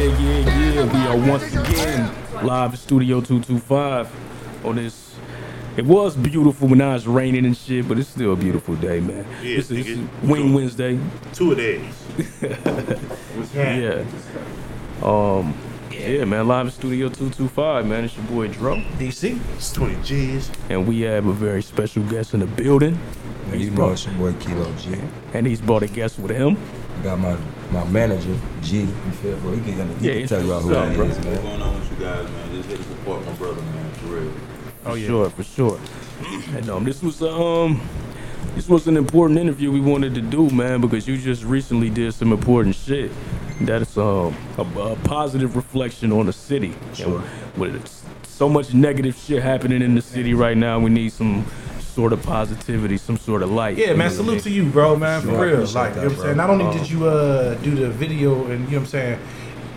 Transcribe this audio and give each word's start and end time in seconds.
Yeah, 0.00 0.18
yeah, 0.18 0.72
yeah. 0.72 0.92
We 0.94 1.08
are 1.08 1.28
once 1.30 1.54
again 1.54 2.10
live 2.42 2.72
at 2.72 2.78
Studio 2.78 3.20
225 3.20 4.64
on 4.64 4.76
this. 4.76 5.14
It 5.76 5.84
was 5.84 6.16
beautiful 6.16 6.68
when 6.68 6.78
now 6.78 6.94
was 6.94 7.06
raining 7.06 7.44
and 7.44 7.54
shit, 7.54 7.86
but 7.86 7.98
it's 7.98 8.08
still 8.08 8.32
a 8.32 8.36
beautiful 8.36 8.76
day, 8.76 9.00
man. 9.00 9.26
Yeah, 9.42 9.56
this 9.56 9.70
is 9.70 9.86
nigga. 9.86 10.22
Wing 10.22 10.54
Wednesday. 10.54 10.98
Two 11.34 11.52
of 11.52 11.58
days. 11.58 11.84
Yeah. 13.54 14.06
Um, 15.02 15.54
yeah, 15.90 16.24
man. 16.24 16.48
Live 16.48 16.68
at 16.68 16.72
Studio 16.72 17.10
225, 17.10 17.86
man. 17.86 18.04
It's 18.04 18.16
your 18.16 18.24
boy 18.24 18.48
Dro. 18.48 18.76
DC. 18.96 19.38
It's 19.56 19.70
20 19.70 20.02
G's. 20.02 20.50
And 20.70 20.88
we 20.88 21.02
have 21.02 21.26
a 21.26 21.32
very 21.34 21.60
special 21.60 22.02
guest 22.04 22.32
in 22.32 22.40
the 22.40 22.46
building. 22.46 22.98
And 23.52 23.60
you 23.60 23.70
know 23.70 23.90
it's 23.90 24.06
your 24.06 24.14
boy 24.14 24.32
Kilo 24.40 24.74
G. 24.76 24.94
And 25.34 25.46
he's 25.46 25.60
brought 25.60 25.82
a 25.82 25.88
guest 25.88 26.18
with 26.18 26.30
him. 26.30 26.56
Got 27.02 27.18
my 27.18 27.36
my 27.72 27.84
manager 27.84 28.36
G. 28.62 28.80
You 28.80 28.86
feel 29.22 29.36
bro? 29.38 29.52
He 29.52 29.72
can, 29.72 29.98
he 29.98 30.08
Yeah, 30.08 30.18
can 30.20 30.28
tell 30.28 30.44
you 30.44 30.52
all 30.52 30.60
who 30.60 30.74
introduce 30.74 31.16
that 31.16 31.24
yourself, 31.26 31.26
is, 31.26 31.42
What's 31.42 31.42
going 31.42 31.62
on 31.62 31.80
with 31.80 31.90
you 31.90 32.04
guys, 32.04 32.30
man? 32.30 32.52
Just 32.52 32.68
here 32.68 32.78
to 32.78 32.84
support 32.84 33.26
my 33.26 33.32
brother, 33.32 33.62
man. 33.62 33.90
For 33.92 34.06
real. 34.06 34.32
For 34.82 34.98
sure, 34.98 35.30
for 35.30 35.42
sure. 35.44 35.80
And 36.56 36.70
um, 36.70 36.84
this 36.84 37.02
was 37.02 37.22
um, 37.22 37.80
this 38.54 38.68
was 38.68 38.86
an 38.88 38.96
important 38.96 39.38
interview 39.38 39.70
we 39.70 39.80
wanted 39.80 40.14
to 40.14 40.20
do, 40.20 40.50
man, 40.50 40.80
because 40.80 41.06
you 41.06 41.16
just 41.16 41.44
recently 41.44 41.90
did 41.90 42.12
some 42.14 42.32
important 42.32 42.74
shit. 42.74 43.10
That's 43.60 43.96
um 43.98 44.34
a, 44.58 44.62
a 44.62 44.96
positive 45.04 45.54
reflection 45.54 46.12
on 46.12 46.26
the 46.26 46.32
city. 46.32 46.74
Sure. 46.94 47.20
And 47.20 47.56
with 47.56 48.04
so 48.22 48.48
much 48.48 48.72
negative 48.72 49.14
shit 49.16 49.42
happening 49.42 49.82
in 49.82 49.94
the 49.94 50.02
city 50.02 50.32
right 50.34 50.56
now, 50.56 50.80
we 50.80 50.90
need 50.90 51.12
some 51.12 51.44
sort 52.00 52.12
of 52.14 52.22
positivity, 52.22 52.96
some 52.96 53.18
sort 53.18 53.42
of 53.42 53.50
light. 53.50 53.76
Yeah, 53.76 53.92
man. 53.92 54.10
Salute 54.10 54.42
to 54.44 54.50
you, 54.50 54.64
bro, 54.70 54.96
man. 54.96 55.20
For 55.20 55.28
Sure, 55.28 55.38
I 55.38 55.42
real. 55.44 55.54
appreciate 55.56 55.74
Like, 55.74 55.94
you 55.96 56.00
know 56.00 56.08
what 56.08 56.12
I'm 56.16 56.22
saying? 56.22 56.36
Not 56.38 56.50
only 56.50 56.78
did 56.78 56.90
you 56.90 57.06
uh 57.06 57.54
do 57.56 57.72
the 57.74 57.90
video 57.90 58.46
and 58.46 58.50
you 58.50 58.56
know 58.56 58.64
what 58.64 58.76
I'm 58.78 58.86
saying, 58.86 59.18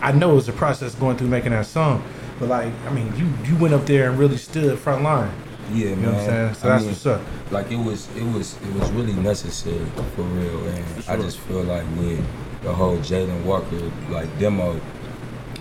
I 0.02 0.12
know 0.14 0.31
it 0.31 0.36
was 0.36 0.48
a 0.48 0.54
process 0.54 0.95
going 0.95 1.17
through 1.17 1.28
making 1.28 1.52
that 1.52 1.66
song, 1.66 2.02
but 2.40 2.48
like, 2.48 2.72
I 2.88 2.94
mean, 2.94 3.12
you 3.17 3.28
you 3.47 3.58
went 3.58 3.73
up 3.73 3.86
there 3.86 4.09
and 4.09 4.17
really 4.17 4.38
stood 4.38 4.80
front 4.80 5.03
line. 5.03 5.31
Yeah, 5.73 5.89
You 5.89 5.95
man. 5.97 6.02
know 6.03 6.12
what 6.12 6.20
I'm 6.22 6.25
saying? 6.30 6.53
So 6.56 6.67
I 6.67 6.72
that's 6.72 6.84
mean, 6.84 6.92
what's 6.94 7.06
up. 7.06 7.22
like 7.52 7.72
it 7.72 7.81
was 7.89 8.08
it 8.16 8.28
was 8.36 8.56
it 8.67 8.73
was 8.80 8.90
really 8.92 9.14
necessary 9.31 9.86
for 10.16 10.22
real 10.40 10.64
and 10.67 10.86
I 11.09 11.17
just 11.17 11.40
feel 11.40 11.64
like 11.64 11.84
with 11.97 12.23
the 12.64 12.73
whole 12.73 12.97
Jayland 13.00 13.44
Walker 13.44 13.92
like 14.09 14.30
demo 14.40 14.80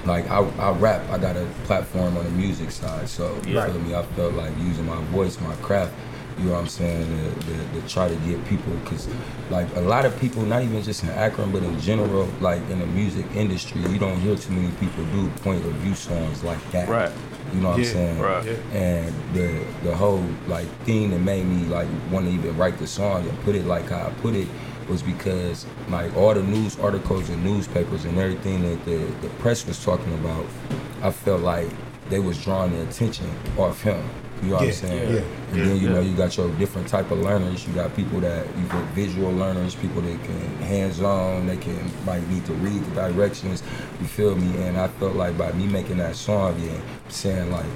like 0.07 0.29
I, 0.31 0.39
I 0.67 0.71
rap 0.79 1.03
I 1.11 1.19
got 1.19 1.37
a 1.37 1.45
platform 1.65 2.17
on 2.17 2.25
the 2.25 2.31
music 2.31 2.71
side 2.71 3.09
so 3.09 3.25
you 3.47 3.55
Yeah. 3.55 3.67
feel 3.67 3.81
me 3.81 3.95
I 3.95 4.03
felt 4.17 4.35
like 4.35 4.53
using 4.59 4.87
my 4.87 5.01
voice 5.17 5.41
my 5.41 5.55
craft 5.67 5.93
you 6.39 6.45
know 6.47 6.53
what 6.53 6.61
I'm 6.61 6.69
saying 6.69 7.07
to, 7.07 7.47
to, 7.47 7.81
to 7.81 7.89
try 7.89 8.09
to 8.09 8.15
get 8.17 8.45
people 8.47 8.73
because 8.85 9.09
like 9.51 9.67
a 9.77 9.81
lot 9.81 10.05
of 10.05 10.19
people 10.21 10.43
not 10.43 10.63
even 10.63 10.83
just 10.83 11.03
in 11.03 11.11
Akron 11.11 11.53
but 11.53 11.63
in 11.63 11.79
general 11.81 12.29
like 12.41 12.61
in 12.71 12.79
the 12.81 12.87
music 12.87 13.27
industry 13.35 13.81
you 13.83 13.99
don't 13.99 14.19
hear 14.21 14.37
too 14.37 14.53
many 14.53 14.71
people 14.77 15.05
do 15.07 15.29
point 15.43 15.65
of 15.65 15.73
view 15.75 15.95
songs 15.95 16.43
like 16.43 16.59
that 16.73 16.89
Right. 16.89 17.13
you 17.53 17.61
know 17.61 17.71
what 17.71 17.79
Yeah, 17.81 17.85
I'm 17.87 17.93
saying 17.93 18.19
right. 18.21 18.45
Yeah. 18.45 18.53
and 18.79 19.15
the 19.35 19.65
the 19.85 19.95
whole 19.95 20.25
like 20.49 20.67
thing 20.85 21.11
that 21.11 21.21
made 21.21 21.45
me 21.47 21.67
like 21.67 21.89
want 22.11 22.27
to 22.27 22.33
even 22.33 22.57
write 22.57 22.79
the 22.79 22.87
song 22.87 23.29
and 23.29 23.41
put 23.43 23.55
it 23.55 23.67
like 23.67 23.89
how 23.89 24.07
I 24.07 24.11
put 24.23 24.35
it 24.35 24.49
was 24.89 25.03
because 25.03 25.65
like 25.89 26.15
all 26.17 26.35
the 26.35 26.43
news 26.43 26.79
articles 26.81 27.29
and 27.31 27.43
newspapers 27.45 28.05
and 28.05 28.19
everything 28.19 28.63
that 28.63 28.85
the, 28.85 28.99
the 29.21 29.29
press 29.39 29.65
was 29.65 29.83
talking 29.83 30.13
about, 30.15 30.45
I 31.03 31.13
felt 31.13 31.41
like 31.43 31.69
they 32.11 32.19
was 32.19 32.43
drawing 32.43 32.73
the 32.73 32.83
attention 32.83 33.31
off 33.57 33.81
him. 33.83 34.03
You 34.43 34.49
know 34.49 34.55
what 34.57 34.63
Yeah, 34.63 34.69
I'm 34.69 34.73
saying? 34.75 35.15
yeah, 35.15 35.23
and 35.53 35.67
then 35.67 35.77
you 35.81 35.89
know 35.89 36.01
you 36.01 36.17
got 36.17 36.37
your 36.37 36.51
different 36.57 36.89
type 36.89 37.11
of 37.13 37.19
learners. 37.21 37.67
You 37.67 37.73
got 37.75 37.95
people 37.95 38.19
that 38.21 38.45
you 38.59 38.65
got 38.67 38.85
visual 38.89 39.31
learners, 39.33 39.75
people 39.77 40.03
that 40.03 40.25
can 40.25 40.41
hands 40.59 41.01
on, 41.01 41.47
they 41.47 41.57
can 41.57 41.79
might 42.05 42.29
need 42.29 42.45
to 42.47 42.53
read 42.55 42.83
the 42.85 42.91
directions. 42.95 43.63
You 44.01 44.07
feel 44.07 44.35
me? 44.35 44.63
And 44.65 44.77
I 44.77 44.89
felt 44.89 45.15
like 45.15 45.39
by 45.39 45.53
me 45.53 45.67
making 45.69 45.99
that 45.99 46.17
song 46.17 46.55
and 46.61 46.83
saying 47.09 47.53
like 47.53 47.67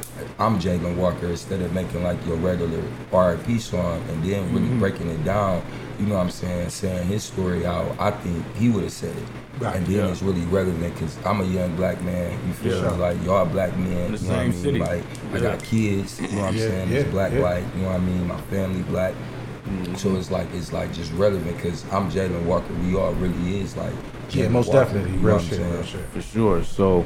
I'm 0.41 0.59
Jayland 0.59 0.97
Walker 0.97 1.27
instead 1.28 1.61
of 1.62 1.72
making 1.72 2.03
like 2.03 2.19
your 2.27 2.37
regular 2.37 2.83
R&B 3.12 3.59
song 3.61 4.03
and 4.10 4.25
then 4.25 4.53
really 4.53 4.66
Mm-hmm. 4.66 4.78
breaking 4.81 5.09
it 5.10 5.25
down. 5.25 5.62
You 5.98 6.06
know 6.06 6.16
what 6.16 6.22
I'm 6.22 6.30
saying? 6.30 6.70
Saying 6.70 7.06
his 7.08 7.24
story 7.24 7.62
how 7.62 7.94
I 7.98 8.10
think 8.10 8.44
he 8.56 8.68
would 8.68 8.82
have 8.84 8.92
said 8.92 9.16
it. 9.16 9.24
Right, 9.58 9.76
and 9.76 9.86
then 9.86 9.96
yeah. 9.96 10.08
it's 10.08 10.20
really 10.22 10.42
relevant 10.46 10.92
because 10.94 11.16
I'm 11.24 11.40
a 11.40 11.44
young 11.44 11.74
black 11.76 12.00
man. 12.02 12.38
You 12.46 12.52
feel 12.52 12.82
Yeah. 12.82 12.90
Like 12.90 13.22
y'all 13.24 13.46
black 13.46 13.74
men. 13.78 14.06
In 14.06 14.12
the 14.12 14.18
you 14.18 14.24
know 14.28 14.32
what 14.34 14.38
I 14.40 14.44
mean? 14.48 14.52
city. 14.52 14.78
Like 14.78 15.04
I 15.32 15.40
got 15.40 15.62
kids. 15.62 16.20
You 16.20 16.28
know 16.28 16.38
what 16.42 16.48
I'm 16.48 16.56
Yeah, 16.56 16.60
saying? 16.68 16.90
yeah, 16.90 16.98
It's 16.98 17.10
black, 17.10 17.32
yeah. 17.32 17.40
white. 17.40 17.64
You 17.76 17.82
know 17.82 17.88
what 17.88 17.96
I 17.96 17.98
mean? 18.00 18.26
My 18.28 18.40
family 18.42 18.82
black. 18.82 19.14
Mm-hmm. 19.14 19.94
So 19.96 20.14
it's 20.16 20.30
like 20.30 20.46
it's 20.52 20.72
like 20.72 20.92
just 20.92 21.10
relevant 21.14 21.56
because 21.56 21.84
I'm 21.90 22.10
Jayland 22.10 22.44
Walker. 22.44 22.72
We 22.84 22.94
all 22.96 23.12
really 23.14 23.60
is 23.60 23.76
like. 23.76 23.94
Yeah, 24.30 24.48
most 24.48 24.68
Walker, 24.68 24.80
definitely. 24.84 25.12
you 25.12 25.16
know 25.18 25.22
Real 25.28 25.34
what 25.36 25.42
I'm 25.44 25.48
shit, 25.48 25.58
saying? 25.58 25.72
real 25.72 25.82
shit. 25.84 26.04
For 26.10 26.20
sure. 26.22 26.62
So, 26.64 27.02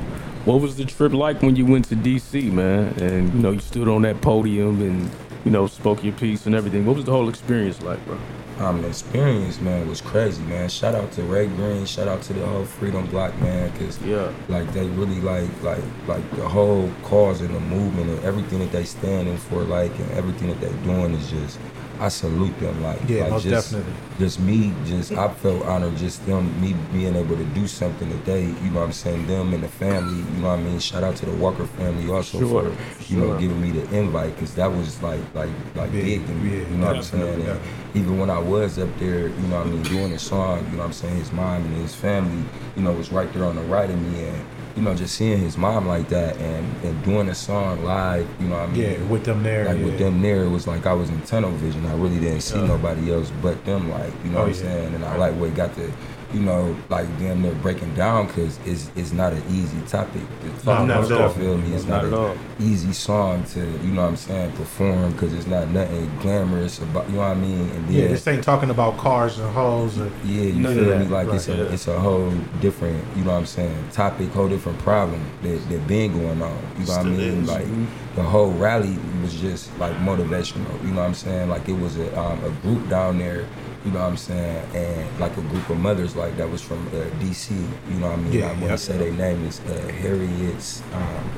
what 0.46 0.60
was 0.60 0.74
the 0.76 0.86
trip 0.86 1.12
like 1.12 1.42
when 1.42 1.54
you 1.54 1.66
went 1.66 1.84
to 1.86 1.94
DC, 1.96 2.50
man? 2.50 2.88
And 3.00 3.32
you 3.34 3.38
know, 3.40 3.50
you 3.52 3.60
stood 3.60 3.88
on 3.88 4.02
that 4.02 4.20
podium 4.22 4.80
and 4.82 5.10
you 5.44 5.50
know 5.50 5.66
spoke 5.66 6.02
your 6.04 6.12
piece 6.14 6.46
and 6.46 6.54
everything. 6.54 6.84
What 6.86 6.96
was 6.96 7.04
the 7.04 7.12
whole 7.12 7.28
experience 7.28 7.80
like, 7.82 8.04
bro? 8.06 8.18
Um, 8.58 8.82
the 8.82 8.88
experience, 8.88 9.58
man, 9.60 9.88
was 9.88 10.02
crazy, 10.02 10.42
man. 10.42 10.68
Shout 10.68 10.94
out 10.94 11.10
to 11.12 11.22
Ray 11.22 11.46
Greene. 11.46 11.86
Shout 11.86 12.08
out 12.08 12.20
to 12.22 12.34
the 12.34 12.44
whole 12.44 12.64
Freedom 12.66 13.06
Block, 13.06 13.34
man, 13.40 13.70
because 13.72 13.98
Yeah. 14.02 14.30
like 14.48 14.70
they 14.74 14.86
really 14.88 15.20
like 15.22 15.48
like 15.62 15.82
like 16.06 16.30
the 16.36 16.46
whole 16.46 16.90
cause 17.04 17.40
and 17.40 17.54
the 17.54 17.60
movement 17.60 18.10
and 18.10 18.22
everything 18.24 18.58
that 18.58 18.70
they 18.70 18.84
standing 18.84 19.38
for, 19.38 19.62
like 19.62 19.98
and 19.98 20.10
everything 20.12 20.48
that 20.48 20.60
they 20.60 20.72
doing 20.84 21.14
is 21.14 21.30
just. 21.30 21.58
I 22.00 22.09
salute 22.09 22.59
them, 22.61 22.83
like, 22.83 22.99
Yeah, 23.09 23.25
like 23.25 23.31
most 23.33 23.44
just, 23.44 23.72
definitely. 23.72 23.93
just 24.19 24.41
me, 24.41 24.72
just 24.87 25.12
I 25.12 25.28
felt 25.34 25.62
honored, 25.66 25.97
just 25.99 26.25
them, 26.25 26.59
me 26.61 26.75
being 26.93 27.15
able 27.15 27.37
to 27.37 27.44
do 27.44 27.66
something 27.66 28.09
today. 28.11 28.44
you 28.47 28.71
know, 28.71 28.81
what 28.81 28.87
I'm 28.87 28.93
saying, 28.93 29.27
them 29.27 29.53
and 29.53 29.62
the 29.62 29.69
family, 29.69 30.16
you 30.19 30.41
know, 30.41 30.49
what 30.49 30.59
I 30.61 30.62
mean. 30.62 30.78
Shout 30.78 31.05
out 31.05 31.16
to 31.16 31.27
the 31.27 31.33
Walker 31.37 31.66
family 31.66 32.11
also 32.11 32.38
Sure, 32.38 32.71
for, 32.72 33.12
you 33.12 33.19
know, 33.21 33.38
giving 33.38 33.61
me 33.61 33.71
the 33.71 33.84
invite 33.94 34.34
because 34.34 34.55
that 34.55 34.72
was 34.72 35.03
like, 35.03 35.21
like, 35.34 35.50
like 35.75 35.93
Big, 35.93 36.05
big 36.05 36.27
to 36.27 36.33
me, 36.33 36.50
yeah, 36.62 36.69
you 36.71 36.77
know 36.78 36.87
what 36.87 36.97
I'm 36.97 37.03
saying. 37.03 37.41
Yeah. 37.43 37.59
even 37.94 38.19
when 38.19 38.31
I 38.31 38.38
was 38.38 38.78
up 38.78 38.88
there, 38.99 39.28
you 39.28 39.47
know 39.49 39.59
what 39.59 39.67
I 39.67 39.71
mean, 39.71 39.82
doing 39.82 40.11
the 40.12 40.19
song, 40.19 40.65
you 40.71 40.72
know 40.72 40.78
what 40.78 40.84
I'm 40.87 40.93
saying, 40.94 41.17
his 41.17 41.32
mom 41.32 41.62
and 41.65 41.77
his 41.77 41.94
family, 41.94 42.44
you 42.77 42.82
know, 42.82 42.93
was 42.93 43.12
right 43.12 43.31
there 43.34 43.44
on 43.44 43.56
the 43.56 43.62
right 43.62 43.91
of 43.91 44.00
me 44.00 44.25
and, 44.25 44.44
you 44.76 44.82
know, 44.82 44.94
just 44.94 45.14
seeing 45.16 45.38
his 45.38 45.56
mom 45.58 45.86
like 45.86 46.08
that 46.10 46.36
and, 46.36 46.84
and 46.84 47.03
doing 47.04 47.28
a 47.28 47.34
song 47.34 47.84
live, 47.84 48.26
you 48.41 48.47
know 48.48 48.56
what 48.60 48.69
I 48.69 48.72
mean? 48.72 48.81
Yeah, 48.82 49.03
with 49.04 49.25
them 49.25 49.42
there. 49.42 49.64
like 49.66 49.78
yeah. 49.78 49.84
with 49.84 49.98
them 49.98 50.22
there, 50.22 50.44
it 50.44 50.48
was 50.50 50.66
like 50.66 50.86
I 50.86 50.92
was 50.92 51.08
in 51.10 51.20
tunnel 51.22 51.50
vision. 51.53 51.84
I 51.86 51.94
really 51.94 52.20
didn't 52.20 52.42
see 52.42 52.58
Yeah. 52.58 52.66
nobody 52.66 53.12
else 53.12 53.31
but 53.42 53.64
them. 53.64 53.91
Like 53.91 54.12
you 54.25 54.31
know 54.31 54.38
Oh, 54.38 54.42
what 54.42 54.48
I'm 54.48 54.54
yeah. 54.54 54.60
saying. 54.70 54.94
And 54.94 55.04
I 55.04 55.16
like 55.16 55.34
what 55.34 55.48
he 55.50 55.54
got 55.54 55.75
to, 55.76 55.92
you 56.32 56.41
know, 56.41 56.76
like 56.88 57.06
damn 57.18 57.42
near 57.42 57.54
breaking 57.56 57.94
down 57.94 58.26
because 58.26 58.58
it's 58.64 58.91
it's 58.96 59.12
not 59.12 59.32
an 59.32 59.42
easy 59.50 59.80
topic 59.88 60.22
to 60.42 60.64
talk 60.64 60.86
not 60.86 61.04
about. 61.04 61.10
at 61.12 61.20
all. 61.20 61.28
Feel 61.30 61.58
me? 61.58 61.72
It's 61.74 61.84
Not 61.84 62.04
not, 62.04 62.12
at 62.12 62.12
all. 62.12 62.30
an 62.32 62.38
easy 62.60 62.92
song 62.92 63.44
to 63.54 63.60
you 63.60 63.92
know 63.92 64.02
what 64.02 64.08
I'm 64.08 64.16
saying 64.16 64.52
perform 64.52 65.12
because 65.12 65.32
it's 65.34 65.46
not 65.46 65.69
nothing 65.70 66.10
glamorous 66.20 66.78
about 66.80 67.08
you 67.08 67.14
know 67.16 67.20
what 67.20 67.28
I 67.28 67.34
mean. 67.34 67.69
And 67.70 67.88
then 67.88 67.92
Yeah, 67.94 68.08
this 68.08 68.26
ain't 68.28 68.44
talking 68.44 68.70
about 68.70 68.96
cars 68.98 69.38
and 69.38 69.50
hoes. 69.52 69.98
Or, 69.98 70.10
yeah, 70.24 70.42
you 70.42 70.52
None 70.54 70.72
of 70.72 70.78
feel 70.78 70.88
that. 70.90 70.98
me? 71.00 71.06
Like 71.06 71.26
Right, 71.26 71.36
it's 71.36 71.48
a 71.48 71.56
yeah. 71.56 71.62
it's 71.64 71.88
a 71.88 71.98
whole 71.98 72.30
different, 72.60 73.04
you 73.16 73.24
know 73.24 73.32
what 73.32 73.38
I'm 73.38 73.46
saying, 73.46 73.88
topic, 73.92 74.28
whole 74.30 74.48
different 74.48 74.78
problem 74.80 75.24
that 75.42 75.69
that 75.69 75.86
been 75.86 76.12
going 76.12 76.42
on. 76.42 76.58
You 76.78 76.86
know 76.86 76.96
what 76.96 77.00
I 77.00 77.02
mean? 77.04 77.42
is. 77.42 77.48
Like 77.48 77.66
the 78.14 78.22
whole 78.22 78.50
rally 78.52 78.96
was 79.22 79.40
just 79.40 79.76
like 79.78 79.92
motivational. 79.98 80.70
You 80.82 80.88
know 80.92 81.00
what 81.00 81.06
I'm 81.08 81.14
saying? 81.14 81.48
Like 81.48 81.69
it 81.69 81.74
was 81.78 81.96
a 81.98 82.19
um, 82.20 82.42
a 82.44 82.50
group 82.62 82.88
down 82.88 83.19
there. 83.19 83.46
You 83.84 83.92
know 83.92 84.00
what 84.00 84.10
I'm 84.10 84.16
saying? 84.16 84.76
And 84.76 85.20
like 85.20 85.36
a 85.36 85.42
group 85.42 85.68
of 85.70 85.78
mothers 85.78 86.14
like 86.14 86.36
that 86.36 86.50
was 86.50 86.60
from 86.62 86.86
uh, 86.88 87.08
DC. 87.20 87.50
You 87.50 87.94
know 87.94 88.10
what 88.10 88.18
I 88.18 88.22
mean? 88.22 88.32
Yeah, 88.32 88.46
I 88.48 88.52
want 88.52 88.62
yeah. 88.64 88.70
to 88.72 88.78
say 88.78 88.98
their 88.98 89.12
name 89.12 89.44
is 89.46 89.60
uh, 89.60 89.88
Harriet's. 90.00 90.82
Um, 90.92 91.30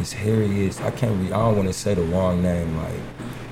it's 0.00 0.12
Harriet's. 0.12 0.80
I 0.80 0.90
can't. 0.90 1.20
Re- 1.20 1.32
I 1.32 1.38
don't 1.38 1.56
want 1.56 1.68
to 1.68 1.74
say 1.74 1.94
the 1.94 2.02
wrong 2.02 2.42
name. 2.42 2.76
Like 2.76 3.00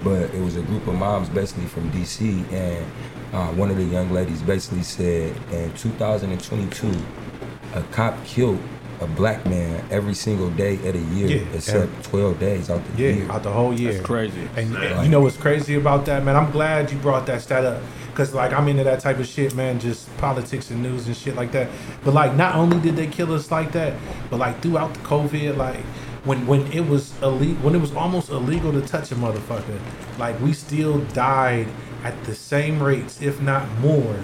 but 0.02 0.34
it 0.34 0.40
was 0.40 0.56
a 0.56 0.62
group 0.62 0.86
of 0.86 0.94
moms 0.94 1.28
basically 1.28 1.66
from 1.66 1.90
DC, 1.92 2.52
and 2.52 2.84
uh, 3.32 3.48
one 3.52 3.70
of 3.70 3.76
the 3.76 3.84
young 3.84 4.10
ladies 4.10 4.42
basically 4.42 4.82
said 4.82 5.36
in 5.52 5.72
2022, 5.74 6.92
a 7.74 7.82
cop 7.84 8.24
killed 8.24 8.60
a 9.02 9.06
black 9.06 9.44
man 9.46 9.84
every 9.90 10.14
single 10.14 10.50
day 10.50 10.74
of 10.86 10.92
the 10.94 11.16
year 11.16 11.28
Yeah, 11.28 11.54
except 11.56 11.90
every- 11.92 12.02
12 12.04 12.38
days 12.40 12.70
out 12.70 12.80
the 12.96 13.02
yeah, 13.02 13.10
year. 13.10 13.30
out 13.30 13.42
the 13.42 13.50
whole 13.50 13.72
year. 13.74 13.92
That's 13.92 14.04
crazy. 14.06 14.48
And, 14.56 14.74
and 14.76 14.96
Like- 14.96 15.04
you 15.04 15.10
know 15.10 15.20
what's 15.20 15.36
crazy 15.36 15.74
about 15.74 16.06
that, 16.06 16.24
man? 16.24 16.36
I'm 16.36 16.50
glad 16.50 16.90
you 16.90 16.98
brought 16.98 17.26
that 17.26 17.42
stat 17.42 17.64
up. 17.64 17.82
Cause 18.14 18.34
like 18.34 18.52
I'm 18.52 18.68
into 18.68 18.84
that 18.84 19.00
type 19.00 19.18
of 19.18 19.26
shit, 19.26 19.54
man, 19.54 19.80
just 19.80 20.14
politics 20.18 20.70
and 20.70 20.82
news 20.82 21.06
and 21.06 21.16
shit 21.16 21.34
like 21.34 21.50
that. 21.52 21.68
But 22.04 22.12
like 22.12 22.34
not 22.36 22.54
only 22.56 22.78
did 22.78 22.94
they 22.94 23.06
kill 23.06 23.32
us 23.32 23.50
like 23.50 23.72
that, 23.72 23.94
but 24.28 24.38
like 24.38 24.60
throughout 24.60 24.92
the 24.92 25.00
COVID, 25.00 25.56
like 25.56 25.80
when 26.24 26.46
when 26.46 26.70
it 26.72 26.86
was 26.86 27.14
illegal 27.22 27.56
when 27.64 27.74
it 27.74 27.80
was 27.80 27.94
almost 27.94 28.28
illegal 28.28 28.70
to 28.70 28.82
touch 28.82 29.12
a 29.12 29.14
motherfucker, 29.14 29.78
like 30.18 30.38
we 30.42 30.52
still 30.52 30.98
died 31.14 31.68
at 32.04 32.12
the 32.24 32.34
same 32.34 32.82
rates, 32.82 33.22
if 33.22 33.40
not 33.40 33.66
more, 33.78 34.16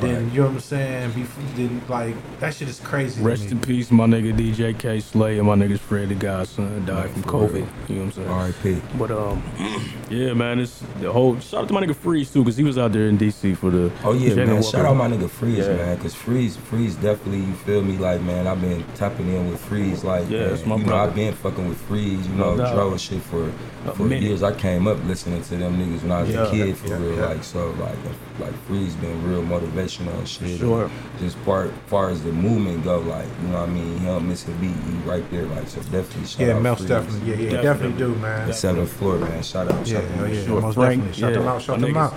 Then 0.00 0.30
you 0.32 0.40
know 0.40 0.46
what 0.46 0.54
I'm 0.54 0.60
saying? 0.60 1.12
Before, 1.12 1.44
then 1.54 1.82
like 1.88 2.14
that 2.40 2.54
shit 2.54 2.68
is 2.68 2.80
crazy. 2.80 3.20
to 3.20 3.26
Rest 3.28 3.44
me. 3.46 3.50
in 3.52 3.60
peace, 3.60 3.90
my 3.90 4.06
nigga 4.06 4.32
DJ 4.36 4.78
Kay 4.78 5.00
Slay 5.00 5.38
and 5.38 5.46
my 5.46 5.54
niggas 5.54 5.78
Fred 5.80 6.08
the 6.08 6.14
Godson 6.14 6.84
died 6.86 7.10
from 7.10 7.22
COVID. 7.24 7.52
real. 7.52 7.68
You 7.88 7.94
know 7.96 8.04
what 8.04 8.04
I'm 8.04 8.12
saying? 8.12 8.28
R.I.P. 8.28 8.82
But 8.98 9.10
um, 9.10 9.42
yeah, 10.10 10.32
man, 10.32 10.60
it's 10.60 10.82
the 11.00 11.12
whole. 11.12 11.38
Shout 11.40 11.62
out 11.62 11.68
to 11.68 11.74
my 11.74 11.82
nigga 11.84 11.94
Freeze 11.94 12.32
too, 12.32 12.42
cause 12.44 12.56
he 12.56 12.64
was 12.64 12.78
out 12.78 12.92
there 12.92 13.06
in 13.08 13.18
DC 13.18 13.56
for 13.56 13.70
the. 13.70 13.92
Oh 14.04 14.12
yeah, 14.14 14.30
Jayland 14.30 14.36
man! 14.36 14.54
Walker. 14.56 14.62
Shout 14.76 14.86
out 14.86 14.96
my 14.96 15.08
nigga 15.08 15.28
Freeze, 15.28 15.58
Yeah. 15.58 15.76
man, 15.76 15.98
cause 15.98 16.14
Freeze, 16.14 16.56
Freeze 16.56 16.94
definitely, 16.96 17.40
you 17.44 17.52
feel 17.54 17.82
me? 17.82 17.98
Like, 17.98 18.20
man, 18.22 18.46
I've 18.46 18.60
been 18.60 18.84
tapping 18.94 19.28
in 19.28 19.50
with 19.50 19.60
Freeze, 19.60 20.04
like, 20.04 20.28
Yeah, 20.30 20.40
man, 20.40 20.48
that's 20.50 20.66
my 20.66 20.76
you 20.76 20.84
know. 20.86 20.96
I've 20.96 21.14
been 21.14 21.34
fucking 21.34 21.68
with 21.68 21.78
Freeze, 21.82 22.26
you 22.26 22.34
know, 22.34 22.56
doubt. 22.56 22.74
Dro 22.74 22.90
and 22.92 23.00
shit 23.00 23.20
for 23.22 23.52
for 23.94 24.04
minute. 24.04 24.22
years. 24.22 24.42
I 24.42 24.52
came 24.54 24.86
up 24.86 25.02
listening 25.04 25.42
to 25.42 25.56
them 25.56 25.76
niggas 25.78 26.02
when 26.02 26.12
I 26.12 26.22
was 26.22 26.30
Yeah. 26.30 26.46
a 26.46 26.50
kid, 26.50 26.76
for 26.76 26.88
Yeah, 26.88 26.96
real, 26.98 27.16
yeah. 27.16 27.26
like, 27.26 27.44
so, 27.44 27.70
like, 27.80 27.96
like 28.40 28.54
Freeze 28.66 28.94
been 28.96 29.28
real 29.28 29.42
motivational 29.82 30.18
and 30.18 30.28
shit. 30.28 30.58
Sure. 30.58 30.90
Just 31.18 31.42
part, 31.44 31.70
far 31.86 32.10
as 32.10 32.22
the 32.22 32.32
movement 32.32 32.84
go, 32.84 33.00
like, 33.00 33.26
you 33.42 33.48
know 33.48 33.60
what 33.60 33.68
I 33.68 33.72
mean? 33.72 33.98
He 33.98 34.06
don't 34.06 34.28
miss 34.28 34.46
a 34.48 34.50
beat, 34.52 34.70
he 34.70 34.92
right 35.08 35.28
there, 35.30 35.44
like, 35.46 35.68
so 35.68 35.80
definitely 35.82 36.26
shout 36.26 36.46
Yeah, 36.46 36.54
out 36.54 36.62
most 36.62 36.88
definitely. 36.88 37.30
Yeah, 37.30 37.36
yeah, 37.36 37.50
Definitely. 37.62 37.62
definitely 37.62 37.98
do, 37.98 38.14
man. 38.20 38.48
The 38.48 38.54
seventh 38.54 38.92
floor, 38.92 39.18
man. 39.18 39.42
Shout 39.42 39.70
out, 39.70 39.86
Yeah, 39.86 40.00
shout 40.00 40.10
hell 40.10 40.24
out. 40.24 40.32
yeah, 40.32 40.44
Sure, 40.44 40.60
most 40.60 40.74
Frank, 40.74 40.90
definitely. 41.02 41.20
Shout 41.20 41.30
yeah, 41.32 41.38
them 41.38 41.48
out, 41.48 41.62
shout 41.62 41.80
them 41.80 41.96
out. 41.96 42.14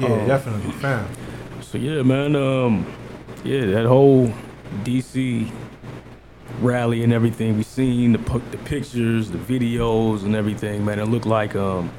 Yeah, 0.00 0.06
Um, 0.08 0.26
definitely, 0.26 0.72
fam. 0.72 1.06
So 1.60 1.78
yeah, 1.78 2.02
man. 2.02 2.36
Um, 2.36 2.86
yeah, 3.44 3.66
that 3.66 3.86
whole 3.86 4.32
DC 4.84 5.50
rally 6.60 7.02
and 7.02 7.12
everything 7.12 7.56
we 7.56 7.62
seen 7.62 8.12
the 8.12 8.18
the 8.50 8.58
pictures, 8.58 9.30
the 9.30 9.38
videos, 9.38 10.24
and 10.24 10.34
everything. 10.34 10.84
Man, 10.84 10.98
it 10.98 11.06
looked 11.06 11.26
like 11.26 11.54
um, 11.56 11.90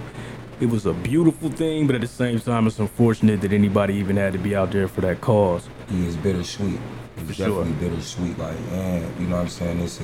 it 0.59 0.67
was 0.67 0.85
a 0.85 0.93
beautiful 0.93 1.49
thing, 1.49 1.85
but 1.87 1.95
at 1.95 2.01
the 2.01 2.07
same 2.07 2.39
time, 2.39 2.67
it's 2.67 2.79
unfortunate 2.79 3.41
that 3.41 3.51
anybody 3.51 3.95
even 3.95 4.15
had 4.17 4.33
to 4.33 4.39
be 4.39 4.55
out 4.55 4.71
there 4.71 4.87
for 4.87 5.01
that 5.01 5.21
cause. 5.21 5.67
He 5.89 6.05
is 6.05 6.15
bittersweet. 6.15 6.79
It's 7.17 7.27
For 7.27 7.33
sure. 7.33 7.65
bittersweet. 7.65 8.37
Like, 8.37 8.57
and 8.71 9.03
you 9.19 9.27
know 9.27 9.35
what 9.37 9.43
I'm 9.43 9.49
saying? 9.49 9.79
It's 9.79 9.99
a 10.01 10.03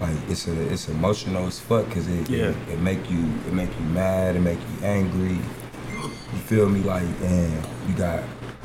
like 0.00 0.14
it's 0.28 0.46
a 0.46 0.72
it's 0.72 0.88
emotional 0.88 1.46
as 1.46 1.58
fuck 1.58 1.86
because 1.86 2.06
it, 2.08 2.28
Yeah. 2.28 2.46
it 2.50 2.56
it 2.72 2.80
make 2.80 3.10
you 3.10 3.24
it 3.46 3.52
make 3.52 3.70
you 3.78 3.86
mad, 3.86 4.36
it 4.36 4.40
make 4.40 4.58
you 4.60 4.86
angry. 4.86 5.38
You 5.92 6.38
feel 6.46 6.68
me? 6.68 6.80
Like, 6.80 7.04
and 7.22 7.52
you 7.88 7.94
got 7.96 8.22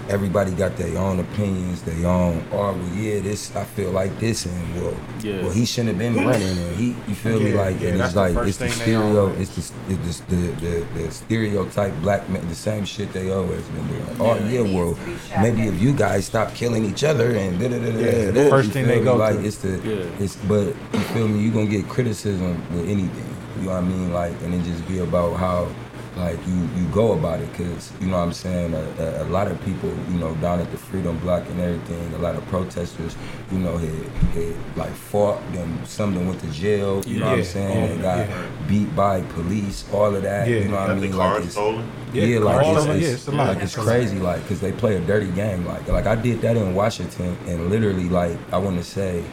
everybody 0.10 0.52
got 0.52 0.76
their 0.78 0.98
own 0.98 1.20
opinions, 1.20 1.82
their 1.84 2.06
own. 2.08 2.44
Oh, 2.52 2.74
well, 2.74 2.94
yeah, 2.96 3.20
this 3.20 3.56
I 3.56 3.64
feel 3.64 3.92
like 3.92 4.18
this, 4.20 4.46
and 4.46 4.76
well, 4.76 4.96
Yeah. 5.22 5.42
well, 5.42 5.52
he 5.52 5.66
shouldn't 5.66 5.90
have 5.90 5.98
been 6.00 6.26
running, 6.26 6.58
and 6.58 6.76
he, 6.76 6.88
you 7.08 7.16
feel 7.16 7.40
me? 7.40 7.54
Like, 7.54 7.80
yeah, 7.82 7.90
and 7.90 8.02
it's 8.02 8.16
like 8.16 8.34
first 8.34 8.50
it's 8.50 8.58
the 8.58 8.66
thing 8.68 8.74
stereo, 9.02 9.28
it's 9.40 9.56
the 9.56 9.74
it's 9.94 10.20
the, 10.22 10.36
the 10.36 10.86
the 10.96 11.04
the 11.04 11.12
stereotype 11.12 11.94
black 12.02 12.28
man, 12.30 12.48
the 12.50 12.56
same 12.56 12.86
shit 12.86 13.12
they 13.14 13.32
always 13.32 13.62
been 13.68 13.88
doing. 13.88 14.06
Oh 14.20 14.36
yeah, 14.48 14.62
well, 14.62 14.98
maybe 15.42 15.64
if 15.68 15.82
you 15.82 15.94
guys 15.94 16.26
stop 16.26 16.54
killing 16.56 16.86
each 16.86 17.04
other 17.04 17.32
and 17.36 17.60
da 17.60 17.68
da 17.70 17.80
da 17.80 17.92
da. 17.92 18.00
Yeah, 18.00 18.32
da, 18.32 18.50
first 18.50 18.72
thing 18.72 18.88
they 18.88 19.00
me? 19.00 19.04
go 19.06 19.16
like 19.16 19.36
to. 19.38 19.46
it's 19.46 19.58
the 19.58 19.70
Yeah. 19.84 20.24
it's 20.24 20.36
but 20.48 20.68
you 20.94 21.00
feel 21.14 21.28
me? 21.28 21.40
You 21.42 21.52
gonna 21.52 21.66
get 21.68 21.88
criticism 21.88 22.62
with 22.74 22.90
anything. 22.90 23.36
You 23.60 23.68
know 23.68 23.74
what 23.74 23.84
I 23.84 23.88
mean? 23.88 24.12
Like 24.14 24.34
and 24.42 24.54
it 24.54 24.64
just 24.64 24.88
be 24.88 25.00
about 25.00 25.36
how 25.38 25.68
like 26.22 26.40
you 26.48 26.58
you 26.78 26.86
go 26.94 27.06
about 27.20 27.40
it 27.42 27.50
because 27.52 27.92
you 28.00 28.08
know 28.08 28.18
what 28.18 28.24
I'm 28.24 28.34
saying 28.34 28.74
a, 28.74 28.84
a, 29.06 29.24
a 29.24 29.28
lot 29.38 29.48
of 29.52 29.58
people 29.66 29.90
you 30.12 30.18
know 30.20 30.34
down 30.36 30.60
at 30.60 30.70
the 30.72 30.78
Freedom 30.78 31.18
Block 31.20 31.44
and 31.50 31.60
everything 31.60 32.14
a 32.14 32.18
lot 32.20 32.36
of 32.36 32.46
protesters 32.48 33.16
you 33.52 33.60
know 33.60 33.76
had, 33.78 34.06
had 34.36 34.56
like 34.78 34.92
fought 34.92 35.40
them 35.54 35.70
some 35.86 36.10
of 36.10 36.16
them 36.16 36.28
went 36.28 36.40
to 36.42 36.52
jail 36.52 37.04
you 37.06 37.20
know 37.20 37.28
what 37.32 37.40
I'm 37.40 37.44
saying 37.44 38.00
Oh, 38.00 38.02
got 38.02 38.30
yeah. 38.30 38.48
beat 38.68 38.96
by 38.96 39.22
police 39.38 39.78
all 39.92 40.16
of 40.16 40.22
that 40.24 40.48
Yeah. 40.48 40.58
you 40.60 40.70
know 40.70 40.76
what 40.80 40.90
I 40.92 40.94
Got 40.94 40.96
the 40.96 41.02
mean 41.02 41.18
like 41.18 41.30
cars 41.34 41.46
it's, 41.46 41.54
stolen. 41.54 41.86
Yeah, 42.14 42.24
yeah, 42.26 42.40
like 42.40 42.66
it's, 42.66 42.86
it's, 42.86 42.88
yeah, 42.88 42.94
it's 43.14 43.28
like 43.30 43.58
it's 43.58 43.64
It's 43.64 43.76
a 43.78 43.80
lot. 43.82 43.88
crazy, 43.88 44.20
like 44.20 44.42
because 44.44 44.60
they 44.62 44.74
play 44.74 44.98
a 44.98 45.00
dirty 45.02 45.32
game. 45.32 45.66
Like 45.66 45.88
like 45.88 46.08
I 46.08 46.16
did 46.16 46.42
that 46.42 46.58
in 46.58 46.76
Washington, 46.76 47.38
and 47.48 47.70
literally 47.70 48.10
like 48.10 48.38
I 48.52 48.58
want 48.58 48.78
to 48.78 48.84
say 48.84 49.24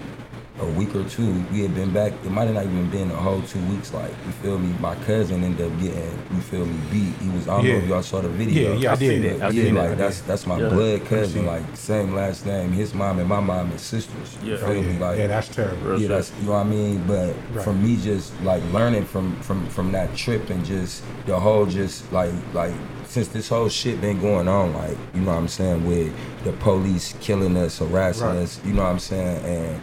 a 0.61 0.67
week 0.67 0.95
or 0.95 1.05
two, 1.05 1.33
we 1.53 1.63
had 1.63 1.75
been 1.75 1.93
back. 1.93 2.13
It 2.25 2.31
might 2.31 2.47
have 2.47 2.55
not 2.55 2.65
even 2.65 2.91
been 2.91 3.11
a 3.11 3.17
whole 3.17 3.41
two 3.43 3.61
weeks. 3.67 3.93
Like 3.95 4.11
you 4.27 4.33
feel 4.33 4.59
me? 4.59 4.75
My 4.81 4.95
cousin 4.97 5.45
ended 5.45 5.71
up 5.71 5.79
getting 5.81 6.19
you 6.35 6.41
feel 6.41 6.67
me 6.67 6.79
beat. 6.91 7.15
He 7.23 7.29
was 7.31 7.47
I 7.49 7.57
don't 7.59 7.69
know 7.69 7.77
if 7.77 7.89
y'all 7.89 8.03
saw 8.03 8.21
the 8.21 8.29
video. 8.29 8.73
Yeah, 8.75 8.79
yeah, 8.79 8.89
I 8.91 8.93
I 8.93 8.97
did. 8.97 9.09
seen 9.23 9.25
it. 9.25 9.43
I 9.43 9.49
yeah, 9.51 9.63
seen 9.65 9.75
like 9.77 9.91
it. 9.93 9.99
that's 9.99 10.21
that's 10.23 10.47
my 10.47 10.59
Yeah. 10.61 10.69
blood 10.71 11.05
cousin, 11.07 11.47
like 11.47 11.63
same 11.75 12.15
last 12.15 12.45
name. 12.47 12.73
His 12.73 12.93
mom 12.95 13.19
and 13.19 13.29
my 13.29 13.41
mom 13.41 13.71
and 13.71 13.81
sisters. 13.81 14.37
You 14.43 14.53
Yeah. 14.53 14.57
feel 14.59 14.69
Oh, 14.71 14.83
me? 14.83 14.99
Like 14.99 15.19
yeah, 15.19 15.27
that's 15.29 15.49
terrible. 15.49 16.01
Yeah, 16.01 16.09
that's 16.09 16.33
you 16.41 16.47
know 16.47 16.53
what 16.53 16.59
I 16.59 16.65
mean. 16.65 17.05
But 17.07 17.35
Right. 17.53 17.65
for 17.65 17.73
me, 17.73 17.97
just 17.97 18.33
like 18.43 18.63
learning 18.73 19.05
from 19.05 19.37
from 19.43 19.67
from 19.69 19.93
that 19.93 20.15
trip 20.17 20.51
and 20.51 20.65
just 20.65 21.03
the 21.27 21.39
whole 21.39 21.67
just 21.67 22.13
like 22.13 22.33
like 22.53 22.75
since 23.07 23.29
this 23.29 23.49
whole 23.49 23.69
shit 23.71 24.01
been 24.03 24.21
going 24.21 24.49
on, 24.49 24.75
like 24.75 24.97
you 25.15 25.21
know 25.23 25.31
what 25.33 25.39
I'm 25.39 25.49
saying, 25.49 25.87
with 25.87 26.13
the 26.45 26.53
police 26.53 27.15
killing 27.21 27.57
us, 27.57 27.79
harassing 27.79 28.27
Right. 28.27 28.37
us, 28.39 28.61
you 28.67 28.73
know 28.75 28.83
what 28.83 28.91
I'm 28.91 28.99
saying, 28.99 29.45
and 29.47 29.81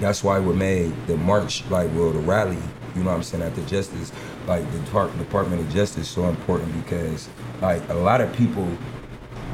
that's 0.00 0.22
why 0.24 0.38
we 0.40 0.54
made 0.54 0.92
the 1.06 1.16
march, 1.16 1.64
like 1.70 1.90
well, 1.94 2.10
the 2.10 2.18
rally, 2.20 2.58
you 2.94 3.02
know 3.02 3.10
what 3.10 3.16
I'm 3.16 3.22
saying, 3.22 3.42
at 3.42 3.54
the 3.54 3.62
Justice, 3.62 4.12
like 4.46 4.70
the 4.72 4.78
Depart- 4.80 5.16
Department 5.18 5.60
of 5.62 5.70
Justice, 5.72 6.08
so 6.08 6.24
important 6.28 6.72
because 6.84 7.28
like 7.60 7.86
a 7.88 7.94
lot 7.94 8.20
of 8.20 8.32
people 8.34 8.66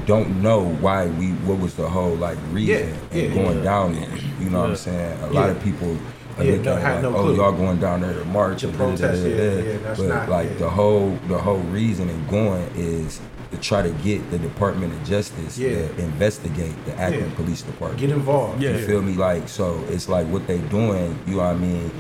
don't 0.07 0.43
know 0.43 0.65
why 0.77 1.07
we 1.07 1.29
what 1.47 1.59
was 1.61 1.75
the 1.77 1.89
whole 1.89 2.15
like 2.17 2.37
reason 2.51 2.89
Yeah, 3.13 3.23
and 3.23 3.35
going 3.35 3.59
yeah. 3.59 3.65
down 3.65 3.95
there. 3.95 4.17
You 4.41 4.51
know 4.51 4.61
what 4.63 4.71
I'm 4.71 4.77
saying? 4.77 5.21
A 5.23 5.31
lot 5.31 5.49
of 5.51 5.63
people 5.63 5.97
are 6.39 6.45
Yeah, 6.45 6.51
looking 6.53 6.65
no, 6.65 6.77
at 6.77 6.95
like, 6.95 7.03
no 7.03 7.17
oh, 7.17 7.23
clue. 7.23 7.37
y'all 7.37 7.53
going 7.53 7.79
down 7.79 8.01
there 8.01 8.13
to 8.15 8.25
march 8.25 8.63
To 8.63 8.69
and 8.69 8.79
da, 8.79 8.85
da, 8.85 8.91
da, 8.91 8.97
protest, 8.97 9.23
yeah, 9.27 9.37
yeah, 9.73 9.79
that's 9.79 10.01
but 10.01 10.09
not- 10.09 10.29
like 10.29 10.49
yeah. 10.51 10.57
the 10.57 10.71
whole 10.71 11.17
the 11.29 11.39
whole 11.39 11.59
reason 11.71 12.09
in 12.11 12.27
going 12.27 12.69
is 12.75 13.21
to 13.53 13.59
try 13.59 13.83
to 13.83 13.91
get 14.03 14.29
the 14.31 14.39
Department 14.39 14.93
of 14.93 15.05
Justice 15.05 15.57
Yeah. 15.59 15.87
to 15.89 15.99
investigate 16.01 16.75
the 16.87 16.99
Akron 16.99 17.29
Yeah. 17.31 17.37
Police 17.37 17.63
Department. 17.63 18.01
Get 18.01 18.11
involved. 18.11 18.61
Yeah. 18.63 18.71
You 18.77 18.87
feel 18.87 19.03
me? 19.03 19.13
Like 19.15 19.49
so, 19.49 19.79
it's 19.91 20.09
like 20.09 20.27
what 20.29 20.47
they 20.47 20.59
doing. 20.59 21.17
You 21.27 21.33
know 21.37 21.39
what 21.39 21.47
I 21.47 21.55
mean? 21.55 21.91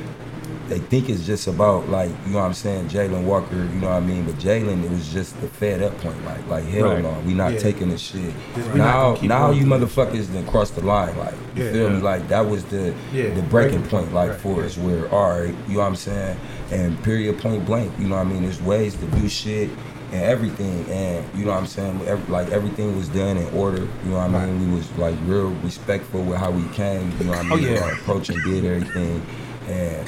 They 0.68 0.78
think 0.78 1.10
it's 1.10 1.26
just 1.26 1.48
about 1.48 1.88
like 1.90 2.08
you 2.26 2.32
know 2.32 2.38
what 2.38 2.46
I'm 2.46 2.54
saying, 2.54 2.88
Jayland 2.88 3.24
Walker. 3.24 3.56
You 3.56 3.80
know 3.80 3.88
what 3.90 3.96
I 3.96 4.00
mean? 4.00 4.24
But 4.24 4.36
Jayland, 4.36 4.82
it 4.84 4.90
was 4.90 5.12
just 5.12 5.38
the 5.42 5.48
fed 5.48 5.82
up 5.82 5.98
point. 6.00 6.24
Like 6.24 6.48
like 6.48 6.64
hell 6.64 6.92
Right. 6.94 7.02
no, 7.02 7.14
we 7.26 7.34
not 7.34 7.52
Yeah. 7.52 7.58
taking 7.58 7.90
this 7.90 8.00
shit. 8.00 8.32
we 8.72 8.78
not 8.78 9.20
Now 9.22 9.26
now 9.26 9.50
you 9.50 9.66
motherfuckers 9.66 10.28
then 10.32 10.46
crossed 10.46 10.76
the 10.76 10.82
line. 10.82 11.14
Like 11.18 11.34
you 11.54 11.64
Yeah. 11.64 11.72
feel 11.72 11.90
me? 11.90 12.00
Like 12.00 12.28
that 12.28 12.48
was 12.48 12.64
the 12.64 12.94
Yeah. 13.12 13.24
the 13.34 13.42
breaking 13.42 13.48
Breaking 13.50 13.78
point. 13.82 13.90
point, 13.90 14.14
Like 14.14 14.30
right, 14.30 14.40
for 14.40 14.60
yeah. 14.60 14.66
us, 14.66 14.78
where 14.78 15.08
all 15.12 15.40
right, 15.40 15.54
you 15.68 15.74
know 15.74 15.80
what 15.80 15.86
I'm 15.88 15.96
saying? 15.96 16.36
And 16.70 17.02
period, 17.02 17.38
point 17.38 17.66
blank. 17.66 17.92
You 17.98 18.06
know 18.08 18.16
what 18.16 18.26
I 18.26 18.30
mean? 18.30 18.42
There's 18.44 18.62
ways 18.62 18.94
to 18.94 19.06
do 19.20 19.28
shit. 19.28 19.68
And 20.12 20.20
everything, 20.22 20.84
and 20.90 21.24
you 21.38 21.46
know 21.46 21.52
what 21.52 21.60
I'm 21.60 21.66
saying, 21.66 22.02
Ev- 22.06 22.28
like 22.28 22.50
everything 22.50 22.94
was 22.96 23.08
done 23.08 23.38
in 23.38 23.46
order. 23.54 23.78
You 24.04 24.10
know 24.10 24.16
what 24.16 24.34
I 24.34 24.46
mean. 24.46 24.70
We 24.70 24.76
was 24.76 24.90
like 24.98 25.16
real 25.24 25.48
respectful 25.64 26.22
with 26.22 26.36
how 26.38 26.50
we 26.50 26.68
came. 26.74 27.10
You 27.18 27.24
know 27.24 27.30
what 27.30 27.38
I 27.46 27.50
oh, 27.50 27.56
mean. 27.56 27.68
Oh, 27.68 27.70
yeah. 27.72 27.80
Our 27.82 27.92
approach 27.94 28.28
and 28.28 28.42
did 28.44 28.64
everything, 28.66 29.24
and 29.68 30.06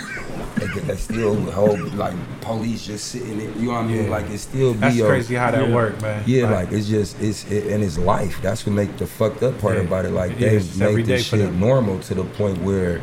they, 0.57 0.67
they 0.81 0.97
still 0.97 1.35
hold 1.53 1.95
like 1.95 2.13
police 2.43 2.85
just 2.85 3.07
sitting 3.09 3.39
there. 3.39 3.51
You 3.53 3.69
know 3.69 3.73
what 3.73 3.85
I 3.85 3.87
mean? 3.87 4.05
Yeah. 4.05 4.11
Like 4.11 4.29
it 4.29 4.39
still 4.39 4.75
be 4.75 4.81
That's 4.81 4.97
your- 4.97 5.09
crazy 5.09 5.37
how 5.37 5.51
that 5.53 5.69
Yeah. 5.69 5.75
worked, 5.75 6.03
man. 6.03 6.23
yeah, 6.27 6.51
like, 6.51 6.71
it's 6.71 6.87
just 6.87 7.19
it's 7.23 7.51
it, 7.51 7.73
and 7.73 7.83
it's 7.83 7.97
life. 7.97 8.43
That's 8.43 8.67
what 8.67 8.75
make 8.75 8.95
the 8.99 9.07
fucked 9.07 9.43
up 9.43 9.59
part 9.59 9.77
Yeah. 9.77 9.85
about 9.85 10.05
it. 10.05 10.11
Like 10.11 10.33
Yeah, 10.33 10.51
they 10.51 10.57
it's 10.57 10.79
every 10.79 10.97
made 10.97 11.07
this 11.07 11.25
shit 11.25 11.51
normal 11.55 11.99
to 12.01 12.15
the 12.15 12.25
point 12.25 12.59
where, 12.61 13.01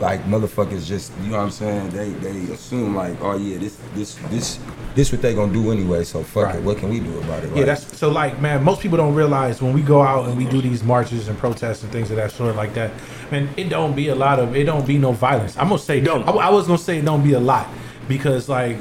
like 0.00 0.22
motherfuckers 0.24 0.86
just 0.86 1.12
you 1.22 1.30
know 1.30 1.38
what 1.38 1.44
I'm 1.44 1.50
saying. 1.50 1.90
They 1.90 2.10
they 2.10 2.52
assume 2.52 2.94
like 2.94 3.20
oh 3.22 3.36
yeah 3.36 3.58
this 3.58 3.78
this 3.94 4.14
this 4.30 4.58
this 4.94 5.12
what 5.12 5.22
they 5.22 5.34
gonna 5.34 5.52
do 5.52 5.72
anyway. 5.72 6.04
So 6.04 6.22
fuck 6.22 6.44
Right. 6.46 6.56
it. 6.56 6.62
What 6.62 6.78
can 6.78 6.90
we 6.90 7.00
do 7.00 7.18
about 7.20 7.44
it? 7.44 7.54
Yeah, 7.56 7.64
that's 7.64 7.96
so 7.96 8.10
like 8.10 8.40
man, 8.40 8.62
most 8.62 8.80
people 8.80 8.98
don't 8.98 9.14
realize 9.14 9.62
when 9.62 9.72
we 9.72 9.82
go 9.82 10.02
out 10.02 10.28
and 10.28 10.36
we 10.36 10.44
do 10.46 10.60
these 10.60 10.82
marches 10.82 11.28
and 11.28 11.38
protests 11.38 11.82
and 11.82 11.90
things 11.92 12.10
of 12.10 12.16
that 12.16 12.30
sort 12.30 12.56
like 12.56 12.74
that, 12.74 12.90
man, 13.30 13.48
it 13.56 13.68
don't 13.68 13.94
be 13.96 14.08
a 14.08 14.14
lot 14.14 14.38
of 14.38 14.54
it 14.54 14.64
don't 14.64 14.86
be 14.86 14.98
no 14.98 15.12
violence. 15.12 15.56
I'm 15.56 15.68
gonna 15.68 15.78
say 15.78 16.00
Don't. 16.00 16.26
I, 16.28 16.32
I 16.32 16.50
was 16.50 16.66
gonna 16.66 16.78
say 16.78 16.98
it 16.98 17.04
don't 17.04 17.24
be 17.24 17.32
a 17.32 17.40
lot 17.40 17.68
because 18.08 18.48
like 18.48 18.76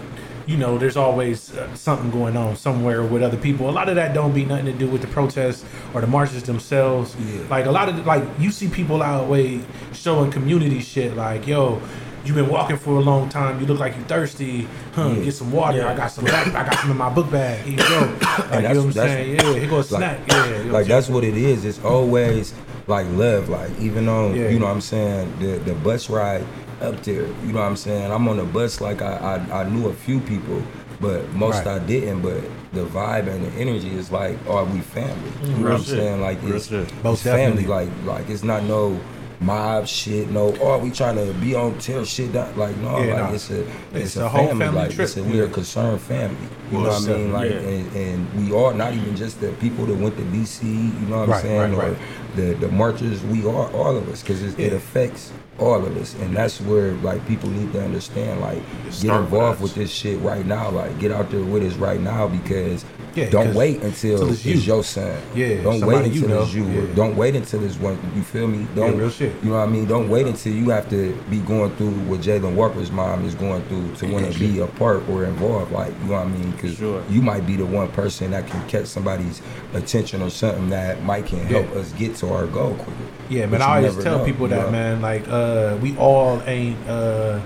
you 0.48 0.58
know 0.58 0.78
there's 0.78 0.98
always 0.98 1.56
uh, 1.56 1.74
something 1.76 2.12
going 2.12 2.38
on 2.38 2.56
somewhere 2.56 3.04
with 3.04 3.24
other 3.24 3.38
people. 3.38 3.70
A 3.70 3.72
lot 3.72 3.90
of 3.90 3.96
that 3.96 4.14
don't 4.14 4.34
be 4.34 4.46
nothing 4.46 4.66
to 4.66 4.74
do 4.74 4.88
with 4.88 5.02
the 5.02 5.08
protests 5.08 5.66
or 5.94 6.02
the 6.02 6.08
marches 6.08 6.44
themselves. 6.44 7.16
Yeah. 7.20 7.42
Like 7.50 7.66
a 7.66 7.72
lot 7.72 7.90
of 7.90 8.06
like 8.06 8.24
you 8.40 8.52
see 8.52 8.68
people 8.70 9.02
out 9.02 9.28
way 9.28 9.62
showing 9.94 10.32
community 10.32 10.80
shit 10.82 11.16
like 11.16 11.48
yo. 11.48 11.82
You've 12.24 12.36
been 12.36 12.50
walking 12.50 12.78
for 12.78 12.96
a 12.98 13.02
long 13.02 13.30
time. 13.30 13.60
You 13.60 13.68
look 13.68 13.78
like 13.78 13.96
you're 13.96 14.04
thirsty. 14.06 14.68
Huh? 14.96 15.10
Yeah. 15.16 15.26
Get 15.26 15.36
some 15.36 15.52
water. 15.52 15.78
Yeah. 15.78 15.92
I 15.92 15.96
got 15.96 16.08
some. 16.08 16.26
I 16.26 16.30
got 16.66 16.74
some 16.80 16.90
in 16.90 16.98
my 16.98 17.14
book 17.14 17.30
bag. 17.30 17.64
Here 17.64 17.74
you 17.74 17.78
go. 17.78 18.18
Like, 18.50 18.52
you 18.52 18.62
know 18.62 18.68
what 18.68 18.86
I'm 18.86 18.92
saying? 18.94 19.36
Yeah, 19.36 19.54
here 19.54 19.70
goes 19.70 19.92
like- 19.92 20.00
snack. 20.00 20.28
Yeah, 20.28 20.58
you 20.58 20.64
know 20.66 20.74
like 20.74 20.88
that's 20.88 21.08
what 21.08 21.24
it 21.24 21.38
is. 21.38 21.64
It's 21.66 21.78
always 21.86 22.56
like 22.88 23.06
love. 23.12 23.50
Like 23.50 23.70
even 23.80 24.10
on 24.10 24.36
Yeah. 24.36 24.50
you 24.50 24.58
know 24.58 24.66
what 24.66 24.72
I'm 24.72 24.82
saying 24.82 25.38
the 25.40 25.60
the 25.60 25.76
bus 25.76 26.10
ride 26.10 26.44
up 26.86 27.04
there. 27.04 27.28
You 27.28 27.54
know 27.54 27.60
what 27.60 27.66
I'm 27.68 27.76
saying. 27.78 28.12
I'm 28.12 28.28
on 28.28 28.38
the 28.38 28.44
bus 28.46 28.82
like 28.82 29.02
I 29.02 29.18
I, 29.52 29.62
I 29.62 29.70
knew 29.70 29.88
a 29.88 29.94
few 29.94 30.20
people, 30.22 30.62
but 31.02 31.28
most 31.34 31.66
Right. 31.66 31.82
I 31.82 31.86
didn't. 31.86 32.22
But 32.22 32.42
the 32.74 32.86
vibe 32.86 33.28
and 33.28 33.46
the 33.46 33.52
energy 33.60 33.90
is 33.96 34.12
like, 34.12 34.38
are 34.48 34.66
we 34.66 34.80
family? 34.82 35.32
You 35.44 35.48
know 35.50 35.56
Real 35.58 35.64
what 35.64 35.72
I'm 35.74 35.78
shit. 35.80 35.88
saying? 35.98 36.22
Like 36.22 36.42
Real 36.44 36.56
it's, 36.56 36.68
shit. 36.68 37.04
Most 37.04 37.26
it's 37.26 37.36
family. 37.36 37.64
definitely. 37.64 37.68
Like 37.68 37.90
like 38.06 38.30
it's 38.30 38.44
not 38.44 38.64
no 38.64 39.00
mob 39.42 39.86
shit. 39.86 40.30
No, 40.30 40.56
oh, 40.62 40.78
we 40.80 40.92
trying 40.92 41.18
to 41.18 41.34
be 41.40 41.56
on 41.56 41.78
tear 41.80 42.06
shit 42.06 42.32
down. 42.32 42.58
Like 42.58 42.76
no, 42.78 43.04
Yeah, 43.04 43.14
like 43.16 43.24
nah. 43.30 43.34
it's 43.36 43.50
a 43.50 43.62
it's, 43.62 43.70
It's 43.94 44.16
a, 44.18 44.26
a 44.26 44.30
whole 44.30 44.48
family. 44.48 44.66
family 44.66 44.82
like 44.82 44.92
trip. 44.92 45.06
it's 45.06 45.18
a, 45.18 45.24
we're 45.24 45.46
a 45.46 45.50
concerned 45.50 46.02
family. 46.02 46.38
You 46.72 46.78
know 46.80 46.90
what 46.90 47.04
I 47.10 47.14
mean? 47.18 47.34
Like 47.34 47.52
yeah. 47.52 47.58
and, 47.58 47.96
and 47.96 48.34
we 48.48 48.56
are 48.56 48.74
not 48.74 48.94
even 48.94 49.16
just 49.16 49.40
the 49.42 49.52
people 49.54 49.86
that 49.88 49.96
went 49.96 50.16
to 50.18 50.24
DC. 50.24 50.64
You 50.64 51.08
know 51.08 51.20
what 51.26 51.30
I'm 51.30 51.42
saying? 51.42 51.60
right, 51.60 51.72
or 51.74 51.92
right. 51.92 51.98
The 52.36 52.54
the 52.56 52.68
marchers. 52.70 53.24
We 53.24 53.42
are 53.46 53.72
all 53.72 53.96
of 53.96 54.10
us 54.10 54.22
because 54.22 54.42
it, 54.44 54.60
it 54.60 54.74
affects 54.74 55.32
all 55.58 55.86
of 55.86 55.96
us, 55.98 56.14
and 56.16 56.36
that's 56.36 56.60
where 56.62 56.92
like 56.96 57.26
people 57.28 57.50
need 57.50 57.72
to 57.74 57.82
understand. 57.84 58.42
Like 58.42 58.62
get 59.02 59.12
with 59.12 59.22
involved 59.22 59.62
with 59.62 59.76
this 59.76 59.92
shit 59.92 60.20
right 60.20 60.46
now. 60.46 60.70
Like 60.70 61.00
get 61.00 61.12
out 61.12 61.30
there 61.32 61.44
with 61.44 61.64
us 61.64 61.76
right 61.76 62.00
now 62.00 62.28
because. 62.28 62.84
Yeah, 63.16 63.30
don't 63.30 63.56
wait 63.56 63.82
until 63.82 64.18
till 64.20 64.30
it's, 64.34 64.46
it's 64.46 64.68
your 64.68 64.84
son. 64.84 65.22
Yeah, 65.34 65.64
Don't 65.64 65.80
wait 65.86 66.12
you 66.12 66.24
until 66.24 66.28
know. 66.28 66.42
it's 66.44 66.54
you. 66.54 66.66
Yeah. 66.68 66.94
Don't 66.96 67.16
wait 67.16 67.34
until 67.34 67.64
it's 67.64 67.78
one. 67.78 67.98
You 68.14 68.22
feel 68.24 68.46
me? 68.46 68.68
Don't. 68.76 68.98
real 68.98 69.10
shit. 69.10 69.34
You 69.42 69.52
know 69.52 69.56
what 69.60 69.70
I 69.70 69.72
mean? 69.72 69.86
Don't 69.86 70.10
wait 70.10 70.28
until 70.28 70.52
you 70.52 70.70
have 70.72 70.90
to 70.90 71.16
be 71.30 71.40
going 71.40 71.74
through 71.78 71.92
what 72.10 72.20
Jayland 72.20 72.56
Walker's 72.58 72.92
mom 72.92 73.24
is 73.24 73.34
going 73.34 73.64
through 73.70 73.96
to 73.96 74.12
want 74.12 74.30
to 74.34 74.38
be 74.38 74.60
a 74.60 74.68
part 74.68 75.08
or 75.08 75.24
involved. 75.24 75.72
Like 75.72 75.94
you 76.02 76.08
know 76.10 76.16
what 76.16 76.26
I 76.26 76.28
mean? 76.28 76.52
Because 76.52 76.76
Sure. 76.76 77.02
you 77.10 77.22
might 77.22 77.48
be 77.48 77.56
the 77.56 77.66
one 77.66 77.88
person 77.94 78.32
that 78.32 78.48
can 78.48 78.68
catch 78.68 78.88
somebody's 78.88 79.42
attention 79.74 80.22
or 80.22 80.30
something 80.30 80.70
that 80.72 81.02
might 81.04 81.26
can 81.26 81.40
help 81.46 81.68
Yeah. 81.74 81.80
us 81.80 81.94
get 81.94 82.18
to 82.18 82.25
our 82.32 82.48
goal 82.48 82.76
quicker. 82.76 83.00
Yeah, 83.30 83.48
man. 83.48 83.62
I 83.62 83.78
always 83.78 84.04
tell 84.04 84.20
know, 84.20 84.26
people 84.26 84.48
that, 84.48 84.66
know? 84.66 84.72
man. 84.72 85.02
Like, 85.02 85.28
uh, 85.28 85.78
we 85.82 85.98
all 85.98 86.42
ain't, 86.44 86.78
uh, 86.88 87.40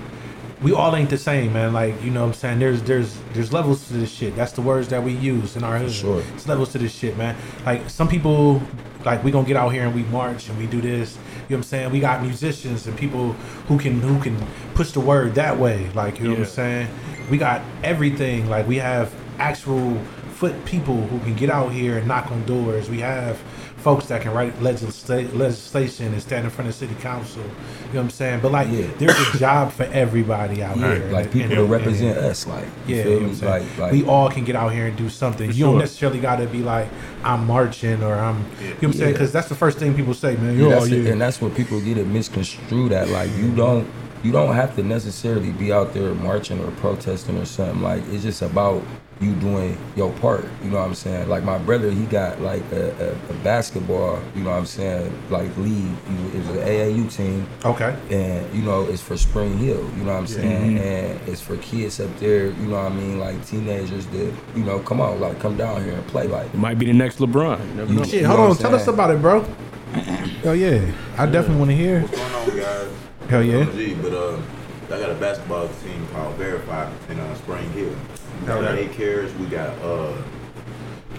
we 0.62 0.72
all 0.72 0.94
ain't 0.94 1.08
the 1.08 1.18
same, 1.18 1.52
man. 1.52 1.72
Like, 1.72 2.02
you 2.02 2.10
know, 2.10 2.20
what 2.20 2.28
I'm 2.28 2.34
saying 2.34 2.58
there's 2.58 2.82
there's 2.82 3.18
there's 3.32 3.52
levels 3.52 3.86
to 3.88 3.94
this 3.94 4.10
shit. 4.10 4.36
That's 4.36 4.52
the 4.52 4.62
words 4.62 4.88
that 4.88 5.02
we 5.02 5.12
use 5.12 5.56
in 5.56 5.64
our 5.64 5.78
hood. 5.78 5.92
sure. 5.92 6.22
It's 6.34 6.46
levels 6.46 6.72
to 6.72 6.78
this 6.78 6.94
shit, 6.94 7.16
man. 7.16 7.36
Like 7.64 7.88
some 7.88 8.08
people, 8.08 8.60
like 9.04 9.24
we 9.24 9.30
gonna 9.30 9.46
get 9.46 9.56
out 9.56 9.70
here 9.70 9.84
and 9.84 9.94
we 9.94 10.02
march 10.04 10.48
and 10.48 10.58
we 10.58 10.66
do 10.66 10.80
this. 10.80 11.16
You 11.16 11.20
know 11.20 11.30
what 11.48 11.56
I'm 11.56 11.62
saying? 11.62 11.90
We 11.92 12.00
got 12.00 12.22
musicians 12.22 12.86
and 12.86 12.96
people 12.96 13.32
who 13.68 13.78
can 13.78 14.00
who 14.00 14.20
can 14.20 14.36
push 14.74 14.92
the 14.92 15.00
word 15.00 15.34
that 15.36 15.58
way. 15.58 15.88
Like 15.94 16.18
you 16.18 16.24
know 16.24 16.30
what 16.32 16.40
I'm 16.40 16.46
saying? 16.46 16.88
We 17.30 17.38
got 17.38 17.62
everything. 17.82 18.50
Like 18.50 18.68
we 18.68 18.76
have 18.76 19.14
actual 19.38 19.96
foot 20.34 20.64
people 20.64 20.96
who 20.96 21.18
can 21.20 21.34
get 21.34 21.50
out 21.50 21.72
here 21.72 21.98
and 21.98 22.06
knock 22.06 22.30
on 22.30 22.44
doors. 22.44 22.88
We 22.90 23.00
have 23.00 23.42
folks 23.80 24.06
that 24.06 24.20
can 24.22 24.32
write 24.32 24.54
legisla- 24.60 25.32
legislation 25.34 26.12
and 26.12 26.20
stand 26.22 26.44
in 26.44 26.50
front 26.50 26.68
of 26.68 26.74
city 26.74 26.94
council. 27.00 27.42
You 27.42 27.48
know 27.48 27.54
what 27.92 28.00
I'm 28.02 28.10
saying? 28.10 28.40
But 28.40 28.52
like, 28.52 28.68
Yeah. 28.70 28.86
there's 28.98 29.18
a 29.34 29.38
job 29.38 29.72
for 29.72 29.84
everybody 29.84 30.62
out 30.62 30.76
Yeah, 30.76 30.94
here. 30.96 31.08
like 31.10 31.24
And- 31.24 31.32
people 31.32 31.48
and- 31.48 31.56
to 31.56 31.60
and- 31.62 31.70
represent 31.70 32.18
us. 32.18 32.46
Like 32.46 32.64
you 32.86 32.96
yeah, 32.96 33.02
feel 33.02 33.12
you 33.12 33.20
know 33.20 33.26
me? 33.28 33.34
what 33.34 33.42
I'm 33.44 33.50
Like 33.50 33.78
like 33.78 33.92
we 33.92 34.04
all 34.04 34.28
can 34.30 34.44
get 34.44 34.56
out 34.56 34.72
here 34.72 34.86
and 34.86 34.96
do 34.96 35.08
something. 35.08 35.50
You 35.52 35.64
don't 35.64 35.78
necessarily 35.78 36.20
got 36.20 36.36
to 36.36 36.46
be 36.46 36.58
like, 36.62 36.88
I'm 37.24 37.46
marching 37.46 38.02
or 38.02 38.14
I'm, 38.14 38.36
you 38.60 38.68
know 38.68 38.74
what 38.74 38.82
I'm 38.84 38.92
saying? 38.92 39.12
Because 39.12 39.32
that's 39.32 39.48
the 39.48 39.54
first 39.54 39.78
thing 39.78 39.94
people 39.94 40.14
say, 40.14 40.36
man. 40.36 40.58
You're 40.58 40.74
all 40.76 40.86
you. 40.86 41.10
and 41.10 41.20
that's 41.20 41.40
what 41.40 41.54
people 41.54 41.80
get 41.80 41.96
it 41.98 42.06
misconstrued 42.06 42.92
at. 42.92 43.08
Like 43.08 43.30
you 43.36 43.50
don't 43.50 43.86
you 44.22 44.30
don't 44.32 44.54
have 44.54 44.76
to 44.76 44.82
necessarily 44.82 45.50
be 45.52 45.72
out 45.72 45.94
there 45.94 46.12
marching 46.14 46.62
or 46.62 46.70
protesting 46.72 47.38
or 47.38 47.46
something. 47.46 47.80
Like 47.80 48.02
it's 48.10 48.22
just 48.22 48.42
about 48.42 48.82
you 49.20 49.34
doing 49.34 49.76
your 49.96 50.10
part. 50.14 50.46
You 50.64 50.70
know 50.70 50.78
what 50.78 50.86
I'm 50.88 50.94
saying? 50.94 51.28
Like 51.28 51.44
my 51.44 51.58
brother, 51.58 51.90
he 51.90 52.06
got 52.06 52.40
like 52.40 52.62
a, 52.72 52.90
a, 53.10 53.32
a 53.32 53.34
basketball. 53.44 54.18
You 54.34 54.42
know 54.44 54.50
what 54.50 54.56
I'm 54.56 54.66
saying? 54.66 55.12
Like 55.28 55.54
league. 55.58 55.74
He- 56.08 56.38
It 56.38 56.46
was 56.46 56.48
an 56.48 56.56
AAU 56.66 57.14
team. 57.14 57.46
Okay. 57.64 57.94
And 58.10 58.54
you 58.54 58.62
know 58.62 58.86
it's 58.88 59.02
for 59.02 59.16
Spring 59.18 59.58
Hill, 59.58 59.82
you 59.96 60.04
know 60.04 60.12
what 60.12 60.20
I'm 60.20 60.26
saying, 60.26 60.78
Mm-hmm. 60.78 60.78
and 60.78 61.28
it's 61.28 61.40
for 61.42 61.56
kids 61.58 62.00
up 62.00 62.10
there, 62.18 62.46
you 62.46 62.66
know 62.66 62.82
what 62.82 62.92
I 62.92 62.94
mean, 62.94 63.18
like 63.18 63.44
teenagers 63.46 64.06
that, 64.06 64.32
you 64.56 64.64
know, 64.64 64.78
come 64.80 65.00
on, 65.00 65.20
like 65.20 65.38
come 65.38 65.56
down 65.56 65.84
here 65.84 65.92
and 65.94 66.06
play, 66.06 66.26
like 66.26 66.46
It 66.46 66.54
might 66.58 66.78
be 66.78 66.86
the 66.86 66.92
next 66.94 67.18
LeBron. 67.18 67.58
You 67.68 67.74
never 67.74 67.92
know. 67.92 68.04
Shit, 68.04 68.22
know 68.22 68.28
hold 68.28 68.40
what 68.40 68.50
on. 68.50 68.56
Tell 68.56 68.74
us 68.74 68.86
about 68.86 69.10
it, 69.10 69.20
bro. 69.20 69.44
Oh 70.44 70.52
yeah, 70.52 70.80
I 71.18 71.26
definitely 71.26 71.56
want 71.58 71.70
to 71.72 71.76
hear. 71.76 72.00
What's 72.00 72.16
going 72.16 72.34
on, 72.34 72.56
guys? 72.56 72.92
Hell 73.28 73.42
yeah. 73.42 73.64
G, 73.72 73.92
but 73.94 74.12
uh, 74.14 74.40
I 74.86 74.98
got 74.98 75.10
a 75.10 75.14
basketball 75.14 75.68
team 75.84 76.06
called 76.14 76.34
Verify 76.36 76.90
in 77.10 77.20
uh, 77.20 77.34
Spring 77.36 77.70
Hill. 77.72 77.92
We 78.40 78.46
Hell 78.46 78.62
got 78.62 78.80
yeah. 78.80 78.88
cares. 78.88 79.32
We 79.34 79.46
got 79.46 79.78
uh, 79.82 80.16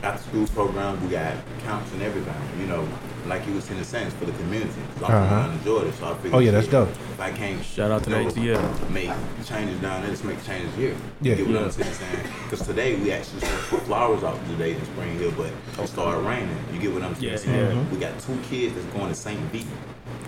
after 0.04 0.24
school 0.30 0.48
program. 0.48 1.02
We 1.04 1.10
got 1.10 1.36
camps 1.64 1.92
and 1.94 2.02
everything. 2.02 2.34
You 2.60 2.66
know, 2.68 2.88
like 3.28 3.46
you 3.48 3.54
was 3.54 3.70
in 3.70 3.78
the 3.78 3.86
sense 3.86 4.14
for 4.16 4.26
the 4.26 4.32
community. 4.34 4.72
So 5.00 5.06
I'm 5.06 5.12
Uh-huh. 5.14 5.28
from 5.28 5.38
Atlanta, 5.52 5.64
Georgia, 5.64 5.94
so 5.94 6.06
I 6.08 6.14
figured. 6.16 6.34
Oh, 6.34 6.40
yeah, 6.40 6.52
that's 6.52 6.66
shit, 6.66 6.72
dope. 6.72 6.90
If 6.90 7.20
I 7.20 7.32
can't 7.32 7.64
Shout 7.64 7.92
out 7.92 8.04
to 8.06 8.10
the 8.10 8.24
go 8.24 8.30
ATL. 8.30 8.90
Make 8.90 9.12
changes 9.46 9.80
down 9.80 10.02
there. 10.02 10.10
Let's 10.10 10.24
make 10.24 10.44
changes 10.44 10.74
here. 10.76 10.96
Yeah. 11.22 11.36
You 11.36 11.46
get 11.46 11.48
what 11.48 11.56
Yeah. 11.56 11.66
I'm 11.66 11.72
saying? 11.72 12.28
Because 12.50 12.66
today 12.66 12.96
we 12.96 13.12
actually 13.12 13.42
put 13.70 13.82
flowers 13.84 14.24
out 14.24 14.40
today 14.50 14.74
in 14.74 14.84
Spring 14.86 15.20
Hill, 15.20 15.32
but 15.38 15.52
it 15.84 15.88
started 15.88 16.22
raining. 16.22 16.58
You 16.74 16.80
get 16.80 16.94
what 16.94 17.04
I'm 17.04 17.16
Yeah, 17.20 17.36
saying? 17.36 17.78
yeah. 17.78 17.84
We 17.92 17.98
got 17.98 18.18
two 18.20 18.38
kids 18.50 18.74
that's 18.74 18.88
going 18.88 19.10
to 19.10 19.16
St. 19.16 19.40
V. 19.52 19.66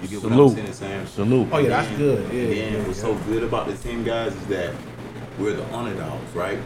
You 0.03 0.07
get 0.07 0.23
what 0.23 0.33
I'm 0.33 0.73
saying? 0.73 1.07
Salute. 1.07 1.47
Oh 1.51 1.57
yeah, 1.57 1.69
that's 1.69 1.88
And 1.89 1.97
good. 1.97 2.23
Yeah. 2.31 2.45
then 2.45 2.73
yeah, 2.73 2.83
what's 2.88 2.97
yeah. 3.00 3.03
so 3.05 3.15
good 3.27 3.43
about 3.43 3.65
the 3.67 3.75
team, 3.75 4.03
guys, 4.03 4.35
is 4.35 4.45
that 4.47 4.75
we're 5.39 5.53
the 5.55 5.65
underdogs, 5.75 6.35
right? 6.35 6.59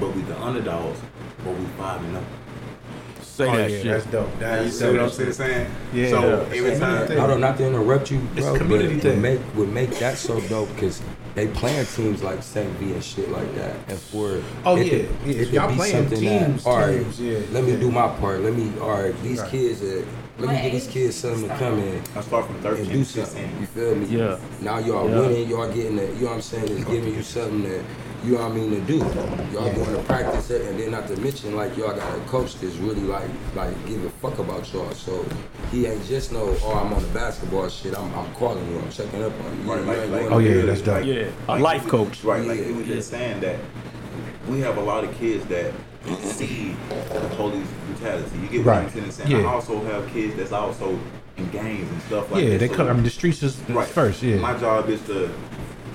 But 0.00 0.14
we 0.16 0.22
the 0.22 0.40
underdogs, 0.40 0.98
but 1.44 1.54
we 1.54 1.64
five 1.78 2.02
and 2.02 2.16
up. 2.16 2.24
Say 3.22 3.48
Oh, 3.48 3.56
that 3.56 3.70
yeah, 3.70 3.76
shit. 3.78 3.84
that's 3.86 4.06
dope. 4.06 4.28
You 4.34 4.40
That's 4.40 4.78
see 4.78 4.84
what 4.90 5.00
I'm 5.00 5.10
saying? 5.10 5.32
saying? 5.32 5.70
Yeah. 5.94 6.08
So 6.10 6.20
Yeah. 6.52 6.58
every 6.58 6.78
time, 6.78 7.02
I 7.12 7.26
don't 7.26 7.40
not 7.40 7.56
to 7.58 7.66
interrupt 7.66 8.10
you, 8.10 8.18
bro, 8.34 8.54
a 8.54 8.58
community 8.58 8.94
but 8.94 9.02
thing. 9.02 9.12
would 9.12 9.22
make 9.22 9.40
would 9.56 9.72
make 9.72 9.98
that 9.98 10.18
so 10.18 10.40
dope 10.40 10.68
because 10.74 11.00
they 11.34 11.46
playing 11.48 11.86
teams 11.86 12.22
like 12.22 12.42
St. 12.42 12.68
V 12.78 12.92
and 12.92 13.04
shit 13.04 13.30
like 13.30 13.54
that, 13.54 13.76
and 13.88 13.98
for 13.98 14.40
Oh, 14.66 14.76
it 14.76 14.86
yeah. 14.86 14.90
could- 14.90 15.08
Yeah, 15.26 15.42
it 15.42 15.48
y'all 15.50 15.68
be 15.68 15.76
playing 15.76 15.94
something 15.96 16.18
teams, 16.20 16.66
all 16.66 16.78
right, 16.78 16.98
teams, 16.98 17.20
yeah, 17.20 17.38
let 17.52 17.64
me 17.64 17.72
yeah. 17.72 17.78
do 17.78 17.90
my 17.90 18.08
part. 18.08 18.40
Let 18.42 18.54
me 18.56 18.72
all 18.80 18.90
right, 19.02 19.22
these 19.22 19.40
Right. 19.40 19.50
kids, 19.50 19.82
uh, 19.82 20.02
let 20.38 20.50
me 20.50 20.56
get 20.62 20.72
these 20.72 20.86
kids 20.88 21.14
something 21.16 21.48
to 21.48 21.54
come 21.56 21.78
in. 21.78 22.02
I 22.16 22.20
start 22.22 22.46
from 22.46 22.56
13 22.56 22.78
and 22.78 22.88
13 22.88 22.98
do 22.98 23.04
something. 23.04 23.50
You 23.60 23.66
feel 23.66 23.94
me? 23.94 24.06
Yeah. 24.10 24.36
Now 24.60 24.78
y'all 24.80 25.08
Yeah. 25.08 25.20
winning, 25.20 25.48
y'all 25.48 25.68
getting 25.68 25.98
it. 25.98 26.14
You 26.16 26.22
know 26.22 26.26
what 26.28 26.34
I'm 26.36 26.42
saying? 26.42 26.64
It's 26.68 26.84
giving 26.84 27.14
you 27.14 27.22
something 27.22 27.62
that 27.62 27.80
you 28.24 28.32
know 28.32 28.42
what 28.42 28.52
I 28.52 28.54
mean 28.54 28.70
to 28.70 28.80
do. 28.82 28.98
Y'all 29.52 29.72
going 29.72 29.96
to 29.96 30.02
practice 30.04 30.50
it, 30.50 30.62
and 30.68 30.78
then 30.78 30.90
not 30.90 31.06
to 31.08 31.16
mention 31.16 31.56
like 31.56 31.76
y'all 31.76 31.94
got 31.94 32.16
a 32.16 32.20
coach 32.22 32.54
that's 32.56 32.76
really 32.76 33.00
like 33.02 33.28
like 33.54 33.74
give 33.86 34.04
a 34.04 34.10
fuck 34.10 34.38
about 34.38 34.70
y'all. 34.72 34.90
So 34.92 35.24
he 35.70 35.86
ain't 35.86 36.04
just 36.06 36.32
know 36.32 36.54
oh 36.62 36.74
I'm 36.74 36.92
on 36.92 37.02
the 37.02 37.08
basketball 37.08 37.68
shit. 37.68 37.96
I'm, 37.96 38.12
I'm 38.14 38.32
calling 38.34 38.68
you. 38.70 38.78
I'm 38.78 38.90
checking 38.90 39.22
up 39.22 39.32
on 39.44 39.58
you. 39.64 39.72
Right, 39.72 39.80
You 39.80 39.86
like- 39.86 39.98
ain't 39.98 40.10
like- 40.12 40.30
Oh, 40.32 40.40
to 40.40 40.56
yeah, 40.56 40.62
that's 40.66 40.80
it. 40.80 40.84
dope. 40.84 41.04
Yeah, 41.04 41.30
a 41.48 41.52
Like, 41.52 41.60
life 41.62 41.86
coach. 41.88 42.22
Right, 42.24 42.44
like 42.46 42.60
Yeah, 42.60 42.66
we 42.66 42.72
were 42.74 42.80
yeah. 42.82 42.94
just 42.96 43.10
saying 43.10 43.40
that 43.40 43.58
we 44.48 44.60
have 44.60 44.76
a 44.76 44.82
lot 44.82 45.04
of 45.04 45.14
kids 45.16 45.46
that 45.46 45.72
see 46.22 46.74
the 47.12 47.20
police 47.36 47.66
brutality. 47.86 48.38
You 48.38 48.48
get 48.48 48.66
what 48.66 48.74
I'm 48.76 48.84
Right. 48.84 48.92
saying? 48.92 49.10
saying? 49.12 49.30
Yeah. 49.30 49.38
I 49.48 49.52
also 49.52 49.82
have 49.84 50.06
kids 50.12 50.34
that's 50.36 50.52
also 50.52 50.98
in 51.36 51.48
gangs 51.50 51.88
and 51.90 52.02
stuff 52.02 52.30
like 52.30 52.42
Yeah, 52.44 52.50
that. 52.50 52.58
they 52.60 52.68
So- 52.68 52.74
cut. 52.74 52.88
I 52.88 52.92
mean, 52.92 53.04
the 53.04 53.10
streets 53.10 53.42
is, 53.42 53.58
is 53.60 53.68
Right. 53.70 53.86
first. 53.88 54.22
Yeah. 54.22 54.36
My 54.36 54.54
job 54.58 54.88
is 54.90 55.00
to, 55.02 55.30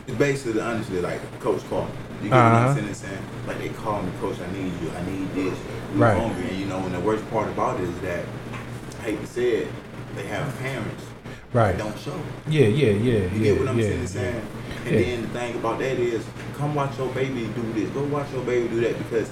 it's 0.08 0.18
basically 0.18 0.62
honestly 0.62 1.02
like 1.02 1.20
Coach 1.40 1.62
call. 1.70 1.88
You 2.24 2.30
get 2.30 2.36
what 2.36 2.38
Uh-huh. 2.42 2.68
I'm 2.70 2.76
saying? 2.76 2.94
saying? 2.94 3.18
Like 3.48 3.60
they 3.60 3.70
call 3.70 4.02
me, 4.02 4.12
Coach, 4.20 4.38
I 4.40 4.52
need 4.54 4.72
you, 4.82 4.90
I 4.98 5.02
need 5.12 5.34
this. 5.34 5.58
We 5.94 6.02
Right. 6.02 6.18
hungry, 6.18 6.48
and 6.50 6.58
you 6.60 6.66
know, 6.66 6.80
and 6.80 6.94
the 6.94 7.00
worst 7.00 7.30
part 7.30 7.48
about 7.50 7.80
it 7.80 7.88
is 7.90 8.00
that, 8.02 8.26
to 9.04 9.28
say 9.28 9.50
it, 9.64 9.68
they 10.16 10.26
have 10.28 10.58
parents 10.60 11.04
right. 11.54 11.78
don't 11.78 11.98
show. 12.00 12.20
Yeah. 12.48 12.68
Yeah. 12.68 12.92
Yeah. 12.92 12.96
You 12.96 13.30
Yeah. 13.34 13.44
get 13.44 13.60
what 13.60 13.70
I'm 13.70 13.80
yeah, 13.80 14.06
saying? 14.06 14.36
yeah. 14.36 14.88
And 14.88 14.96
then 15.04 15.22
the 15.24 15.28
thing 15.40 15.56
about 15.56 15.80
that 15.80 15.98
is, 16.00 16.24
come 16.58 16.74
watch 16.76 16.98
your 16.98 17.10
baby 17.10 17.50
do 17.56 17.64
this. 17.74 17.90
Go 17.90 18.04
watch 18.04 18.32
your 18.34 18.44
baby 18.44 18.68
do 18.70 18.82
that 18.82 18.98
because 18.98 19.30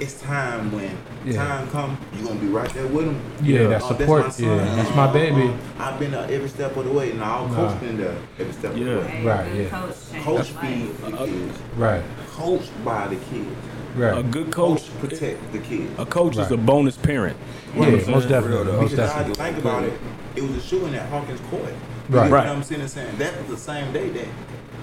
it's 0.00 0.20
time 0.22 0.72
when 0.72 0.90
Yeah. 1.24 1.44
time 1.44 1.68
come, 1.68 1.98
you're 2.16 2.26
gonna 2.28 2.40
be 2.40 2.46
right 2.48 2.68
there 2.72 2.86
with 2.86 3.04
them. 3.06 3.20
Yeah, 3.42 3.66
that 3.68 3.82
support, 3.82 4.24
That's 4.24 4.40
my 4.40 4.46
yeah, 4.46 4.66
son. 4.66 4.76
that's 4.76 4.96
my 4.96 5.04
uh, 5.04 5.12
baby. 5.12 5.42
Uh, 5.48 5.82
I've 5.82 5.98
been 5.98 6.10
there 6.12 6.26
every 6.30 6.48
step 6.48 6.76
of 6.76 6.84
the 6.86 6.90
way. 6.92 7.12
Now 7.12 7.36
I'll 7.38 7.48
Nah. 7.48 7.54
coach 7.68 7.80
been 7.80 7.98
there 7.98 8.14
every 8.38 8.52
step 8.52 8.72
Yeah. 8.76 8.86
of 8.86 9.04
the 9.04 9.08
way. 9.08 9.22
Right, 9.24 9.54
yeah. 9.54 9.64
Coach, 9.68 9.94
changed 10.12 10.24
Coach 10.24 10.54
my 10.54 11.10
the 11.10 11.16
kids. 11.26 11.58
Right. 11.76 12.02
Coached 12.32 12.84
by 12.84 13.08
the 13.08 13.16
kids. 13.16 13.56
Right. 13.96 14.18
A 14.18 14.22
good 14.22 14.50
coach. 14.52 14.82
Coach 14.82 15.00
protect 15.00 15.52
the 15.52 15.58
kids. 15.58 15.90
A 15.98 16.06
coach 16.06 16.36
is 16.38 16.50
a 16.50 16.56
bonus 16.56 16.96
parent. 16.96 17.36
Yeah. 17.74 17.80
You 17.86 17.90
know 17.90 17.96
what 17.98 18.06
I'm 18.06 18.10
Most 18.12 18.28
definitely. 18.28 18.56
Real 18.56 18.64
though. 18.64 18.80
Most 18.82 18.90
Because 18.92 19.10
I 19.10 19.18
definitely. 19.18 19.44
think 19.44 19.58
about 19.58 19.82
it, 19.84 19.92
it 20.36 20.42
was 20.42 20.56
a 20.56 20.60
shooting 20.60 20.94
at 20.94 21.08
Hawkins 21.08 21.40
Court. 21.50 21.62
You 21.64 22.16
Right. 22.16 22.24
get 22.24 22.32
Right. 22.32 22.46
What 22.48 22.56
I'm 22.56 22.62
saying, 22.62 22.88
saying 22.88 23.16
that 23.18 23.32
was 23.38 23.48
the 23.48 23.56
same 23.72 23.92
day 23.92 24.08
that 24.10 24.26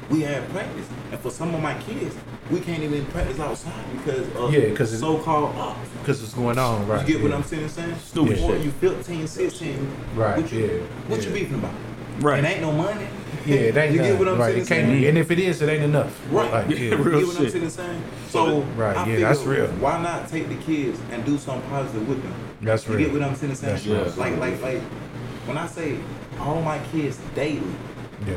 we 0.10 0.22
had 0.22 0.48
practice, 0.50 0.86
and 1.12 1.20
for 1.20 1.30
some 1.32 1.54
of 1.54 1.62
my 1.62 1.74
kids, 1.80 2.16
we 2.50 2.60
can't 2.62 2.82
even 2.82 3.06
practice 3.08 3.40
outside 3.40 3.74
because 3.98 4.28
of 4.36 4.54
Yeah, 4.54 4.70
'cause 4.74 4.94
it- 4.94 5.00
so-called 5.00 5.56
ops. 5.58 5.90
Because 6.02 6.24
it's 6.24 6.34
going 6.34 6.58
on. 6.58 6.88
Right. 6.88 7.06
You 7.08 7.16
get 7.16 7.24
what. 7.24 7.34
I'm 7.34 7.44
saying? 7.44 7.68
saying? 7.70 7.96
Stupid 8.06 8.36
Before 8.36 8.52
shit. 8.54 8.64
you 8.64 8.72
15, 8.72 9.28
16, 9.28 9.88
Right, 10.16 10.38
What 10.38 10.52
you, 10.52 10.60
yeah, 10.60 10.68
what 11.10 11.22
yeah. 11.22 11.28
you 11.28 11.34
beefing 11.34 11.56
about? 11.56 11.72
Right. 12.22 12.44
It 12.44 12.48
ain't 12.48 12.62
no 12.62 12.72
money. 12.72 13.06
Yeah, 13.46 13.56
it 13.56 13.78
ain't 13.78 13.94
You 13.94 14.02
get 14.02 14.18
what 14.18 14.28
I'm 14.30 14.38
right. 14.40 14.46
saying? 14.54 14.56
It 14.64 14.68
can't 14.68 14.88
saying? 14.88 15.02
be. 15.02 15.08
And 15.10 15.18
if 15.18 15.30
it 15.30 15.40
is, 15.40 15.62
it 15.62 15.70
ain't 15.70 15.84
enough. 15.84 16.18
Right. 16.32 16.52
Like, 16.52 16.70
Yeah, 16.70 16.76
yeah. 16.78 16.96
real 16.96 16.98
You 16.98 17.12
get 17.20 17.28
what 17.28 17.36
shit. 17.38 17.46
I'm 17.46 17.52
saying? 17.52 17.70
saying? 17.70 18.04
So 18.30 18.64
Right, 18.78 18.96
I 18.96 19.00
yeah, 19.00 19.06
figure, 19.06 19.20
that's 19.28 19.44
real. 19.44 19.68
Why 19.80 20.02
not 20.02 20.30
take 20.30 20.48
the 20.50 20.56
kids 20.56 21.00
and 21.12 21.24
do 21.26 21.38
something 21.38 21.70
positive 21.70 22.08
with 22.08 22.24
them? 22.24 22.34
That's 22.62 22.88
right. 22.88 22.94
you 23.00 23.06
real. 23.06 23.14
get 23.14 23.22
what 23.22 23.30
I'm 23.30 23.36
saying? 23.36 23.56
saying? 23.56 23.74
That's 23.74 23.86
real. 23.86 24.14
Like, 24.18 24.40
like, 24.40 24.62
like, 24.64 24.82
when 25.46 25.58
I 25.58 25.68
say 25.68 25.98
all 26.40 26.62
my 26.62 26.80
kids 26.92 27.20
daily, 27.36 27.62
Yeah. 28.26 28.34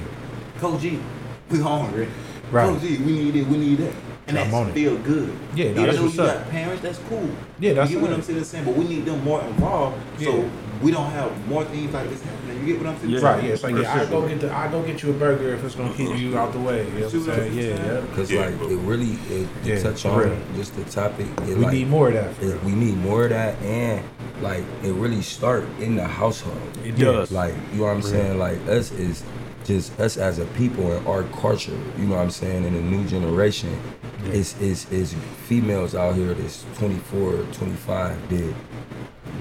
Coach 0.61 0.81
G, 0.83 0.99
we 1.51 1.59
hungry. 1.61 2.09
Right. 2.51 2.67
Coach 2.69 2.81
G, 2.83 2.99
we 2.99 3.13
need 3.13 3.37
it, 3.37 3.47
we 3.47 3.59
need 3.59 3.79
that. 3.79 3.95
And 4.27 4.39
I'm 4.39 4.55
on 4.55 4.67
that 4.67 4.71
it. 4.71 4.75
feel 4.75 4.97
good. 4.99 5.37
Yeah, 5.55 5.65
no, 5.67 5.71
Even 5.71 5.85
that's 5.87 5.97
though 5.99 6.05
what's 6.05 6.17
you 6.17 6.23
up. 6.23 6.39
got 6.45 6.51
parents, 6.51 6.83
that's 6.83 6.99
cool. 7.09 7.31
Yeah, 7.59 7.73
that's 7.75 7.91
you 7.91 7.99
get 8.01 8.03
what. 8.09 8.13
I'm 8.17 8.23
saying? 8.23 8.45
saying? 8.45 8.65
But 8.65 8.77
we 8.77 8.85
need 8.87 9.05
them 9.05 9.23
more 9.25 9.43
involved 9.43 9.99
Yeah. 10.19 10.27
so 10.31 10.51
we 10.83 10.91
don't 10.93 11.11
have 11.11 11.49
more 11.49 11.65
things 11.65 11.93
like 11.93 12.09
this 12.09 12.23
happening. 12.23 12.61
You 12.61 12.67
get 12.75 12.79
what 12.85 12.87
I'm 12.95 12.99
saying? 13.01 13.11
Yeah. 13.13 13.21
Right, 13.21 13.45
yeah, 13.45 13.51
it's 13.53 13.63
like 13.65 13.75
For 13.75 13.83
yeah, 13.83 14.01
I 14.01 14.07
go 14.07 14.29
get 14.29 14.41
the 14.41 14.53
I 14.55 14.71
go 14.71 14.83
get 14.83 15.03
you 15.03 15.11
a 15.11 15.13
burger 15.15 15.55
if 15.55 15.65
it's 15.65 15.75
gonna 15.75 15.93
keep 15.95 16.17
you 16.17 16.39
out 16.39 16.53
the 16.53 16.61
way. 16.61 16.85
You 16.87 16.91
know 17.01 17.07
what 17.07 17.15
I'm 17.15 17.25
saying? 17.25 17.55
Yeah, 17.55 17.63
yeah. 17.65 18.01
Because 18.03 18.31
Yeah, 18.31 18.41
like 18.47 18.55
it 18.71 18.77
really 18.77 19.13
it, 19.31 19.49
to 19.65 19.69
Yeah, 19.69 19.83
touch 19.83 20.05
on 20.07 20.19
real. 20.19 20.37
just 20.57 20.77
the 20.77 20.85
topic. 20.85 21.27
It 21.43 21.57
We 21.59 21.65
like, 21.65 21.73
need 21.73 21.89
more 21.89 22.09
of 22.09 22.15
that. 22.15 22.43
It- 22.43 22.63
we 22.65 22.73
need 22.73 22.97
more 22.99 23.25
of 23.25 23.31
that, 23.31 23.61
and 23.63 24.05
like 24.43 24.65
it 24.85 24.93
really 24.93 25.23
start 25.23 25.65
in 25.81 25.97
the 25.97 26.05
household. 26.07 26.57
It 26.85 26.97
does. 26.97 27.33
Like 27.33 27.55
you 27.73 27.79
know 27.79 27.85
what 27.87 27.91
I'm 27.97 28.03
saying? 28.03 28.39
Like 28.39 28.59
us 28.69 28.93
is 28.93 29.23
just 29.71 29.99
us 30.01 30.17
as 30.17 30.39
a 30.41 30.47
people 30.47 30.91
and 30.93 31.07
our 31.07 31.23
culture. 31.41 31.79
You 31.97 32.07
know 32.07 32.17
what 32.17 32.23
I'm 32.23 32.31
saying? 32.31 32.65
In 32.65 32.75
the 32.75 32.81
new 32.81 33.07
generation, 33.07 33.71
Yeah. 34.25 34.33
it's 34.33 34.61
is 34.61 34.91
is 34.91 35.15
females 35.47 35.95
out 35.95 36.15
here 36.17 36.35
that's 36.35 36.65
24, 36.77 37.45
25 37.53 38.29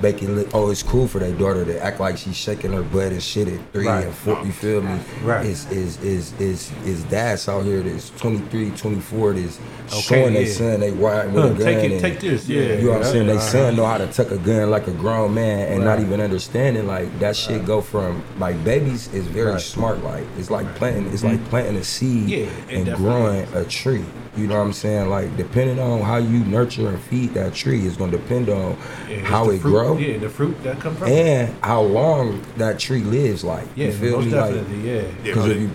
did. 0.01 0.10
Making 0.10 0.36
look, 0.36 0.48
oh, 0.53 0.70
it's 0.72 0.84
cool 0.84 1.08
for 1.08 1.20
their 1.20 1.32
daughter 1.34 1.65
to 1.65 1.84
act 1.84 2.00
like 2.00 2.18
she's 2.18 2.36
shaking 2.36 2.74
her 2.74 2.82
butt 2.84 3.12
and 3.12 3.22
shit 3.22 3.48
at 3.48 3.60
three 3.74 3.86
Right. 3.88 4.06
and 4.06 4.13
four. 4.13 4.44
You 4.46 4.51
feel 4.51 4.82
me? 4.82 5.00
Right. 5.24 5.46
Is 5.46 5.70
is 5.72 6.01
is 6.03 6.34
is 6.39 6.72
is 6.86 7.03
dads 7.06 7.48
out 7.48 7.63
here 7.65 7.82
that's 7.82 8.10
23, 8.12 8.72
24 8.72 9.34
that's 9.34 9.60
Okay, 9.89 10.01
showing 10.01 10.34
their 10.34 10.44
yeah. 10.44 10.53
son 10.53 10.79
they 10.79 10.91
riding 10.91 11.34
with 11.34 11.44
Huh, 11.44 11.50
a 11.50 11.53
gun. 11.53 11.65
take 11.65 11.77
it, 11.84 11.91
and- 11.94 12.01
take 12.01 12.20
this. 12.20 12.48
Yeah, 12.48 12.62
you 12.62 12.86
know 12.86 12.91
what 12.91 12.98
I'm 13.06 13.12
saying? 13.12 13.27
They 13.27 13.34
yeah. 13.34 13.39
son 13.39 13.75
know 13.75 13.86
how 13.86 13.98
to 13.98 14.08
tuck 14.08 14.32
a 14.32 14.38
gun 14.38 14.70
like 14.70 14.88
a 14.88 14.91
grown 14.91 15.34
man 15.34 15.72
and 15.74 15.84
not 15.84 15.98
Right. 15.98 16.06
even 16.08 16.22
understanding 16.22 16.88
like 16.88 17.20
that 17.20 17.36
shit 17.36 17.65
go 17.65 17.82
from 17.82 18.24
like 18.39 18.63
babies 18.63 19.12
is 19.13 19.25
very 19.27 19.51
Right. 19.53 19.62
smart 19.62 20.03
like 20.03 20.24
it's 20.38 20.50
like 20.50 20.74
planting 20.75 21.08
it's 21.08 21.24
mm-hmm. 21.24 21.38
like 21.38 21.50
planting 21.50 21.75
a 21.77 21.84
seed 21.84 22.29
Yeah, 22.29 22.38
it 22.39 22.50
and 22.70 22.86
definitely 22.86 22.96
growing 22.96 23.48
a 23.56 23.63
tree. 23.65 24.06
You 24.39 24.48
know 24.48 24.58
what 24.58 24.65
I'm 24.67 24.74
saying? 24.74 25.10
Like 25.10 25.36
depending 25.36 25.79
on 25.79 26.01
how 26.01 26.17
you 26.17 26.39
nurture 26.46 26.88
and 26.89 27.00
feed 27.01 27.34
that 27.34 27.53
tree 27.53 27.86
is 27.86 27.98
gonna 27.98 28.12
depend 28.13 28.48
on 28.50 28.77
Yeah, 29.10 29.19
how 29.19 29.50
it 29.50 29.60
fruit, 29.60 29.72
grow 29.72 29.98
Yeah, 29.98 30.17
the 30.17 30.29
fruit 30.29 30.62
that 30.63 30.79
come 30.79 30.96
from. 30.96 31.10
and 31.10 31.53
how 31.63 31.81
long 31.81 32.41
that 32.58 32.79
tree 32.79 33.01
lives 33.03 33.43
like. 33.43 33.67
yeah, 33.75 33.88
you 33.88 33.91
feel 33.93 34.17
most 34.22 34.25
me? 34.27 34.31
Like 34.39 34.53
definitely. 34.55 34.89
yeah. 34.89 35.01
Yeah, 35.01 35.08
because 35.24 35.36
but 35.43 35.51
if 35.51 35.58
it- 35.58 35.62
you, 35.62 35.69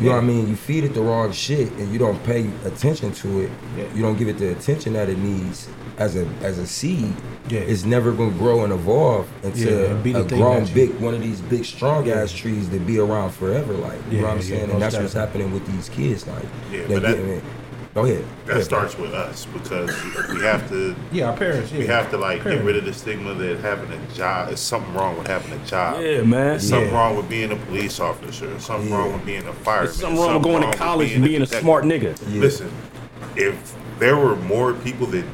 you 0.00 0.06
know 0.08 0.16
what 0.16 0.24
I 0.24 0.26
mean, 0.26 0.48
you 0.48 0.56
feed 0.56 0.82
it 0.84 0.94
the 0.94 1.02
wrong 1.02 1.30
shit 1.32 1.70
and 1.72 1.92
you 1.92 1.98
don't 1.98 2.20
pay 2.24 2.50
attention 2.64 3.12
to 3.12 3.40
it. 3.42 3.50
Yeah. 3.76 3.84
You 3.94 4.02
don't 4.02 4.16
give 4.18 4.26
it 4.26 4.38
the 4.38 4.50
attention 4.50 4.94
that 4.94 5.08
it 5.08 5.18
needs 5.18 5.68
as 5.98 6.16
a 6.16 6.26
as 6.42 6.58
a 6.58 6.66
seed. 6.66 7.14
Yeah. 7.48 7.60
It's 7.60 7.84
never 7.84 8.10
gonna 8.10 8.30
grow 8.32 8.64
and 8.64 8.72
evolve 8.72 9.28
into 9.44 9.70
Yeah, 9.70 9.90
and 9.92 10.16
a 10.16 10.24
grown 10.24 10.64
big 10.72 10.98
one 10.98 11.14
of 11.14 11.22
these 11.22 11.40
big 11.42 11.64
strong 11.66 12.08
ass 12.10 12.32
trees 12.32 12.68
that 12.70 12.84
be 12.86 12.98
around 12.98 13.30
forever. 13.32 13.74
Like 13.74 14.00
you 14.10 14.18
know 14.18 14.24
what 14.24 14.30
I'm 14.32 14.36
yeah, 14.38 14.42
saying, 14.42 14.62
most 14.68 14.72
and 14.72 14.82
that's 14.82 14.96
what's 14.96 15.12
happening 15.12 15.52
with 15.52 15.66
these 15.70 15.88
kids. 15.90 16.26
Like 16.26 16.42
Yeah, 16.72 16.78
they're 16.86 16.88
but 16.88 17.02
that- 17.02 17.16
getting 17.16 17.28
it. 17.34 17.44
Go 17.94 18.04
ahead. 18.06 18.24
That 18.46 18.52
ahead, 18.52 18.64
starts 18.64 18.96
with 18.96 19.12
us 19.12 19.44
because 19.52 19.90
we 20.30 20.40
have 20.42 20.66
to 20.70 20.96
Yeah, 21.12 21.28
our 21.30 21.36
parents. 21.36 21.70
Yeah. 21.70 21.78
we 21.80 21.86
have 21.88 22.10
to 22.10 22.16
like 22.16 22.42
get 22.42 22.64
rid 22.64 22.76
of 22.76 22.86
the 22.86 22.92
stigma 22.94 23.34
that 23.34 23.60
having 23.60 23.92
a 23.92 24.14
job 24.14 24.50
is 24.50 24.60
something 24.60 24.94
wrong 24.94 25.18
with 25.18 25.26
having 25.26 25.52
a 25.52 25.64
job. 25.66 26.00
Yeah, 26.00 26.22
man. 26.22 26.30
There's 26.52 26.68
something 26.68 26.88
Yeah. 26.88 26.94
wrong 26.94 27.16
with 27.16 27.28
being 27.28 27.52
a 27.52 27.56
police 27.56 28.00
officer. 28.00 28.58
Something 28.60 28.88
Yeah. 28.90 28.96
wrong 28.96 29.12
with 29.12 29.26
being 29.26 29.46
a 29.46 29.52
fireman. 29.52 29.84
There's 29.86 29.96
something 30.00 30.18
wrong 30.22 30.34
with 30.34 30.42
going 30.42 30.62
to 30.62 30.68
with 30.68 30.78
college 30.78 31.12
and 31.12 31.22
being 31.24 31.36
a 31.42 31.44
detective. 31.44 31.62
smart 31.62 31.84
nigga. 31.84 32.16
Yeah. 32.32 32.40
Listen, 32.40 32.70
if 33.36 33.74
there 33.98 34.16
were 34.16 34.36
more 34.36 34.72
people 34.72 35.06
that 35.08 35.24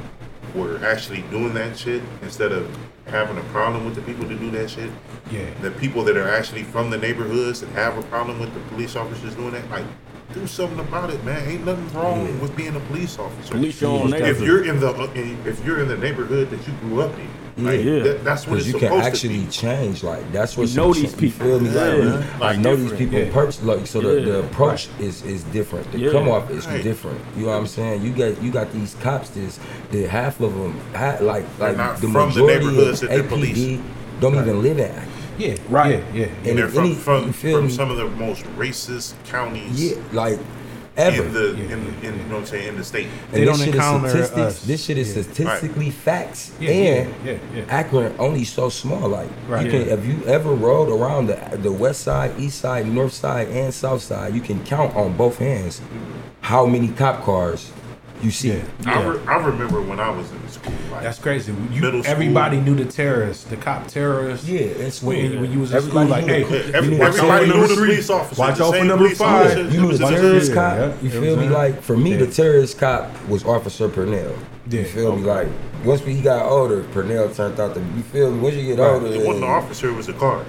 were 0.56 0.80
actually 0.84 1.22
doing 1.30 1.54
that 1.54 1.78
shit 1.78 2.02
instead 2.22 2.50
of 2.50 2.66
having 3.06 3.38
a 3.38 3.42
problem 3.52 3.84
with 3.84 3.94
the 3.94 4.02
people 4.02 4.26
that 4.26 4.40
do 4.40 4.50
that 4.50 4.68
shit, 4.68 4.90
Yeah. 5.30 5.40
the 5.62 5.70
people 5.70 6.02
that 6.04 6.16
are 6.16 6.28
actually 6.28 6.64
from 6.64 6.90
the 6.90 6.98
neighborhoods 6.98 7.60
that 7.60 7.70
have 7.70 7.96
a 7.96 8.02
problem 8.02 8.40
with 8.40 8.52
the 8.52 8.60
police 8.74 8.96
officers 8.96 9.34
doing 9.34 9.52
that, 9.52 9.70
like 9.70 9.84
do 10.34 10.46
something 10.46 10.78
about 10.80 11.10
it, 11.10 11.24
man. 11.24 11.48
Ain't 11.48 11.64
nothing 11.64 11.92
wrong 11.94 12.26
Yeah. 12.26 12.40
with 12.42 12.54
being 12.56 12.76
a 12.76 12.80
police 12.80 13.18
officer. 13.18 13.52
Police 13.52 13.80
your 13.80 13.90
own 14.02 14.12
if 14.12 14.40
you're 14.40 14.64
in 14.64 14.78
the 14.80 14.90
uh, 14.90 15.08
if 15.14 15.64
you're 15.64 15.80
in 15.80 15.88
the 15.88 15.96
neighborhood 15.96 16.50
that 16.50 16.66
you 16.66 16.72
grew 16.82 17.00
up 17.02 17.12
in, 17.56 17.64
like, 17.64 17.82
Yeah. 17.82 17.98
that, 18.00 18.24
that's 18.24 18.46
what 18.46 18.58
Because 18.58 18.66
it's 18.66 18.74
you 18.82 18.88
can 18.88 19.00
actually 19.00 19.46
change. 19.46 20.02
Like 20.04 20.30
that's 20.32 20.56
what 20.56 20.68
You 20.68 20.76
know 20.76 20.92
these 20.92 21.04
You 21.04 21.30
feel 21.30 21.60
me? 21.60 21.68
people. 21.68 21.80
Like, 21.80 21.98
Yeah. 21.98 22.16
we- 22.38 22.44
I 22.44 22.48
Like 22.50 22.58
know 22.58 22.76
these 22.76 22.92
people 22.92 23.18
Yeah. 23.18 23.32
purpose. 23.32 23.62
Like 23.62 23.86
so, 23.86 24.00
the, 24.00 24.08
the 24.08 24.20
Yeah. 24.20 24.34
approach 24.44 24.88
is 25.00 25.22
is 25.24 25.42
different. 25.44 25.90
The 25.92 25.98
Yeah. 25.98 26.10
come 26.12 26.28
off 26.28 26.50
is 26.50 26.66
Right. 26.66 26.82
different. 26.82 27.20
You 27.36 27.46
know 27.46 27.52
what 27.52 27.58
I'm 27.58 27.66
saying? 27.66 28.02
You 28.02 28.10
got 28.10 28.42
you 28.42 28.50
got 28.50 28.70
these 28.72 28.96
cops. 29.00 29.30
This 29.30 29.58
that 29.92 30.08
half 30.10 30.40
of 30.40 30.52
them 30.54 30.74
ha 30.94 31.16
like 31.20 31.46
like 31.58 31.76
the 32.00 32.08
from 32.08 32.12
the 32.34 32.40
majority 32.42 32.66
neighborhoods 32.66 33.02
of 33.02 33.08
that 33.08 33.18
APD 33.20 33.28
policing. 33.28 33.84
don't 34.20 34.34
even 34.36 34.62
live 34.62 34.78
in. 34.78 34.92
Akron. 35.38 35.50
Yeah. 35.50 35.56
Right. 35.68 36.04
Yeah. 36.14 36.20
Yeah. 36.20 36.24
And 36.26 36.46
And 36.46 36.58
they're 36.58 36.68
from 36.68 36.84
any- 36.86 36.94
from, 36.94 37.32
from 37.32 37.70
some 37.70 37.90
of 37.90 37.96
the 37.96 38.06
most 38.08 38.44
racist 38.56 39.14
counties 39.26 39.80
Yeah, 39.92 39.96
like 40.12 40.38
ever. 40.96 41.22
in 41.24 41.32
the 41.32 41.40
Yeah, 41.40 41.50
in, 41.50 41.56
yeah, 41.58 41.74
in 41.76 41.84
yeah. 42.02 42.10
you 42.10 42.10
know 42.10 42.34
what 42.34 42.40
I'm 42.40 42.46
saying 42.46 42.68
in 42.68 42.76
the 42.76 42.84
state. 42.84 43.06
They 43.30 43.38
And 43.38 43.46
don't 43.46 43.56
this 43.58 43.64
shit 43.66 43.74
encounter 43.74 44.06
is 44.18 44.30
us. 44.32 44.62
This 44.62 44.84
shit 44.84 44.98
is 44.98 45.16
Yeah. 45.16 45.22
statistically 45.22 45.90
facts. 45.90 46.50
Yeah, 46.60 46.70
and 46.70 47.14
yeah, 47.24 47.32
yeah, 47.32 47.38
yeah. 47.56 47.64
Akron 47.68 48.14
only 48.18 48.44
so 48.44 48.68
small. 48.68 49.08
Like 49.08 49.28
Right. 49.48 49.64
you 49.64 49.70
can, 49.70 49.86
Yeah. 49.86 49.94
if 49.94 50.04
you 50.06 50.22
ever 50.26 50.52
rode 50.52 50.88
around 50.88 51.28
the 51.28 51.38
the 51.62 51.72
west 51.72 52.00
side, 52.02 52.32
east 52.38 52.60
side, 52.60 52.86
north 52.92 53.12
side, 53.12 53.48
and 53.48 53.72
south 53.72 54.02
side, 54.02 54.34
you 54.34 54.40
can 54.40 54.58
count 54.64 54.94
on 54.96 55.16
both 55.16 55.38
hands 55.38 55.80
how 56.40 56.66
many 56.66 56.88
cop 56.88 57.24
cars 57.24 57.70
you 58.22 58.30
see. 58.30 58.48
Yeah. 58.48 58.64
I, 58.86 59.02
re- 59.06 59.20
I 59.26 59.36
remember 59.36 59.80
when 59.80 60.00
I 60.00 60.10
was 60.10 60.30
in 60.32 60.48
school, 60.48 60.72
like 60.90 61.02
That's 61.02 61.18
crazy. 61.18 61.52
You, 61.72 61.80
Middle 61.80 62.02
school. 62.02 62.12
everybody 62.12 62.60
knew 62.60 62.74
the 62.74 62.84
terrorists, 62.84 63.44
the 63.44 63.56
cop 63.56 63.86
terrorists. 63.86 64.46
Yeah, 64.48 64.60
it's 64.60 65.02
When, 65.02 65.16
weird. 65.30 65.40
when 65.40 65.52
you 65.52 65.60
was 65.60 65.70
in 65.70 65.76
Everybody 65.78 66.06
school, 66.10 66.16
like, 66.18 66.26
knew 66.26 66.32
hey, 66.32 66.42
the- 66.42 66.70
Yeah, 66.70 66.76
every- 66.76 66.82
you 66.82 66.90
need 66.90 66.96
to 66.98 67.02
watch 67.02 67.18
out 67.18 67.18
everybody 67.18 67.40
for 67.40 67.46
knew 67.46 67.52
number 67.60 67.68
the 67.68 67.74
three. 67.76 67.88
police 67.90 68.10
officers. 68.10 68.38
Watch 68.38 68.60
out 68.60 68.74
for 68.74 68.84
number 68.84 69.10
five. 69.10 69.46
officers. 69.46 69.74
You 69.74 69.80
knew 69.80 69.86
the 69.88 69.88
It 69.88 69.88
was 69.88 69.98
just- 69.98 70.12
terrorist 70.22 70.54
cop. 70.54 70.76
yeah. 70.76 70.86
You 70.86 70.94
You 71.02 71.10
feel 71.20 71.36
me? 71.36 71.46
I'm? 71.46 71.52
Like 71.52 71.82
for 71.82 71.96
me, 71.96 72.10
Yeah. 72.12 72.16
the 72.18 72.26
terrorist 72.26 72.78
cop 72.78 73.10
was 73.28 73.44
Officer 73.44 73.88
Purnell. 73.88 74.32
You 74.70 74.78
Yeah, 74.80 74.84
feel 74.84 75.16
me? 75.16 75.22
Like 75.22 75.48
once 75.84 76.02
we 76.02 76.20
got 76.20 76.44
older, 76.44 76.82
Purnell 76.92 77.28
turned 77.30 77.58
out 77.60 77.74
to. 77.74 77.80
You 77.80 78.02
feel 78.02 78.30
me? 78.32 78.40
Once 78.40 78.54
you 78.56 78.64
get 78.74 78.78
Right. 78.82 78.92
older, 78.94 79.06
It 79.06 79.18
wasn't 79.26 79.40
the 79.40 79.46
officer, 79.46 79.88
it 79.88 79.94
was 79.96 80.06
the 80.06 80.12
car. 80.14 80.40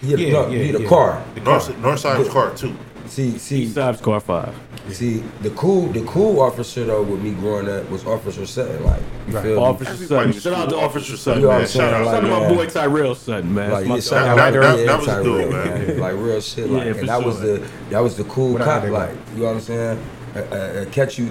Yeah, 0.00 0.16
Yeah, 0.16 0.32
no, 0.32 0.48
yeah, 0.48 0.58
yeah, 0.62 0.72
the 0.72 0.82
yeah. 0.82 0.88
car. 0.88 1.22
The 1.34 1.40
car. 1.40 1.54
North, 1.54 1.82
Northside 2.04 2.18
was 2.20 2.28
car 2.28 2.50
too. 2.54 2.72
See, 3.08 3.38
see, 3.38 3.62
East 3.62 3.74
Side's 3.74 4.00
car 4.00 4.20
five. 4.20 4.54
See, 4.90 5.18
the 5.42 5.50
cool, 5.50 5.88
the 5.88 6.02
cool 6.04 6.40
officer 6.40 6.84
though 6.84 7.02
with 7.02 7.20
me 7.22 7.32
growing 7.32 7.68
up 7.68 7.88
was 7.90 8.06
Officer 8.06 8.46
Sutton. 8.46 8.82
Like, 8.84 9.02
you 9.26 9.34
Right. 9.34 9.42
feel 9.44 9.56
me? 9.56 9.62
Officer 9.62 9.92
Everybody 9.92 10.32
Sutton. 10.32 10.52
Shout 10.52 10.52
out 10.62 10.68
to. 10.70 10.76
Officer 10.76 10.84
Officer 11.12 11.16
Sutton. 11.16 11.42
You 11.42 11.48
know 11.48 11.52
what 11.52 11.54
man. 11.54 11.60
I'm 11.62 11.68
saying? 11.68 11.90
Shout 11.90 11.94
out 12.00 12.06
Like, 12.06 12.14
Shout 12.14 12.24
out 12.24 12.40
to 12.40 12.48
my 12.48 12.54
boy 12.54 12.66
Tyrell 12.66 13.14
Sutton, 13.14 13.54
man. 13.54 13.70
Like, 13.70 13.78
That's 13.86 13.88
my 13.88 13.94
yeah, 13.96 14.00
shout 14.00 14.28
out 14.28 14.36
That- 14.36 14.50
to 14.52 14.60
that- 14.60 14.86
that 14.86 14.98
was 14.98 15.06
Tyrell, 15.06 15.24
dope, 15.24 15.50
man. 15.50 15.98
Like 16.00 16.14
real 16.16 16.40
shit. 16.40 16.70
Like, 16.70 16.92
for 16.94 16.98
and 17.00 17.08
that 17.08 17.24
was 17.24 17.36
sure. 17.38 17.58
the 17.58 17.68
that 17.90 18.00
was 18.00 18.16
the 18.16 18.24
cool 18.24 18.52
What 18.52 18.62
cop. 18.62 18.84
Like, 18.84 19.10
you 19.34 19.40
know 19.40 19.46
what 19.46 19.54
I'm 19.54 19.60
saying? 19.60 19.98
Uh, 20.34 20.38
uh, 20.38 20.54
uh, 20.54 20.84
catch 20.90 21.18
you. 21.18 21.30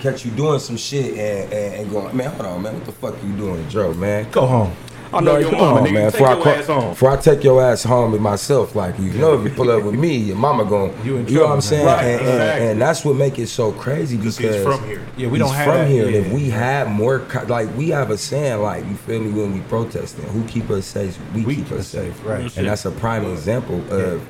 Catch 0.00 0.24
you 0.26 0.30
doing 0.32 0.58
some 0.58 0.76
shit 0.76 1.12
and, 1.16 1.50
and, 1.52 1.74
and 1.76 1.90
going, 1.90 2.14
man, 2.14 2.30
hold 2.32 2.46
on, 2.46 2.62
man, 2.62 2.74
what 2.74 2.84
the 2.84 2.92
fuck 2.92 3.14
you 3.24 3.32
doing, 3.36 3.66
Joe, 3.70 3.94
man? 3.94 4.26
Go 4.30 4.44
home. 4.44 4.72
I 5.16 5.20
know 5.20 5.38
your 5.38 5.50
come 5.50 5.60
mama, 5.60 5.80
on, 5.80 5.86
nigga. 5.86 5.92
man. 5.92 6.10
Take 6.10 6.12
Before 6.12 6.26
I, 6.28 6.34
your 6.34 6.42
call- 6.42 6.52
ass 6.52 6.66
home. 6.66 6.88
before 6.90 7.10
I 7.10 7.16
take 7.16 7.44
your 7.44 7.62
ass 7.62 7.82
home 7.84 8.12
with 8.12 8.20
myself, 8.20 8.74
like 8.74 8.98
you 8.98 9.10
know, 9.12 9.34
if 9.38 9.44
you 9.44 9.50
pull 9.56 9.70
up 9.70 9.82
with 9.84 9.94
me, 9.94 10.16
your 10.16 10.36
mama 10.36 10.64
going, 10.64 10.92
You 11.04 11.18
you, 11.18 11.38
know 11.38 11.44
what 11.46 11.52
I'm 11.52 11.60
saying? 11.60 11.86
Right, 11.86 12.02
and, 12.04 12.20
and- 12.20 12.28
exactly. 12.28 12.66
and 12.68 12.80
that's 12.82 13.04
what 13.04 13.16
make 13.16 13.38
it 13.38 13.46
so 13.48 13.72
crazy 13.72 14.16
because 14.16 14.38
he's 14.38 14.62
from 14.62 14.84
here. 14.86 15.02
Yeah, 15.16 15.28
we 15.28 15.38
don't 15.38 15.54
have 15.54 15.66
from 15.66 15.74
that. 15.78 15.88
here. 15.88 16.06
And 16.06 16.14
Yeah. 16.14 16.20
if 16.22 16.32
we 16.32 16.50
had 16.50 16.88
more, 16.90 17.20
co- 17.20 17.44
like 17.46 17.68
we 17.76 17.88
have 17.90 18.10
a 18.10 18.18
saying, 18.18 18.60
like 18.62 18.84
you 18.86 18.94
feel 18.94 19.20
me, 19.20 19.30
when 19.30 19.52
we 19.54 19.60
protesting, 19.60 20.24
who 20.26 20.44
keep 20.44 20.68
us 20.70 20.86
safe? 20.86 21.18
We, 21.34 21.44
We 21.44 21.56
keep 21.56 21.72
us 21.72 21.86
safe. 21.88 22.14
right? 22.24 22.54
And 22.56 22.66
that's 22.66 22.84
a 22.84 22.90
prime 22.90 23.24
example 23.30 23.82
of 23.92 24.20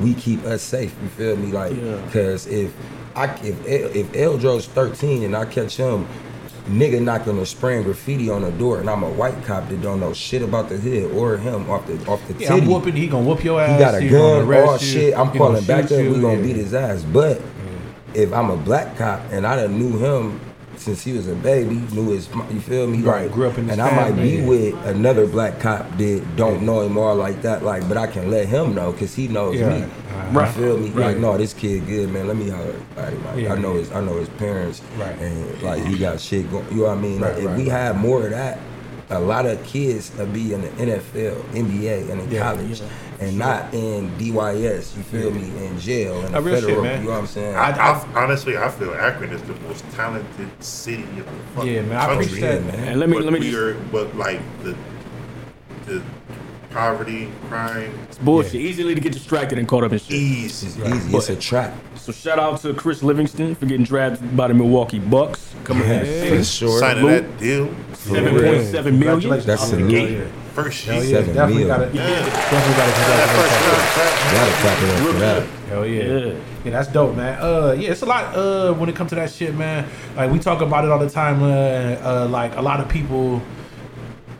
we 0.00 0.14
keep 0.14 0.44
us 0.44 0.60
safe. 0.62 0.94
You 1.02 1.08
feel 1.08 1.36
me? 1.36 1.52
Like, 1.52 1.72
Yeah. 1.76 1.96
because 2.06 2.46
if 2.46 2.72
I 3.16 3.26
if 3.44 3.94
if 3.94 4.14
Eldro's 4.16 4.66
13 4.66 5.22
and 5.22 5.36
I 5.36 5.44
catch 5.44 5.76
him. 5.76 6.06
Nigga 6.66 7.02
knocking 7.02 7.38
or 7.38 7.44
spraying 7.44 7.82
graffiti 7.82 8.30
on 8.30 8.40
the 8.40 8.50
door, 8.52 8.80
and 8.80 8.88
I'm 8.88 9.02
a 9.02 9.10
white 9.10 9.44
cop 9.44 9.68
that 9.68 9.82
don't 9.82 10.00
know 10.00 10.14
shit 10.14 10.40
about 10.40 10.70
the 10.70 10.78
hood 10.78 11.12
or 11.12 11.36
him 11.36 11.68
off 11.68 11.86
the 11.86 11.94
off 12.06 12.26
the 12.26 12.32
Yeah, 12.34 12.48
titty. 12.48 12.62
I'm 12.62 12.68
whooping. 12.68 12.96
He 12.96 13.06
gonna 13.06 13.26
whoop 13.26 13.44
your 13.44 13.60
ass. 13.60 13.72
He 13.72 13.78
got 13.78 13.94
a 13.94 14.00
He 14.00 14.08
gun, 14.08 14.54
all 14.54 14.78
shit. 14.78 15.14
I'm 15.14 15.30
calling 15.32 15.62
back 15.64 15.84
up. 15.84 15.90
We 15.90 16.20
gonna 16.20 16.36
yeah. 16.36 16.42
beat 16.42 16.56
his 16.56 16.72
ass. 16.72 17.02
But 17.02 17.38
mm. 17.38 17.44
if 18.14 18.32
I'm 18.32 18.48
a 18.48 18.56
black 18.56 18.96
cop 18.96 19.20
and 19.30 19.46
I 19.46 19.56
done 19.56 19.78
knew 19.78 19.98
him 19.98 20.40
since 20.78 21.02
he 21.02 21.12
was 21.12 21.28
a 21.28 21.34
baby, 21.34 21.76
knew 21.92 22.10
his, 22.10 22.28
you 22.50 22.60
feel 22.60 22.86
me? 22.86 22.98
Right, 23.02 23.24
Like, 23.24 23.32
grew 23.32 23.48
up 23.48 23.58
in 23.58 23.64
his 23.64 23.72
and 23.72 23.82
I 23.82 23.94
might 23.94 24.16
be 24.20 24.42
with 24.42 24.74
another 24.86 25.26
black 25.26 25.60
cop 25.60 25.90
that 25.98 26.24
don't 26.36 26.62
know 26.62 26.80
him 26.82 26.96
all 26.98 27.14
like 27.16 27.42
that. 27.42 27.62
Like, 27.62 27.86
but 27.88 27.96
I 27.96 28.06
can 28.06 28.30
let 28.30 28.46
him 28.48 28.74
know 28.74 28.92
because 28.92 29.14
he 29.14 29.28
knows 29.28 29.56
Yeah, 29.56 29.68
me. 29.80 29.86
right. 30.32 30.46
You 30.56 30.62
feel 30.62 30.78
me? 30.78 30.88
Right. 30.90 31.06
Like, 31.08 31.18
no, 31.18 31.36
this 31.38 31.52
kid 31.54 31.86
good, 31.86 32.10
man. 32.10 32.26
Let 32.28 32.36
me 32.36 32.48
holler 32.50 32.74
at. 32.96 33.24
Like, 33.24 33.36
Yeah, 33.42 33.52
I 33.54 33.58
know 33.58 33.74
his, 33.74 33.90
I 33.92 34.00
know 34.00 34.16
his 34.18 34.28
parents, 34.30 34.82
Right. 34.98 35.18
and 35.18 35.62
like 35.62 35.84
he 35.84 35.98
got 35.98 36.20
shit 36.20 36.50
going. 36.50 36.66
You 36.70 36.78
know 36.78 36.82
what 36.84 36.98
I 36.98 37.00
mean? 37.00 37.20
Right, 37.20 37.38
if 37.38 37.44
right, 37.46 37.56
we 37.56 37.62
right. 37.64 37.72
had 37.72 37.96
more 37.96 38.24
of 38.24 38.30
that. 38.30 38.58
A 39.10 39.18
lot 39.20 39.44
of 39.46 39.62
kids 39.64 40.10
would 40.16 40.32
be 40.32 40.54
in 40.54 40.62
the 40.62 40.68
NFL, 40.68 41.36
NBA, 41.52 42.10
and 42.10 42.20
in 42.22 42.30
Yeah, 42.30 42.40
college, 42.40 42.80
and 43.20 43.38
not 43.38 43.72
in 43.74 44.08
DYS. 44.18 44.96
You 44.96 45.02
feel 45.02 45.30
me? 45.30 45.42
In 45.66 45.78
jail 45.78 46.20
and 46.24 46.34
A 46.34 46.40
real 46.40 46.54
shit, 46.56 46.64
federal. 46.64 46.82
man. 46.82 47.00
You 47.02 47.08
know 47.08 47.12
what 47.14 47.20
I'm 47.20 47.26
saying? 47.26 47.54
I, 47.54 47.70
I, 47.70 48.08
honestly, 48.14 48.56
I 48.56 48.68
feel 48.70 48.94
Akron 48.94 49.30
is 49.30 49.42
the 49.42 49.54
most 49.68 49.84
talented 49.90 50.48
city 50.64 51.02
in 51.02 51.16
the 51.18 51.24
fucking 51.54 51.72
Yeah, 51.72 51.82
man, 51.82 51.96
I 51.98 52.06
country. 52.06 52.24
appreciate 52.26 52.48
that, 52.48 52.64
man. 52.78 52.88
And 52.88 53.00
let 53.00 53.08
me 53.10 53.16
but 53.16 53.24
let 53.24 53.32
me 53.34 53.40
we 53.40 53.44
just 53.50 53.58
are, 53.58 53.74
but 53.92 54.16
like 54.16 54.40
the 54.62 54.74
the 55.86 56.02
poverty, 56.70 57.28
crime, 57.48 57.92
it's 58.08 58.18
bullshit. 58.18 58.54
Easily 58.56 58.94
to 58.94 59.00
get 59.00 59.12
distracted 59.12 59.58
and 59.58 59.68
caught 59.68 59.84
up 59.84 59.92
in 59.92 59.98
shit. 59.98 60.10
easy. 60.12 60.66
it's 60.66 60.78
easy. 60.78 61.16
It's 61.16 61.28
a 61.28 61.36
trap. 61.36 61.72
So 62.04 62.12
shout 62.12 62.38
out 62.38 62.60
to 62.60 62.74
Chris 62.74 63.02
Livingston 63.02 63.54
for 63.54 63.64
getting 63.64 63.84
drafted 63.86 64.36
by 64.36 64.48
the 64.48 64.52
Milwaukee 64.54 64.98
Bucks. 64.98 65.54
Coming 65.64 65.88
Yeah, 65.88 66.28
from 66.28 66.36
for 66.38 66.44
sure. 66.44 66.78
Signing 66.78 67.02
Salute. 67.02 67.22
that 67.22 67.38
deal. 67.38 67.74
seven 67.94 68.32
point 68.44 68.66
seven 68.66 68.98
million. 68.98 69.20
Congratulations. 69.20 69.46
That's 69.46 69.62
out 69.62 69.70
the 69.70 69.76
salute. 69.76 70.28
first 70.52 70.84
Hell 70.84 71.00
shit. 71.00 71.08
yeah, 71.10 71.16
Seven 71.20 71.34
definitely 71.34 71.64
mil. 71.64 71.68
gotta, 71.68 71.86
definitely 71.86 72.74
gotta 72.76 72.92
congratulate 72.92 74.34
Gotta 74.34 74.52
clap 74.60 74.82
it 74.82 74.90
up 74.90 74.98
for 75.14 75.18
that. 75.18 75.46
Hell 75.70 75.86
yeah. 75.86 76.02
Yeah. 76.02 76.34
yeah. 76.64 76.70
that's 76.72 76.88
dope, 76.88 77.16
man. 77.16 77.38
Uh, 77.40 77.72
yeah, 77.78 77.90
it's 77.92 78.02
a 78.02 78.06
lot. 78.06 78.36
Uh, 78.36 78.74
when 78.74 78.90
it 78.90 78.94
comes 78.96 79.08
to 79.08 79.14
that 79.14 79.30
shit, 79.32 79.54
man. 79.54 79.88
Like 80.14 80.30
we 80.30 80.38
talk 80.38 80.60
about 80.60 80.84
it 80.84 80.90
all 80.90 80.98
the 80.98 81.08
time. 81.08 81.42
Uh, 81.42 81.46
uh, 81.46 82.28
like 82.30 82.54
a 82.56 82.60
lot 82.60 82.80
of 82.80 82.88
people, 82.90 83.40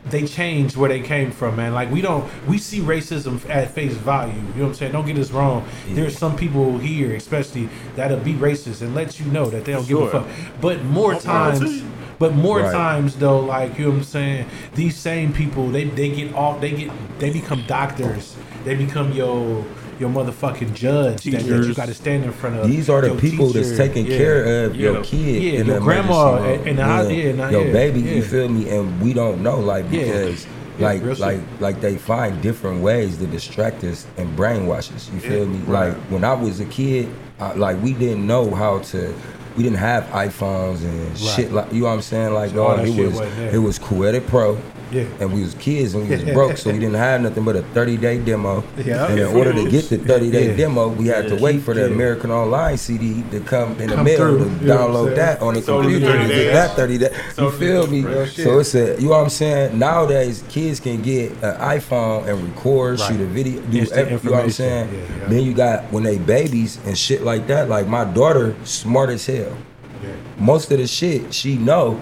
they 0.06 0.26
change 0.26 0.76
where 0.76 0.88
they 0.88 1.00
came 1.00 1.30
from, 1.30 1.56
man. 1.56 1.72
Like 1.72 1.90
we 1.90 2.00
don't, 2.02 2.28
we 2.46 2.58
see 2.58 2.80
racism 2.80 3.40
at 3.48 3.70
face 3.70 3.94
value. 3.94 4.34
You 4.34 4.40
know 4.40 4.48
what 4.62 4.66
I'm 4.68 4.74
saying? 4.74 4.92
Don't 4.92 5.06
get 5.06 5.18
us 5.18 5.30
wrong. 5.30 5.66
There's 5.88 6.16
some 6.18 6.36
people 6.36 6.78
here, 6.78 7.14
especially 7.14 7.68
that'll 7.96 8.18
be 8.20 8.34
racist 8.34 8.82
and 8.82 8.94
let 8.94 9.18
you 9.18 9.26
know 9.26 9.46
that 9.46 9.64
they 9.64 9.72
don't 9.72 9.86
Sure. 9.86 10.04
give 10.10 10.14
a 10.14 10.20
fuck. 10.24 10.28
But 10.60 10.84
more 10.84 11.14
times. 11.14 11.82
But 12.18 12.34
more 12.34 12.60
Right. 12.60 12.72
times 12.72 13.16
though, 13.16 13.40
like 13.40 13.76
you 13.78 13.86
know 13.86 13.90
what 13.90 13.96
I'm 13.98 14.04
saying, 14.04 14.46
these 14.74 14.96
same 14.96 15.32
people 15.32 15.68
they 15.70 15.84
they 15.84 16.10
get 16.10 16.34
off 16.34 16.60
they 16.60 16.70
get 16.70 16.90
they 17.18 17.30
become 17.30 17.64
doctors. 17.66 18.36
They 18.64 18.74
become 18.76 19.12
your 19.12 19.64
your 19.98 20.10
motherfucking 20.10 20.74
judge 20.74 21.24
that, 21.24 21.42
that 21.42 21.66
you 21.66 21.74
got 21.74 21.86
to 21.88 21.94
stand 21.94 22.24
in 22.24 22.32
front 22.32 22.56
of. 22.56 22.68
These 22.68 22.88
are 22.90 23.00
the 23.00 23.14
people 23.20 23.48
teacher. 23.48 23.60
that's 23.64 23.76
taking 23.76 24.06
Yeah. 24.06 24.16
care 24.18 24.64
of 24.64 24.74
Yeah. 24.76 24.90
your 24.92 25.04
kid 25.04 25.42
Yeah, 25.42 25.60
in 25.60 25.66
your 25.66 25.80
grandma 25.80 26.36
and- 26.36 26.66
yeah, 26.66 27.32
nah, 27.32 27.48
your 27.50 27.66
yeah, 27.66 27.72
baby. 27.72 28.00
yeah. 28.00 28.12
You 28.14 28.22
feel 28.22 28.48
me? 28.48 28.68
And 28.70 29.00
we 29.00 29.12
don't 29.12 29.42
know, 29.42 29.58
like 29.60 29.90
because. 29.90 30.46
Yeah, 30.76 30.86
like, 30.88 31.18
like, 31.20 31.40
like 31.60 31.80
they 31.80 31.94
find 31.96 32.42
different 32.42 32.82
ways 32.82 33.16
to 33.18 33.26
distract 33.28 33.84
us 33.84 34.06
and 34.16 34.36
brainwash 34.36 34.92
us. 34.92 35.08
You 35.14 35.20
feel 35.20 35.46
me? 35.46 35.58
right. 35.68 35.90
Like 35.90 35.96
when 36.10 36.24
I 36.24 36.32
was 36.32 36.58
a 36.58 36.64
kid, 36.64 37.08
I, 37.38 37.52
like 37.54 37.80
we 37.80 37.92
didn't 37.92 38.26
know 38.26 38.50
how 38.52 38.80
to. 38.90 39.14
We 39.56 39.62
didn't 39.62 39.78
have 39.78 40.02
iPhones 40.06 40.82
and 40.82 41.16
shit 41.16 41.52
like 41.52 41.72
you 41.72 41.82
know 41.82 41.86
what 41.86 41.92
I'm 41.92 42.02
saying. 42.02 42.34
Like 42.34 42.50
So 42.50 42.66
oh, 42.66 42.76
that 42.76 42.88
it 42.88 42.90
was 43.06 43.20
it 43.54 43.58
was 43.58 43.78
Cool 43.78 44.04
Edit 44.04 44.26
Pro. 44.26 44.58
Yeah. 44.94 45.04
And 45.20 45.32
we 45.32 45.42
was 45.42 45.54
kids 45.54 45.94
and 45.94 46.08
we 46.08 46.14
was 46.16 46.24
broke, 46.24 46.56
so 46.56 46.70
we 46.70 46.78
didn't 46.78 46.94
have 46.94 47.20
nothing 47.20 47.44
but 47.44 47.56
a 47.56 47.62
30 47.62 47.96
day 47.96 48.18
demo. 48.18 48.62
Yeah. 48.78 49.06
And 49.10 49.18
in 49.18 49.26
order 49.26 49.52
to 49.52 49.68
get 49.68 49.88
the 49.88 49.98
30 49.98 50.30
day 50.30 50.50
Yeah. 50.50 50.56
demo, 50.56 50.88
we 50.88 51.08
had 51.08 51.28
to 51.28 51.36
wait 51.36 51.62
for 51.62 51.74
the 51.74 51.80
Yeah. 51.82 51.86
American 51.94 52.30
Online 52.30 52.76
CD 52.76 53.24
to 53.32 53.40
come 53.40 53.72
in 53.80 53.88
the 53.90 53.96
Come 53.96 54.04
mail 54.04 54.16
through. 54.18 54.38
to 54.38 54.44
You 54.44 54.50
know 54.68 54.74
what 54.76 54.84
I'm 54.84 54.90
download 54.90 55.04
saying? 55.06 55.16
that 55.16 55.42
on 55.42 55.54
the 55.54 55.62
So 55.62 55.80
computer 55.80 56.06
30 56.06 56.28
to 56.28 56.34
get 56.34 56.52
that 56.52 56.76
30 56.76 56.98
days. 56.98 57.10
You 57.38 57.50
feel 57.50 57.86
me? 57.88 58.00
Real. 58.02 58.26
So 58.26 58.58
it's 58.60 58.74
a, 58.74 58.94
you 59.00 59.08
know 59.08 59.10
what 59.10 59.22
I'm 59.24 59.28
saying? 59.30 59.78
Nowadays, 59.78 60.42
kids 60.48 60.78
can 60.80 61.02
get 61.02 61.32
an 61.42 61.56
iPhone 61.60 62.28
and 62.28 62.42
record, 62.44 63.00
Right. 63.00 63.08
shoot 63.08 63.20
a 63.20 63.24
video, 63.24 63.60
do 63.62 63.78
Instant 63.78 64.08
every, 64.08 64.18
you 64.22 64.30
know 64.30 64.36
what 64.36 64.44
I'm 64.44 64.50
saying? 64.50 64.88
Yeah, 64.92 64.98
yeah. 65.22 65.28
Then 65.28 65.42
you 65.42 65.54
got, 65.54 65.92
when 65.92 66.04
they 66.04 66.18
babies 66.18 66.78
and 66.86 66.96
shit 66.96 67.24
like 67.24 67.46
that, 67.48 67.68
like 67.68 67.88
my 67.88 68.04
daughter, 68.04 68.54
smart 68.64 69.10
as 69.10 69.26
hell 69.26 69.56
Yeah. 70.02 70.10
most 70.38 70.70
of 70.70 70.78
the 70.78 70.86
shit 70.86 71.32
she 71.34 71.56
know 71.56 71.98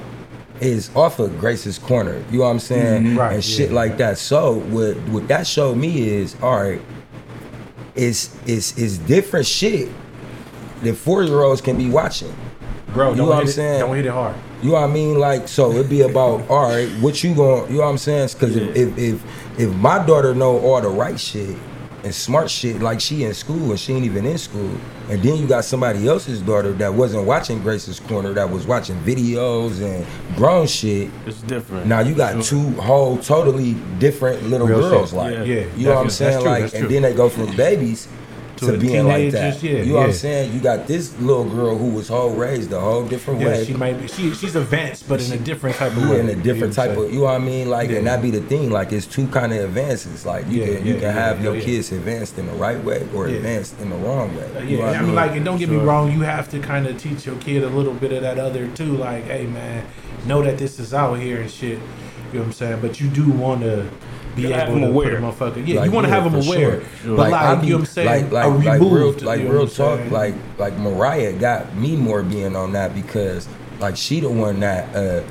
is 0.63 0.95
off 0.95 1.19
of 1.19 1.39
Grace's 1.39 1.79
Corner. 1.79 2.23
You 2.31 2.39
know 2.39 2.45
what 2.45 2.51
I'm 2.51 2.59
saying? 2.59 3.03
Mhm. 3.05 3.19
Right, 3.19 3.35
and 3.35 3.45
shit 3.45 3.71
yeah. 3.71 3.77
like 3.77 3.99
that. 3.99 4.19
So 4.19 4.55
what 4.55 4.97
what 5.09 5.29
that 5.29 5.47
showed 5.47 5.77
me 5.77 6.09
is 6.09 6.37
all 6.43 6.61
right. 6.63 6.81
It's 7.95 8.35
it's 8.47 8.77
it's 8.79 8.99
different 8.99 9.47
shit 9.47 9.89
that 10.83 10.95
four 10.95 11.23
year 11.23 11.43
olds 11.43 11.61
can 11.61 11.77
be 11.77 11.91
watching. 11.91 12.35
Bro, 12.95 13.11
You 13.11 13.17
know 13.17 13.27
what 13.27 13.39
I'm 13.39 13.47
saying? 13.47 13.77
it? 13.77 13.81
Don't 13.81 13.97
hit 13.97 14.07
it 14.07 14.11
hard. 14.13 14.37
You 14.63 14.73
know 14.73 14.75
what 14.75 14.91
I 14.91 14.93
mean? 14.93 15.19
Like, 15.19 15.49
so 15.49 15.73
it'd 15.73 15.89
be 15.89 16.03
about, 16.03 16.47
all 16.51 16.69
right, 16.69 16.89
what 17.01 17.25
you 17.25 17.35
going, 17.35 17.71
you 17.71 17.79
know 17.79 17.85
what 17.85 17.91
I'm 17.91 17.99
saying? 17.99 18.29
Because 18.35 18.55
if, 18.55 18.77
if, 18.77 18.99
if, 18.99 19.25
if 19.59 19.75
my 19.77 20.05
daughter 20.05 20.35
know 20.35 20.59
all 20.61 20.81
the 20.81 20.89
right 20.91 21.19
shit 21.19 21.57
and 22.05 22.15
smart 22.15 22.51
shit, 22.51 22.81
like 22.81 23.01
she 23.01 23.25
in 23.25 23.33
school 23.35 23.71
and 23.71 23.79
she 23.79 23.93
ain't 23.93 24.05
even 24.05 24.27
in 24.27 24.37
school, 24.39 24.71
and 25.09 25.23
then 25.23 25.37
you 25.37 25.47
got 25.47 25.65
somebody 25.65 26.09
else's 26.09 26.41
daughter 26.41 26.73
that 26.73 26.93
wasn't 26.93 27.25
watching 27.27 27.63
Grace's 27.63 28.01
Corner, 28.01 28.33
that 28.33 28.51
was 28.51 28.67
watching 28.67 28.97
videos 29.03 29.81
and 29.81 30.05
grown 30.37 30.67
shit, 30.67 31.11
It's 31.27 31.41
different. 31.43 31.87
now 31.87 32.01
you 32.01 32.15
got 32.15 32.33
Sure. 32.33 32.43
two 32.43 32.81
whole 32.81 33.19
totally 33.19 33.75
different 33.99 34.49
little 34.51 34.67
Real 34.67 34.81
girls, 34.81 35.11
shit. 35.11 35.17
like 35.17 35.33
Yeah. 35.35 35.43
Yeah, 35.45 35.65
you 35.77 35.87
know 35.87 35.95
what 35.95 36.05
I'm 36.05 36.11
saying, 36.11 36.41
true, 36.43 36.51
like, 36.51 36.75
and 36.75 36.89
then 36.89 37.03
they 37.03 37.15
go 37.15 37.29
from 37.29 37.55
babies 37.57 38.09
To 38.67 38.73
to, 38.73 38.79
being 38.79 39.07
like 39.07 39.31
that. 39.33 39.63
yeah, 39.63 39.83
you 39.83 39.93
know 39.93 39.99
what 40.01 40.07
I'm 40.07 40.13
saying? 40.13 40.53
You 40.53 40.61
got 40.61 40.87
this 40.87 41.19
little 41.21 41.45
girl 41.49 41.77
who 41.77 41.87
was 41.91 42.09
whole 42.09 42.31
raised 42.35 42.73
a 42.73 42.81
whole 42.81 43.05
different 43.07 43.41
Yeah, 43.41 43.49
way. 43.49 43.65
she 43.65 43.75
might 43.75 44.01
be. 44.01 44.09
She, 44.09 44.35
she's 44.35 44.57
advanced, 44.57 45.09
but 45.09 45.21
in 45.25 45.33
a 45.33 45.43
different 45.43 45.77
type 45.77 45.97
of 45.97 46.09
way. 46.09 46.21
In 46.21 46.29
a 46.29 46.37
different 46.37 46.73
type 46.75 46.97
of, 46.97 47.13
you 47.13 47.19
know 47.21 47.25
what 47.25 47.35
I 47.35 47.39
mean? 47.39 47.69
Like, 47.71 47.91
and 47.91 48.07
that 48.07 48.23
be 48.23 48.31
the 48.31 48.41
thing. 48.43 48.71
Like, 48.71 48.93
it's 48.93 49.07
two 49.07 49.27
kind 49.29 49.53
of 49.53 49.61
advances. 49.65 50.25
Like, 50.25 50.47
you 50.49 50.61
Yeah, 50.63 50.77
can 50.77 50.87
you 50.87 50.95
can 50.95 51.03
yeah, 51.03 51.13
have 51.13 51.39
yeah, 51.39 51.45
your 51.45 51.57
yeah. 51.57 51.65
kids 51.65 51.93
advanced 51.93 52.39
in 52.39 52.47
the 52.47 52.53
right 52.55 52.83
way 52.83 53.07
or 53.15 53.29
Yeah. 53.29 53.37
advanced 53.37 53.81
in 53.81 53.91
the 53.91 53.97
wrong 53.97 54.35
way. 54.37 54.49
You 54.67 54.79
Yeah, 54.79 54.91
I 54.91 55.03
mean, 55.03 55.15
like, 55.15 55.33
and 55.33 55.45
don't 55.45 55.59
get 55.59 55.69
me 55.69 55.77
Sure. 55.77 55.85
wrong, 55.85 56.13
you 56.13 56.21
have 56.23 56.49
to 56.51 56.59
kind 56.59 56.87
of 56.87 56.97
teach 56.99 57.27
your 57.27 57.37
kid 57.37 57.63
a 57.65 57.69
little 57.69 57.95
bit 57.95 58.13
of 58.13 58.23
that 58.23 58.39
other 58.39 58.67
too. 58.69 58.97
Like, 58.97 59.25
hey, 59.25 59.47
man, 59.47 59.85
know 60.27 60.43
that 60.43 60.59
this 60.59 60.79
is 60.79 60.95
out 60.95 61.15
here 61.19 61.41
and 61.41 61.51
shit. 61.51 61.79
You 62.33 62.39
know 62.39 62.41
what 62.41 62.47
I'm 62.47 62.53
saying? 62.53 62.79
But 62.81 63.01
you 63.01 63.09
do 63.09 63.29
want 63.31 63.61
to 63.63 63.87
be 64.37 64.43
Gotta 64.43 64.55
have 64.55 64.69
able 64.69 64.81
them 64.81 64.83
to 64.83 64.89
aware. 64.91 65.11
put 65.11 65.19
a 65.19 65.21
motherfucker. 65.61 65.67
Yeah, 65.67 65.81
Like, 65.81 65.87
you 65.87 65.93
want 65.93 66.05
to 66.07 66.11
yeah, 66.13 66.21
have 66.21 66.33
them 66.33 66.43
aware. 66.43 66.81
sure. 66.81 67.17
But 67.17 67.19
Like, 67.19 67.33
like, 67.33 67.43
I 67.43 67.55
you 67.55 67.61
be- 67.61 67.67
know 67.69 67.75
what 67.77 67.81
I'm 67.81 67.87
saying? 67.87 68.31
like, 68.31 68.33
like, 68.33 68.65
like 68.65 68.81
removed. 68.81 69.21
real, 69.21 69.29
like 69.29 69.41
you 69.41 69.45
know 69.49 69.53
real 69.55 69.69
talk, 69.69 69.99
saying? 69.99 70.11
like, 70.13 70.35
like 70.59 70.79
Mariah 70.79 71.33
got 71.35 71.75
me 71.77 71.97
more 71.97 72.23
being 72.23 72.57
on 72.57 72.73
that 72.73 72.95
because, 72.95 73.49
like, 73.81 73.97
she 73.97 74.21
the 74.21 74.31
one 74.31 74.61
that 74.61 74.95
uh, 74.97 75.23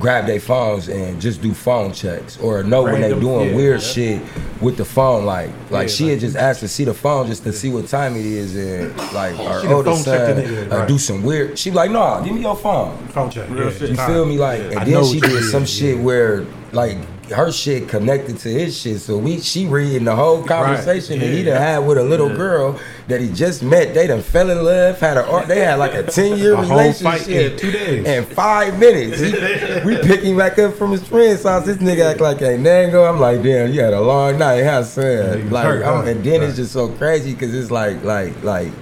grab 0.00 0.26
their 0.26 0.40
phones 0.40 0.88
and 0.88 1.20
just 1.20 1.40
do 1.40 1.54
phone 1.54 1.92
checks 1.92 2.36
or 2.40 2.64
know 2.64 2.82
when 2.82 3.00
they 3.00 3.10
doing 3.10 3.50
yeah, 3.50 3.54
weird 3.56 3.80
yeah. 3.80 3.86
shit 3.86 4.22
with 4.60 4.76
the 4.76 4.84
phone. 4.84 5.24
Like, 5.24 5.50
like 5.70 5.88
Yeah, 5.88 5.94
she 5.94 6.04
like- 6.04 6.10
had 6.12 6.20
just 6.20 6.36
asked 6.36 6.60
to 6.60 6.68
see 6.68 6.84
the 6.84 6.94
phone 6.94 7.28
just 7.28 7.44
to 7.44 7.52
see 7.52 7.70
what 7.70 7.86
time 7.86 8.16
it 8.16 8.26
is, 8.26 8.56
and 8.56 8.96
like 9.12 9.38
our 9.38 9.60
She 9.62 9.68
oldest 9.68 10.04
son 10.04 10.34
the 10.36 10.42
nigga, 10.42 10.72
uh, 10.72 10.76
right. 10.78 10.88
do 10.88 10.98
some 10.98 11.22
weird. 11.22 11.56
She 11.58 11.70
like, 11.70 11.90
nah, 11.92 12.20
give 12.22 12.34
me 12.34 12.40
your 12.40 12.56
phone. 12.56 12.96
phone 13.08 13.30
check. 13.30 13.48
Real 13.50 13.70
Yeah. 13.72 13.86
You 13.86 13.96
feel 13.96 14.26
me? 14.26 14.36
Like, 14.38 14.60
I 14.62 14.64
and 14.82 14.90
know 14.90 15.04
then 15.04 15.12
she 15.14 15.20
did 15.20 15.30
mean, 15.32 15.42
some 15.44 15.64
shit 15.64 15.96
yeah. 15.98 16.02
where, 16.02 16.44
like, 16.72 16.96
her 17.30 17.50
shit 17.52 17.88
connected 17.88 18.38
to 18.38 18.48
his 18.48 18.78
shit. 18.78 19.00
So 19.00 19.16
we, 19.18 19.40
she 19.40 19.66
reading 19.66 20.04
the 20.04 20.14
whole 20.14 20.44
conversation 20.44 21.18
that 21.20 21.26
he 21.30 21.42
done 21.42 21.56
had 21.60 21.78
with 21.78 21.98
a 21.98 22.02
little 22.02 22.28
girl 22.28 22.78
that 23.08 23.20
he 23.20 23.32
just 23.32 23.62
met. 23.62 23.94
They 23.94 24.06
done 24.06 24.22
fell 24.22 24.50
in 24.50 24.62
love. 24.62 25.00
Had 25.00 25.16
a, 25.16 25.44
they 25.46 25.60
had 25.60 25.78
like 25.78 25.94
a 25.94 26.02
ten 26.10 26.38
year 26.38 26.52
A 26.54 26.56
whole 26.56 26.66
fight 26.66 27.00
relationship 27.26 27.52
in 27.52 27.58
two 27.58 27.70
days. 27.72 28.06
In 28.06 28.24
five 28.24 28.78
minutes, 28.78 29.20
He- 29.20 29.86
we 29.86 29.96
pick 30.02 30.20
him 30.22 30.36
back 30.36 30.58
up 30.58 30.74
from 30.74 30.92
his 30.92 31.06
friend's 31.06 31.42
house. 31.42 31.64
This 31.66 31.78
nigga 31.78 32.10
act 32.12 32.20
like 32.20 32.40
a 32.40 32.56
nango. 32.58 33.08
I'm 33.08 33.20
like, 33.20 33.42
damn, 33.42 33.72
you 33.72 33.80
had 33.80 33.92
a 33.94 34.00
long 34.00 34.38
night. 34.38 34.62
How 34.64 34.78
Yeah, 34.78 34.82
sad. 34.82 35.52
Like, 35.52 35.64
hurt, 35.66 35.84
huh? 35.84 36.02
and 36.06 36.22
then 36.24 36.42
it's 36.42 36.56
just 36.56 36.72
so 36.72 36.88
crazy 36.88 37.32
because 37.32 37.54
it's 37.54 37.70
like, 37.70 38.02
like, 38.04 38.42
like. 38.42 38.72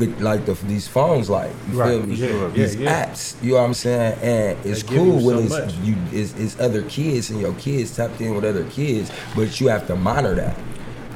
But 0.00 0.20
like 0.20 0.46
the, 0.46 0.54
these 0.66 0.88
phones, 0.88 1.30
like 1.30 1.52
you 1.70 1.78
Right, 1.78 1.90
feel 1.90 2.02
me? 2.06 2.14
yeah, 2.16 2.28
yeah, 2.28 2.48
these 2.48 2.74
yeah. 2.76 3.06
apps, 3.06 3.40
you 3.44 3.50
know 3.52 3.58
what 3.58 3.64
I'm 3.66 3.74
saying? 3.74 4.18
And 4.22 4.66
it's 4.66 4.82
They 4.82 4.96
cool 4.96 5.22
when 5.24 5.36
so 5.36 5.38
it's 5.56 5.66
much. 5.66 5.74
you 5.86 5.94
it's, 6.10 6.32
it's 6.34 6.58
other 6.58 6.82
kids 6.82 7.30
and 7.30 7.38
your 7.40 7.52
kids 7.54 7.94
tapped 7.94 8.20
in 8.20 8.34
with 8.34 8.44
other 8.44 8.64
kids, 8.70 9.12
but 9.36 9.60
you 9.60 9.68
have 9.68 9.86
to 9.88 9.94
monitor 9.96 10.34
that. 10.34 10.56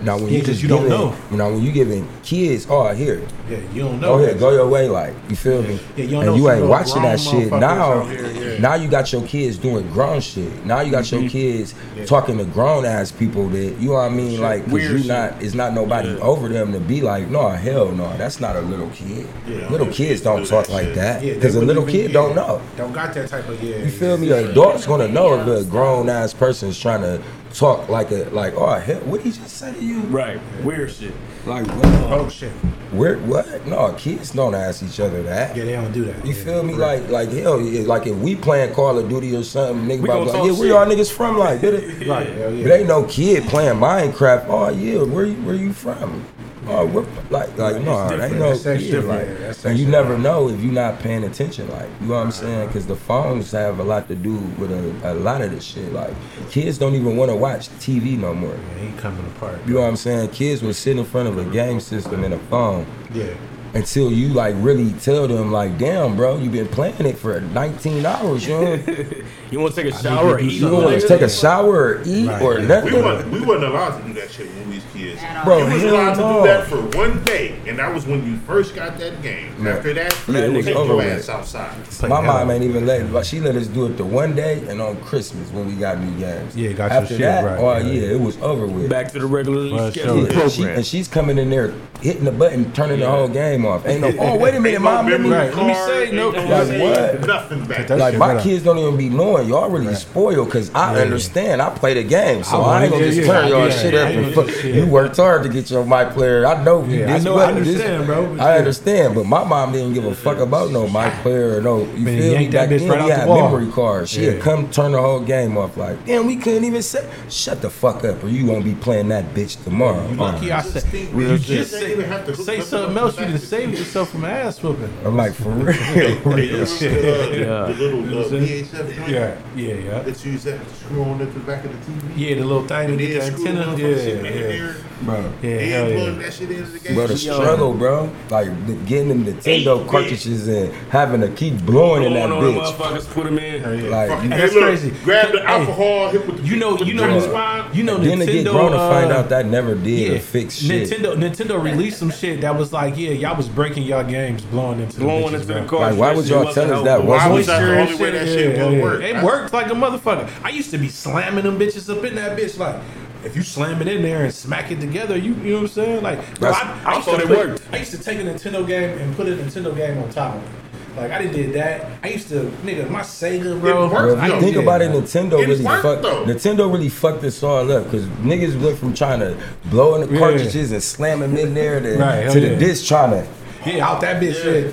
Now 0.02 0.16
when 0.16 0.26
Yeah, 0.28 0.38
you 0.38 0.44
just 0.44 0.62
you 0.62 0.68
don't 0.68 0.82
giving- 0.82 0.98
know. 0.98 1.14
You 1.30 1.36
know 1.36 1.50
when 1.52 1.62
you 1.62 1.72
giving 1.72 2.06
kids, 2.22 2.66
oh 2.68 2.92
here, 2.92 3.22
Yeah, 3.48 3.58
you 3.72 3.82
don't 3.82 4.00
go 4.00 4.18
know. 4.18 4.22
ahead, 4.24 4.38
go 4.38 4.50
your 4.52 4.66
way, 4.68 4.88
like 4.88 5.14
you 5.30 5.36
feel 5.36 5.62
me? 5.62 5.78
Yeah, 5.96 6.04
you 6.04 6.10
don't 6.10 6.20
and 6.20 6.30
know 6.30 6.36
you 6.36 6.50
ain't 6.50 6.66
watching 6.66 7.02
that 7.02 7.20
shit 7.20 7.50
now. 7.52 8.02
here, 8.02 8.26
yeah. 8.30 8.58
Now 8.60 8.74
you 8.74 8.88
got 8.88 9.12
your 9.12 9.22
kids 9.22 9.56
doing 9.56 9.88
grown 9.92 10.20
shit. 10.20 10.64
Now 10.66 10.80
you 10.80 10.90
got 10.90 11.10
your 11.10 11.20
mm-hmm. 11.20 11.28
kids 11.28 11.74
Yeah. 11.96 12.04
talking 12.06 12.38
to 12.38 12.44
grown 12.44 12.84
ass 12.84 13.12
people 13.12 13.48
that 13.50 13.58
you 13.80 13.88
know 13.88 13.94
what 13.94 14.00
I 14.00 14.08
mean, 14.10 14.40
like 14.40 14.64
'cause 14.68 14.82
you 14.82 15.04
not 15.04 15.40
it's 15.42 15.54
not 15.54 15.72
nobody 15.74 16.10
over 16.20 16.48
them 16.48 16.72
to 16.72 16.80
be 16.80 17.00
like, 17.00 17.28
no, 17.30 17.48
hell 17.50 17.90
no, 17.92 18.14
that's 18.16 18.40
not 18.40 18.56
a 18.56 18.60
little 18.60 18.88
kid. 18.90 19.26
Yeah. 19.48 19.68
Little 19.70 19.86
kids 19.86 20.20
don't 20.20 20.40
Do 20.42 20.46
talk 20.46 20.66
that 20.66 20.72
like 20.72 20.84
shit. 20.86 20.94
that 20.96 21.22
because 21.22 21.54
a 21.54 21.62
little 21.62 21.86
kid 21.86 22.12
don't 22.12 22.34
know. 22.34 22.60
Don't 22.76 22.92
got 22.92 23.14
that 23.14 23.28
type 23.28 23.48
of 23.48 23.62
yeah. 23.62 23.76
You 23.78 23.90
feel 23.90 24.18
me? 24.18 24.30
An 24.32 24.50
adult's 24.50 24.86
gonna 24.86 25.08
know 25.08 25.40
if 25.40 25.46
a 25.46 25.64
grown 25.70 26.08
ass 26.10 26.34
person's 26.34 26.78
trying 26.78 27.02
to 27.02 27.22
talk 27.54 27.88
like 27.88 28.10
a 28.10 28.24
like, 28.30 28.54
oh 28.56 28.74
hell, 28.74 29.00
what 29.00 29.22
did 29.22 29.32
he 29.32 29.40
just 29.40 29.56
say 29.56 29.72
to 29.72 29.80
you? 29.82 30.00
Right. 30.00 30.38
Weird 30.62 30.90
shit. 30.90 31.12
Like 31.46 31.66
what? 31.66 31.86
Oh, 31.86 32.08
oh 32.26 32.28
shit. 32.28 32.50
Where 32.92 33.18
what? 33.18 33.66
No, 33.66 33.92
kids 33.94 34.30
don't 34.32 34.54
ask 34.54 34.82
each 34.82 35.00
other 35.00 35.22
that. 35.24 35.56
Yeah, 35.56 35.64
they 35.64 35.72
don't 35.72 35.92
do 35.92 36.04
that. 36.04 36.24
You 36.26 36.34
Yeah. 36.34 36.44
feel 36.44 36.62
me? 36.62 36.74
Like, 36.74 37.08
like 37.08 37.30
hell, 37.30 37.60
yeah, 37.60 37.86
like 37.86 38.06
if 38.06 38.16
we 38.16 38.34
playing 38.36 38.72
Call 38.74 38.98
of 38.98 39.08
Duty 39.08 39.34
or 39.36 39.42
something, 39.42 39.86
nigga, 39.86 40.02
We 40.02 40.08
about 40.08 40.26
like, 40.26 40.36
talk 40.36 40.46
yeah, 40.46 40.52
where 40.52 40.68
y'all 40.68 40.86
niggas 40.86 41.10
from? 41.12 41.38
Like, 41.38 41.60
did 41.62 41.74
it? 41.74 42.06
like 42.06 42.28
hell 42.28 42.52
yeah. 42.52 42.62
But 42.62 42.72
ain't 42.72 42.88
no 42.88 43.04
kid 43.04 43.44
playing 43.44 43.74
Minecraft. 43.78 44.46
Oh 44.48 44.68
yeah, 44.70 45.02
where 45.02 45.26
you 45.26 45.34
where 45.42 45.54
you 45.54 45.72
from? 45.72 46.24
Oh, 46.66 46.86
where, 46.86 47.04
like, 47.30 47.56
like 47.58 47.82
no, 47.82 48.08
different. 48.08 48.22
ain't 48.22 48.38
no 48.40 48.54
That's 48.54 48.82
kid. 48.82 48.90
different. 48.90 49.08
Like, 49.08 49.26
Yeah, 49.28 49.46
that's 49.48 49.64
and 49.66 49.78
you 49.78 49.86
never 49.86 50.16
know 50.18 50.48
if 50.48 50.60
you're 50.60 50.72
not 50.72 50.98
paying 51.00 51.24
attention. 51.24 51.68
Like, 51.70 51.88
you 52.00 52.06
know 52.08 52.14
what 52.14 52.24
I'm 52.26 52.30
saying? 52.32 52.68
Because 52.68 52.86
the 52.86 52.96
phones 52.96 53.50
have 53.52 53.78
a 53.80 53.84
lot 53.84 54.08
to 54.08 54.14
do 54.14 54.36
with 54.58 54.72
a, 54.72 55.12
a 55.12 55.14
lot 55.14 55.42
of 55.42 55.50
this 55.50 55.64
shit. 55.64 55.92
Like, 55.92 56.14
kids 56.50 56.78
don't 56.78 56.94
even 56.94 57.16
want 57.16 57.30
to 57.30 57.36
watch 57.36 57.68
TV 57.80 58.18
no 58.18 58.32
more. 58.34 58.54
Yeah, 58.54 58.86
he 58.90 58.96
coming 58.98 59.26
apart. 59.36 59.58
You 59.66 59.74
know 59.74 59.80
what 59.82 59.88
I'm 59.88 59.96
saying? 59.96 60.30
Kids 60.30 60.62
will 60.62 60.72
sit 60.74 60.96
in 60.98 61.04
front 61.04 61.28
of 61.28 61.38
a 61.38 61.44
game 61.44 61.80
system 61.80 62.24
and 62.24 62.32
a 62.34 62.38
phone 62.38 62.86
Yeah. 63.12 63.34
until 63.74 64.10
you 64.12 64.28
like 64.28 64.54
really 64.58 64.92
tell 65.00 65.26
them 65.28 65.52
like, 65.52 65.76
damn, 65.78 66.16
bro, 66.16 66.38
you 66.38 66.48
been 66.48 66.68
playing 66.68 67.04
it 67.04 67.18
for 67.18 67.40
19 67.40 68.06
hours. 68.06 68.46
You 68.46 68.54
know, 68.54 68.74
You 69.50 69.60
want 69.60 69.74
to 69.74 69.82
take 69.82 69.92
a 69.94 69.96
shower 70.02 70.34
or 70.34 70.40
you 70.40 70.48
eat? 70.50 70.60
you 70.62 70.72
want 70.72 71.00
to 71.00 71.06
take 71.06 71.20
a 71.20 71.28
shower 71.28 71.72
or 71.98 72.02
eat 72.04 72.26
Right, 72.26 72.42
or 72.42 72.58
yeah. 72.58 72.66
nothing. 72.66 72.94
We 72.94 73.02
wasn't, 73.02 73.32
we 73.32 73.40
wasn't 73.42 73.64
allowed 73.66 73.98
to 74.00 74.06
do 74.06 74.12
that 74.14 74.30
shit 74.30 74.48
when 74.48 74.70
we 74.70 74.73
was 75.12 75.20
kids. 75.20 75.22
this. 75.22 75.44
Bro, 75.44 75.58
you 75.58 75.64
was 75.74 75.82
hell 75.82 75.94
allowed 75.94 76.14
to 76.14 76.40
do 76.40 76.46
that 76.48 76.66
for 76.66 76.98
one 76.98 77.24
day, 77.24 77.58
and 77.66 77.78
that 77.78 77.92
was 77.94 78.06
when 78.06 78.24
you 78.26 78.36
first 78.38 78.74
got 78.74 78.98
that 78.98 79.22
game. 79.22 79.54
Yeah. 79.62 79.70
After 79.76 79.92
that, 79.94 80.24
Yeah, 80.28 80.38
it 80.38 80.50
you 80.50 80.56
was 80.56 80.66
take 80.66 80.76
over 80.76 80.88
your 80.88 80.96
with. 80.96 81.18
ass 81.18 81.28
outside. 81.28 81.84
Play 81.84 82.08
My 82.08 82.16
hell. 82.22 82.24
mom 82.34 82.50
ain't 82.50 82.64
even 82.64 82.86
let 82.86 83.12
but 83.12 83.26
she 83.26 83.40
let 83.40 83.56
us 83.56 83.66
do 83.66 83.86
it 83.86 83.96
the 83.96 84.04
one 84.04 84.34
day 84.34 84.64
and 84.68 84.80
on 84.80 84.96
Christmas 85.02 85.50
when 85.50 85.66
we 85.66 85.74
got 85.74 86.00
new 86.00 86.18
games. 86.18 86.56
Yeah, 86.56 86.72
got 86.72 86.90
your 86.90 87.00
After 87.02 87.08
shit 87.14 87.18
that, 87.20 87.44
right, 87.44 87.58
oh 87.58 87.76
yeah. 87.78 87.92
yeah, 87.92 88.14
it 88.14 88.20
was 88.20 88.36
over 88.40 88.66
with. 88.66 88.88
Back 88.90 89.12
to 89.12 89.18
the 89.18 89.26
regular 89.26 89.90
schedule. 89.90 90.24
scheduled 90.26 90.32
sure. 90.32 90.42
Yeah, 90.42 90.48
she, 90.48 90.62
and 90.64 90.86
she's 90.86 91.08
coming 91.08 91.38
in 91.38 91.50
there 91.50 91.72
hitting 92.00 92.24
the 92.24 92.32
button, 92.32 92.70
turning 92.72 93.00
the 93.00 93.08
whole 93.10 93.28
game 93.28 93.64
off. 93.64 93.86
Ain't 93.86 94.00
no, 94.02 94.12
oh 94.18 94.38
wait 94.38 94.54
a 94.54 94.60
minute, 94.60 94.80
mom, 94.80 95.06
let 95.08 95.20
me. 95.20 95.28
memory 95.30 95.48
Right, 95.48 95.56
let 95.56 95.66
me 95.66 95.74
say, 95.74 96.10
no- 96.14 96.34
ain't 96.34 96.48
no 96.48 96.64
Like 96.64 96.80
what? 97.20 97.26
Nothing 97.26 97.66
back. 97.66 97.88
Like 97.90 98.18
my 98.18 98.40
kids 98.42 98.62
don't 98.64 98.78
even 98.78 98.96
be 98.96 99.08
knowing. 99.08 99.48
Y'all 99.48 99.70
really 99.70 99.94
spoiled 99.94 100.46
because 100.46 100.72
I 100.74 100.96
Yeah. 100.96 101.02
understand. 101.02 101.62
I 101.62 101.70
play 101.70 101.94
the 101.94 102.04
game, 102.04 102.44
so 102.44 102.60
I 102.60 102.80
I, 102.80 102.82
ain't 102.84 102.92
gonna 102.92 103.10
just 103.10 103.26
turn 103.26 103.48
y'all 103.48 103.70
shit 103.70 103.94
up. 103.94 104.08
And 104.08 104.34
fuck. 104.34 104.64
You 104.64 104.86
worked 104.94 105.16
hard 105.16 105.42
to 105.42 105.48
get 105.48 105.70
your 105.70 105.84
my 105.84 106.04
player. 106.04 106.46
I 106.46 106.62
know. 106.62 106.84
Yeah, 106.84 107.04
I 107.10 107.14
this 107.14 107.24
know, 107.24 107.34
I 107.36 107.46
button, 107.46 107.64
this- 107.64 107.68
understand, 107.80 108.06
bro, 108.06 108.36
I 108.38 108.58
understand, 108.58 109.14
but 109.16 109.24
my 109.26 109.42
mom 109.44 109.72
didn't 109.72 109.92
give 109.94 110.04
a 110.04 110.14
fuck 110.14 110.38
about 110.38 110.70
no 110.70 110.86
my 110.88 111.10
player 111.22 111.58
or 111.58 111.60
no. 111.60 111.80
You 111.80 111.86
Man, 111.98 112.18
feel 112.18 112.28
me? 112.28 112.32
yank 112.32 112.52
that 112.52 112.68
Back 112.68 112.76
bitch 112.76 112.78
then 112.80 112.88
right 112.90 113.04
we 113.04 113.12
out 113.12 113.26
the 113.26 113.34
had 113.34 113.42
memory 113.52 113.72
cards. 113.72 114.10
She'd 114.10 114.34
Yeah. 114.34 114.38
come 114.38 114.68
turn 114.70 114.92
the 114.92 115.00
whole 115.00 115.20
game 115.20 115.58
off. 115.58 115.76
Like, 115.76 116.04
damn, 116.06 116.26
we 116.26 116.36
couldn't 116.36 116.64
even 116.64 116.82
say. 116.82 117.04
Shut 117.28 117.60
the 117.60 117.70
fuck 117.70 118.04
up, 118.04 118.22
or 118.22 118.28
you 118.28 118.46
won't 118.46 118.64
be 118.64 118.74
playing 118.74 119.08
that 119.08 119.34
bitch 119.34 119.62
tomorrow. 119.64 120.06
You 120.08 120.14
lucky 120.16 120.52
I 120.52 120.62
Just 120.62 120.72
said 120.90 120.94
you 120.94 121.08
man, 121.16 121.36
just 121.38 121.48
you 121.50 121.64
say, 121.64 121.80
didn't 121.80 121.92
even 121.98 122.10
have 122.12 122.26
to 122.26 122.36
say 122.36 122.60
something 122.60 122.96
else. 122.96 123.18
You 123.18 123.26
just 123.26 123.50
done 123.50 123.60
saved 123.60 123.78
yourself 123.78 124.10
from 124.10 124.24
ass 124.24 124.62
whooping. 124.62 124.92
I'm 125.04 125.16
like, 125.16 125.32
for 125.34 125.50
real. 125.50 125.74
They 125.74 126.46
used 126.46 126.80
the, 126.80 126.88
uh, 126.88 127.28
Yeah. 127.66 127.72
the 127.72 127.82
little 127.82 128.18
uh, 128.20 128.28
VHF 128.28 129.08
Yeah, 129.08 129.34
yeah, 129.56 129.74
yeah. 129.74 129.98
that 130.02 130.24
you 130.24 130.32
used 130.32 130.44
to 130.44 130.58
screw 130.84 131.02
on 131.02 131.20
at 131.20 131.32
the 131.34 131.40
back 131.40 131.64
of 131.64 131.70
the 131.72 131.92
TV. 131.92 132.12
Yeah, 132.16 132.34
the 132.36 132.44
little 132.44 132.66
thing 132.66 132.88
to 132.88 132.96
the 132.96 133.18
then 133.18 133.32
screw 133.32 133.44
the 133.44 133.50
antenna. 133.50 133.76
motherfucking 133.76 134.24
Yeah, 134.24 134.48
yeah. 134.48 134.72
There, 134.84 135.04
Bro. 135.04 135.32
Yeah, 135.42 135.56
hell 135.58 135.86
and 135.86 135.94
plug 135.96 136.12
yeah. 136.16 136.22
that 136.22 136.32
shit 136.32 136.50
into 136.50 136.70
the 136.70 136.78
game. 136.78 136.94
Bro, 136.94 137.06
the 137.08 137.16
struggle, 137.18 137.74
bro. 137.74 138.10
Like 138.30 138.86
getting 138.86 139.08
them 139.08 139.24
Nintendo 139.24 139.82
Eight 139.82 139.88
cartridges 139.88 140.48
and 140.48 140.72
having 140.90 141.20
to 141.20 141.28
keep 141.30 141.60
blowing 141.66 142.04
in 142.04 142.14
that 142.14 142.30
on 142.30 142.42
bitch. 142.42 142.72
motherfuckers, 142.72 143.10
put 143.12 143.24
them 143.24 143.38
in. 143.38 143.90
Like 143.90 144.08
Fucking- 144.08 144.24
you, 144.24 144.30
Hey, 144.30 144.40
that's 144.40 144.54
look, 144.54 144.62
crazy. 144.64 144.90
Grab 145.04 145.32
the 145.32 145.38
Hey. 145.40 145.44
alcohol, 145.46 146.08
hit 146.10 146.26
with 146.26 146.36
the 146.38 146.42
You 146.44 146.56
know, 146.56 146.70
with 146.70 146.80
the 146.80 146.86
you 146.86 146.94
know, 146.94 147.06
drink 147.06 147.32
Nin- 147.32 147.64
you 147.74 147.82
know, 147.82 147.98
then 147.98 148.18
to 148.20 148.24
Nintendo. 148.26 148.32
get 148.44 148.50
grown 148.52 148.70
to 148.72 148.78
find 148.78 149.12
uh, 149.12 149.16
out 149.16 149.28
that 149.30 149.46
never 149.46 149.74
did 149.74 150.12
yeah, 150.12 150.18
fix 150.18 150.54
shit. 150.56 150.88
Nintendo, 150.88 151.14
Nintendo 151.16 151.62
released 151.62 151.98
some 151.98 152.10
shit 152.10 152.40
that 152.42 152.56
was 152.56 152.72
like, 152.72 152.96
yeah, 152.96 153.10
y'all 153.10 153.36
was 153.36 153.48
breaking 153.48 153.82
y'all 153.82 154.04
games, 154.04 154.42
blowing 154.42 154.80
into 154.80 154.96
the 154.96 155.04
Blowing 155.04 155.24
bitches, 155.34 155.40
into 155.42 155.54
the 155.54 155.64
car. 155.64 155.80
Like, 155.90 155.98
why 155.98 156.14
would 156.14 156.26
y'all 156.28 156.52
tell 156.52 156.72
us 156.72 156.84
that? 156.84 157.04
Why 157.04 157.28
Wasn't 157.28 157.40
it- 157.40 157.46
that 157.46 157.60
the 157.60 157.80
only 157.80 157.94
way 157.96 158.10
that 158.12 158.26
shit, 158.26 158.38
shit 158.38 158.56
yeah, 158.56 158.64
would 158.64 158.76
yeah. 158.78 158.82
work? 158.82 159.02
It 159.02 159.22
worked 159.22 159.52
like 159.52 159.66
a 159.66 159.74
motherfucker. 159.74 160.28
I 160.42 160.50
used 160.50 160.70
to 160.70 160.78
be 160.78 160.88
slamming 160.88 161.44
them 161.44 161.58
bitches 161.58 161.90
up 161.94 162.04
in 162.04 162.14
that 162.14 162.38
bitch. 162.38 162.58
Like, 162.58 162.76
if 163.24 163.36
you 163.36 163.42
slam 163.42 163.80
it 163.80 163.88
in 163.88 164.02
there 164.02 164.24
and 164.24 164.32
smack 164.34 164.70
it 164.70 164.80
together, 164.80 165.16
you 165.16 165.34
you 165.34 165.50
know 165.50 165.54
what 165.54 165.60
I'm 165.62 165.68
saying? 165.68 166.02
Like, 166.02 166.38
bro, 166.40 166.50
I, 166.50 166.54
I, 166.84 166.92
I 166.92 166.94
used 166.96 167.08
thought 167.08 167.16
to 167.18 167.22
it 167.24 167.28
put- 167.28 167.38
worked. 167.48 167.62
I 167.72 167.78
used 167.78 167.90
to 167.92 167.98
take 167.98 168.18
a 168.18 168.22
Nintendo 168.22 168.66
game 168.66 168.98
and 168.98 169.14
put 169.16 169.26
a 169.28 169.32
Nintendo 169.32 169.74
game 169.74 169.98
on 170.02 170.10
top 170.10 170.34
of 170.36 170.42
it. 170.42 170.48
Like, 170.96 171.10
I 171.10 171.22
done 171.24 171.32
did 171.32 171.52
that. 171.54 171.90
I 172.04 172.08
used 172.10 172.28
to, 172.28 172.44
nigga, 172.64 172.88
my 172.88 173.00
Sega, 173.00 173.60
bro. 173.60 173.86
It 173.86 173.90
worked, 173.90 173.94
Bro, 173.94 174.12
if 174.12 174.18
I 174.20 174.26
you 174.26 174.32
done 174.32 174.40
think 174.42 174.54
did 174.54 174.62
about 174.62 174.80
it. 174.80 174.92
Nintendo 174.92 175.42
It 175.42 175.48
really 175.48 175.64
worked, 175.64 175.82
fucked. 175.82 176.02
though. 176.02 176.24
Nintendo 176.24 176.72
really 176.72 176.88
fucked 176.88 177.24
us 177.24 177.42
all 177.42 177.72
up 177.72 177.84
because 177.84 178.06
niggas 178.22 178.62
went 178.62 178.78
from 178.78 178.94
trying 178.94 179.18
to 179.18 179.36
blow 179.64 179.96
in 179.96 180.06
the 180.06 180.12
Yeah. 180.14 180.20
cartridges 180.20 180.70
and 180.70 180.80
slam 180.80 181.18
them 181.18 181.36
in 181.36 181.52
there 181.52 181.80
to, 181.80 181.98
Right, 181.98 182.14
hell 182.22 182.32
to 182.34 182.38
the 182.40 182.46
yeah. 182.50 182.58
disc 182.60 182.86
trying 182.86 183.10
to. 183.10 183.26
Yeah, 183.68 183.88
out 183.88 184.00
that 184.02 184.22
bitch. 184.22 184.44
Yeah. 184.44 184.70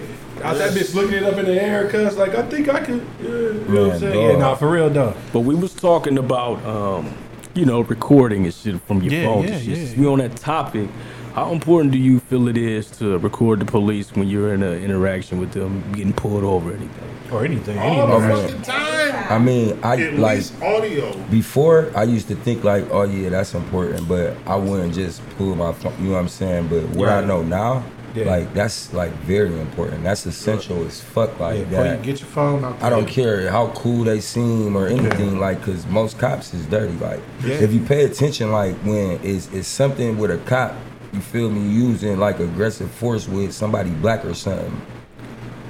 Out 0.47 0.57
that 0.57 0.73
bitch 0.73 0.93
looking 0.93 1.15
it 1.17 1.23
up 1.23 1.37
in 1.39 1.45
the 1.45 1.59
air, 1.59 1.87
cuz 1.89 2.15
like 2.17 2.35
I 2.35 2.43
think 2.43 2.69
I 2.69 2.81
could. 2.81 3.01
Yeah, 3.19 3.27
you 3.29 3.65
know 3.67 3.83
what 3.87 3.93
I'm 3.93 3.99
saying? 3.99 4.13
dog. 4.13 4.31
Yeah, 4.33 4.37
nah, 4.37 4.53
for 4.55 4.69
real 4.69 4.89
though. 4.91 5.15
But 5.33 5.39
we 5.39 5.55
was 5.55 5.73
talking 5.73 6.19
about, 6.19 6.63
um, 6.65 7.11
you 7.53 7.65
know, 7.65 7.81
recording 7.81 8.45
and 8.45 8.53
shit 8.53 8.81
from 8.83 9.01
your 9.03 9.13
Yeah, 9.13 9.25
phone. 9.25 9.43
yeah, 9.43 9.49
and 9.55 9.63
shit. 9.63 9.77
yeah. 9.77 9.99
We 9.99 10.07
on 10.07 10.19
that 10.19 10.35
topic. 10.37 10.89
How 11.33 11.51
important 11.53 11.91
do 11.93 11.97
you 11.97 12.19
feel 12.19 12.47
it 12.49 12.57
is 12.57 12.91
to 12.97 13.17
record 13.19 13.59
the 13.61 13.65
police 13.65 14.11
when 14.13 14.27
you're 14.27 14.53
in 14.53 14.63
an 14.63 14.83
interaction 14.83 15.39
with 15.39 15.51
them, 15.53 15.81
getting 15.93 16.11
pulled 16.13 16.43
over 16.43 16.71
or 16.71 16.73
anything? 16.73 17.09
Or 17.31 17.45
anything. 17.45 17.79
All 17.79 18.11
any 18.19 18.27
the 18.27 18.35
fucking 18.49 18.61
time. 18.63 19.25
I 19.31 19.39
mean, 19.39 19.79
I 19.81 19.95
At 20.01 20.13
like 20.15 20.37
least 20.37 20.61
audio. 20.61 21.13
before 21.29 21.89
I 21.95 22.03
used 22.03 22.27
to 22.27 22.35
think 22.35 22.65
like, 22.65 22.85
oh 22.91 23.03
yeah, 23.03 23.29
that's 23.29 23.53
important, 23.53 24.09
but 24.09 24.35
I 24.45 24.55
wouldn't 24.57 24.93
just 24.93 25.21
pull 25.37 25.55
my 25.55 25.71
phone. 25.71 25.93
You 25.99 26.07
know 26.07 26.11
what 26.13 26.19
I'm 26.19 26.27
saying? 26.27 26.67
But 26.67 26.83
what 26.89 27.07
I 27.07 27.23
know 27.23 27.41
now, 27.43 27.83
Yeah. 28.13 28.26
like 28.26 28.54
that's 28.54 28.93
like 28.93 29.12
very 29.24 29.58
important. 29.60 30.04
That's 30.04 30.26
essential 30.26 30.86
as 30.86 31.00
fuck. 31.02 31.39
Like 31.39 31.60
Yeah, 31.60 31.63
before 31.65 31.84
you 31.86 31.89
that. 31.91 32.02
get 32.04 32.19
your 32.19 32.30
phone 32.30 32.63
out 32.65 32.82
I 32.84 32.89
don't 32.89 33.08
care 33.08 33.50
how 33.50 33.67
cool 33.69 34.04
they 34.04 34.19
seem 34.19 34.76
or 34.76 34.88
anything, 34.88 35.39
like, 35.39 35.62
cause 35.63 35.86
most 35.88 36.19
cops 36.19 36.54
is 36.54 36.65
dirty. 36.65 36.93
Like, 36.97 37.21
Yeah. 37.45 37.56
if 37.56 37.71
you 37.74 37.80
pay 37.82 38.04
attention, 38.06 38.52
like 38.52 38.76
when 38.84 39.19
it's, 39.24 39.47
it's 39.54 39.67
something 39.67 40.17
with 40.17 40.32
a 40.32 40.38
cop, 40.39 40.76
you 41.13 41.19
feel 41.21 41.50
me, 41.50 41.62
using 41.69 42.19
like 42.19 42.39
aggressive 42.39 42.89
force 42.91 43.28
with 43.28 43.54
somebody 43.54 43.89
black 43.91 44.26
or 44.26 44.34
something. 44.34 44.82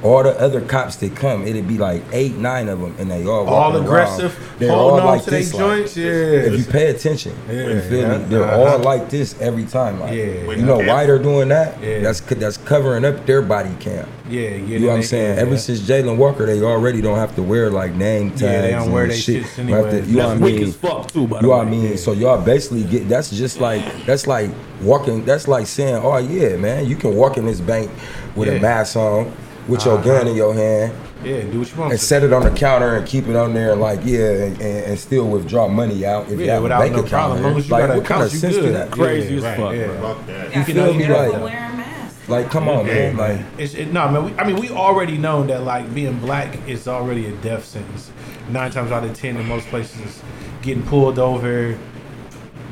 All 0.03 0.23
the 0.23 0.31
other 0.39 0.61
cops 0.61 0.95
that 0.97 1.15
come, 1.15 1.45
it'd 1.45 1.67
be 1.67 1.77
like 1.77 2.01
eight, 2.11 2.35
nine 2.35 2.69
of 2.69 2.79
them, 2.81 2.95
and 2.97 3.11
they 3.11 3.23
all 3.25 3.47
All 3.47 3.75
aggressive, 3.75 4.35
Around. 4.35 4.59
They're 4.59 4.71
all 4.71 4.99
on 4.99 5.05
like 5.05 5.23
to 5.25 5.29
their 5.29 5.39
this. 5.41 5.53
like- 5.53 5.59
joints. 5.61 5.95
yeah. 5.97 6.05
if 6.05 6.57
you 6.57 6.65
pay 6.65 6.87
attention, 6.87 7.33
Yeah, 7.47 7.67
you 7.67 7.81
feel 7.81 7.99
yeah. 8.01 8.17
me? 8.17 8.23
They're 8.27 8.43
Uh-huh. 8.43 8.61
all 8.73 8.79
like 8.79 9.09
this 9.11 9.35
every 9.39 9.65
time. 9.65 9.99
Like, 9.99 10.13
Yeah. 10.13 10.51
you 10.55 10.63
know 10.63 10.77
why 10.79 11.05
they're 11.05 11.19
doing 11.19 11.49
that? 11.49 11.77
Yeah. 11.83 11.99
That's 12.01 12.19
that's 12.21 12.57
covering 12.57 13.05
up 13.05 13.27
their 13.27 13.43
body 13.43 13.69
cam. 13.79 14.07
yeah, 14.27 14.41
yeah, 14.41 14.55
You 14.57 14.79
know 14.79 14.87
what 14.87 14.93
I'm 14.95 15.03
saying? 15.03 15.37
Ever 15.37 15.57
since 15.57 15.81
Jayland 15.81 16.17
Walker, 16.17 16.45
they 16.47 16.61
already 16.61 17.01
don't 17.01 17.17
have 17.19 17.35
to 17.35 17.43
wear 17.43 17.69
like 17.69 17.93
name 17.93 18.29
tags. 18.31 18.41
Yeah, 18.41 18.61
they 18.61 18.71
don't 18.71 18.83
and 18.83 18.93
wear 18.93 19.07
they 19.07 19.15
shit. 19.17 19.43
shits 19.43 19.59
anyway. 19.59 19.91
to- 19.91 20.01
you 20.07 20.17
know 20.17 20.23
what 20.23 20.25
I 20.25 20.29
That's 20.29 20.41
weak 20.41 20.55
mean? 20.61 20.67
as 20.69 20.75
fuck 20.75 21.11
too, 21.11 21.27
by 21.27 21.35
You 21.37 21.41
the 21.43 21.47
know 21.47 21.57
what 21.57 21.67
I 21.67 21.69
mean? 21.69 21.97
So 21.97 22.13
y'all 22.13 22.41
basically 22.41 22.83
get 22.85 23.07
that's 23.07 23.29
just 23.29 23.59
like 23.61 23.83
that's 24.07 24.25
like 24.25 24.49
walking. 24.81 25.25
That's 25.25 25.47
like 25.47 25.67
saying, 25.67 25.95
oh 26.03 26.17
yeah, 26.17 26.55
man, 26.55 26.87
you 26.87 26.95
can 26.95 27.15
walk 27.15 27.37
in 27.37 27.45
this 27.45 27.59
bank 27.59 27.91
with 28.35 28.47
Yeah. 28.47 28.55
a 28.55 28.61
mask 28.61 28.95
on, 28.95 29.31
with 29.67 29.86
your 29.86 29.95
Uh-huh. 29.95 30.04
gun 30.19 30.28
in 30.28 30.36
your 30.36 30.54
hand, 30.54 30.93
yeah, 31.24 31.41
do 31.41 31.60
what 31.60 31.71
you 31.71 31.80
want. 31.80 31.91
and 31.91 32.00
to. 32.00 32.06
set 32.06 32.24
it 32.24 32.34
on 32.34 32.43
the 32.43 32.50
counter 32.52 32.95
and 32.95 33.06
keep 33.06 33.28
it 33.28 33.36
on 33.36 33.54
there, 33.54 33.76
like 33.76 34.00
yeah, 34.04 34.19
and, 34.30 34.60
and, 34.62 34.86
and 34.86 35.00
still 35.00 35.28
withdraw 35.28 35.67
money 35.67 36.06
out 36.06 36.26
if 36.32 36.39
you 36.39 36.45
Yeah, 36.45 36.54
have 36.56 36.63
without 36.63 36.78
a 36.82 36.84
bank 36.84 36.93
no 36.93 37.00
account. 37.00 37.12
problem. 37.12 37.38
As 37.38 37.43
long 37.43 37.52
here. 37.54 37.60
as 37.60 37.67
you 37.67 37.71
like 37.74 37.82
got 37.82 37.89
an 37.91 37.97
what 37.97 38.06
kind 38.06 38.21
of 38.24 38.28
account, 38.28 38.34
you 38.34 38.39
sense 38.39 38.56
good. 38.58 38.76
that? 38.76 38.91
Crazy 38.91 39.30
Yeah, 39.34 39.38
as 39.38 39.43
right, 39.43 39.58
fuck, 39.58 39.76
yeah. 39.76 39.86
bro. 39.88 40.13
Fuck. 40.15 40.28
You 40.28 40.34
You 40.60 40.63
feel 40.65 40.76
feel 40.76 40.93
me? 40.93 40.97
me? 41.00 41.08
Like- 41.13 41.32
Like, 41.34 41.41
wear 41.43 41.69
a 41.74 41.78
mask. 41.78 42.30
Like 42.30 42.50
come 42.52 42.67
on, 42.69 42.86
man. 42.88 43.17
Like 43.17 43.39
it's 43.58 43.74
it, 43.74 43.91
no, 43.93 44.10
man. 44.10 44.26
We, 44.26 44.34
I 44.38 44.45
mean, 44.45 44.56
we 44.58 44.69
already 44.69 45.17
know 45.17 45.43
that 45.43 45.63
like 45.63 45.93
being 45.93 46.17
black 46.19 46.58
is 46.67 46.88
already 46.88 47.26
a 47.28 47.32
death 47.38 47.65
sentence. 47.65 48.10
Nine 48.50 48.71
times 48.71 48.91
out 48.91 49.04
of 49.04 49.13
ten, 49.13 49.38
in 49.38 49.47
most 49.47 49.67
places, 49.67 50.21
getting 50.62 50.84
pulled 50.84 51.19
over, 51.19 51.78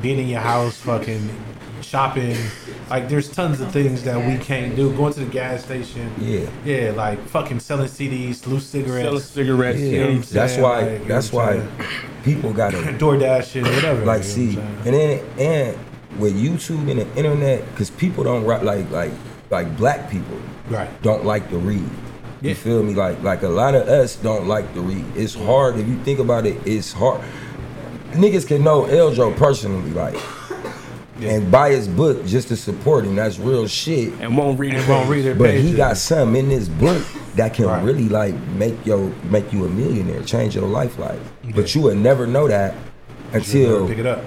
being 0.02 0.20
in 0.20 0.28
your 0.30 0.40
house, 0.42 0.76
fucking 0.78 1.30
shopping. 1.82 2.36
Like, 2.90 3.10
there's 3.10 3.30
tons 3.30 3.62
of 3.62 3.72
things 3.72 4.04
that 4.04 4.18
we 4.26 4.38
can't 4.44 4.76
do. 4.76 4.96
Going 4.96 5.14
to 5.14 5.20
the 5.22 5.26
gas 5.32 5.64
station. 5.66 6.12
Yeah. 6.20 6.50
Yeah, 6.66 6.92
like 6.92 7.20
fucking 7.28 7.60
selling 7.60 7.88
CDs, 7.88 8.46
loose 8.48 8.66
cigarettes, 8.66 9.06
Selling 9.06 9.20
cigarettes. 9.22 9.80
yeah, 9.80 9.86
you 9.90 10.00
know 10.16 10.20
that's 10.22 10.54
saying? 10.54 10.64
why. 10.64 10.82
Like, 10.82 10.92
you 10.92 11.00
know 11.00 11.06
that's 11.06 11.32
why 11.34 11.68
people 12.24 12.54
gotta 12.54 12.78
DoorDash 13.00 13.52
shit, 13.52 13.64
whatever. 13.64 14.06
like 14.06 14.20
you 14.20 14.24
see 14.24 14.56
what 14.56 14.88
and 14.88 14.96
then 14.96 15.26
and 15.40 15.78
with 16.20 16.36
youtube 16.36 16.90
and 16.92 17.00
the 17.00 17.16
internet 17.16 17.64
because 17.72 17.90
people 17.92 18.24
don't 18.26 18.44
write 18.44 18.64
like 18.64 18.90
like 18.92 19.12
like 19.52 19.78
black 19.78 20.12
people 20.12 20.38
right. 20.70 20.90
don't 21.02 21.24
like 21.24 21.50
to 21.50 21.58
read 21.58 21.88
Yeah. 22.42 22.50
you 22.50 22.56
feel 22.56 22.84
me 22.84 22.94
like 22.94 23.24
like 23.24 23.44
a 23.44 23.48
lot 23.48 23.74
of 23.74 23.88
us 23.88 24.18
don't 24.18 24.48
like 24.50 24.74
to 24.74 24.82
read 24.82 25.06
it's 25.16 25.34
hard 25.34 25.78
if 25.78 25.88
you 25.88 25.98
think 26.04 26.20
about 26.20 26.46
it 26.46 26.58
it's 26.68 26.92
hard 26.92 27.22
niggas 28.12 28.46
can 28.46 28.64
know 28.66 28.84
eljo 28.84 29.34
personally 29.38 29.92
like 29.92 30.18
and 31.22 31.52
buy 31.52 31.72
his 31.72 31.88
book 31.88 32.26
just 32.26 32.48
to 32.48 32.56
support 32.56 33.04
him 33.06 33.16
that's 33.16 33.40
real 33.40 33.68
shit 33.68 34.14
And 34.22 34.38
won't 34.38 34.58
read 34.60 34.74
it. 34.74 34.88
won't 34.88 35.10
read 35.10 35.26
it. 35.26 35.38
but 35.38 35.54
he 35.56 35.74
got 35.76 35.98
something 35.98 36.36
in 36.44 36.50
this 36.50 36.68
book 36.70 37.04
that 37.36 37.54
can 37.54 37.66
Right. 37.66 37.84
really 37.84 38.08
like 38.10 38.36
make 38.56 38.86
your 38.86 39.12
make 39.26 39.52
you 39.52 39.66
a 39.66 39.70
millionaire 39.70 40.22
change 40.24 40.56
your 40.56 40.68
life 40.68 40.98
like 40.98 41.20
but 41.56 41.74
you 41.76 41.82
would 41.82 41.98
never 41.98 42.26
know 42.28 42.48
that 42.48 42.74
until 43.34 43.88
pick 43.88 43.98
it 44.00 44.06
up. 44.06 44.24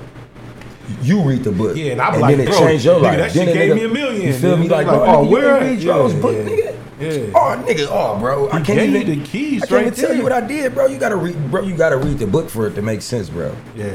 you 1.02 1.22
read 1.22 1.42
the 1.44 1.52
book. 1.52 1.76
Yeah, 1.76 1.92
and 1.92 2.00
I 2.00 2.10
be 2.10 2.14
and 2.14 2.22
like, 2.22 2.36
then 2.36 2.46
it 2.46 2.50
bro, 2.50 2.58
changed 2.58 2.84
your 2.84 2.98
nigga, 2.98 3.02
life. 3.02 3.18
that 3.18 3.32
then 3.32 3.46
shit 3.46 3.54
gave 3.54 3.72
nigga- 3.72 3.74
me 3.76 3.84
a 3.84 3.88
million. 3.88 4.22
You 4.26 4.32
feel 4.34 4.56
me? 4.56 4.68
Like, 4.68 4.86
like, 4.86 4.96
oh, 4.96 5.04
oh, 5.18 5.24
where? 5.30 5.60
read 5.60 5.80
Joe's 5.80 6.12
Yeah, 6.14 6.20
book, 6.20 6.32
yeah. 6.36 6.42
nigga? 6.42 6.76
Yeah. 7.00 7.32
Oh, 7.34 7.64
nigga, 7.66 7.86
oh, 7.90 8.18
bro. 8.20 8.48
I 8.50 8.58
He 8.60 8.64
can't 8.64 8.94
even. 8.94 9.20
the 9.20 9.24
keys 9.26 9.62
I 9.62 9.66
can't 9.66 9.72
even 9.80 9.84
right 9.88 9.94
tell 9.96 10.08
there. 10.08 10.16
you 10.18 10.22
what 10.22 10.32
I 10.32 10.40
did, 10.40 10.74
bro. 10.74 10.86
You 10.86 10.98
gotta 10.98 11.16
read, 11.16 11.50
bro. 11.50 11.62
You 11.62 11.76
gotta 11.76 11.96
read 11.96 12.18
the 12.18 12.26
book 12.26 12.48
for 12.48 12.66
it 12.68 12.74
to 12.74 12.82
make 12.82 13.02
sense, 13.02 13.28
bro. 13.30 13.54
Yeah. 13.74 13.90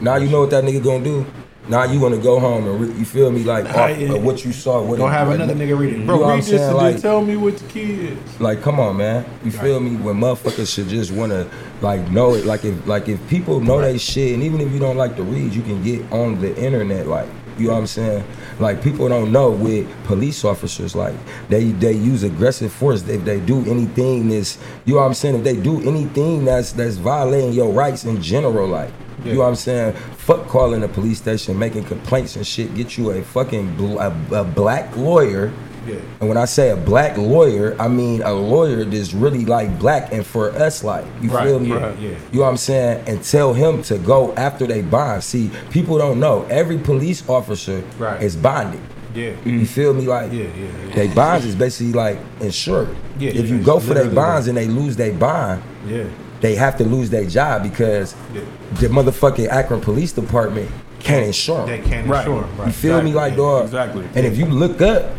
Now 0.00 0.16
you 0.16 0.28
know 0.28 0.40
what 0.40 0.50
that 0.50 0.64
nigga 0.64 0.82
gonna 0.82 1.04
do. 1.04 1.26
Now 1.70 1.84
you 1.84 2.00
wanna 2.00 2.18
go 2.18 2.40
home 2.40 2.66
and 2.66 2.80
re- 2.80 2.98
you 2.98 3.04
feel 3.04 3.30
me 3.30 3.44
like 3.44 3.64
yeah. 3.66 4.10
Uh, 4.10 4.16
of 4.16 4.24
what 4.24 4.44
you 4.44 4.52
saw. 4.52 4.82
What 4.82 4.98
Don't 4.98 5.08
it- 5.08 5.12
have 5.12 5.28
like, 5.28 5.36
another 5.36 5.54
nigga 5.54 5.78
read 5.78 5.92
it. 5.94 5.98
you 6.00 6.04
Bro, 6.04 6.18
know 6.20 6.28
read 6.30 6.42
this 6.42 6.60
and 6.60 6.76
Like- 6.76 7.00
tell 7.00 7.22
me 7.22 7.36
what 7.36 7.56
the 7.58 7.64
key 7.66 8.08
is. 8.08 8.40
Like, 8.40 8.60
come 8.60 8.80
on, 8.80 8.96
man. 8.96 9.24
You 9.44 9.52
feel 9.52 9.78
me? 9.78 9.92
When 9.96 10.16
motherfuckers 10.16 10.74
should 10.74 10.88
just 10.88 11.12
wanna 11.12 11.46
like 11.80 12.10
know 12.10 12.34
it. 12.34 12.44
Like 12.44 12.64
if 12.64 12.74
like 12.86 13.08
if 13.08 13.18
people 13.28 13.60
know 13.60 13.80
that 13.80 14.00
shit, 14.00 14.34
and 14.34 14.42
even 14.42 14.60
if 14.60 14.72
you 14.72 14.80
don't 14.80 14.96
like 14.96 15.14
to 15.16 15.22
read, 15.22 15.54
you 15.54 15.62
can 15.62 15.80
get 15.82 16.02
on 16.12 16.40
the 16.40 16.54
internet. 16.56 17.06
Like, 17.06 17.28
you 17.56 17.68
know 17.68 17.74
what 17.74 17.78
I'm 17.80 17.86
saying? 17.86 18.24
Like 18.58 18.82
people 18.82 19.08
don't 19.08 19.30
know 19.30 19.50
with 19.50 19.86
police 20.04 20.44
officers, 20.44 20.96
like 20.96 21.14
they 21.48 21.64
they 21.66 21.92
use 21.92 22.24
aggressive 22.24 22.72
force. 22.72 23.06
If 23.08 23.24
they 23.24 23.38
do 23.38 23.58
anything 23.70 24.28
that's 24.28 24.58
you 24.86 24.94
know 24.94 25.00
what 25.02 25.06
I'm 25.06 25.14
saying, 25.14 25.36
if 25.36 25.44
they 25.44 25.56
do 25.56 25.80
anything 25.88 26.44
that's 26.44 26.72
that's 26.72 26.96
violating 26.96 27.52
your 27.52 27.70
rights 27.72 28.04
in 28.04 28.20
general, 28.20 28.66
like 28.66 28.90
You 29.24 29.34
know 29.34 29.40
what 29.40 29.48
I'm 29.48 29.54
saying? 29.56 29.94
Fuck 30.16 30.46
calling 30.48 30.80
the 30.80 30.88
police 30.88 31.18
station, 31.18 31.58
making 31.58 31.84
complaints 31.84 32.36
and 32.36 32.46
shit. 32.46 32.74
Get 32.74 32.96
you 32.96 33.10
a 33.10 33.22
fucking 33.22 33.76
bl- 33.76 33.98
a, 33.98 34.14
a 34.32 34.44
black 34.44 34.96
lawyer. 34.96 35.52
Yeah. 35.86 35.96
And 36.20 36.28
when 36.28 36.36
I 36.36 36.44
say 36.44 36.70
a 36.70 36.76
black 36.76 37.16
lawyer, 37.16 37.74
I 37.80 37.88
mean 37.88 38.22
a 38.22 38.32
lawyer 38.32 38.84
that's 38.84 39.14
really 39.14 39.44
like 39.46 39.78
black 39.78 40.12
and 40.12 40.24
for 40.24 40.50
us 40.50 40.84
like. 40.84 41.04
You 41.22 41.30
Right, 41.30 41.44
feel 41.46 41.58
me? 41.58 41.72
right, 41.72 41.98
yeah. 41.98 42.10
You 42.10 42.38
know 42.38 42.42
what 42.42 42.48
I'm 42.50 42.56
saying? 42.58 43.04
And 43.08 43.22
tell 43.24 43.54
him 43.54 43.82
to 43.84 43.98
go 43.98 44.32
after 44.34 44.66
they 44.66 44.82
bond. 44.82 45.24
See, 45.24 45.50
people 45.70 45.96
don't 45.98 46.20
know. 46.20 46.44
Every 46.50 46.78
police 46.78 47.26
officer 47.28 47.82
Right. 47.98 48.22
is 48.22 48.36
bonded. 48.36 48.80
Yeah. 49.14 49.32
You 49.44 49.66
feel 49.66 49.92
me? 49.94 50.06
Like 50.06 50.30
Yeah, 50.32 50.44
yeah, 50.44 50.66
yeah. 50.88 50.94
they 50.94 51.08
bonds 51.08 51.44
is 51.46 51.56
basically 51.56 51.92
like 51.94 52.18
insured. 52.40 52.94
Yeah, 53.18 53.30
if 53.30 53.48
you 53.48 53.58
go 53.60 53.80
for 53.80 53.94
their 53.94 54.08
bonds 54.10 54.48
and 54.48 54.56
they 54.56 54.68
lose 54.68 54.96
their 54.96 55.12
bond, 55.14 55.62
Yeah. 55.86 56.04
They 56.40 56.54
have 56.54 56.76
to 56.78 56.84
lose 56.84 57.10
their 57.10 57.24
job 57.26 57.62
because 57.62 58.14
Yeah. 58.34 58.40
the 58.80 58.88
motherfucking 58.88 59.48
Akron 59.48 59.80
Police 59.80 60.12
Department 60.12 60.68
can't 61.00 61.26
insure 61.26 61.62
'em. 61.62 61.66
They 61.66 61.78
can't 61.78 62.06
Right. 62.08 62.26
insure. 62.26 62.44
Right. 62.58 62.66
You 62.68 62.72
feel 62.72 63.02
me, 63.02 63.12
like 63.12 63.36
dog? 63.36 63.64
exactly. 63.66 64.04
And 64.14 64.26
if 64.26 64.36
you 64.38 64.46
look 64.46 64.80
up 64.82 65.10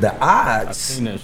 the 0.00 0.12
odds 0.20 0.96
shit. 0.96 1.20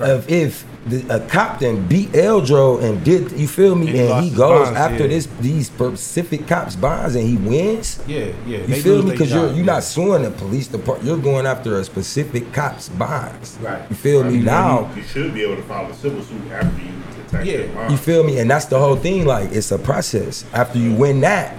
Yeah. 0.00 0.04
of 0.06 0.28
if 0.28 0.64
the, 0.88 1.04
a 1.14 1.20
cop 1.20 1.60
then 1.60 1.86
beat 1.86 2.10
Eldro 2.12 2.82
and 2.82 3.02
did 3.04 3.30
you 3.32 3.46
feel 3.46 3.74
me, 3.76 3.86
And 3.88 3.94
he 3.96 4.00
and 4.02 4.10
lost 4.10 4.24
he 4.24 4.30
goes 4.36 4.66
bonds, 4.66 4.78
after 4.78 5.02
yeah. 5.04 5.08
this 5.08 5.28
these 5.40 5.66
specific 5.66 6.46
cops 6.48 6.74
bonds 6.76 7.14
and 7.14 7.24
he 7.28 7.36
wins. 7.36 7.98
Yeah, 8.06 8.26
yeah. 8.46 8.58
You 8.58 8.66
they 8.66 8.80
feel 8.80 9.02
me? 9.02 9.10
Because 9.12 9.30
you're 9.32 9.46
you're 9.48 9.56
yeah. 9.58 9.62
not 9.74 9.84
suing 9.84 10.22
the 10.22 10.30
police 10.30 10.66
department. 10.68 11.06
You're 11.08 11.18
going 11.18 11.46
after 11.46 11.78
a 11.78 11.84
specific 11.84 12.52
cop's 12.52 12.88
bonds. 12.88 13.58
Right. 13.62 13.82
You 13.90 13.96
feel 13.96 14.24
me? 14.24 14.38
Now 14.38 14.88
you, 14.94 15.02
you 15.02 15.06
should 15.08 15.34
be 15.34 15.42
able 15.42 15.56
to 15.56 15.62
file 15.62 15.88
a 15.90 15.94
civil 15.94 16.22
suit 16.22 16.38
after 16.52 16.66
you 16.66 16.90
attack 17.10 17.15
Yeah. 17.44 17.56
their. 17.66 17.90
You 17.90 17.96
feel 17.96 18.24
me? 18.24 18.38
And 18.38 18.50
that's 18.50 18.66
the 18.66 18.78
whole 18.78 18.96
thing. 18.96 19.24
Like 19.26 19.52
it's 19.52 19.70
a 19.72 19.78
process. 19.78 20.44
After 20.52 20.78
you 20.78 20.94
win 20.94 21.20
that, 21.20 21.56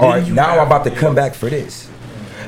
all 0.00 0.08
right. 0.10 0.26
Now 0.28 0.58
I'm 0.58 0.66
about 0.66 0.84
to 0.84 0.90
come 0.90 1.14
back 1.14 1.34
for 1.34 1.50
this. 1.50 1.88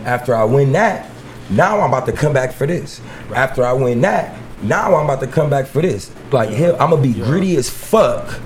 After 0.04 0.34
I 0.34 0.44
win 0.44 0.72
that, 0.72 1.10
now 1.50 1.80
I'm 1.80 1.88
about 1.92 2.06
to 2.06 2.12
come 2.12 2.32
back 2.32 2.52
for 2.52 2.66
this. 2.66 3.00
After 3.34 3.64
I 3.64 3.72
win 3.72 4.00
that, 4.02 4.36
now 4.62 4.94
I'm 4.94 5.04
about 5.04 5.20
to 5.20 5.26
come 5.26 5.50
back 5.50 5.66
for 5.66 5.82
this. 5.82 6.10
Like 6.32 6.50
hell, 6.50 6.76
I'm 6.80 6.90
gonna 6.90 7.02
be 7.02 7.12
gritty 7.14 7.56
as 7.56 7.68
fuck. 7.70 8.40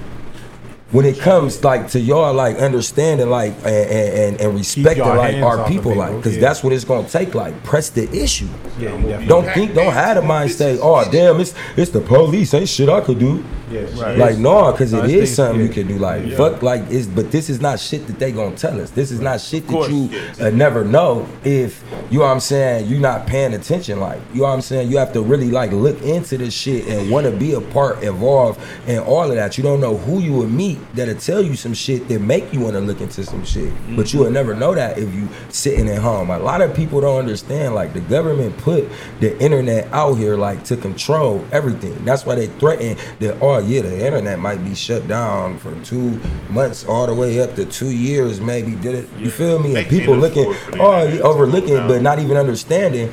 When 0.91 1.05
it 1.05 1.19
comes 1.19 1.63
like 1.63 1.89
to 1.91 2.01
y'all 2.01 2.33
like 2.33 2.57
understanding 2.57 3.29
like 3.29 3.53
and 3.59 3.67
and, 3.67 4.41
and 4.41 4.55
respecting 4.55 5.05
like 5.05 5.37
our 5.43 5.69
people 5.69 5.93
people, 5.93 5.95
like 5.97 6.17
because 6.17 6.37
yeah. 6.37 6.41
that's 6.41 6.65
what 6.65 6.73
it's 6.73 6.85
gonna 6.85 7.07
take 7.07 7.35
like 7.35 7.63
press 7.63 7.91
the 7.91 8.11
issue. 8.11 8.49
Yeah, 8.79 8.97
you 8.97 9.03
definitely- 9.03 9.27
Don't 9.27 9.45
think 9.53 9.75
don't 9.75 9.93
have 9.93 10.17
the 10.17 10.23
mind 10.23 10.51
say 10.51 10.79
oh 10.81 11.07
damn 11.11 11.41
it's 11.41 11.53
it's 11.77 11.91
the 11.91 12.01
police 12.01 12.55
ain't 12.55 12.71
shit 12.71 12.89
I 12.89 13.03
could 13.03 13.19
do. 13.19 13.45
Yeah, 13.71 13.81
Right. 14.03 14.17
Like 14.17 14.39
no, 14.39 14.73
because 14.73 14.95
it's 14.95 15.05
is 15.05 15.13
things- 15.13 15.35
something 15.35 15.61
you 15.61 15.67
yeah. 15.67 15.73
can 15.75 15.89
do. 15.89 15.99
Like 15.99 16.25
Yeah. 16.25 16.37
fuck, 16.39 16.63
like 16.63 16.85
it's. 16.89 17.07
But 17.07 17.31
this 17.31 17.51
is 17.51 17.61
not 17.61 17.79
shit 17.79 18.07
that 18.07 18.19
they 18.19 18.33
gonna 18.33 18.57
tell 18.57 18.81
us. 18.81 18.89
This 18.89 19.11
is 19.11 19.21
not 19.21 19.43
shit 19.43 19.67
that 19.69 19.91
you 19.91 20.09
uh, 20.41 20.49
never 20.49 20.87
know 20.87 21.29
if 21.45 21.85
you 22.11 22.21
know 22.21 22.25
what 22.25 22.31
I'm 22.31 22.41
saying. 22.41 22.87
You're 22.89 22.99
not 23.01 23.27
paying 23.27 23.53
attention. 23.53 24.01
Like 24.01 24.23
you 24.33 24.41
know 24.41 24.47
what 24.49 24.55
I'm 24.55 24.63
saying. 24.63 24.91
You 24.91 24.97
have 24.97 25.13
to 25.13 25.21
really 25.21 25.51
like 25.51 25.71
look 25.73 26.01
into 26.01 26.39
this 26.39 26.55
shit 26.55 26.87
and 26.89 27.11
want 27.11 27.27
to 27.27 27.31
be 27.33 27.53
a 27.53 27.61
part, 27.61 28.03
involved, 28.03 28.59
and 28.87 29.01
all 29.01 29.25
of 29.29 29.37
that. 29.37 29.59
You 29.59 29.65
don't 29.65 29.81
know 29.83 29.99
who 29.99 30.21
you 30.21 30.33
would 30.33 30.51
meet 30.51 30.78
that'll 30.95 31.15
tell 31.17 31.43
you 31.43 31.55
some 31.55 31.75
shit 31.75 32.09
that 32.09 32.21
make 32.21 32.53
you 32.53 32.61
want 32.61 32.75
to 32.75 32.81
look 32.81 33.01
into 33.01 33.25
some 33.25 33.45
shit. 33.45 33.73
But 33.97 34.13
you 34.13 34.21
will 34.21 34.31
never 34.31 34.55
know 34.55 34.75
that 34.75 34.99
if 34.99 35.13
you 35.15 35.29
sitting 35.49 35.89
at 35.89 35.99
home. 35.99 36.31
A 36.31 36.39
lot 36.39 36.61
of 36.61 36.75
people 36.75 37.01
don't 37.01 37.19
understand. 37.19 37.75
Like 37.75 37.93
the 37.93 38.01
government 38.01 38.57
put 38.59 38.89
the 39.21 39.39
internet 39.41 39.93
out 39.93 40.15
here 40.15 40.37
like 40.37 40.65
to 40.65 40.77
control 40.77 41.45
everything. 41.53 42.05
That's 42.05 42.25
why 42.25 42.35
they 42.35 42.47
threaten 42.47 42.97
that. 43.21 43.39
Oh 43.41 43.59
yeah, 43.59 43.83
the 43.83 44.07
internet 44.07 44.39
might 44.39 44.65
be 44.65 44.75
shut 44.75 45.07
down 45.09 45.59
for 45.59 45.75
two 45.85 46.21
months, 46.51 46.85
all 46.87 47.07
the 47.07 47.15
way 47.15 47.41
up 47.41 47.55
to 47.57 47.65
two 47.65 47.91
years, 47.91 48.41
maybe. 48.41 48.75
Did 48.75 48.95
it? 48.95 49.09
You 49.19 49.31
feel 49.31 49.59
me? 49.59 49.77
And 49.77 49.89
people 49.89 50.17
looking, 50.17 50.51
afford 50.51 50.57
for 50.57 50.71
the 50.73 51.23
oh, 51.23 51.31
overlooking, 51.31 51.77
but 51.89 52.03
not 52.03 52.19
even 52.19 52.37
understanding. 52.37 53.13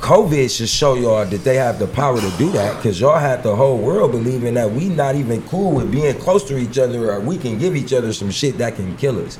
COVID 0.00 0.54
should 0.54 0.68
show 0.68 0.94
y'all 0.94 1.24
that 1.24 1.42
they 1.42 1.56
have 1.56 1.78
the 1.78 1.86
power 1.86 2.20
to 2.20 2.30
do 2.36 2.50
that 2.50 2.76
because 2.76 3.00
y'all 3.00 3.18
had 3.18 3.42
the 3.42 3.56
whole 3.56 3.78
world 3.78 4.12
believing 4.12 4.54
that 4.54 4.70
we 4.70 4.88
not 4.88 5.14
even 5.14 5.42
cool 5.44 5.72
with 5.72 5.90
being 5.90 6.14
close 6.18 6.44
to 6.44 6.58
each 6.58 6.78
other 6.78 7.10
or 7.10 7.20
we 7.20 7.38
can 7.38 7.58
give 7.58 7.74
each 7.74 7.92
other 7.92 8.12
some 8.12 8.30
shit 8.30 8.58
that 8.58 8.76
can 8.76 8.96
kill 8.96 9.24
us. 9.24 9.38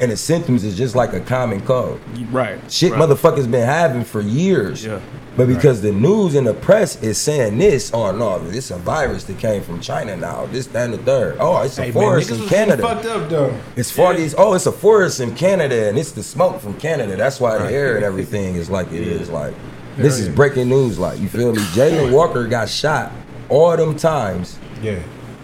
And 0.00 0.10
the 0.10 0.16
symptoms 0.16 0.64
is 0.64 0.76
just 0.76 0.94
like 0.94 1.12
a 1.14 1.20
common 1.20 1.60
cold. 1.62 2.00
Right. 2.30 2.58
Shit 2.70 2.92
right. 2.92 3.00
motherfuckers 3.00 3.50
been 3.50 3.66
having 3.66 4.04
for 4.04 4.20
years. 4.20 4.84
Yeah. 4.84 5.00
But 5.36 5.48
because 5.48 5.82
the 5.82 5.90
news 5.90 6.36
and 6.36 6.46
the 6.46 6.54
press 6.54 7.02
is 7.02 7.18
saying 7.18 7.58
this, 7.58 7.92
oh 7.92 8.12
no, 8.12 8.40
it's 8.50 8.70
a 8.70 8.76
virus 8.78 9.24
that 9.24 9.38
came 9.38 9.62
from 9.62 9.80
China 9.80 10.16
now. 10.16 10.46
This, 10.46 10.66
that, 10.68 10.84
and 10.84 10.94
the 10.94 10.98
third. 10.98 11.38
Oh, 11.40 11.60
it's 11.62 11.76
a 11.78 11.84
Hey, 11.84 11.88
man, 11.88 11.94
forest 11.94 12.30
niggas 12.30 12.42
in 12.42 12.48
Canada. 12.48 12.82
fucked 12.82 13.06
up 13.06 13.28
though. 13.28 13.60
It's 13.74 13.90
far 13.90 14.14
these. 14.14 14.34
Oh, 14.36 14.54
it's 14.54 14.66
a 14.66 14.72
forest 14.72 15.18
in 15.20 15.34
Canada, 15.34 15.88
and 15.88 15.98
it's 15.98 16.12
the 16.12 16.22
smoke 16.22 16.60
from 16.60 16.74
Canada. 16.74 17.16
That's 17.16 17.40
why 17.40 17.58
the 17.58 17.72
air 17.72 17.96
and 17.96 18.04
everything 18.04 18.54
is 18.54 18.70
like 18.70 18.92
it 18.92 19.02
is. 19.02 19.28
Like 19.28 19.54
this 19.96 20.18
is 20.18 20.28
breaking 20.28 20.68
news. 20.68 20.98
Like 20.98 21.20
you 21.20 21.28
feel 21.28 21.52
me? 21.52 21.60
Jayland 21.72 22.12
Walker 22.12 22.46
got 22.46 22.68
shot 22.68 23.12
all 23.48 23.76
them 23.76 23.96
times, 23.96 24.58
Yeah. 24.82 24.98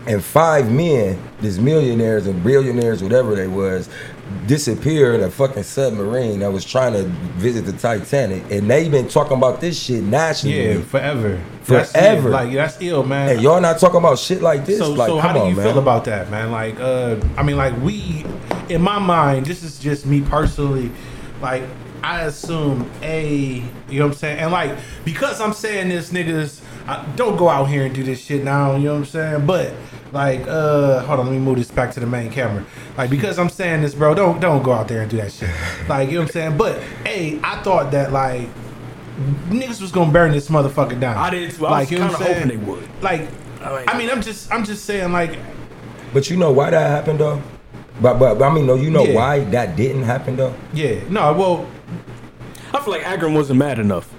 and 0.07 0.23
five 0.25 0.71
men, 0.71 1.19
these 1.41 1.59
millionaires 1.61 2.27
and 2.27 2.43
billionaires, 2.43 3.03
whatever 3.03 3.35
they 3.35 3.47
was, 3.47 3.89
disappeared 4.47 5.17
in 5.17 5.23
a 5.27 5.31
fucking 5.31 5.63
submarine 5.65 6.39
that 6.41 6.53
was 6.53 6.65
trying 6.65 6.93
to 6.93 7.03
visit 7.39 7.63
the 7.67 7.73
Titanic, 7.73 8.43
and 8.51 8.71
they 8.71 8.89
been 8.89 9.09
talking 9.09 9.37
about 9.37 9.61
this 9.61 9.79
shit 9.79 10.03
nationally. 10.05 10.75
Yeah, 10.75 10.81
forever. 10.83 11.41
Forever. 11.63 12.29
it. 12.29 12.33
Like 12.33 12.53
that's 12.53 12.81
ill, 12.81 13.05
man. 13.05 13.29
And 13.31 13.43
y'all 13.43 13.61
not 13.61 13.79
talking 13.79 13.99
about 13.99 14.19
shit 14.19 14.41
like 14.41 14.65
this. 14.67 14.79
So, 14.79 14.93
like, 14.93 15.09
so 15.09 15.21
come 15.21 15.27
how 15.27 15.33
do 15.35 15.41
on, 15.41 15.51
you 15.51 15.57
man. 15.57 15.67
feel 15.67 15.79
about 15.79 16.05
that, 16.07 16.31
man? 16.31 16.51
Like, 16.51 16.79
uh, 16.81 17.17
I 17.37 17.43
mean, 17.43 17.57
like 17.57 17.77
we, 17.83 18.25
in 18.69 18.81
my 18.83 18.99
mind, 18.99 19.47
this 19.47 19.63
is 19.63 19.79
just 19.79 20.07
me 20.07 20.21
personally. 20.23 20.91
Like, 21.43 21.63
I 22.03 22.23
assume 22.23 22.91
a, 23.03 23.63
you 23.89 23.99
know 23.99 24.07
what 24.07 24.13
I'm 24.13 24.19
saying, 24.19 24.39
and 24.39 24.53
like 24.53 24.77
because 25.05 25.41
I'm 25.41 25.53
saying 25.53 25.89
this, 25.91 26.11
niggas, 26.13 26.61
I, 26.87 27.05
don't 27.17 27.37
go 27.37 27.49
out 27.49 27.67
here 27.67 27.85
and 27.85 27.95
do 27.95 28.03
this 28.03 28.21
shit 28.25 28.43
now. 28.43 28.77
You 28.77 28.85
know 28.85 28.93
what 28.95 28.99
I'm 29.01 29.05
saying? 29.07 29.47
But 29.47 29.73
like, 30.13 30.47
uh, 30.47 31.01
hold 31.03 31.21
on, 31.21 31.27
let 31.27 31.33
me 31.33 31.39
move 31.39 31.57
this 31.59 31.71
back 31.71 31.93
to 31.93 32.01
the 32.01 32.07
main 32.07 32.31
camera. 32.33 32.65
Like, 32.97 33.11
because 33.11 33.39
I'm 33.39 33.49
saying 33.51 33.83
this, 33.83 33.95
bro, 33.95 34.15
don't 34.15 34.41
don't 34.41 34.63
go 34.63 34.73
out 34.73 34.89
there 34.89 35.03
and 35.03 35.11
do 35.11 35.19
that 35.19 35.33
shit. 35.33 35.51
Like, 35.89 36.09
you 36.09 36.15
know 36.15 36.21
what 36.23 36.29
I'm 36.29 36.33
saying? 36.33 36.57
But 36.57 36.83
a, 37.07 37.39
I 37.43 37.63
thought 37.63 37.91
that 37.93 38.13
like 38.13 38.49
niggas 39.49 39.81
was 39.81 39.93
gonna 39.93 40.11
burn 40.13 40.33
this 40.33 40.49
motherfucker 40.49 40.99
down. 40.99 41.17
I 41.17 41.31
did 41.31 41.51
too. 41.53 41.67
I 41.67 41.81
was 41.81 41.91
you 41.91 41.99
know 41.99 42.07
what 42.09 42.17
kinda 42.19 42.31
I'm 42.31 42.35
hoping 42.35 42.49
saying? 42.49 42.61
they 42.67 42.71
would. 42.73 43.03
Like, 43.03 43.29
I 43.63 43.77
mean- 43.79 43.89
I 43.89 43.99
mean, 43.99 44.11
I'm 44.11 44.23
just, 44.23 44.51
I'm 44.51 44.65
just 44.65 44.85
saying, 44.87 45.13
like, 45.13 45.39
But 46.15 46.31
you 46.31 46.37
know 46.37 46.51
why 46.51 46.71
that 46.71 46.89
happened 46.91 47.21
though. 47.21 47.43
But 48.01 48.19
but, 48.19 48.39
but 48.39 48.51
I 48.51 48.55
mean, 48.55 48.67
no, 48.67 48.75
you 48.77 48.89
know 48.91 49.05
Yeah. 49.05 49.15
why 49.15 49.41
that 49.51 49.77
didn't 49.77 50.05
happen 50.05 50.37
though. 50.37 50.55
yeah, 50.73 51.01
no, 51.11 51.33
well, 51.35 51.67
I 52.75 52.81
feel 52.83 52.93
like 52.93 53.07
Akron 53.07 53.35
wasn't 53.35 53.59
mad 53.59 53.79
enough. 53.79 54.13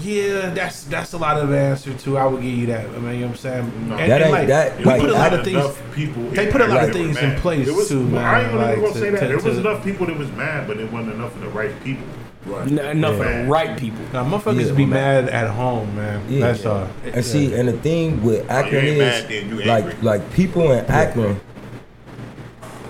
yeah, 0.00 0.50
that's 0.50 0.84
that's 0.84 1.12
a 1.12 1.18
lot 1.18 1.38
of 1.38 1.52
answer 1.52 1.94
too. 1.94 2.18
I 2.18 2.26
would 2.26 2.42
give 2.42 2.52
you 2.52 2.66
that. 2.66 2.86
I 2.86 2.98
mean, 2.98 3.14
you 3.14 3.20
know 3.20 3.26
what 3.28 3.30
I'm 3.30 3.36
saying? 3.36 3.88
No. 3.88 3.96
And- 3.96 4.10
That 4.10 4.22
and, 4.22 4.32
like, 4.32 4.48
that- 4.48 4.78
we 4.78 4.84
like, 4.84 5.00
put 5.00 5.10
a 5.10 5.14
I- 5.14 5.18
lot 5.18 5.32
of 5.34 5.44
things. 5.44 5.56
enough 5.56 5.94
people. 5.94 6.22
they 6.30 6.50
put 6.50 6.60
a 6.60 6.66
lot 6.66 6.84
of 6.84 6.92
things 6.92 7.16
in 7.18 7.36
place, 7.36 7.68
was, 7.70 7.88
too, 7.88 8.06
well, 8.08 8.24
I 8.24 8.40
ain't 8.42 8.52
man, 8.54 8.54
even 8.54 8.58
like, 8.58 8.76
gonna 8.80 8.92
to- 8.94 8.98
say 8.98 9.10
that. 9.10 9.20
to- 9.20 9.26
there 9.28 9.36
was 9.36 9.44
to- 9.44 9.60
enough 9.60 9.84
people 9.84 10.06
that 10.06 10.18
was 10.18 10.30
mad, 10.32 10.66
but 10.66 10.78
it 10.78 10.90
wasn't 10.92 11.14
enough 11.14 11.34
of 11.36 11.40
the 11.42 11.48
right 11.50 11.84
people. 11.84 12.06
Right. 12.44 12.66
N- 12.66 12.78
enough 12.80 13.18
Yeah. 13.18 13.24
of 13.28 13.44
the 13.46 13.50
right 13.52 13.76
people. 13.78 14.04
Now, 14.12 14.24
motherfuckers 14.24 14.66
Yeah, 14.66 14.72
be 14.72 14.84
man. 14.84 15.26
mad 15.26 15.28
at 15.32 15.48
home, 15.50 15.94
man. 15.94 16.22
Yeah. 16.28 16.40
that's 16.48 16.66
all. 16.66 16.88
And 17.12 17.24
see, 17.24 17.54
and 17.54 17.68
the 17.68 17.72
thing 17.74 18.20
with 18.24 18.50
Akron 18.50 18.84
ain't 18.84 18.96
is 18.96 18.98
mad 18.98 19.66
like 19.68 19.84
angry. 19.84 19.96
like 20.02 20.32
people 20.32 20.72
in 20.72 20.84
Akron 20.86 21.40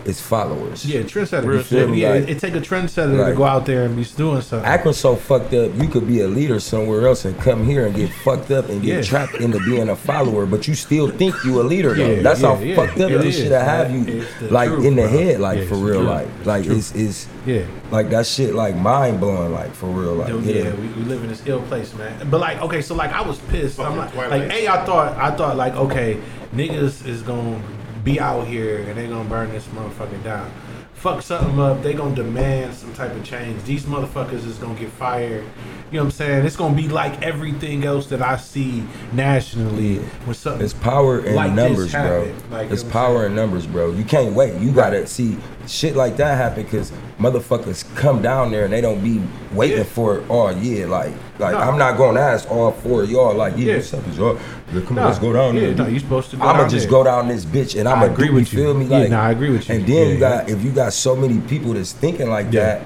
is 0.05 0.21
followers. 0.21 0.85
yeah, 0.85 1.01
trendsetter. 1.03 1.45
Real 1.47 1.59
You 1.59 1.63
shit, 1.65 1.69
feel 1.69 1.89
me? 1.89 2.01
Yeah, 2.03 2.11
like- 2.11 2.23
it, 2.25 2.31
it 2.31 2.39
take 2.41 2.55
a 2.55 2.61
trendsetter 2.61 3.17
Like- 3.19 3.33
to 3.33 3.37
go 3.37 3.45
out 3.45 3.67
there 3.67 3.85
and 3.85 3.95
be 3.97 4.05
doing 4.05 4.41
something. 4.41 4.69
Akron's 4.69 4.97
so 4.99 5.15
fucked 5.17 5.55
up. 5.55 5.71
You 5.77 5.89
could 5.89 6.07
be 6.07 6.21
a 6.21 6.29
leader 6.29 6.59
somewhere 6.61 7.07
else 7.07 7.25
and 7.25 7.39
come 7.41 7.65
here 7.65 7.87
and 7.87 7.95
get 7.95 8.11
fucked 8.25 8.51
up 8.51 8.69
and 8.69 8.83
get 8.83 8.97
Yeah. 8.97 9.03
trapped 9.03 9.35
into 9.37 9.59
being 9.61 9.89
a 9.89 9.97
follower, 9.97 10.45
but 10.47 10.67
you 10.67 10.75
still 10.75 11.09
think 11.09 11.35
you 11.45 11.61
a 11.61 11.63
leader. 11.63 11.95
Though. 11.95 12.07
Yeah, 12.07 12.23
That's 12.23 12.41
how 12.41 12.57
yeah, 12.59 12.65
yeah. 12.65 12.77
fucked 12.77 13.01
up 13.01 13.11
this 13.11 13.37
is, 13.39 13.43
shit 13.45 13.53
have 13.53 13.91
you 13.93 14.25
like 14.51 14.69
truth, 14.71 14.85
in 14.87 14.97
the 14.97 15.03
bro. 15.03 15.11
head, 15.11 15.41
like 15.41 15.59
Yeah, 15.61 15.65
for 15.67 15.75
real, 15.77 16.03
like 16.03 16.29
like 16.45 16.67
it's 16.67 16.95
is 16.95 17.27
yeah. 17.47 17.63
like 17.91 18.11
that 18.11 18.27
shit 18.27 18.55
like 18.55 18.75
mind 18.77 19.21
blowing, 19.21 19.53
like 19.53 19.73
for 19.75 19.87
real, 19.87 20.15
like 20.15 20.29
Dude, 20.29 20.45
yeah. 20.45 20.55
yeah, 20.65 20.75
we, 20.75 20.87
we 20.89 21.03
live 21.05 21.23
in 21.23 21.29
this 21.29 21.43
ill 21.47 21.63
place, 21.63 21.95
man. 21.95 22.29
But 22.31 22.41
like, 22.41 22.61
okay, 22.63 22.83
so 22.83 22.95
like, 22.95 23.13
I 23.13 23.23
was 23.23 23.39
pissed. 23.51 23.79
I'm 23.79 23.97
like, 23.97 24.11
Fucking 24.13 24.19
like, 24.21 24.29
Twilight. 24.29 24.51
hey, 24.53 24.69
I 24.69 24.85
thought, 24.85 25.17
I 25.17 25.31
thought, 25.37 25.57
like, 25.57 25.75
okay, 25.77 26.19
niggas 26.55 27.07
is 27.07 27.23
gonna 27.23 27.61
be 28.05 28.21
out 28.21 28.47
here 28.47 28.79
and 28.83 28.97
they 28.97 29.07
gonna 29.09 29.29
burn 29.29 29.51
this 29.51 29.67
motherfucker 29.69 30.23
down. 30.25 30.51
Fuck 30.95 31.23
something 31.23 31.59
up. 31.59 31.83
They 31.83 31.95
gonna 31.95 32.15
demand 32.15 32.75
some 32.75 32.95
type 32.95 33.13
of 33.13 33.25
change. 33.25 33.65
These 33.65 33.87
motherfuckers 33.87 34.47
is 34.47 34.59
gonna 34.59 34.79
get 34.79 34.91
fired. 34.91 35.43
You 35.91 35.99
know 35.99 36.05
what 36.05 36.05
I'm 36.05 36.11
saying? 36.13 36.47
It's 36.47 36.55
gonna 36.55 36.77
be 36.77 36.89
like 36.89 37.21
everything 37.23 37.85
else 37.85 38.07
that 38.07 38.23
I 38.23 38.37
see 38.37 38.85
nationally 39.13 39.97
when 40.25 40.35
something. 40.35 40.63
It's 40.63 40.75
power 40.75 41.19
in 41.25 41.35
Like 41.35 41.53
numbers, 41.53 41.91
bro. 41.91 42.33
Like, 42.51 42.71
it's 42.71 42.83
you 42.83 42.89
know 42.89 42.93
power 42.93 43.27
in 43.27 43.35
numbers, 43.35 43.67
bro. 43.67 43.91
You 43.93 44.05
can't 44.05 44.35
wait. 44.35 44.61
You 44.61 44.71
gotta 44.71 45.07
see 45.09 45.37
shit 45.67 45.97
like 45.97 46.17
that 46.19 46.37
happen 46.37 46.63
because 46.63 46.93
motherfuckers 47.19 47.85
come 47.97 48.23
down 48.23 48.53
there 48.53 48.65
and 48.65 48.73
they 48.73 48.81
don't 48.81 49.03
be 49.03 49.21
waiting 49.53 49.79
Yeah. 49.79 49.85
for. 49.85 50.23
Oh 50.31 50.51
yeah, 50.51 50.87
like 50.87 51.13
Like 51.43 51.53
No. 51.55 51.59
I'm 51.59 51.77
not 51.77 51.99
gonna 51.99 52.21
ask 52.21 52.49
all 52.51 52.71
four 52.71 53.03
of 53.03 53.11
y'all 53.11 53.35
like, 53.35 53.55
yeah, 53.57 53.65
Yeah. 53.65 53.75
what's 53.77 53.95
up, 53.95 54.01
y'all? 54.17 54.39
Like, 54.73 54.87
come 54.87 54.97
No. 54.97 55.03
on, 55.03 55.09
let's 55.09 55.19
go 55.19 55.33
down 55.33 55.55
Yeah, 55.57 55.61
there. 55.61 55.75
no, 55.75 55.87
you 55.89 55.99
supposed 55.99 56.31
to 56.31 56.37
go 56.37 56.45
I'ma 56.45 56.69
just 56.69 56.85
there. 56.85 56.91
go 56.91 57.05
down 57.05 57.27
this 57.29 57.45
bitch 57.45 57.79
and 57.79 57.89
I'ma 57.89 58.05
agree 58.07 58.29
do, 58.29 58.35
with 58.35 58.53
you. 58.53 58.59
feel 58.61 58.75
me? 58.75 58.85
Yeah, 58.87 58.99
Like, 58.99 59.11
nah, 59.11 59.23
I 59.25 59.31
agree 59.33 59.51
with 59.51 59.69
you. 59.69 59.75
And 59.75 59.87
then 59.87 59.97
Yeah, 59.97 60.03
you 60.05 60.13
yeah. 60.15 60.19
got 60.21 60.49
if 60.49 60.63
you 60.65 60.71
got 60.71 60.93
so 60.93 61.17
many 61.17 61.41
people 61.41 61.73
that's 61.75 61.93
thinking 61.93 62.31
like 62.31 62.47
Yeah. 62.53 62.61
that. 62.61 62.83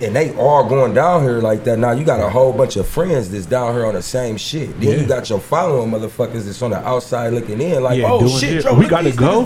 And 0.00 0.14
they 0.14 0.32
all 0.36 0.68
going 0.68 0.94
down 0.94 1.22
here 1.22 1.38
like 1.40 1.64
that. 1.64 1.78
Now 1.78 1.90
you 1.90 2.04
got 2.04 2.20
a 2.20 2.28
whole 2.30 2.52
bunch 2.52 2.76
of 2.76 2.86
friends 2.86 3.30
that's 3.30 3.46
down 3.46 3.74
here 3.74 3.84
on 3.84 3.94
the 3.94 4.02
same 4.02 4.36
shit. 4.36 4.78
Then 4.80 4.90
Yeah. 4.90 4.96
you 5.00 5.06
got 5.06 5.28
your 5.28 5.40
following 5.40 5.90
motherfuckers 5.90 6.44
that's 6.44 6.62
on 6.62 6.70
the 6.70 6.78
outside 6.86 7.32
looking 7.32 7.60
in, 7.60 7.82
like, 7.82 7.98
Yeah, 7.98 8.08
oh 8.12 8.28
shit, 8.28 8.62
yo, 8.64 8.74
We 8.74 8.86
gotta 8.86 9.10
go. 9.10 9.40
We 9.40 9.44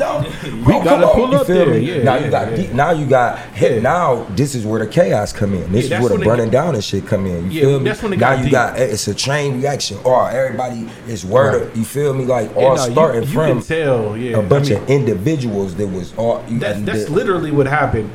Oh, 0.74 0.84
gotta 0.84 1.06
on, 1.08 1.14
pull 1.14 1.30
you 1.30 1.36
up 1.38 1.46
there. 1.46 1.78
Yeah, 1.78 2.02
now 2.02 2.16
you 2.16 2.30
got 2.30 2.58
yeah. 2.58 2.72
now 2.74 2.90
you 2.90 3.06
got 3.06 3.38
hit. 3.54 3.82
Now 3.82 4.24
this 4.36 4.54
is 4.54 4.66
where 4.66 4.80
the 4.84 4.86
chaos 4.86 5.32
come 5.32 5.54
in. 5.54 5.72
This 5.72 5.86
is 5.86 5.90
where 6.00 6.10
the 6.10 6.18
burning 6.24 6.50
got- 6.50 6.64
down 6.64 6.74
and 6.74 6.84
shit 6.84 7.06
come 7.06 7.24
in. 7.26 7.50
You 7.50 7.60
feel 7.62 7.78
me? 7.80 7.84
that's 7.86 8.02
when 8.02 8.12
it 8.12 8.18
now 8.18 8.30
got 8.30 8.38
you 8.38 8.44
deep. 8.44 8.52
got 8.52 8.78
eh, 8.78 8.82
it's 8.84 9.08
a 9.08 9.14
chain 9.14 9.60
reaction. 9.60 9.98
Or 10.04 10.28
everybody 10.30 10.86
is 11.08 11.24
word. 11.24 11.66
Right. 11.68 11.76
You 11.76 11.84
feel 11.84 12.12
me? 12.12 12.26
Like 12.26 12.54
all 12.56 12.76
no, 12.76 12.84
you- 12.86 12.92
starting 12.92 13.22
you, 13.22 13.28
from 13.28 13.60
can 13.60 13.62
tell, 13.62 14.14
a 14.14 14.42
bunch 14.42 14.70
I 14.70 14.74
mean, 14.74 14.82
of 14.82 14.90
individuals 14.90 15.74
that 15.76 15.86
was 15.86 16.12
all. 16.16 16.44
You, 16.48 16.58
That's, 16.58 16.80
that's 16.82 17.08
literally 17.08 17.50
what 17.50 17.66
happened. 17.66 18.10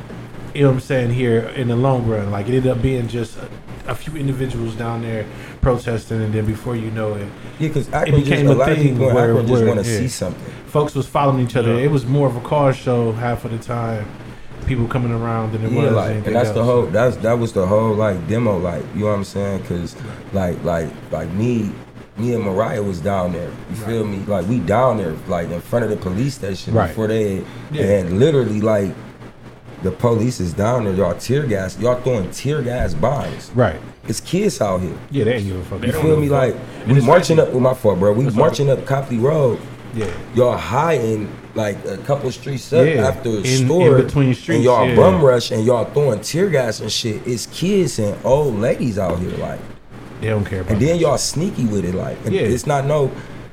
You 0.58 0.64
know 0.64 0.70
what 0.70 0.74
I'm 0.74 0.80
saying 0.80 1.10
here 1.12 1.38
in 1.54 1.68
the 1.68 1.76
long 1.76 2.04
run. 2.08 2.32
Like 2.32 2.48
it 2.48 2.56
ended 2.56 2.66
up 2.72 2.82
being 2.82 3.06
just 3.06 3.36
a, 3.38 3.48
a 3.92 3.94
few 3.94 4.16
individuals 4.16 4.74
down 4.74 5.02
there 5.02 5.24
protesting, 5.60 6.20
and 6.20 6.34
then 6.34 6.46
before 6.46 6.74
you 6.74 6.90
know 6.90 7.14
it, 7.14 7.28
yeah, 7.60 7.68
because 7.68 7.86
just 7.86 8.06
became 8.06 8.48
a 8.48 8.54
a 8.54 8.58
of 8.58 8.76
thing 8.76 8.98
where- 8.98 9.10
Akron 9.30 9.46
just 9.46 9.62
where- 9.62 9.66
want 9.72 9.84
to 9.84 9.88
yeah. 9.88 9.98
see 9.98 10.08
something. 10.08 10.52
folks 10.66 10.96
was 10.96 11.06
following 11.06 11.46
each 11.46 11.54
other. 11.54 11.74
Yeah. 11.74 11.84
It 11.84 11.92
was 11.92 12.06
more 12.06 12.26
of 12.26 12.34
a 12.34 12.40
car 12.40 12.72
show 12.72 13.12
half 13.12 13.44
of 13.44 13.52
the 13.52 13.58
time. 13.58 14.04
People 14.66 14.88
coming 14.88 15.12
around 15.12 15.52
than 15.52 15.64
it 15.64 15.70
Yeah, 15.70 15.84
was 15.84 15.92
like, 15.92 16.26
and 16.26 16.34
that's 16.34 16.50
the 16.50 16.64
whole. 16.64 16.86
That's 16.86 17.16
that 17.18 17.34
was 17.38 17.52
the 17.52 17.64
whole 17.64 17.94
like 17.94 18.26
demo. 18.26 18.58
Like, 18.58 18.82
you 18.96 19.02
know 19.02 19.06
what 19.10 19.12
I'm 19.18 19.24
saying? 19.24 19.62
Because, 19.62 19.94
like, 20.32 20.62
like, 20.64 20.90
like 21.12 21.30
me, 21.34 21.70
me 22.16 22.34
and 22.34 22.42
Mariah 22.42 22.82
was 22.82 23.00
down 23.00 23.30
there. 23.32 23.50
You 23.70 23.76
feel 23.76 24.04
me? 24.04 24.18
Like, 24.26 24.46
we 24.48 24.58
down 24.58 24.96
there, 24.98 25.14
like 25.28 25.50
in 25.50 25.60
front 25.60 25.84
of 25.84 25.90
the 25.92 25.96
police 25.96 26.34
station 26.34 26.74
Right. 26.74 26.88
before 26.88 27.06
they, 27.06 27.44
Yeah. 27.70 27.84
and 28.00 28.18
literally 28.18 28.60
like, 28.60 28.92
the 29.82 29.90
police 29.90 30.40
is 30.40 30.52
down 30.52 30.84
there. 30.84 30.94
Y'all 30.94 31.14
tear 31.14 31.46
gas. 31.46 31.78
Y'all 31.78 32.00
throwing 32.00 32.30
tear 32.30 32.62
gas 32.62 32.94
bombs. 32.94 33.50
Right. 33.54 33.80
It's 34.08 34.20
kids 34.20 34.60
out 34.60 34.80
here. 34.80 34.96
Yeah, 35.10 35.24
they 35.24 35.34
ain't 35.34 35.46
give 35.46 35.56
a 35.56 35.64
fuck. 35.64 35.82
You 35.84 35.92
feel 35.92 36.18
me? 36.18 36.28
Like, 36.28 36.54
And 36.84 36.92
we 36.94 37.00
marching 37.00 37.36
crazy. 37.36 37.48
up 37.48 37.54
with 37.54 37.62
my 37.62 37.74
fault, 37.74 37.98
bro. 37.98 38.12
We 38.12 38.24
That's 38.24 38.36
marching 38.36 38.70
up 38.70 38.84
Copley 38.86 39.18
Road. 39.18 39.58
Yeah. 39.94 40.10
Y'all 40.34 40.56
hiding 40.56 41.30
like 41.54 41.82
a 41.86 41.96
couple 41.98 42.30
streets 42.30 42.72
up 42.72 42.86
Yeah, 42.86 43.08
after 43.08 43.30
a 43.30 43.32
in- 43.32 43.44
in 43.46 43.66
store, 43.66 44.02
between 44.02 44.34
streets, 44.34 44.56
and 44.56 44.64
y'all 44.64 44.86
yeah. 44.88 44.94
bum 44.96 45.22
rush 45.22 45.50
and 45.50 45.64
y'all 45.64 45.84
throwing 45.86 46.20
tear 46.20 46.48
gas 46.50 46.80
and 46.80 46.90
shit. 46.92 47.26
It's 47.26 47.46
kids 47.46 47.98
and 47.98 48.16
old 48.24 48.56
ladies 48.60 48.98
out 48.98 49.18
here, 49.18 49.30
like, 49.38 49.58
They 50.20 50.28
don't 50.28 50.44
care 50.44 50.60
about. 50.60 50.72
and 50.72 50.80
then 50.80 50.88
that 50.90 50.98
y'all 50.98 51.18
sneaky 51.18 51.64
with 51.64 51.84
it, 51.84 51.94
like, 51.94 52.16
and 52.26 52.34
Yeah. 52.34 52.42
it's 52.42 52.66
not 52.66 52.84
no, 52.86 53.10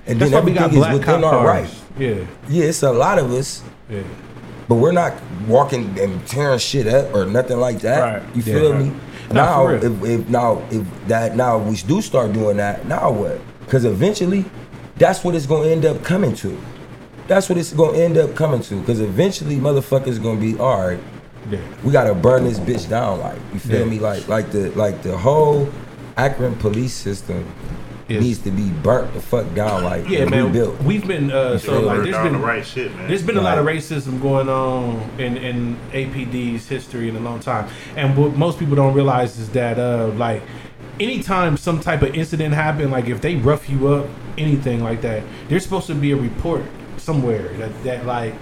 and 0.07 0.19
That's 0.19 0.31
then 0.31 0.39
why 0.41 0.45
we 0.45 0.51
got 0.53 0.63
everything 0.65 0.91
is 0.93 0.99
within 0.99 1.23
our 1.23 1.31
cars. 1.31 1.47
right. 1.47 1.69
Yeah. 1.97 2.15
Yeah, 2.49 2.65
it's 2.65 2.83
a 2.83 2.91
lot 2.91 3.17
of 3.17 3.31
us, 3.31 3.61
Yeah. 3.89 3.99
But 4.67 4.75
we're 4.75 4.91
not 4.91 5.13
walking 5.47 5.97
and 5.99 6.25
tearing 6.27 6.59
shit 6.59 6.87
up 6.87 7.13
or 7.13 7.25
nothing 7.25 7.59
like 7.59 7.79
that. 7.81 8.21
Right. 8.23 8.35
You 8.35 8.41
feel 8.41 8.73
me? 8.73 8.91
No, 9.29 9.33
now, 9.33 9.67
if, 9.69 10.03
if 10.03 10.29
now 10.29 10.61
if 10.69 10.85
that 11.07 11.35
now 11.35 11.57
we 11.57 11.75
do 11.77 12.01
start 12.01 12.33
doing 12.33 12.57
that, 12.57 12.85
now 12.87 13.11
what? 13.11 13.39
Because 13.61 13.83
eventually, 13.85 14.45
that's 14.97 15.23
what 15.23 15.33
it's 15.35 15.45
gonna 15.47 15.67
end 15.69 15.85
up 15.85 16.03
coming 16.03 16.35
to. 16.35 16.57
That's 17.27 17.49
what 17.49 17.57
it's 17.57 17.73
gonna 17.73 17.97
end 17.97 18.17
up 18.17 18.35
coming 18.35 18.61
to. 18.61 18.79
Because 18.79 18.99
eventually, 19.01 19.55
motherfuckers 19.55 20.21
gonna 20.21 20.39
be 20.39 20.57
all 20.59 20.87
right. 20.87 20.99
Yeah. 21.49 21.59
We 21.83 21.91
gotta 21.91 22.13
burn 22.13 22.43
this 22.43 22.59
bitch 22.59 22.87
down. 22.89 23.19
Like 23.19 23.37
you 23.53 23.59
feel 23.59 23.79
Yeah. 23.79 23.85
me? 23.85 23.99
Like 23.99 24.27
like 24.27 24.51
the 24.51 24.69
like 24.71 25.01
the 25.01 25.17
whole 25.17 25.69
Akron 26.17 26.55
police 26.55 26.93
system 26.93 27.45
Is- 28.07 28.23
needs 28.23 28.39
to 28.39 28.51
be 28.51 28.69
burnt 28.83 29.13
the 29.13 29.21
fuck 29.21 29.51
down. 29.55 29.83
Like 29.83 30.07
Yeah, 30.07 30.19
and 30.19 30.31
man. 30.31 30.45
rebuilt. 30.45 30.79
We've 30.83 31.07
been 31.07 31.31
uh, 31.31 31.57
so 31.57 31.65
So 31.67 31.79
like 31.81 31.97
we're 31.97 32.03
there's 32.03 32.15
down 32.15 32.23
been 32.31 32.33
the 32.41 32.45
right 32.47 32.65
shit, 32.65 32.95
man. 32.95 33.07
There's 33.07 33.23
been 33.23 33.37
a 33.37 33.41
lot 33.41 33.57
of 33.57 33.65
racism 33.65 34.21
going 34.21 34.47
on 34.47 35.09
in, 35.19 35.37
in 35.37 35.77
APD's 35.91 36.67
history 36.67 37.09
in 37.09 37.15
a 37.15 37.19
long 37.19 37.39
time, 37.39 37.67
and 37.95 38.15
what 38.15 38.35
most 38.35 38.59
people 38.59 38.75
don't 38.75 38.93
realize 38.93 39.39
is 39.39 39.49
that 39.51 39.79
uh, 39.79 40.07
like 40.17 40.43
anytime 40.99 41.57
some 41.57 41.79
type 41.79 42.01
of 42.03 42.13
incident 42.15 42.53
happened, 42.53 42.91
like 42.91 43.07
if 43.07 43.21
they 43.21 43.35
rough 43.37 43.69
you 43.69 43.87
up, 43.87 44.07
anything 44.37 44.83
like 44.83 45.01
that, 45.01 45.23
there's 45.49 45.63
supposed 45.63 45.87
to 45.87 45.95
be 45.95 46.11
a 46.11 46.15
report 46.15 46.63
somewhere 46.97 47.49
that, 47.57 47.83
that 47.83 48.05
like 48.05 48.33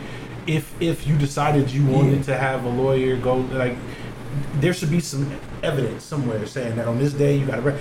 if 0.46 0.74
if 0.82 1.08
you 1.08 1.18
decided 1.18 1.72
you 1.72 1.86
wanted 1.86 2.18
Yeah. 2.18 2.24
to 2.24 2.38
have 2.38 2.66
a 2.66 2.70
lawyer 2.70 3.16
go 3.18 3.38
like 3.38 3.76
there 4.60 4.74
should 4.74 4.92
be 4.92 5.00
some 5.00 5.32
evidence 5.64 6.04
somewhere 6.04 6.46
saying 6.46 6.76
that 6.76 6.88
on 6.88 7.00
this 7.00 7.14
day 7.14 7.38
you 7.38 7.46
got 7.46 7.64
to. 7.64 7.78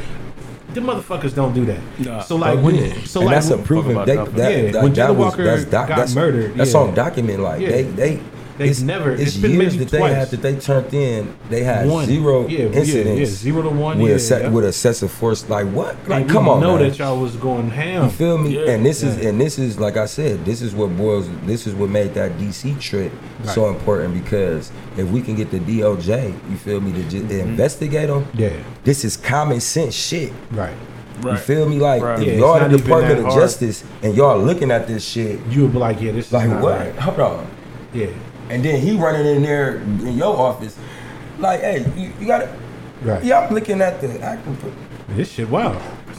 The 0.75 0.81
motherfuckers 0.81 1.35
don't 1.35 1.53
do 1.55 1.65
that. 1.67 1.81
Nah. 1.99 2.21
So 2.23 2.37
like 2.37 2.59
when 2.63 3.05
so 3.07 3.21
and 3.21 3.27
like 3.27 3.37
that's 3.37 3.51
a 3.51 3.57
when- 3.57 3.65
proven 3.65 3.95
they, 4.07 4.17
that, 4.17 4.33
Yeah, 4.35 4.73
that, 4.73 4.83
when 4.83 4.93
that 4.95 5.11
Jilla 5.11 5.17
was 5.17 5.37
that's 5.37 5.65
doc, 5.67 5.89
got 5.89 5.97
that's, 5.99 6.15
murdered, 6.15 6.55
That's 6.55 6.73
yeah. 6.73 6.81
on 6.81 6.95
document. 6.95 7.41
Like 7.41 7.61
Yeah. 7.61 7.69
they 7.71 7.83
they 7.85 8.21
They've 8.59 8.71
it's, 8.71 8.83
never- 8.83 9.13
It's 9.13 9.23
it's 9.23 9.37
been 9.37 9.53
years 9.53 9.73
maybe 9.75 9.85
that 9.85 9.91
they 9.91 9.99
twice. 9.99 10.15
had 10.15 10.29
that 10.29 10.43
they 10.43 10.57
turned 10.57 10.93
in. 10.95 11.35
They 11.49 11.63
had 11.65 11.89
One. 11.89 12.07
zero 12.07 12.47
Yeah, 12.47 12.59
yeah, 12.59 12.65
incidents. 12.81 13.19
yeah, 13.21 13.25
zero 13.27 13.63
to 13.63 13.71
one, 13.71 13.99
with 13.99 14.31
yeah, 14.31 14.37
a 14.37 14.41
yeah. 14.43 14.49
with 14.51 14.67
excessive 14.67 15.11
force. 15.11 15.49
Like 15.49 15.67
what? 15.69 15.97
Like 16.09 16.23
And 16.23 16.31
come 16.31 16.49
on, 16.49 16.61
know 16.61 16.77
man. 16.77 16.89
that 16.91 16.99
y'all 16.99 17.19
was 17.19 17.35
going 17.37 17.71
ham. 17.71 18.05
You 18.05 18.11
feel 18.11 18.39
me? 18.39 18.57
Yeah. 18.59 18.73
and 18.73 18.85
this 18.85 19.03
is 19.03 19.25
and 19.25 19.41
this 19.41 19.59
is 19.59 19.79
like 19.81 19.97
I 19.97 20.07
said, 20.07 20.45
this 20.45 20.61
is 20.63 20.75
what 20.75 20.97
boils. 20.97 21.29
This 21.47 21.67
is 21.67 21.75
what 21.75 21.89
made 21.91 22.15
that 22.15 22.33
DC 22.33 22.79
trip 22.81 23.13
so 23.45 23.69
important 23.69 24.15
because 24.15 24.71
if 24.97 25.09
we 25.11 25.21
can 25.23 25.35
get 25.35 25.51
the 25.51 25.59
DOJ, 25.59 26.51
you 26.51 26.57
feel 26.57 26.81
me, 26.81 26.93
to 26.93 27.03
just 27.05 27.25
mm-hmm. 27.27 27.49
investigate 27.49 28.09
them. 28.09 28.27
Yeah, 28.35 28.51
This 28.85 29.05
is 29.05 29.17
common 29.17 29.61
sense 29.61 29.95
shit. 29.95 30.33
right. 30.51 30.75
Right. 31.21 31.33
You 31.33 31.39
feel 31.39 31.69
me? 31.69 31.79
Like 31.79 32.03
Right. 32.03 32.21
if 32.21 32.27
Yeah, 32.27 32.33
y'all 32.35 32.59
not 32.59 32.71
the 32.71 32.79
Department 32.79 33.19
of 33.21 33.25
hard. 33.27 33.41
Justice 33.43 33.85
and 34.03 34.15
y'all 34.17 34.39
looking 34.41 34.71
at 34.73 34.89
this 34.89 35.05
shit, 35.05 35.39
You 35.49 35.63
would 35.63 35.73
be 35.73 35.79
like, 35.79 36.01
yeah, 36.01 36.11
this 36.13 36.27
is 36.27 36.33
like 36.33 36.49
not 36.49 36.63
what? 36.63 36.79
right. 36.81 36.95
Hold 36.97 37.21
on. 37.21 37.47
Yeah, 37.95 38.07
And 38.53 38.63
then 38.63 38.83
he 38.83 38.95
running 38.99 39.27
in 39.27 39.43
there 39.43 39.77
in 39.77 40.19
your 40.19 40.37
office, 40.37 40.77
like, 41.39 41.61
hey, 41.61 41.91
you, 41.97 42.13
you 42.21 42.27
gotta. 42.27 42.55
right. 43.01 43.25
Yeah, 43.25 43.41
I'm 43.41 43.55
looking 43.55 43.81
at 43.81 43.99
the 44.03 44.21
acting. 44.21 44.59
This 45.09 45.31
shit, 45.33 45.49
wow. 45.49 45.73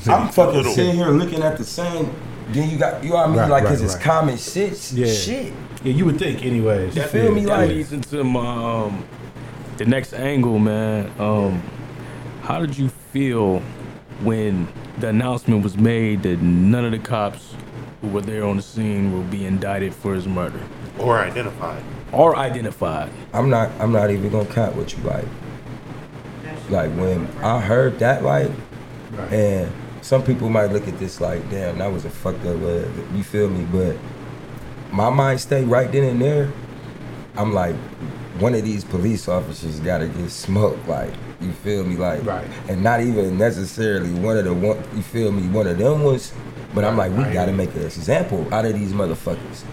I'm 0.08 0.30
fucking 0.30 0.64
sitting 0.74 0.96
here 0.96 1.10
looking 1.10 1.44
at 1.44 1.60
the 1.60 1.64
same. 1.64 2.12
Then 2.50 2.72
you 2.72 2.80
got, 2.80 3.04
you 3.04 3.12
know 3.12 3.18
what 3.18 3.26
I 3.26 3.28
mean? 3.28 3.38
Right, 3.38 3.50
like, 3.50 3.64
right, 3.66 3.70
cause 3.70 3.82
it's 3.84 3.94
right. 3.94 4.04
common 4.04 4.38
sense 4.40 4.92
Yeah. 4.92 5.06
shit. 5.06 5.54
Yeah, 5.84 5.94
you 5.94 6.06
would 6.06 6.18
think, 6.18 6.44
anyways. 6.44 6.96
You 6.96 7.04
feel 7.04 7.32
me? 7.32 7.46
That 7.46 7.60
Like- 7.60 7.70
leads 7.70 7.94
into 7.94 8.24
my 8.24 8.84
um, 8.86 9.06
the 9.78 9.86
next 9.86 10.14
angle, 10.14 10.58
man. 10.58 11.12
Um, 11.20 11.62
how 12.42 12.60
did 12.60 12.76
you 12.76 12.90
feel 12.90 13.60
when 14.24 14.68
the 15.00 15.10
announcement 15.10 15.64
was 15.64 15.78
made 15.78 16.24
that 16.24 16.42
none 16.42 16.84
of 16.84 16.92
the 16.94 17.00
cops 17.00 17.54
who 18.02 18.08
were 18.08 18.22
there 18.22 18.44
on 18.44 18.56
the 18.58 18.64
scene 18.64 19.14
will 19.14 19.24
be 19.24 19.46
indicted 19.46 19.94
for 19.94 20.16
his 20.16 20.28
murder 20.28 20.60
or 21.00 21.20
identified. 21.20 21.84
or 22.12 22.36
identified? 22.38 23.10
I'm 23.34 23.50
not, 23.50 23.72
I'm 23.80 23.92
not 23.92 24.12
even 24.12 24.30
gonna 24.32 24.46
count 24.46 24.76
what 24.76 24.96
you 24.96 25.04
like. 25.04 25.26
Like 26.70 26.92
when 26.92 27.28
I 27.42 27.60
heard 27.60 28.00
that, 28.00 28.24
like, 28.24 28.50
Right. 29.12 29.32
and 29.34 29.72
some 30.02 30.24
people 30.24 30.50
might 30.50 30.72
look 30.72 30.88
at 30.88 30.98
this 31.00 31.20
like, 31.22 31.48
damn, 31.52 31.78
that 31.80 31.92
was 31.92 32.06
a 32.06 32.10
fucked 32.10 32.46
up. 32.46 32.56
Uh, 32.62 32.84
you 33.16 33.24
feel 33.24 33.50
me? 33.50 33.66
But 33.72 33.96
my 34.92 35.10
mind 35.10 35.40
state 35.40 35.66
right 35.66 35.92
then 35.92 36.04
and 36.04 36.22
there, 36.22 36.50
I'm 37.38 37.54
like, 37.54 37.76
one 38.40 38.56
of 38.56 38.64
these 38.64 38.84
police 38.84 39.28
officers 39.28 39.80
gotta 39.82 40.08
get 40.08 40.30
smoked. 40.32 40.88
Like, 40.88 41.12
you 41.42 41.52
feel 41.52 41.84
me? 41.84 41.96
Like, 41.98 42.26
Right. 42.26 42.46
and 42.70 42.82
not 42.82 43.02
even 43.02 43.38
necessarily 43.38 44.12
one 44.14 44.38
of 44.38 44.46
the 44.46 44.54
one. 44.54 44.78
You 44.96 45.02
feel 45.02 45.32
me? 45.32 45.48
One 45.50 45.68
of 45.68 45.78
them 45.78 46.04
ones. 46.04 46.32
But 46.74 46.86
I'm 46.86 46.98
like, 46.98 47.12
we 47.12 47.24
Right. 47.24 47.34
gotta 47.34 47.52
make 47.54 47.76
an 47.76 47.84
example 47.84 48.48
out 48.52 48.66
of 48.66 48.74
these 48.74 48.94
motherfuckers. 48.94 49.64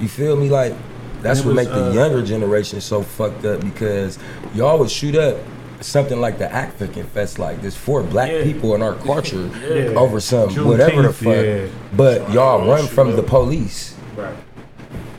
You 0.00 0.08
feel 0.08 0.36
me? 0.36 0.48
Like, 0.48 0.74
that's 1.22 1.40
what 1.40 1.48
was, 1.54 1.56
make 1.56 1.68
the 1.68 1.90
uh, 1.90 1.92
younger 1.92 2.22
generation 2.22 2.80
so 2.80 3.02
fucked 3.02 3.44
up 3.44 3.60
because 3.60 4.18
y'all 4.54 4.78
would 4.78 4.90
shoot 4.90 5.14
up 5.14 5.36
something 5.80 6.20
like 6.20 6.38
the 6.38 6.50
African 6.52 7.04
Fest. 7.06 7.38
Like, 7.38 7.60
there's 7.60 7.76
four 7.76 8.02
black 8.02 8.30
Yeah. 8.30 8.42
people 8.42 8.74
in 8.74 8.82
our 8.82 8.94
culture 9.06 9.50
Yeah. 9.68 9.98
over 9.98 10.20
some 10.20 10.48
Juneteenth, 10.50 10.64
whatever 10.66 11.02
the 11.02 11.12
fuck. 11.12 11.34
yeah. 11.44 11.66
But 11.96 12.30
y'all 12.32 12.66
run 12.68 12.86
from 12.86 13.10
up. 13.10 13.16
the 13.16 13.22
police 13.22 13.94
Right. 14.16 14.34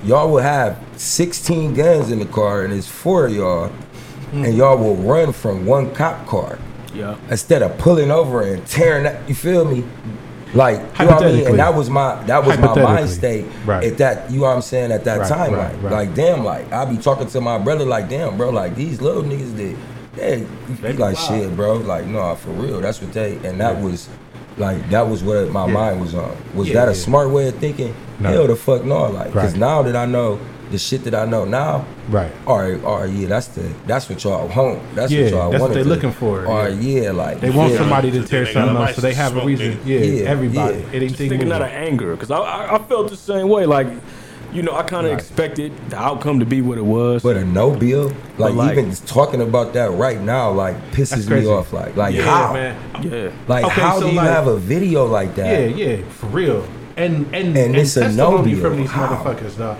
y'all 0.04 0.30
will 0.32 0.42
have 0.44 0.78
16 0.98 1.74
guns 1.74 2.12
in 2.12 2.20
the 2.20 2.26
car 2.26 2.64
and 2.64 2.74
it's 2.74 2.88
four 2.88 3.26
of 3.28 3.34
y'all 3.36 3.70
Hmm. 4.32 4.46
and 4.46 4.56
y'all 4.58 4.78
will 4.78 4.96
run 4.96 5.32
from 5.34 5.66
one 5.66 5.92
cop 5.94 6.26
car 6.28 6.58
Yeah. 6.94 7.16
instead 7.30 7.62
of 7.62 7.78
pulling 7.78 8.12
over 8.12 8.42
and 8.42 8.66
tearing 8.66 9.04
that 9.04 9.28
you 9.28 9.36
feel 9.36 9.66
me 9.66 9.84
like 10.54 10.80
you 11.00 11.06
know 11.06 11.12
what 11.16 11.24
I 11.24 11.32
mean? 11.32 11.48
And 11.48 11.60
that 11.60 11.74
was 11.74 11.90
my 11.90 12.16
that 12.24 12.46
was 12.46 12.58
my 12.60 12.76
mind 12.82 13.10
state 13.10 13.46
Right. 13.66 13.84
at 13.86 13.98
that 14.00 14.30
you 14.32 14.40
know 14.42 14.48
what 14.48 14.56
I'm 14.56 14.62
saying 14.62 14.92
at 14.92 15.04
that 15.06 15.20
Right, 15.20 15.30
time. 15.30 15.54
right, 15.54 15.82
like 15.84 15.92
like 15.92 16.16
damn 16.16 16.44
like 16.44 16.72
I 16.74 16.86
be 16.86 16.98
talking 16.98 17.28
to 17.28 17.42
my 17.42 17.58
brother 17.58 17.86
like 17.86 18.10
damn 18.10 18.38
bro 18.38 18.50
like 18.50 18.76
these 18.76 19.02
little 19.02 19.24
niggas 19.24 19.56
that 19.56 19.78
yeah 20.18 20.92
be 20.92 20.94
like 20.98 21.16
shit 21.18 21.56
bro 21.56 21.76
like 21.76 22.06
no 22.06 22.36
for 22.36 22.50
real 22.52 22.82
that's 22.82 23.02
what 23.02 23.14
they 23.14 23.38
and 23.48 23.62
that 23.62 23.82
was 23.82 24.10
like 24.58 24.90
that 24.90 25.08
was 25.08 25.24
what 25.24 25.50
my 25.52 25.66
Yeah. 25.68 25.74
mind 25.74 26.02
was 26.02 26.14
on. 26.14 26.36
Was 26.54 26.68
Yeah, 26.68 26.74
that 26.86 26.90
a 26.90 26.92
yeah. 26.92 26.98
smart 26.98 27.30
way 27.30 27.48
of 27.48 27.56
thinking? 27.56 27.96
No. 28.20 28.30
hell 28.30 28.48
the 28.48 28.56
fuck 28.58 28.84
no 28.84 29.04
like 29.10 29.28
because 29.28 29.56
now 29.56 29.82
that 29.84 29.96
I 29.96 30.06
know 30.06 30.38
the 30.72 30.78
shit 30.80 31.04
that 31.04 31.14
I 31.14 31.26
know 31.26 31.46
now. 31.46 31.86
Right. 32.10 32.32
All 32.48 32.60
right, 32.60 32.84
all 32.84 33.02
right, 33.02 33.10
yeah, 33.10 33.28
that's 33.28 33.48
the 33.48 33.62
that's 33.88 34.10
what 34.10 34.24
y'all 34.24 34.48
want. 34.48 34.80
That's 34.96 35.12
Yeah, 35.12 35.24
what 35.26 35.32
y'all 35.32 35.52
that's 35.52 35.62
what 35.62 35.74
they 35.74 35.84
to- 35.84 35.90
looking 35.90 36.12
for, 36.12 36.46
All 36.48 36.58
right, 36.64 36.74
yeah, 36.76 37.12
like 37.12 37.40
They 37.42 37.50
want 37.50 37.72
yeah. 37.74 37.78
somebody 37.80 38.12
to 38.12 38.24
tear 38.24 38.46
they 38.46 38.54
something 38.54 38.78
up, 38.78 38.92
so 38.96 39.02
they 39.02 39.14
have 39.14 39.36
a 39.38 39.46
reason. 39.46 39.80
Yeah, 39.86 40.00
Yeah, 40.00 40.30
everybody. 40.30 40.76
yeah. 40.78 40.80
It 40.80 40.84
Just 40.84 40.94
anything 40.96 41.30
thinking 41.30 41.52
out 41.52 41.62
of 41.62 41.68
anger, 41.70 42.12
because 42.16 42.32
I, 42.32 42.38
I 42.40 42.76
I 42.76 42.80
felt 42.80 43.10
the 43.10 43.18
same 43.18 43.50
way. 43.50 43.66
Like, 43.66 43.88
you 44.54 44.62
know, 44.64 44.74
I 44.76 44.84
kind 44.84 45.06
of 45.06 45.12
Right. 45.14 45.20
expected 45.22 45.72
the 45.90 45.98
outcome 45.98 46.40
to 46.40 46.46
be 46.46 46.62
what 46.62 46.78
it 46.78 46.84
was. 46.86 47.24
But 47.24 47.38
a 47.38 47.46
no 47.46 47.72
bill, 47.72 48.12
like, 48.38 48.54
like- 48.54 48.78
even 48.78 48.92
talking 49.06 49.42
about 49.42 49.74
that 49.74 49.92
right 49.92 50.20
now, 50.20 50.52
like 50.52 50.76
pisses 50.92 51.30
me 51.30 51.46
off. 51.48 51.72
Like, 51.74 51.96
like 51.96 52.16
Yeah, 52.16 52.24
how? 52.24 52.54
man. 52.54 52.76
yeah, 53.02 53.30
Like 53.48 53.64
Okay, 53.66 53.82
how 53.82 54.00
so, 54.00 54.08
do 54.08 54.12
you 54.12 54.18
like- 54.18 54.28
have 54.28 54.48
a 54.48 54.58
video 54.58 55.06
like 55.06 55.36
that? 55.36 55.70
Yeah, 55.72 55.76
yeah, 55.86 55.98
for 56.10 56.28
real. 56.28 56.64
And 56.98 57.26
and 57.34 57.56
And 57.58 57.76
it's 57.78 57.96
a 57.96 58.12
no 58.12 58.42
bill. 58.44 58.60
from 58.60 58.76
these 58.78 58.92
How? 58.92 59.08
motherfuckers, 59.08 59.58
dog. 59.58 59.78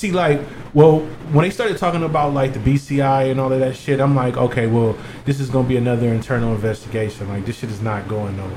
See, 0.00 0.12
like, 0.12 0.40
well, 0.72 1.00
when 1.30 1.42
they 1.44 1.50
started 1.50 1.76
talking 1.76 2.02
about 2.02 2.32
like 2.32 2.54
the 2.54 2.58
BCI 2.58 3.30
and 3.30 3.38
all 3.38 3.52
of 3.52 3.60
that 3.60 3.76
shit, 3.76 4.00
I'm 4.00 4.14
like, 4.16 4.34
okay, 4.38 4.66
well, 4.66 4.96
this 5.26 5.40
is 5.40 5.50
gonna 5.50 5.68
be 5.68 5.76
another 5.76 6.08
internal 6.08 6.54
investigation. 6.54 7.28
Like, 7.28 7.44
this 7.44 7.58
shit 7.58 7.68
is 7.68 7.82
not 7.82 8.08
going 8.08 8.34
nowhere. 8.38 8.56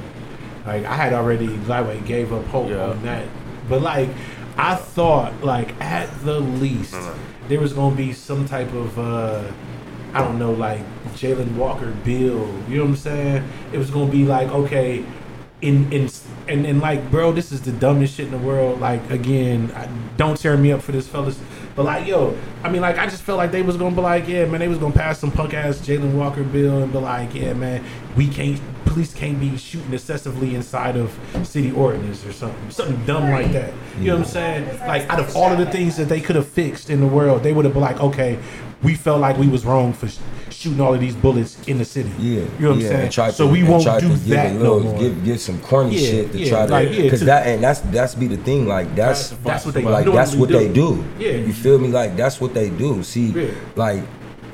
Like, 0.65 0.85
I 0.85 0.95
had 0.95 1.11
already 1.11 1.47
lightweight 1.47 2.05
gave 2.05 2.31
up 2.31 2.45
hope 2.45 2.69
Yeah. 2.69 2.85
on 2.91 3.03
that, 3.03 3.25
but 3.67 3.81
like, 3.81 4.07
I 4.57 4.75
thought 4.75 5.43
like 5.43 5.73
at 5.81 6.07
the 6.23 6.39
least 6.39 6.95
there 7.49 7.59
was 7.59 7.73
gonna 7.73 7.93
be 7.93 8.13
some 8.13 8.45
type 8.45 8.71
of 8.73 8.97
uh 8.97 9.41
I 10.13 10.19
don't 10.19 10.39
know, 10.39 10.53
like 10.53 10.79
Jayland 11.15 11.55
Walker 11.57 11.91
bill. 12.05 12.47
You 12.69 12.77
know 12.77 12.83
what 12.83 12.89
I'm 12.91 12.95
saying? 12.95 13.43
It 13.73 13.77
was 13.79 13.89
gonna 13.89 14.09
be 14.09 14.23
like, 14.23 14.47
okay, 14.49 15.03
in 15.61 15.91
in 15.91 16.07
and, 16.47 16.65
and 16.65 16.79
like, 16.79 17.09
bro, 17.09 17.31
this 17.31 17.51
is 17.51 17.61
the 17.61 17.71
dumbest 17.71 18.15
shit 18.15 18.25
in 18.25 18.31
the 18.31 18.37
world. 18.37 18.79
Like, 18.79 19.09
again, 19.09 19.71
I, 19.75 19.87
don't 20.17 20.37
tear 20.37 20.57
me 20.57 20.71
up 20.71 20.81
for 20.81 20.91
this, 20.91 21.07
fellas. 21.07 21.39
But 21.75 21.85
like, 21.85 22.07
yo, 22.07 22.37
I 22.63 22.69
mean, 22.69 22.81
like, 22.81 22.97
I 22.97 23.05
just 23.05 23.23
felt 23.23 23.37
like 23.37 23.51
they 23.51 23.61
was 23.61 23.77
gonna 23.77 23.95
be 23.95 24.01
like, 24.01 24.27
yeah, 24.27 24.45
man, 24.45 24.59
they 24.59 24.67
was 24.67 24.77
gonna 24.77 24.93
pass 24.93 25.19
some 25.19 25.31
punk 25.31 25.53
ass 25.53 25.79
Jayland 25.79 26.13
Walker 26.13 26.43
bill 26.43 26.83
and 26.83 26.91
be 26.91 26.99
like, 26.99 27.33
yeah, 27.33 27.53
man, 27.53 27.83
we 28.15 28.27
can't, 28.27 28.61
police 28.85 29.13
can't 29.13 29.39
be 29.39 29.57
shooting 29.57 29.91
excessively 29.93 30.53
inside 30.53 30.95
of 30.95 31.17
city 31.43 31.71
ordinance 31.71 32.25
or 32.25 32.31
something, 32.31 32.69
something 32.69 33.03
dumb 33.05 33.31
like 33.31 33.51
that. 33.53 33.73
You 33.97 34.07
know 34.07 34.17
what 34.17 34.27
I'm 34.27 34.31
saying? 34.31 34.79
Like, 34.79 35.09
out 35.09 35.19
of 35.19 35.35
all 35.35 35.51
of 35.51 35.57
the 35.57 35.65
things 35.65 35.97
that 35.97 36.09
they 36.09 36.21
could 36.21 36.35
have 36.35 36.47
fixed 36.47 36.89
in 36.89 36.99
the 36.99 37.07
world, 37.07 37.41
they 37.41 37.53
would 37.53 37.65
have 37.65 37.73
been 37.73 37.81
like, 37.81 37.99
okay, 37.99 38.37
we 38.83 38.95
felt 38.95 39.21
like 39.21 39.37
we 39.37 39.47
was 39.47 39.65
wrong 39.65 39.93
for 39.93 40.07
sh- 40.07 40.17
shooting 40.49 40.81
all 40.81 40.93
of 40.93 40.99
these 40.99 41.15
bullets 41.15 41.57
in 41.67 41.77
the 41.77 41.85
city. 41.85 42.09
Yeah, 42.19 42.41
you 42.41 42.45
know 42.59 42.69
what 42.69 42.75
I'm 42.75 42.81
saying? 42.81 43.11
try 43.11 43.31
so 43.31 43.45
to- 43.47 43.51
we 43.51 43.63
won't 43.63 43.83
try 43.83 43.99
do 43.99 44.09
to 44.09 44.15
that 44.29 44.51
a 44.51 44.59
no 44.59 44.79
more. 44.79 44.99
Give, 44.99 45.23
give 45.25 45.39
some 45.41 45.59
corny 45.61 45.95
Yeah, 45.95 46.09
shit 46.09 46.31
to 46.33 46.37
yeah, 46.39 46.49
try 46.49 46.65
to, 46.65 46.71
like, 46.71 46.89
yeah, 46.91 47.01
because 47.03 47.19
to- 47.19 47.25
that 47.25 47.47
and 47.47 47.63
that's 47.63 47.79
that's 47.81 48.15
be 48.15 48.27
the 48.27 48.37
thing. 48.37 48.67
Like 48.67 48.93
that's 48.95 49.29
That's 49.43 49.65
what 49.65 49.73
they 49.73 49.83
like 49.83 50.05
that's 50.05 50.35
what 50.35 50.49
normally 50.49 50.67
they 50.69 50.73
do. 50.73 50.95
do. 51.17 51.23
Yeah. 51.23 51.31
you 51.31 51.53
feel 51.53 51.79
me? 51.79 51.87
Like 51.89 52.15
that's 52.15 52.39
what 52.41 52.53
they 52.53 52.69
do. 52.69 53.03
See, 53.03 53.27
Yeah. 53.27 53.51
like, 53.75 54.03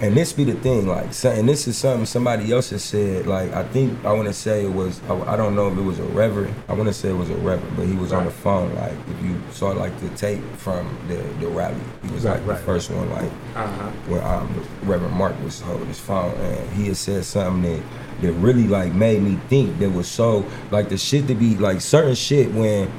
and 0.01 0.15
this 0.15 0.31
be 0.33 0.43
the 0.45 0.53
thing. 0.53 0.87
Like, 0.87 1.07
and 1.25 1.47
this 1.49 1.67
is 1.67 1.77
something 1.77 2.05
somebody 2.05 2.51
else 2.53 2.69
has 2.69 2.83
said. 2.83 3.27
Like, 3.27 3.51
I 3.53 3.63
think 3.63 4.03
I 4.05 4.13
want 4.13 4.27
to 4.27 4.33
say 4.33 4.63
it 4.65 4.71
was. 4.71 5.01
I, 5.09 5.33
I 5.33 5.35
don't 5.35 5.55
know 5.55 5.67
if 5.69 5.77
it 5.77 5.81
was 5.81 5.99
a 5.99 6.03
reverend. 6.03 6.55
I 6.67 6.73
want 6.73 6.87
to 6.87 6.93
say 6.93 7.09
it 7.09 7.13
was 7.17 7.29
a 7.29 7.35
reverend, 7.35 7.75
but 7.75 7.85
he 7.85 7.95
was 7.95 8.13
on 8.13 8.25
the 8.25 8.31
phone. 8.31 8.73
Like, 8.75 8.93
if 9.09 9.23
you 9.25 9.41
saw 9.51 9.69
like 9.71 9.97
the 9.99 10.09
tape 10.09 10.41
from 10.57 10.97
the 11.07 11.17
the 11.39 11.47
rally, 11.47 11.75
he 12.03 12.11
was 12.11 12.23
Right, 12.23 12.43
like 12.45 12.57
the 12.59 12.63
first 12.63 12.89
one. 12.91 13.09
Like, 13.09 13.31
Uh-huh. 13.55 13.89
when 14.07 14.23
um, 14.23 14.65
Reverend 14.83 15.15
Mark 15.15 15.35
was 15.43 15.59
holding 15.61 15.87
his 15.87 15.99
phone, 15.99 16.33
and 16.35 16.69
he 16.73 16.87
had 16.87 16.97
said 16.97 17.25
something 17.25 17.63
that 17.63 17.83
that 18.21 18.33
really 18.33 18.67
like 18.67 18.93
made 18.93 19.21
me 19.21 19.39
think. 19.49 19.79
That 19.79 19.91
was 19.91 20.07
so 20.07 20.45
like 20.71 20.89
the 20.89 20.97
shit 20.97 21.27
to 21.27 21.35
be 21.35 21.55
like 21.57 21.81
certain 21.81 22.15
shit 22.15 22.51
when 22.53 22.89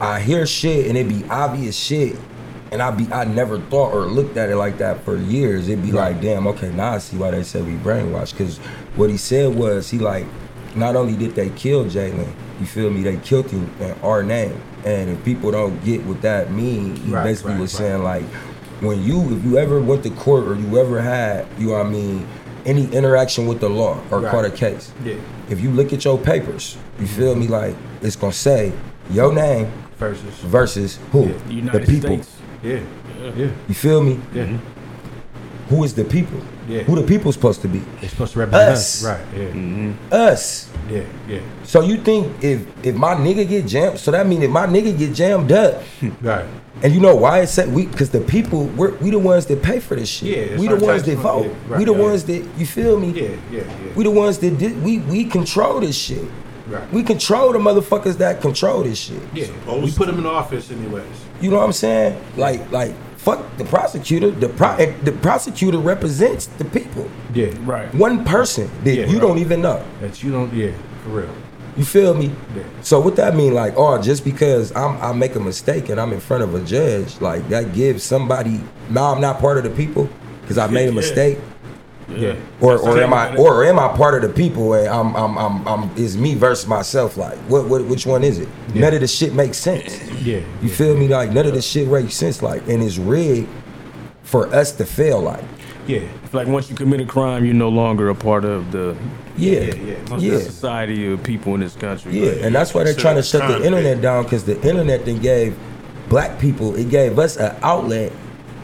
I 0.00 0.18
hear 0.20 0.46
shit 0.46 0.86
and 0.86 0.96
it 0.96 1.08
be 1.08 1.24
obvious 1.28 1.76
shit, 1.76 2.16
and 2.72 2.80
I 2.82 2.90
be 2.90 3.12
I 3.12 3.24
never 3.24 3.58
thought 3.58 3.92
or 3.92 4.02
looked 4.02 4.36
at 4.36 4.50
it 4.50 4.56
like 4.56 4.78
that 4.78 5.02
for 5.04 5.16
years. 5.16 5.68
It'd 5.68 5.84
be 5.84 5.92
like, 5.92 6.20
damn, 6.20 6.46
okay, 6.48 6.70
now 6.72 6.92
I 6.92 6.98
see 6.98 7.16
why 7.16 7.30
they 7.32 7.42
said 7.42 7.66
we 7.66 7.74
brainwashed. 7.74 8.32
Because 8.32 8.58
what 8.96 9.10
he 9.10 9.16
said 9.16 9.54
was 9.54 9.90
he 9.90 9.98
like, 9.98 10.26
not 10.76 10.94
only 10.96 11.16
did 11.16 11.34
they 11.34 11.50
kill 11.50 11.84
Jayland, 11.86 12.32
you 12.60 12.66
feel 12.66 12.90
me? 12.90 13.02
They 13.02 13.16
killed 13.18 13.50
him 13.50 13.70
in 13.80 13.92
our 14.02 14.22
name. 14.22 14.60
And 14.84 15.10
if 15.10 15.24
people 15.24 15.50
don't 15.50 15.82
get 15.84 16.04
what 16.04 16.22
that 16.22 16.52
mean, 16.52 16.96
he 16.96 17.12
Right, 17.12 17.24
basically 17.24 17.52
right, 17.52 17.60
was 17.60 17.74
right. 17.74 17.78
saying 17.88 18.02
like, 18.04 18.24
when 18.80 19.02
you 19.02 19.36
if 19.36 19.44
you 19.44 19.58
ever 19.58 19.80
went 19.80 20.02
to 20.04 20.10
court 20.10 20.46
or 20.46 20.54
you 20.54 20.78
ever 20.78 21.00
had, 21.00 21.46
you 21.58 21.68
know 21.68 21.72
what 21.74 21.86
I 21.86 21.90
mean, 21.90 22.26
any 22.64 22.86
interaction 22.92 23.46
with 23.46 23.60
the 23.60 23.68
law 23.68 23.98
or 24.10 24.20
Right. 24.20 24.30
caught 24.30 24.44
a 24.44 24.50
case, 24.50 24.92
Yeah. 25.04 25.14
if 25.48 25.60
you 25.60 25.70
look 25.70 25.92
at 25.92 26.04
your 26.04 26.18
papers, 26.18 26.76
you 26.98 27.06
mm-hmm. 27.06 27.16
feel 27.16 27.34
me? 27.34 27.48
Like 27.48 27.74
it's 28.00 28.16
gonna 28.16 28.32
say 28.32 28.72
your 29.10 29.32
name 29.32 29.70
Versus. 29.98 30.34
versus 30.38 30.98
who? 31.12 31.26
Yeah. 31.48 31.72
the 31.72 31.78
the 31.80 31.86
people. 31.86 32.10
States. 32.22 32.36
Yeah. 32.62 32.80
Yeah. 33.36 33.50
You 33.68 33.74
feel 33.74 34.02
me? 34.02 34.20
Yeah. 34.34 34.56
Who 35.68 35.84
is 35.84 35.94
the 35.94 36.04
people? 36.04 36.40
Yeah. 36.68 36.82
Who 36.82 36.96
the 36.96 37.06
people 37.06 37.32
supposed 37.32 37.62
to 37.62 37.68
be? 37.68 37.78
They're 38.00 38.08
supposed 38.10 38.32
to 38.32 38.40
represent 38.40 38.70
Us. 38.72 39.04
us. 39.04 39.10
Right. 39.10 39.26
Yeah. 39.38 39.48
Mm-hmm. 39.48 40.12
Us. 40.12 40.70
Yeah. 40.88 41.04
Yeah. 41.28 41.40
So 41.64 41.80
you 41.82 41.98
think 41.98 42.42
if 42.42 42.66
if 42.84 42.96
my 42.96 43.14
nigga 43.14 43.48
get 43.48 43.66
jammed, 43.66 43.98
so 43.98 44.10
that 44.10 44.26
mean 44.26 44.42
if 44.42 44.50
my 44.50 44.66
nigga 44.66 44.96
get 44.96 45.14
jammed 45.14 45.52
up, 45.52 45.82
Right. 46.20 46.44
and 46.82 46.92
you 46.92 47.00
know 47.00 47.14
why 47.14 47.40
it's 47.40 47.52
said 47.52 47.72
we 47.72 47.86
because 47.86 48.10
the 48.10 48.20
people 48.20 48.64
we're, 48.76 48.94
we 48.96 49.10
the 49.10 49.18
ones 49.18 49.46
that 49.46 49.62
pay 49.62 49.78
for 49.80 49.94
this 49.94 50.08
shit. 50.08 50.50
Yeah, 50.50 50.58
we 50.58 50.66
the 50.68 50.76
ones 50.76 51.04
that 51.04 51.16
vote. 51.18 51.46
Yeah, 51.46 51.52
right, 51.68 51.78
we 51.78 51.84
the 51.84 51.92
yeah. 51.94 51.98
ones 52.02 52.24
that 52.24 52.48
you 52.58 52.66
feel 52.66 52.98
me. 52.98 53.10
Yeah. 53.10 53.28
Yeah. 53.50 53.60
Yeah. 53.62 53.92
We 53.94 54.04
the 54.04 54.10
ones 54.10 54.38
that 54.38 54.58
did 54.58 54.82
we 54.82 54.98
we 54.98 55.24
control 55.24 55.80
this 55.80 55.96
shit. 55.96 56.24
Right. 56.66 56.92
We 56.92 57.02
control 57.02 57.52
the 57.52 57.58
motherfuckers 57.58 58.18
that 58.18 58.40
control 58.40 58.82
this 58.84 58.98
shit. 58.98 59.20
yeah. 59.34 59.46
Supposed 59.46 59.84
We 59.84 59.92
put 59.92 60.06
them 60.08 60.18
in 60.18 60.26
office 60.26 60.70
anyways. 60.70 61.04
You 61.40 61.50
know 61.50 61.56
what 61.58 61.64
I'm 61.64 61.72
saying? 61.72 62.22
Like 62.36 62.70
like 62.70 62.94
fuck 63.16 63.44
the 63.58 63.64
prosecutor. 63.64 64.30
The 64.30 64.48
pro 64.48 64.76
the 65.02 65.12
prosecutor 65.12 65.78
represents 65.78 66.46
the 66.46 66.64
people. 66.64 67.08
Yeah. 67.34 67.52
Right. 67.60 67.92
One 67.94 68.24
person 68.24 68.70
that 68.84 68.94
Yeah, 68.94 69.06
you 69.06 69.14
right. 69.18 69.20
don't 69.20 69.38
even 69.38 69.60
know. 69.62 69.84
That 70.00 70.22
you 70.22 70.30
don't. 70.32 70.52
Yeah. 70.52 70.72
For 71.04 71.10
real. 71.10 71.34
You 71.76 71.84
feel 71.84 72.14
me? 72.14 72.26
Yeah. 72.56 72.62
So 72.82 73.00
what 73.00 73.16
that 73.16 73.34
mean? 73.36 73.54
Like, 73.54 73.74
oh, 73.76 74.00
just 74.02 74.24
because 74.24 74.74
I'm 74.74 75.00
I 75.00 75.12
make 75.12 75.34
a 75.36 75.40
mistake 75.40 75.88
and 75.88 76.00
I'm 76.00 76.12
in 76.12 76.20
front 76.20 76.42
of 76.42 76.54
a 76.54 76.60
judge, 76.64 77.20
like 77.20 77.48
that 77.48 77.72
gives 77.74 78.02
somebody 78.02 78.60
now 78.90 79.14
I'm 79.14 79.20
not 79.20 79.38
part 79.38 79.56
of 79.58 79.64
the 79.64 79.70
people 79.70 80.08
because 80.42 80.58
I 80.58 80.66
made 80.66 80.88
a 80.88 80.92
mistake, 80.92 81.38
Yeah. 81.38 81.49
Or 82.60 82.78
or 82.78 83.00
am 83.00 83.12
I 83.12 83.34
or 83.36 83.64
am 83.64 83.78
I 83.78 83.88
part 83.96 84.14
of 84.14 84.22
the 84.22 84.34
people 84.34 84.74
and 84.74 84.88
I'm 84.88 85.14
I'm 85.16 85.38
I'm, 85.38 85.68
I'm 85.68 85.96
is 85.96 86.16
me 86.16 86.34
versus 86.34 86.66
myself? 86.66 87.16
Like, 87.16 87.38
what 87.48 87.66
what 87.68 87.84
which 87.86 88.06
one 88.06 88.24
is 88.24 88.38
it? 88.38 88.48
Yeah. 88.74 88.82
None 88.82 88.94
of 88.94 89.00
the 89.00 89.06
shit 89.08 89.34
makes 89.34 89.58
sense. 89.58 90.02
Yeah. 90.22 90.36
You 90.38 90.44
yeah. 90.62 90.74
feel 90.74 90.96
me? 90.96 91.08
Like 91.08 91.30
none 91.32 91.46
of 91.46 91.54
the 91.54 91.62
shit 91.62 91.88
makes 91.88 92.14
sense. 92.14 92.42
Like, 92.42 92.66
and 92.68 92.82
it's 92.82 92.98
rigged 92.98 93.48
for 94.22 94.46
us 94.54 94.72
to 94.72 94.84
fail. 94.84 95.20
Like, 95.20 95.44
Yeah. 95.86 96.00
It's 96.24 96.34
like 96.34 96.46
once 96.46 96.70
you 96.70 96.76
commit 96.76 97.00
a 97.00 97.06
crime, 97.06 97.44
you're 97.44 97.54
no 97.54 97.68
longer 97.68 98.08
a 98.10 98.14
part 98.14 98.44
of 98.44 98.70
the, 98.70 98.96
yeah, 99.36 99.60
Yeah, 99.62 99.74
yeah. 99.74 100.16
yeah. 100.18 100.38
society 100.38 101.12
of 101.12 101.22
people 101.24 101.54
in 101.54 101.60
this 101.60 101.74
country. 101.74 102.12
Yeah, 102.20 102.44
and 102.46 102.54
that's 102.54 102.72
why 102.72 102.84
they're 102.84 102.94
So 102.94 103.00
trying 103.00 103.16
to 103.16 103.22
shut 103.22 103.48
the 103.48 103.64
internet 103.66 103.96
yeah. 103.96 104.02
down 104.02 104.24
because 104.24 104.44
the 104.44 104.60
internet 104.62 105.04
then 105.04 105.18
gave 105.18 105.56
black 106.08 106.38
people, 106.38 106.76
it 106.76 106.88
gave 106.90 107.18
us 107.18 107.36
an 107.36 107.56
outlet 107.62 108.12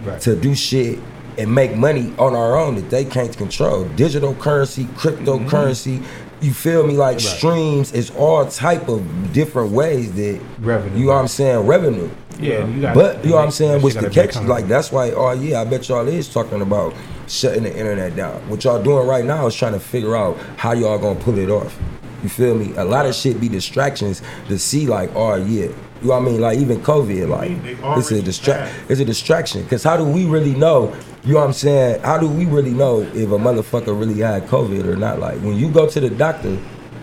Right. 0.05 0.21
to 0.21 0.37
do 0.37 0.55
shit 0.55 1.01
and 1.39 1.55
make 1.55 1.75
money 1.77 2.13
on 2.19 2.35
our 2.35 2.57
own 2.57 2.77
that 2.77 2.91
they 2.91 3.05
can't 3.05 3.37
control. 3.37 3.85
Digital 3.97 4.35
currency, 4.35 4.85
cryptocurrency, 5.31 6.05
you 6.41 6.53
feel 6.53 6.87
me? 6.87 6.95
Like 6.97 7.17
Mm-hmm. 7.19 7.27
Right. 7.27 7.37
streams 7.37 7.93
is 7.93 8.11
all 8.11 8.47
type 8.47 8.89
of 8.89 9.33
different 9.33 9.73
ways 9.73 10.13
that 10.15 10.41
Revenue. 10.59 10.99
You 10.99 11.07
know 11.07 11.13
what 11.13 11.19
I'm 11.21 11.29
saying? 11.29 11.67
Revenue. 11.67 12.11
Yeah. 12.39 12.67
You 12.67 12.83
got. 12.83 12.91
It. 12.91 12.95
But 12.95 13.25
you 13.25 13.31
know 13.31 13.37
what 13.37 13.45
I'm 13.47 13.51
saying? 13.51 13.83
What's 13.83 13.97
the 13.97 14.11
catch? 14.11 14.37
Like 14.37 14.67
that's 14.69 14.93
why. 14.93 15.11
Oh 15.13 15.33
yeah, 15.33 15.61
I 15.63 15.65
bet 15.65 15.89
y'all 15.89 16.07
is 16.07 16.29
talking 16.33 16.61
about 16.61 16.95
shutting 17.27 17.63
the 17.63 17.75
internet 17.77 18.15
down. 18.15 18.49
What 18.51 18.65
y'all 18.65 18.83
doing 18.83 19.07
right 19.07 19.25
now 19.25 19.47
is 19.47 19.55
trying 19.55 19.73
to 19.73 19.81
figure 19.81 20.15
out 20.17 20.37
how 20.59 20.73
y'all 20.73 20.99
gonna 20.99 21.19
pull 21.19 21.39
it 21.39 21.49
off. 21.49 21.79
You 22.27 22.31
feel 22.31 22.57
me? 22.57 22.75
A 22.77 22.85
lot 22.85 23.07
of 23.07 23.15
shit 23.15 23.41
be 23.41 23.49
distractions 23.49 24.21
to 24.49 24.59
see 24.59 24.85
like, 24.89 25.15
oh 25.15 25.37
yeah. 25.37 25.67
You 26.03 26.09
know 26.09 26.09
what 26.09 26.23
I 26.23 26.25
mean? 26.25 26.41
Like 26.41 26.59
even 26.59 26.81
COVID, 26.81 27.29
like 27.29 27.53
it's 27.99 28.11
a 28.11 28.21
distract. 28.21 28.75
It's 28.91 29.01
a 29.01 29.05
distraction. 29.05 29.65
Cause 29.69 29.85
how 29.85 29.97
do 29.97 30.03
we 30.05 30.25
really 30.25 30.53
know? 30.57 30.93
You 31.23 31.35
know 31.35 31.39
what 31.39 31.47
I'm 31.47 31.53
saying? 31.53 32.01
How 32.03 32.19
do 32.19 32.29
we 32.29 32.45
really 32.47 32.73
know 32.73 33.03
if 33.03 33.15
a 33.31 33.39
motherfucker 33.39 33.97
really 33.97 34.21
had 34.23 34.49
COVID 34.49 34.87
or 34.87 34.97
not? 34.97 35.21
Like 35.21 35.39
when 35.43 35.55
you 35.57 35.71
go 35.71 35.89
to 35.89 36.01
the 36.01 36.11
doctor 36.11 36.59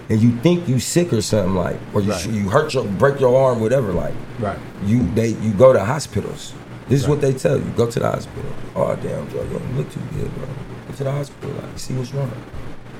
and 0.09 0.21
you 0.21 0.37
think 0.41 0.67
you 0.67 0.77
sick 0.81 1.13
or 1.13 1.21
something 1.21 1.55
like, 1.55 1.77
or 1.93 2.01
you 2.01 2.11
Right. 2.11 2.25
you 2.29 2.49
hurt 2.49 2.73
your 2.73 2.83
break 2.83 3.21
your 3.21 3.33
arm, 3.41 3.61
whatever. 3.61 3.93
Like 3.93 4.13
Right. 4.39 4.59
you 4.85 5.07
they 5.15 5.29
you 5.29 5.53
go 5.53 5.71
to 5.71 5.79
hospitals. 5.85 6.51
This 6.89 7.01
is 7.01 7.07
what 7.07 7.21
they 7.21 7.31
tell 7.31 7.57
you. 7.57 7.63
Go 7.77 7.89
to 7.89 7.97
the 7.97 8.09
hospital. 8.11 8.51
Oh 8.75 8.93
damn, 8.97 9.29
Joe, 9.31 9.41
you 9.43 9.57
don't 9.57 9.77
look 9.77 9.89
too 9.89 10.01
good, 10.17 10.35
bro. 10.35 10.47
Go 10.89 10.93
to 10.97 11.03
the 11.05 11.11
hospital. 11.13 11.51
Like, 11.55 11.79
see 11.79 11.93
what's 11.93 12.13
wrong. 12.13 12.29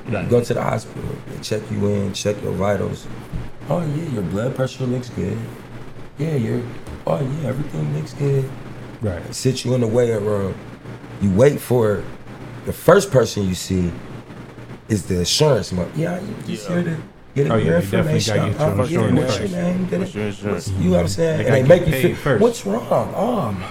You 0.06 0.22
go 0.28 0.42
to 0.42 0.54
the 0.54 0.62
hospital. 0.62 1.08
They 1.28 1.40
check 1.42 1.62
you 1.70 1.86
in, 1.88 2.12
check 2.12 2.40
your 2.42 2.52
vitals. 2.52 3.06
Oh 3.68 3.80
yeah, 3.80 4.10
your 4.10 4.22
blood 4.22 4.54
pressure 4.54 4.84
looks 4.84 5.08
good. 5.10 5.38
Yeah, 6.18 6.34
your 6.36 6.62
oh 7.06 7.20
yeah, 7.20 7.48
everything 7.48 7.94
looks 7.96 8.12
good. 8.14 8.48
Right. 9.00 9.34
Sit 9.34 9.64
you 9.64 9.74
in 9.74 9.80
the 9.80 9.86
waiting 9.86 10.24
room. 10.24 10.54
You 11.22 11.30
wait 11.32 11.60
for 11.60 12.04
the 12.66 12.72
first 12.72 13.10
person 13.10 13.48
you 13.48 13.54
see 13.54 13.90
is 14.88 15.06
the 15.06 15.20
insurance 15.20 15.72
money. 15.72 15.90
Yeah, 15.96 16.20
you 16.20 16.34
just 16.46 16.68
Yeah. 16.68 16.74
here 16.74 16.84
to 16.84 16.96
get 17.34 17.50
Oh, 17.50 17.56
yeah, 17.56 17.64
your 17.64 17.80
they 17.80 17.80
definitely 17.80 17.98
information. 18.20 18.36
gotta 18.36 18.50
get 18.50 18.60
your 18.60 18.68
Uh, 18.68 19.08
yeah, 19.08 19.14
what's 19.24 19.38
your 19.38 19.48
name? 19.62 19.86
Get 19.86 19.98
What's 20.00 20.10
it. 20.10 20.14
your 20.18 20.26
insurance? 20.26 20.68
You 20.68 20.84
know 20.84 20.90
what 20.90 21.00
I'm 21.00 21.08
saying? 21.08 21.38
They 21.38 21.44
and 21.46 21.54
they 21.54 21.62
make 21.80 21.86
you 21.88 22.02
feel 22.02 22.16
first. 22.16 22.42
what's 22.42 22.66
wrong? 22.66 23.14
Um, 23.14 23.64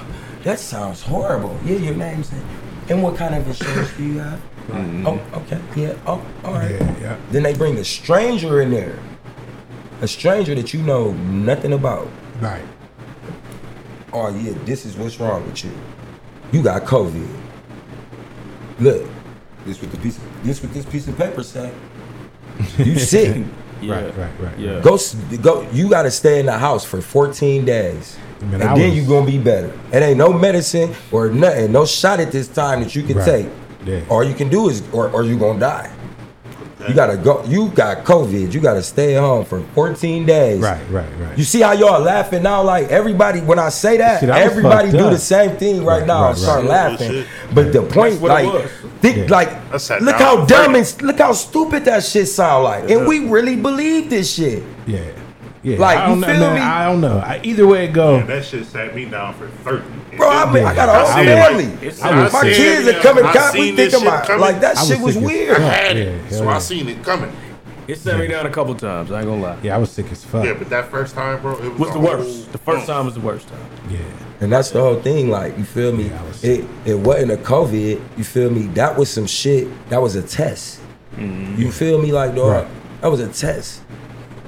that 0.44 0.60
sounds 0.60 1.02
horrible. 1.04 1.56
Yeah, 1.66 1.78
your 1.78 1.96
name's 1.96 2.32
in. 2.32 2.42
And 2.90 3.04
what 3.04 3.16
kind 3.16 3.34
of 3.36 3.48
insurance 3.48 3.90
do 3.98 4.04
you 4.04 4.20
have? 4.20 4.40
Mm-hmm. 4.68 5.08
Oh, 5.08 5.20
okay. 5.42 5.60
Yeah. 5.76 5.94
Oh, 6.08 6.26
all 6.44 6.54
right. 6.54 6.72
Yeah, 6.72 7.00
yeah. 7.00 7.18
Then 7.32 7.44
they 7.44 7.54
bring 7.54 7.78
a 7.78 7.84
stranger 7.84 8.62
in 8.62 8.72
there. 8.72 8.98
A 10.02 10.08
stranger 10.08 10.56
that 10.56 10.74
you 10.74 10.82
know 10.82 11.12
nothing 11.14 11.74
about. 11.74 12.08
Right. 12.40 12.64
Oh 14.12 14.30
yeah, 14.36 14.54
this 14.66 14.86
is 14.86 14.96
what's 14.96 15.20
wrong 15.20 15.46
with 15.46 15.64
you. 15.64 15.72
You 16.52 16.62
got 16.62 16.84
COVID. 16.84 17.28
Look, 18.80 19.08
this 19.66 19.82
what 19.82 19.92
the 19.92 19.98
piece 19.98 20.18
of, 20.18 20.44
this 20.44 20.62
what 20.62 20.74
this 20.74 20.86
piece 20.86 21.08
of 21.08 21.18
paper 21.18 21.44
say. 21.44 21.72
You 22.78 22.98
sick. 23.00 23.44
Yeah. 23.82 23.96
Right, 23.96 24.18
right, 24.18 24.40
right. 24.40 24.58
Yeah. 24.60 24.80
Go 24.82 24.98
go. 25.42 25.68
You 25.72 25.90
got 25.90 26.04
to 26.04 26.12
stay 26.12 26.40
in 26.40 26.46
the 26.46 26.58
house 26.58 26.86
for 26.86 27.02
14 27.02 27.66
days, 27.66 28.18
Man, 28.42 28.56
and 28.56 28.64
I 28.64 28.76
then 28.78 28.90
was- 28.90 28.98
you 28.98 29.06
gonna 29.08 29.26
be 29.26 29.38
better. 29.38 29.74
It 29.92 30.02
ain't 30.04 30.18
no 30.18 30.32
medicine 30.32 30.94
or 31.12 31.30
nothing, 31.30 31.72
no 31.72 31.86
shot 31.86 32.20
at 32.20 32.32
this 32.32 32.48
time 32.48 32.82
that 32.82 32.96
you 32.96 33.04
can 33.04 33.18
Right. 33.18 33.26
take. 33.26 33.48
Yeah. 33.86 34.02
All 34.10 34.24
you 34.24 34.34
can 34.34 34.50
do 34.50 34.70
is, 34.70 34.82
or, 34.94 35.10
or 35.10 35.24
you 35.24 35.38
gonna 35.38 35.60
die. 35.60 35.92
You 36.88 36.94
gotta 36.94 37.16
go. 37.16 37.42
You 37.46 37.70
got 37.70 38.04
COVID. 38.04 38.54
You 38.54 38.60
gotta 38.60 38.84
stay 38.84 39.14
home 39.14 39.46
for 39.46 39.62
14 39.74 40.26
days. 40.26 40.60
Right, 40.60 40.84
right, 40.90 41.08
right. 41.18 41.38
You 41.38 41.46
see 41.46 41.62
how 41.62 41.72
y'all 41.72 42.02
laughing 42.02 42.44
now? 42.44 42.62
Like 42.62 42.90
everybody, 42.90 43.40
when 43.40 43.58
I 43.58 43.70
say 43.70 43.96
that, 43.98 44.22
everybody 44.22 44.92
do 44.92 45.10
the 45.10 45.18
same 45.18 45.56
thing 45.56 45.86
right, 45.86 46.00
Right, 46.00 46.08
now 46.08 46.22
right, 46.24 46.30
and 46.32 46.38
start 46.40 46.60
right. 46.64 46.70
laughing. 46.70 47.24
But 47.54 47.72
the 47.72 47.84
point, 47.84 48.22
like, 48.22 48.70
think, 49.00 49.30
Yeah. 49.30 49.36
like, 49.38 49.50
look 50.02 50.16
how 50.16 50.44
dumb 50.46 50.76
and 50.76 51.02
look 51.02 51.20
how 51.20 51.32
stupid 51.32 51.86
that 51.86 52.04
shit 52.04 52.28
sound 52.28 52.66
like, 52.66 52.90
and 52.90 53.08
we 53.08 53.30
really 53.30 53.56
believe 53.56 54.10
this 54.10 54.34
shit. 54.34 54.62
yeah. 54.86 55.00
Yeah. 55.64 55.78
Like, 55.78 55.98
I 55.98 56.08
don't 56.08 56.16
you 56.16 56.22
know, 56.22 56.28
feel 56.28 56.40
man, 56.42 56.56
me? 56.56 56.62
I 56.62 56.86
don't 56.92 57.02
know. 57.02 57.18
I, 57.20 57.40
either 57.44 57.66
way 57.66 57.86
it 57.86 57.94
go. 57.94 58.18
Yeah, 58.18 58.26
that 58.26 58.46
shit 58.46 58.66
sat 58.66 58.94
me 58.94 59.06
down 59.06 59.34
for 59.34 59.48
30. 59.48 59.84
Bro, 60.18 60.30
I 60.30 60.54
mean, 60.54 60.64
I 60.66 60.76
got 60.76 60.90
a 60.90 61.06
whole 61.06 61.16
seen 61.16 61.28
it, 61.28 61.36
family. 61.36 61.66
like, 61.68 61.84
it's- 61.84 62.02
My 62.02 62.10
I 62.10 62.24
was 62.24 62.32
seeing 62.34 62.54
kids 62.56 62.88
it, 62.88 62.96
are 62.98 63.02
coming. 63.02 63.24
I 63.26 63.34
God, 63.34 63.54
we 63.54 63.60
seen 63.62 63.76
this 63.76 63.92
think 63.94 64.04
shit 64.04 64.14
about 64.14 64.28
coming. 64.28 64.42
like 64.42 64.60
that 64.62 64.78
shit 64.78 65.00
was 65.00 65.16
was 65.16 65.24
weird. 65.26 65.58
I 65.58 65.60
had 65.62 65.98
it, 65.98 66.32
so. 66.34 66.48
I 66.50 66.60
seen 66.60 66.88
it 66.90 67.04
coming. 67.04 67.32
It 67.88 67.98
set 67.98 68.18
me 68.20 68.28
down 68.28 68.46
a 68.46 68.50
couple 68.50 68.76
times. 68.76 69.12
I 69.12 69.20
ain't 69.20 69.28
gonna 69.28 69.42
lie. 69.42 69.58
Yeah, 69.64 69.76
I 69.76 69.78
was 69.78 69.92
sick 69.92 70.10
as 70.12 70.24
fuck. 70.24 70.46
Yeah, 70.46 70.54
but 70.54 70.70
that 70.70 70.90
first 70.92 71.16
time, 71.16 71.42
bro, 71.42 71.54
it 71.54 71.72
was, 71.72 71.80
What's 71.80 71.94
the 71.94 72.00
worst? 72.00 72.52
The 72.52 72.58
first 72.60 72.86
time 72.88 73.06
was 73.06 73.14
the 73.16 73.20
worst 73.22 73.48
time. 73.50 73.60
Yeah. 73.90 74.00
And 74.40 74.52
that's 74.52 74.72
the 74.72 74.80
whole 74.82 75.02
thing, 75.02 75.30
like 75.30 75.58
you 75.58 75.64
feel 75.66 75.92
me? 75.94 76.06
Yeah, 76.08 76.22
It 76.44 76.66
it 76.86 76.96
wasn't 77.00 77.32
a 77.32 77.38
COVID. 77.38 78.02
You 78.18 78.24
feel 78.24 78.50
me? 78.50 78.68
That 78.68 78.98
was 78.98 79.10
some 79.10 79.26
shit. 79.28 79.68
That 79.90 80.02
was 80.02 80.16
a 80.16 80.22
test. 80.22 80.80
Mm-hmm. 81.18 81.62
You 81.62 81.72
feel 81.72 82.02
me? 82.02 82.12
Like 82.12 82.36
dog, 82.36 82.50
Right. 82.64 82.68
that 83.02 83.08
was 83.12 83.20
a 83.20 83.28
test. 83.30 83.82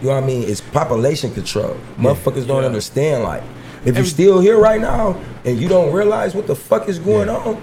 You 0.06 0.12
know 0.12 0.18
what 0.18 0.24
I 0.26 0.28
mean? 0.28 0.44
It's 0.48 0.62
population 0.62 1.34
control. 1.34 1.76
Motherfuckers 1.98 2.46
don't 2.46 2.62
Yeah. 2.62 2.68
understand. 2.68 3.24
Like, 3.24 3.42
if 3.86 3.96
you're 3.96 4.06
still 4.06 4.40
here 4.40 4.60
right 4.60 4.80
now 4.80 5.16
and 5.46 5.60
you 5.60 5.68
don't 5.68 5.92
realize 5.92 6.36
what 6.36 6.46
the 6.46 6.54
fuck 6.56 6.88
is 6.88 7.00
going 7.00 7.28
Yeah. 7.28 7.38
on, 7.38 7.58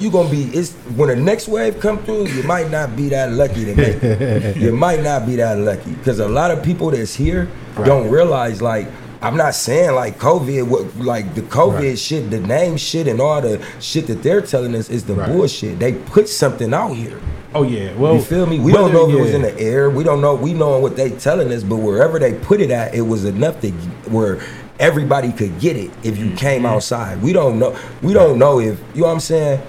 you 0.00 0.10
gonna 0.10 0.28
be. 0.28 0.50
It's 0.52 0.72
when 0.96 1.10
the 1.10 1.14
next 1.14 1.46
wave 1.46 1.78
come 1.78 1.98
through. 1.98 2.26
You 2.26 2.42
might 2.42 2.72
not 2.72 2.96
be 2.96 3.08
that 3.10 3.30
lucky 3.34 3.64
to 3.66 3.74
make 3.76 4.02
it. 4.02 4.56
you 4.64 4.72
might 4.72 5.00
not 5.04 5.26
be 5.26 5.36
that 5.36 5.58
lucky 5.58 5.92
because 5.92 6.18
a 6.18 6.26
lot 6.26 6.50
of 6.50 6.60
people 6.60 6.90
that's 6.90 7.14
here 7.14 7.46
don't 7.84 8.10
realize 8.10 8.60
like. 8.60 8.88
I'm 9.22 9.36
not 9.36 9.54
saying 9.54 9.94
like 9.94 10.18
COVID, 10.18 10.68
what 10.68 10.96
like 10.98 11.34
the 11.34 11.42
COVID 11.42 11.74
Right. 11.90 11.98
shit, 11.98 12.30
the 12.30 12.40
name 12.40 12.76
shit, 12.76 13.08
and 13.08 13.20
all 13.20 13.40
the 13.40 13.60
shit 13.80 14.06
that 14.08 14.22
they're 14.22 14.40
telling 14.42 14.74
us 14.74 14.88
is 14.90 15.04
the 15.04 15.14
Right. 15.14 15.30
bullshit. 15.32 15.78
They 15.78 15.92
put 15.92 16.28
something 16.28 16.72
out 16.74 16.92
here. 16.94 17.18
Oh 17.54 17.62
yeah. 17.62 17.90
Well, 17.96 18.14
You 18.16 18.20
feel 18.20 18.46
me? 18.46 18.58
We 18.60 18.72
don't 18.72 18.92
know 18.92 19.08
if 19.08 19.14
it 19.16 19.20
was 19.20 19.30
in 19.32 19.42
the 19.42 19.58
air. 19.58 19.88
We 19.88 20.04
don't 20.04 20.20
know. 20.20 20.34
We 20.34 20.52
know 20.52 20.78
what 20.78 20.96
they 20.96 21.10
telling 21.10 21.50
us, 21.52 21.62
but 21.62 21.76
wherever 21.76 22.18
they 22.18 22.34
put 22.34 22.60
it 22.60 22.70
at, 22.70 22.94
it 22.94 23.02
was 23.02 23.24
enough 23.24 23.60
to 23.62 23.70
where 24.10 24.38
everybody 24.78 25.32
could 25.32 25.58
get 25.58 25.76
it 25.76 25.90
if 26.02 26.18
you 26.18 26.32
came 26.32 26.62
Mm-hmm. 26.62 26.66
outside. 26.74 27.22
We 27.22 27.32
don't 27.32 27.58
know. 27.58 27.74
We 28.02 28.12
don't 28.12 28.38
know 28.38 28.60
if 28.60 28.78
you 28.94 29.00
know 29.02 29.06
what 29.08 29.14
I'm 29.14 29.20
saying. 29.20 29.60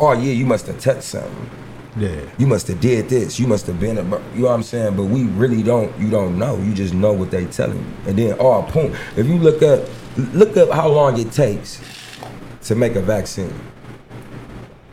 Oh 0.00 0.12
yeah, 0.12 0.32
you 0.32 0.46
must 0.46 0.66
have 0.66 0.80
touched 0.80 1.04
something. 1.04 1.50
Yeah. 1.96 2.20
You 2.38 2.46
must 2.46 2.68
have 2.68 2.80
did 2.80 3.08
this. 3.08 3.40
You 3.40 3.46
must 3.46 3.66
have 3.66 3.80
been 3.80 3.98
a. 3.98 4.02
You 4.02 4.08
know 4.08 4.18
what 4.48 4.52
I'm 4.52 4.62
saying? 4.62 4.96
But 4.96 5.04
we 5.04 5.24
really 5.24 5.62
don't. 5.62 5.96
You 5.98 6.10
don't 6.10 6.38
know. 6.38 6.56
You 6.58 6.72
just 6.74 6.94
know 6.94 7.12
what 7.12 7.30
they 7.30 7.46
telling 7.46 7.78
you. 7.78 7.84
And 8.06 8.18
then 8.18 8.36
oh, 8.38 8.62
point. 8.62 8.94
If 9.16 9.26
you 9.26 9.36
look 9.38 9.62
up, 9.62 9.88
look 10.34 10.56
up 10.56 10.70
how 10.70 10.88
long 10.88 11.18
it 11.18 11.32
takes 11.32 11.80
to 12.64 12.74
make 12.74 12.94
a 12.94 13.00
vaccine. 13.02 13.52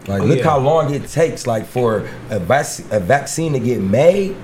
Like, 0.07 0.21
Oh, 0.21 0.25
look 0.25 0.37
yeah. 0.39 0.43
how 0.45 0.59
long 0.59 0.93
it 0.93 1.07
takes, 1.07 1.47
like, 1.47 1.65
for 1.65 2.07
a, 2.29 2.37
vac- 2.39 2.91
a 2.91 2.99
vaccine 2.99 3.53
to 3.53 3.59
get 3.59 3.81
made, 3.81 4.35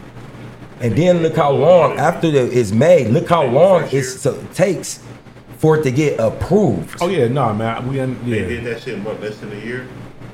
and 0.80 0.96
then 0.96 1.22
look 1.22 1.36
how 1.36 1.52
long 1.52 2.00
after 2.00 2.32
the, 2.32 2.52
it's 2.52 2.72
made. 2.72 3.10
Look 3.10 3.30
how 3.30 3.44
long 3.46 3.84
it 3.86 3.94
year. 3.94 4.34
takes 4.56 5.04
for 5.60 5.78
it 5.78 5.84
to 5.84 5.92
get 5.92 6.20
approved. 6.20 6.98
Oh 7.00 7.08
yeah. 7.08 7.28
No, 7.28 7.54
man. 7.54 7.88
We 7.88 8.00
un- 8.00 8.20
They 8.26 8.40
did 8.44 8.64
that 8.66 8.82
shit 8.82 8.96
in 8.96 9.04
what, 9.04 9.22
less 9.22 9.38
than 9.38 9.52
a 9.52 9.56
year? 9.64 9.88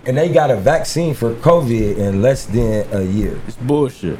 And 0.07 0.17
they 0.17 0.29
got 0.29 0.49
a 0.49 0.55
vaccine 0.55 1.13
for 1.13 1.33
COVID 1.35 1.97
in 1.97 2.21
less 2.21 2.45
than 2.45 2.87
a 2.93 3.01
year. 3.01 3.39
It's 3.47 3.57
bullshit. 3.57 4.17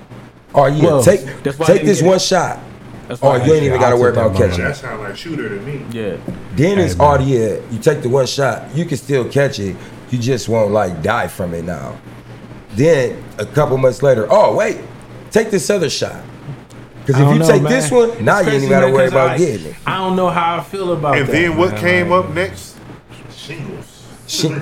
Oh 0.53 0.65
yeah, 0.65 0.83
Well, 0.83 1.03
take 1.03 1.21
take 1.21 1.83
this 1.83 1.99
get 1.99 2.05
it. 2.05 2.09
one 2.09 2.19
shot. 2.19 2.59
That's 3.07 3.21
Oh, 3.23 3.35
you 3.35 3.53
ain't 3.53 3.63
even 3.63 3.79
got 3.79 3.91
to 3.91 3.95
worry 3.97 4.11
about 4.11 4.33
mother- 4.33 4.49
catching 4.49 4.63
That 4.65 4.71
it. 4.71 4.75
sound 4.75 5.01
like 5.01 5.15
shooter 5.15 5.47
to 5.47 5.61
me. 5.61 5.85
Yeah. 5.91 6.17
Then 6.55 6.77
it's 6.79 6.93
Hey, 6.95 6.99
oh 6.99 7.19
yeah, 7.19 7.55
you 7.71 7.79
take 7.79 8.01
the 8.01 8.09
one 8.09 8.25
shot, 8.25 8.75
you 8.75 8.83
can 8.83 8.97
still 8.97 9.23
catch 9.29 9.59
it. 9.59 9.77
You 10.11 10.17
just 10.17 10.49
won't 10.49 10.71
like 10.71 11.01
die 11.01 11.27
from 11.27 11.53
it 11.53 11.63
now. 11.63 11.95
Then 12.75 13.23
a 13.37 13.45
couple 13.45 13.77
months 13.77 14.03
later, 14.03 14.27
oh 14.29 14.55
wait, 14.55 14.79
take 15.31 15.51
this 15.51 15.69
other 15.69 15.89
shot. 15.89 16.21
Because 17.05 17.21
if 17.21 17.27
you 17.33 17.39
know, 17.39 17.47
take 17.47 17.61
man. 17.61 17.71
this 17.71 17.89
one, 17.89 18.25
now 18.25 18.41
you 18.41 18.47
ain't 18.49 18.55
even 18.63 18.69
got 18.69 18.81
to 18.85 18.91
worry 18.91 19.07
about 19.07 19.29
I- 19.31 19.37
getting 19.37 19.67
it. 19.67 19.75
I 19.85 19.97
don't 19.99 20.17
know 20.17 20.29
how 20.29 20.57
I 20.57 20.63
feel 20.63 20.91
about 20.91 21.15
it. 21.15 21.21
And 21.21 21.29
that. 21.29 21.31
then 21.31 21.55
what 21.57 21.71
man. 21.71 21.79
came 21.81 22.09
Like- 22.09 22.25
up 22.25 22.33
next? 22.33 22.75
Shingles. 23.33 23.86
Shit. 24.27 24.51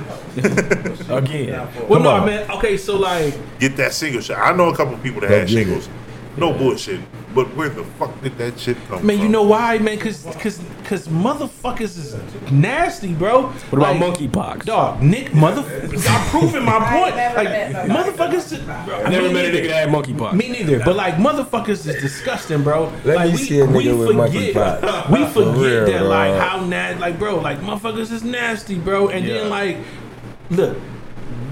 Again. 1.10 1.50
Well, 1.88 1.88
Come 1.88 2.04
no, 2.04 2.10
on. 2.12 2.26
man. 2.28 2.52
Okay, 2.52 2.78
so 2.78 2.98
like, 2.98 3.34
Get 3.60 3.76
that 3.78 3.94
single 3.94 4.22
shot. 4.22 4.38
I 4.38 4.56
know 4.56 4.70
a 4.70 4.76
couple 4.76 4.96
people 5.00 5.22
that 5.22 5.30
Go 5.30 5.40
had 5.40 5.48
get 5.48 5.54
shingles. 5.66 5.90
No 6.38 6.54
bullshit. 6.54 7.00
But 7.36 7.54
where 7.56 7.68
the 7.70 7.84
fuck 7.84 8.20
did 8.24 8.38
that 8.38 8.58
shit 8.58 8.78
come 8.88 9.06
man, 9.06 9.18
from? 9.18 9.26
you 9.26 9.30
know 9.32 9.44
why, 9.44 9.78
man? 9.78 10.00
Cause, 10.00 10.24
cause, 10.40 10.62
cause 10.86 11.08
motherfuckers 11.10 11.98
is 11.98 12.16
nasty, 12.52 13.14
bro. 13.14 13.48
What 13.48 13.74
about 13.74 13.98
monkeypox? 13.98 14.64
Dog, 14.64 15.02
Nick, 15.04 15.28
motherfuckers. 15.32 16.08
I'm 16.10 16.30
proving 16.30 16.64
my 16.64 16.80
point. 16.80 17.16
never 17.18 17.36
Like, 17.36 17.50
met 17.50 17.88
nobody. 17.88 18.10
motherfuckers. 18.12 18.70
I 19.06 19.10
never 19.10 19.28
me 19.28 19.34
met 19.34 19.46
a 19.46 19.52
neither. 19.52 19.64
nigga 19.64 19.68
that 19.68 19.76
had 19.76 19.90
monkeypox. 19.90 20.34
Me 20.34 20.48
neither. 20.50 20.80
But 20.86 20.96
like, 20.96 21.16
motherfuckers 21.16 21.86
is 21.86 22.02
disgusting, 22.02 22.64
bro. 22.64 22.92
Let 23.04 23.18
like, 23.18 23.32
me 23.32 23.38
see 23.38 23.60
a 23.60 23.68
nigga 23.68 24.00
with 24.00 24.16
forget, 24.16 24.54
monkeypox. 24.56 25.10
we 25.12 25.26
For 25.26 25.34
forget 25.34 25.58
real, 25.58 25.86
that, 25.88 26.04
like, 26.06 26.32
dog. 26.32 26.42
how 26.50 26.66
nasty, 26.66 27.00
like, 27.02 27.20
bro, 27.20 27.36
like, 27.40 27.60
motherfuckers 27.60 28.12
is 28.14 28.24
nasty, 28.24 28.80
bro. 28.80 29.10
And 29.10 29.26
Yeah. 29.26 29.34
then, 29.40 29.50
like, 29.50 29.78
look, 30.52 30.78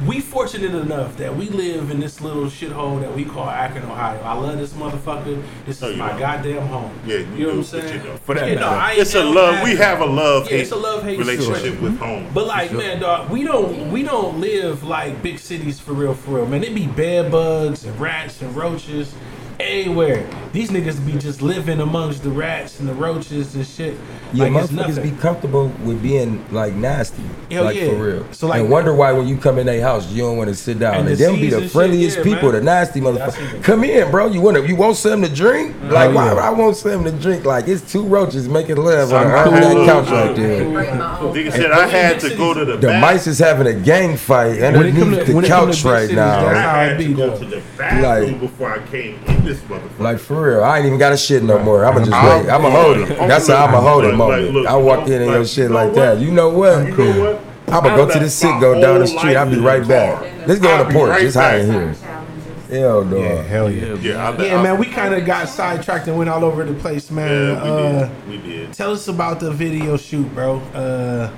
we 0.08 0.20
fortunate 0.20 0.74
enough 0.76 1.18
that 1.18 1.36
we 1.36 1.49
live 1.49 1.91
in 1.91 1.99
this 1.99 2.20
little 2.22 2.45
shithole 2.45 2.99
that 3.01 3.14
we 3.16 3.26
call 3.26 3.47
Akron, 3.49 3.84
Ohio. 3.86 4.20
I 4.22 4.34
love 4.34 4.58
this 4.58 4.74
motherfucker. 4.74 5.41
This 5.66 5.82
No, 5.82 5.89
is 5.89 5.97
my 5.97 6.10
don't. 6.10 6.20
goddamn 6.20 6.68
home. 6.68 6.91
Yeah, 7.06 7.18
you 7.18 7.26
you 7.36 7.41
know 7.43 7.47
what 7.49 7.56
I'm 7.58 7.64
saying? 7.64 7.93
you 8.01 8.08
don't. 8.08 8.20
For 8.20 8.36
that 8.36 8.47
Yeah, 8.49 8.60
no, 8.60 8.88
It's 9.01 9.16
a 9.16 9.24
love. 9.24 9.56
bad. 9.56 9.64
We 9.64 9.76
have 9.78 10.01
a 10.01 10.06
love 10.06 10.45
Yeah, 10.45 10.51
hate 10.51 10.60
it's 10.62 10.72
a 10.72 10.76
love 10.76 11.04
hate 11.04 11.20
relationship 11.20 11.56
situation. 11.56 11.82
with 11.84 11.97
home. 11.99 12.28
But 12.34 12.47
like, 12.47 12.72
man, 12.72 12.99
dog, 13.01 13.30
we 13.30 13.43
don't 13.43 13.91
we 13.91 14.04
don't 14.04 14.39
live 14.41 14.84
like 14.84 15.22
big 15.22 15.39
cities 15.39 15.80
for 15.80 15.93
real, 15.93 16.14
for 16.14 16.36
real, 16.38 16.45
man. 16.47 16.64
It 16.64 16.74
be 16.76 16.88
bed 16.88 17.32
bugs 17.32 17.86
and 17.86 17.99
rats 17.99 18.41
and 18.41 18.56
roaches 18.56 19.14
everywhere. 19.60 20.26
These 20.54 20.70
niggas 20.70 21.04
be 21.04 21.14
just 21.14 21.41
living 21.41 21.80
amongst 21.80 22.22
the 22.22 22.30
rats 22.30 22.80
and 22.80 22.88
the 22.88 22.93
roaches 22.93 23.56
and 23.56 23.66
shit. 23.66 23.97
Yeah, 24.34 24.45
like 24.45 24.64
it's 24.66 24.72
motherfuckers 24.72 25.01
be 25.01 25.10
comfortable 25.20 25.70
with 25.84 25.99
being 26.04 26.45
like 26.51 26.74
nasty, 26.76 27.24
Hell 27.49 27.64
like 27.66 27.76
yeah. 27.76 27.89
for 27.89 27.95
real. 27.95 28.26
So, 28.34 28.45
like- 28.47 28.62
and 28.62 28.70
wonder 28.70 28.93
why 28.93 29.12
when 29.14 29.28
you 29.28 29.36
come 29.38 29.58
in 29.58 29.66
their 29.66 29.82
house, 29.82 30.08
you 30.12 30.22
don't 30.22 30.38
want 30.38 30.49
to 30.49 30.56
sit 30.56 30.78
down. 30.78 30.95
And 30.95 31.08
And, 31.10 31.18
them 31.18 31.36
be 31.38 31.49
the 31.49 31.68
friendliest 31.68 32.18
shit, 32.18 32.26
yeah, 32.28 32.34
people, 32.36 32.51
man. 32.51 32.60
the 32.60 32.66
nasty 32.66 32.99
Yeah, 32.99 33.06
motherfuckers. 33.08 33.51
see. 33.51 33.60
Come 33.64 33.84
in, 33.84 34.12
bro. 34.12 34.28
You 34.28 34.41
want 34.41 34.58
to? 34.58 34.68
You 34.68 34.76
want 34.76 34.95
something 34.95 35.28
to 35.28 35.36
drink? 35.36 35.76
Oh, 35.86 35.88
like 35.88 36.10
Oh, 36.12 36.14
why 36.14 36.26
yeah. 36.28 36.34
would 36.36 36.43
I 36.43 36.49
want 36.51 36.76
something 36.78 37.12
to 37.12 37.20
drink? 37.20 37.45
Like 37.45 37.68
it's 37.68 37.91
two 37.91 38.04
roaches 38.04 38.47
making 38.47 38.76
love 38.78 39.10
So 39.10 39.18
on, 39.18 39.26
I 39.28 39.43
on 39.45 39.54
had 39.54 39.64
that 39.64 39.86
couch 39.88 40.08
I- 40.10 40.28
right 40.28 40.36
there. 40.36 40.64
Bring. 40.72 40.89
Uh-huh. 40.89 41.26
Nigga 41.34 41.51
said 41.51 41.72
I 41.72 41.88
had 41.88 42.20
to 42.20 42.36
go 42.36 42.54
to 42.54 42.64
the, 42.64 42.78
The 42.78 42.88
bath- 42.89 43.01
mice 43.01 43.26
is 43.26 43.39
having 43.39 43.66
a 43.66 43.74
gang 43.74 44.18
fight 44.18 44.49
When 44.49 44.56
it 44.58 44.62
come 44.62 44.76
underneath 44.84 45.20
to- 45.20 45.26
the 45.26 45.36
when 45.36 45.45
it 45.45 45.47
come 45.47 45.68
to 45.72 45.74
couch 45.74 45.84
right 45.86 46.01
cities, 46.01 46.18
I 46.18 46.43
that's 46.43 46.54
now. 46.54 46.70
how 46.70 46.82
it 46.82 46.88
had 46.89 46.97
be, 46.99 47.08
to 47.08 47.14
go 47.16 47.38
to 47.39 47.45
the 47.45 47.62
bathroom 47.76 48.32
Like- 48.32 48.39
before 48.39 48.72
I 48.72 48.80
came 48.88 49.20
in 49.28 49.43
this 49.45 49.60
motherfucker. 49.62 49.99
Like 49.99 50.20
for 50.20 50.43
real, 50.44 50.64
I 50.64 50.78
ain't 50.78 50.86
even 50.86 51.00
got 51.00 51.14
a 51.14 51.18
shit 51.18 51.44
no 51.44 51.58
more. 51.60 51.86
I'ma 51.86 52.00
just 52.00 52.12
I'm 52.12 52.44
wait. 52.46 52.50
I'ma 52.52 52.70
hold 52.70 52.98
it. 52.98 53.08
That's 53.28 53.48
how 53.48 53.66
I'ma 53.66 53.82
hold 53.82 54.04
it 54.04 54.10
Like, 54.10 54.18
moment. 54.18 54.52
look, 54.52 54.68
I 54.68 54.76
walk 54.76 55.08
in 55.08 55.22
and 55.22 55.32
your 55.32 55.46
shit 55.46 55.72
like 55.72 55.88
what? 55.88 55.96
that. 55.96 56.20
You 56.20 56.32
know 56.32 56.50
what? 56.50 56.88
You 56.88 56.98
know 56.98 57.34
what? 57.34 57.74
I'ma 57.74 57.96
go 57.96 58.06
to 58.06 58.14
the 58.14 58.20
left 58.20 58.32
sit, 58.32 58.60
go 58.60 58.80
down 58.80 59.00
the 59.00 59.08
street. 59.08 59.36
I'll 59.36 59.50
be 59.50 59.58
right 59.58 59.88
back. 59.88 60.22
Let's 60.48 60.60
go 60.60 60.70
on 60.70 60.88
the 60.88 60.94
porch. 60.94 61.10
right 61.10 61.24
It's 61.24 61.36
hot 61.36 61.56
in 61.56 61.72
here. 61.72 61.96
Hell 62.70 63.06
no. 63.06 63.18
Yeah, 63.18 63.41
hell 63.44 63.72
yeah. 63.72 63.94
Yeah, 63.96 64.30
I, 64.30 64.44
Yeah, 64.44 64.60
I, 64.60 64.64
man, 64.64 64.80
we 64.80 64.88
kind 64.88 65.14
of 65.14 65.26
got 65.26 65.48
sidetracked 65.48 66.08
and 66.08 66.18
went 66.18 66.30
all 66.30 66.44
over 66.44 66.64
the 66.64 66.74
place, 66.74 67.12
man. 67.12 67.56
Yeah, 67.56 67.64
we 67.64 67.70
uh, 67.70 68.08
did. 68.08 68.28
We 68.28 68.38
did. 68.50 68.74
Tell 68.74 68.91
us 68.91 69.08
about 69.08 69.39
the 69.39 69.52
video 69.52 69.96
shoot, 69.96 70.34
bro. 70.34 70.58
Uh, 70.74 71.32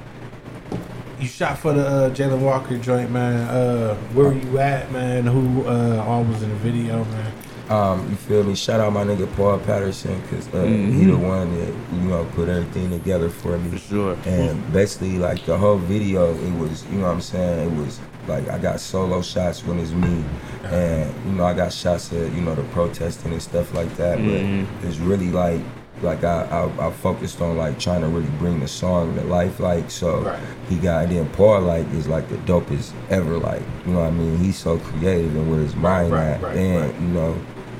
you 1.19 1.27
shot 1.27 1.57
for 1.57 1.73
the 1.73 1.85
uh, 1.85 2.09
Jayland 2.11 2.41
Walker 2.41 2.77
joint, 2.77 3.11
man. 3.11 3.47
Uh, 3.49 3.95
where 4.13 4.27
were 4.27 4.33
you 4.33 4.59
at, 4.59 4.91
man? 4.91 5.25
Who 5.25 5.65
uh, 5.65 6.03
all 6.05 6.23
was 6.23 6.41
in 6.41 6.49
the 6.49 6.55
video, 6.55 7.03
man? 7.05 7.33
Um, 7.69 8.07
you 8.11 8.15
feel 8.15 8.43
me? 8.43 8.53
Shout 8.55 8.79
out 8.79 8.93
my 8.93 9.03
nigga 9.03 9.33
Paul 9.35 9.57
Patterson, 9.59 10.21
cause 10.29 10.47
uh, 10.53 10.63
he 10.65 11.05
the 11.05 11.17
one 11.17 11.49
that 11.59 11.73
you 11.93 12.07
know 12.09 12.23
put 12.35 12.47
everything 12.47 12.91
together 12.91 13.29
for 13.29 13.57
me. 13.57 13.71
For 13.71 13.77
sure. 13.79 14.17
And 14.25 14.71
basically, 14.71 15.17
like 15.17 15.43
the 15.45 15.57
whole 15.57 15.77
video, 15.77 16.35
it 16.35 16.53
was, 16.59 16.85
you 16.85 16.97
know 16.99 17.07
what 17.07 17.13
I'm 17.15 17.21
saying? 17.21 17.71
It 17.71 17.75
was 17.83 17.99
like 18.27 18.47
I 18.49 18.59
got 18.59 18.79
solo 18.79 19.21
shots 19.23 19.65
when 19.65 19.79
it's 19.79 19.91
me, 19.91 20.23
and 20.65 21.11
you 21.25 21.31
know 21.31 21.45
I 21.45 21.55
got 21.55 21.73
shots 21.73 22.11
of 22.11 22.35
you 22.35 22.41
know 22.41 22.53
the 22.53 22.63
protesting 22.65 23.31
and 23.31 23.41
stuff 23.41 23.73
like 23.73 23.95
that. 23.97 24.19
Mhm. 24.19 24.67
But 24.81 24.87
it's 24.87 24.97
really 24.99 25.31
like, 25.31 25.61
like 26.03 26.23
I, 26.23 26.43
I 26.43 26.87
I 26.87 26.91
focused 26.91 27.41
on 27.41 27.57
like 27.57 27.79
trying 27.79 28.01
to 28.01 28.07
really 28.07 28.29
bring 28.37 28.59
the 28.59 28.67
song 28.67 29.15
to 29.15 29.23
life. 29.23 29.59
Like 29.59 29.89
so, 29.89 30.21
Right. 30.21 30.39
he 30.69 30.75
got 30.77 31.05
and 31.05 31.11
then 31.13 31.27
Paul 31.29 31.61
like 31.61 31.91
is 31.93 32.07
like 32.07 32.29
the 32.29 32.37
dopest 32.45 32.93
ever. 33.09 33.39
Like 33.39 33.63
you 33.87 33.93
know 33.93 34.01
what 34.01 34.09
I 34.09 34.11
mean? 34.11 34.37
He's 34.37 34.57
so 34.59 34.77
creative 34.77 35.35
and 35.35 35.49
with 35.49 35.61
his 35.61 35.75
mind 35.75 36.11
right, 36.11 36.25
at, 36.27 36.41
right, 36.43 36.55
and 36.57 36.91
right. 36.91 37.01
you 37.01 37.07
know. 37.07 37.35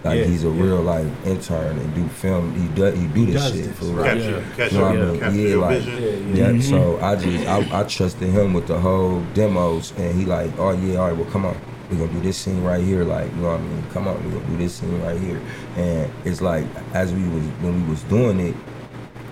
Like 0.06 0.20
Yeah, 0.20 0.26
he's 0.26 0.44
a 0.44 0.50
yeah. 0.50 0.62
real 0.64 0.82
like 0.84 1.08
intern 1.26 1.80
and 1.80 1.96
do 1.96 2.08
film. 2.08 2.54
He 2.54 2.68
do 2.76 2.86
he 2.92 3.08
do 3.08 3.26
this 3.26 3.52
shit 3.52 3.66
this, 3.66 3.80
for 3.80 3.86
right. 3.86 4.16
real. 4.16 4.22
Catch, 4.22 4.22
Yeah. 4.22 4.30
your, 4.30 4.42
catch 4.56 4.72
You 4.72 4.78
know 4.78 4.84
what 4.86 4.92
I 4.92 4.98
your, 4.98 5.06
mean? 5.08 5.20
capture 5.20 5.38
Yeah, 5.40 5.56
like- 5.58 5.80
vision. 5.82 6.04
Yeah, 6.04 6.10
yeah. 6.10 6.52
Yeah, 6.52 6.60
Mhm. 6.60 6.64
so 6.70 7.00
I 7.02 7.16
just 7.16 7.48
I, 7.48 7.80
I 7.80 7.84
trusted 7.84 8.30
him 8.30 8.54
with 8.54 8.68
the 8.68 8.80
whole 8.80 9.24
demos, 9.34 9.94
and 9.98 10.14
he 10.20 10.26
like, 10.26 10.52
oh 10.60 10.72
yeah, 10.74 10.98
all 11.00 11.08
right, 11.08 11.18
well 11.18 11.26
come 11.32 11.46
on, 11.46 11.56
we're 11.90 11.98
gonna 11.98 12.12
do 12.14 12.20
this 12.20 12.38
scene 12.38 12.64
right 12.64 12.84
here, 12.84 13.04
like 13.04 13.32
you 13.36 13.42
know 13.42 13.50
what 13.54 13.60
I 13.60 13.64
mean? 13.64 13.84
Come 13.94 14.08
on, 14.08 14.24
we're 14.24 14.38
gonna 14.40 14.52
do 14.52 14.58
this 14.58 14.76
scene 14.76 15.02
right 15.02 15.20
here, 15.20 15.42
and 15.76 16.12
it's 16.24 16.40
like 16.40 16.66
as 16.94 17.12
we 17.12 17.24
was 17.24 17.42
when 17.62 17.84
we 17.84 17.90
was 17.90 18.04
doing 18.04 18.40
it, 18.40 18.56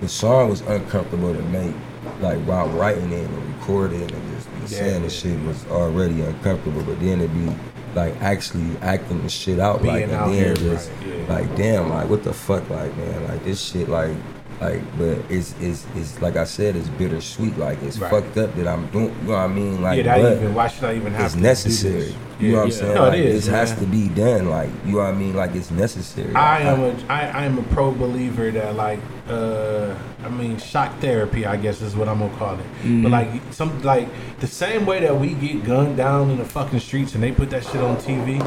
the 0.00 0.08
song 0.08 0.50
was 0.50 0.60
uncomfortable 0.62 1.32
to 1.32 1.42
make, 1.42 1.72
like 2.20 2.38
while 2.46 2.66
writing 2.70 3.12
it 3.12 3.24
and 3.30 3.54
recording 3.60 4.02
and 4.02 4.10
just 4.34 4.48
be 4.50 4.60
Yeah, 4.62 4.66
saying 4.80 5.02
the 5.02 5.08
yeah, 5.08 5.36
shit 5.36 5.46
was 5.46 5.64
already 5.70 6.20
uncomfortable, 6.22 6.82
but 6.82 6.98
then 6.98 7.20
it 7.20 7.32
be 7.32 7.48
like 7.94 8.20
actually 8.22 8.76
acting 8.78 9.22
the 9.22 9.28
shit 9.28 9.58
out, 9.58 9.82
Being 9.82 9.94
like 9.94 10.02
and 10.04 10.12
out 10.12 10.26
then 10.28 10.34
here, 10.34 10.54
just 10.54 10.90
right, 10.90 11.06
yeah. 11.06 11.26
like 11.34 11.56
damn, 11.56 11.90
like 11.90 12.08
what 12.08 12.22
the 12.24 12.32
fuck, 12.32 12.68
like 12.70 12.96
man, 12.96 13.24
like 13.28 13.44
this 13.44 13.60
shit, 13.60 13.88
like. 13.88 14.16
Like, 14.60 14.82
but 14.96 15.18
it's, 15.28 15.52
it's 15.60 15.84
it's 15.96 16.22
like 16.22 16.36
I 16.36 16.44
said, 16.44 16.76
it's 16.76 16.88
bittersweet. 16.90 17.58
Like 17.58 17.82
it's 17.82 17.98
Right. 17.98 18.08
fucked 18.08 18.38
up 18.38 18.54
that 18.54 18.68
I'm 18.68 18.86
doing. 18.92 19.06
You 19.22 19.26
know 19.26 19.32
what 19.32 19.38
I 19.40 19.46
mean? 19.48 19.82
Like, 19.82 19.96
yeah, 20.04 20.16
that 20.16 20.36
even. 20.36 20.54
Why 20.54 20.68
should 20.68 20.84
I 20.84 20.94
even 20.94 21.12
have 21.12 21.24
it's 21.26 21.34
necessary. 21.34 21.94
This? 22.04 22.14
You 22.38 22.52
know 22.52 22.58
what 22.58 22.64
I'm 22.66 22.70
saying? 22.70 22.94
No, 22.94 23.04
it 23.06 23.08
like, 23.08 23.18
is, 23.18 23.48
It 23.48 23.50
has 23.50 23.74
to 23.80 23.84
be 23.84 24.08
done. 24.08 24.48
Like, 24.48 24.70
you 24.86 24.92
know 24.92 24.98
what 24.98 25.06
I 25.08 25.12
mean? 25.12 25.34
Like 25.34 25.56
it's 25.56 25.72
necessary. 25.72 26.32
I 26.36 26.58
Like, 26.72 26.78
am 26.78 26.80
a 26.84 27.12
I, 27.12 27.20
I 27.42 27.44
am 27.46 27.58
a 27.58 27.62
pro 27.64 27.90
believer 27.90 28.52
that 28.52 28.76
like 28.76 29.00
uh 29.28 29.96
I 30.22 30.28
mean 30.28 30.58
shock 30.58 30.98
therapy 31.00 31.46
I 31.46 31.56
guess 31.56 31.80
is 31.80 31.96
what 31.96 32.08
I'm 32.08 32.18
gonna 32.18 32.36
call 32.36 32.58
it. 32.58 33.02
But 33.02 33.10
like 33.10 33.28
some 33.52 33.80
like 33.82 34.08
the 34.40 34.46
same 34.46 34.84
way 34.84 35.00
that 35.00 35.18
we 35.18 35.34
get 35.34 35.64
gunned 35.64 35.96
down 35.96 36.30
in 36.30 36.38
the 36.38 36.44
fucking 36.44 36.80
streets 36.80 37.14
and 37.14 37.22
they 37.22 37.32
put 37.32 37.48
that 37.50 37.64
shit 37.64 37.76
on 37.80 37.96
TV, 37.96 38.38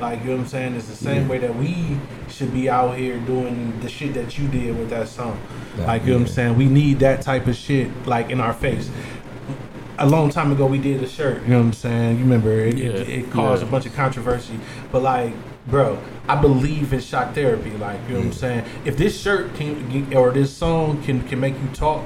like 0.00 0.20
you 0.20 0.26
know 0.26 0.32
what 0.36 0.40
I'm 0.42 0.46
saying, 0.48 0.74
it's 0.74 0.86
the 0.88 0.94
same 0.96 1.22
Yeah. 1.22 1.28
way 1.28 1.38
that 1.38 1.54
we 1.56 1.96
should 2.28 2.52
be 2.52 2.68
out 2.68 2.96
here 2.96 3.18
doing 3.20 3.78
the 3.80 3.88
shit 3.88 4.12
that 4.14 4.38
you 4.38 4.48
did 4.48 4.78
with 4.78 4.90
that 4.90 5.08
song. 5.08 5.38
Like, 5.78 5.86
Like 5.86 6.02
you 6.02 6.08
know 6.08 6.18
what 6.18 6.28
I'm 6.28 6.34
saying? 6.34 6.56
We 6.56 6.66
need 6.66 6.98
that 7.00 7.22
type 7.22 7.46
of 7.46 7.56
shit 7.56 7.88
like 8.06 8.28
in 8.30 8.40
our 8.40 8.52
face. 8.52 8.90
A 10.00 10.06
long 10.06 10.30
time 10.30 10.52
ago, 10.52 10.64
we 10.66 10.78
did 10.78 11.02
a 11.02 11.08
shirt. 11.08 11.42
You 11.42 11.48
know 11.48 11.58
what 11.58 11.64
I'm 11.66 11.72
saying? 11.72 12.18
You 12.18 12.22
remember 12.22 12.52
it? 12.52 12.76
Yeah, 12.78 12.90
it, 12.90 13.08
it 13.08 13.30
caused 13.32 13.62
yeah. 13.62 13.68
a 13.68 13.70
bunch 13.70 13.84
of 13.86 13.96
controversy, 13.96 14.54
but 14.92 15.02
like, 15.02 15.32
bro, 15.68 15.98
I 16.28 16.40
believe 16.40 16.92
in 16.92 17.00
shock 17.00 17.34
therapy. 17.34 17.70
Like, 17.70 18.00
you 18.08 18.14
know 18.14 18.20
what 18.20 18.26
I'm 18.26 18.30
mm. 18.32 18.34
saying? 18.34 18.64
If 18.84 18.96
this 18.96 19.18
shirt 19.20 19.54
can 19.54 20.12
or 20.14 20.30
this 20.30 20.52
song 20.54 21.02
can 21.02 21.22
can 21.28 21.40
make 21.40 21.54
you 21.54 21.68
talk 21.74 22.04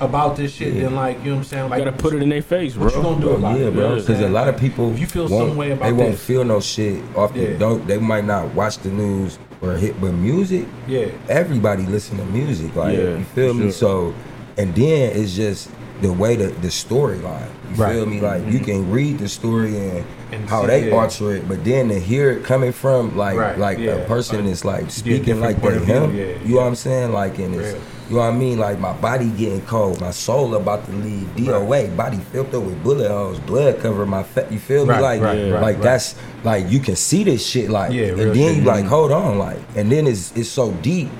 about 0.00 0.36
this 0.36 0.52
shit, 0.52 0.74
Yeah. 0.74 0.82
then 0.84 0.94
like, 0.94 1.18
you 1.18 1.30
know 1.30 1.30
what 1.32 1.38
I'm 1.38 1.44
saying? 1.44 1.70
Like, 1.70 1.84
gotta 1.84 1.96
put 1.96 2.14
it 2.14 2.22
in 2.22 2.28
their 2.28 2.42
face, 2.42 2.74
bro. 2.74 2.84
What 2.84 2.94
you 2.94 3.02
gonna 3.02 3.16
do 3.20 3.26
Bro, 3.26 3.34
about 3.36 3.58
yeah, 3.58 3.66
it? 3.66 3.72
bro. 3.72 3.82
You 3.82 3.88
know 3.88 3.88
what 3.88 3.98
I'm 3.98 4.06
Because 4.06 4.20
a 4.20 4.28
lot 4.28 4.48
of 4.48 4.56
people, 4.56 4.92
If 4.92 5.00
you 5.00 5.06
feel 5.06 5.28
some 5.28 5.56
way 5.56 5.72
about 5.72 5.86
they 5.86 5.92
won't 5.92 6.12
this. 6.12 6.24
feel 6.24 6.44
no 6.44 6.60
shit 6.60 7.02
off 7.16 7.34
the 7.34 7.40
Yeah. 7.40 7.58
don't. 7.58 7.86
They 7.86 7.98
might 7.98 8.24
not 8.24 8.54
watch 8.54 8.78
the 8.78 8.90
news 8.90 9.38
or 9.60 9.72
hit, 9.72 10.00
but 10.00 10.12
music, 10.12 10.66
Yeah, 10.86 11.06
everybody 11.28 11.84
listen 11.84 12.16
to 12.18 12.24
music. 12.26 12.76
Like, 12.76 12.96
Yeah, 12.96 13.16
you 13.18 13.24
feel 13.34 13.54
me? 13.54 13.64
sure. 13.64 13.72
So, 13.72 14.14
and 14.56 14.72
then 14.74 15.12
it's 15.16 15.34
just 15.34 15.68
the 16.00 16.12
way 16.12 16.36
the 16.36 16.48
the 16.48 16.68
storyline. 16.68 17.48
You 17.70 17.74
Right. 17.82 17.92
feel 17.94 18.06
me? 18.06 18.20
Like 18.20 18.46
you 18.46 18.54
mm-hmm. 18.60 18.64
can 18.64 18.90
read 18.90 19.18
the 19.18 19.28
story 19.28 19.76
and, 19.76 20.04
And 20.32 20.48
how 20.48 20.62
see- 20.62 20.66
they 20.68 20.88
yeah. 20.88 20.94
alter 20.96 21.32
it, 21.36 21.48
but 21.48 21.64
then 21.64 21.88
to 21.88 21.98
hear 21.98 22.30
it 22.30 22.44
coming 22.44 22.72
from 22.72 23.16
like 23.16 23.36
Right, 23.36 23.58
like 23.58 23.78
yeah. 23.78 23.92
a 23.92 24.06
person 24.06 24.46
that's 24.46 24.64
like 24.64 24.90
speaking 24.90 25.24
different 25.24 25.42
like 25.42 25.60
point 25.60 25.74
they 25.74 25.80
of 25.80 25.84
view, 25.86 25.94
him. 25.94 26.16
yeah, 26.16 26.46
you 26.48 26.54
know 26.54 26.60
what 26.62 26.66
I'm 26.68 26.74
saying? 26.76 27.12
Like 27.12 27.38
and 27.38 27.54
it's 27.54 27.78
you 28.08 28.14
know 28.16 28.22
what 28.22 28.32
I 28.32 28.36
mean? 28.36 28.58
Like 28.58 28.78
my 28.78 28.94
body 28.94 29.28
getting 29.36 29.60
cold, 29.66 30.00
my 30.00 30.12
soul 30.12 30.54
about 30.54 30.86
to 30.86 30.92
leave 30.92 31.28
DOA, 31.36 31.94
body 31.94 32.16
filled 32.32 32.54
up 32.54 32.62
with 32.62 32.82
bullet 32.82 33.10
holes, 33.10 33.38
blood 33.40 33.80
cover 33.80 34.06
my 34.06 34.22
fat. 34.22 34.50
You 34.50 34.58
feel 34.58 34.86
me? 34.86 34.92
Right, 34.92 35.00
like 35.02 35.20
right, 35.20 35.52
right, 35.52 35.60
like 35.60 35.76
right. 35.76 35.82
that's 35.82 36.14
like 36.42 36.70
you 36.70 36.80
can 36.80 36.96
see 36.96 37.22
this 37.24 37.44
shit 37.46 37.68
like, 37.68 37.92
Yeah, 37.92 38.04
and 38.06 38.18
then 38.18 38.34
shit. 38.34 38.56
you 38.56 38.62
like 38.62 38.86
hold 38.86 39.12
on 39.12 39.36
like, 39.38 39.58
and 39.76 39.92
then 39.92 40.06
it's 40.06 40.32
it's 40.36 40.48
so 40.48 40.72
deep. 40.80 41.10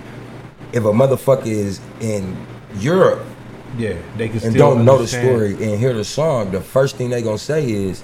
If 0.73 0.85
a 0.85 0.93
motherfucker 0.93 1.47
is 1.47 1.81
in 2.01 2.37
Europe 2.79 3.21
yeah, 3.77 3.95
they 4.17 4.29
can 4.29 4.39
and 4.43 4.53
still 4.53 4.75
don't 4.75 4.85
know 4.85 4.99
the 4.99 5.07
story 5.07 5.53
and 5.53 5.79
hear 5.79 5.93
the 5.93 6.05
song, 6.05 6.51
the 6.51 6.61
first 6.61 6.97
thing 6.97 7.11
they 7.11 7.23
gonna 7.23 7.39
say 7.39 7.65
is, 7.71 8.03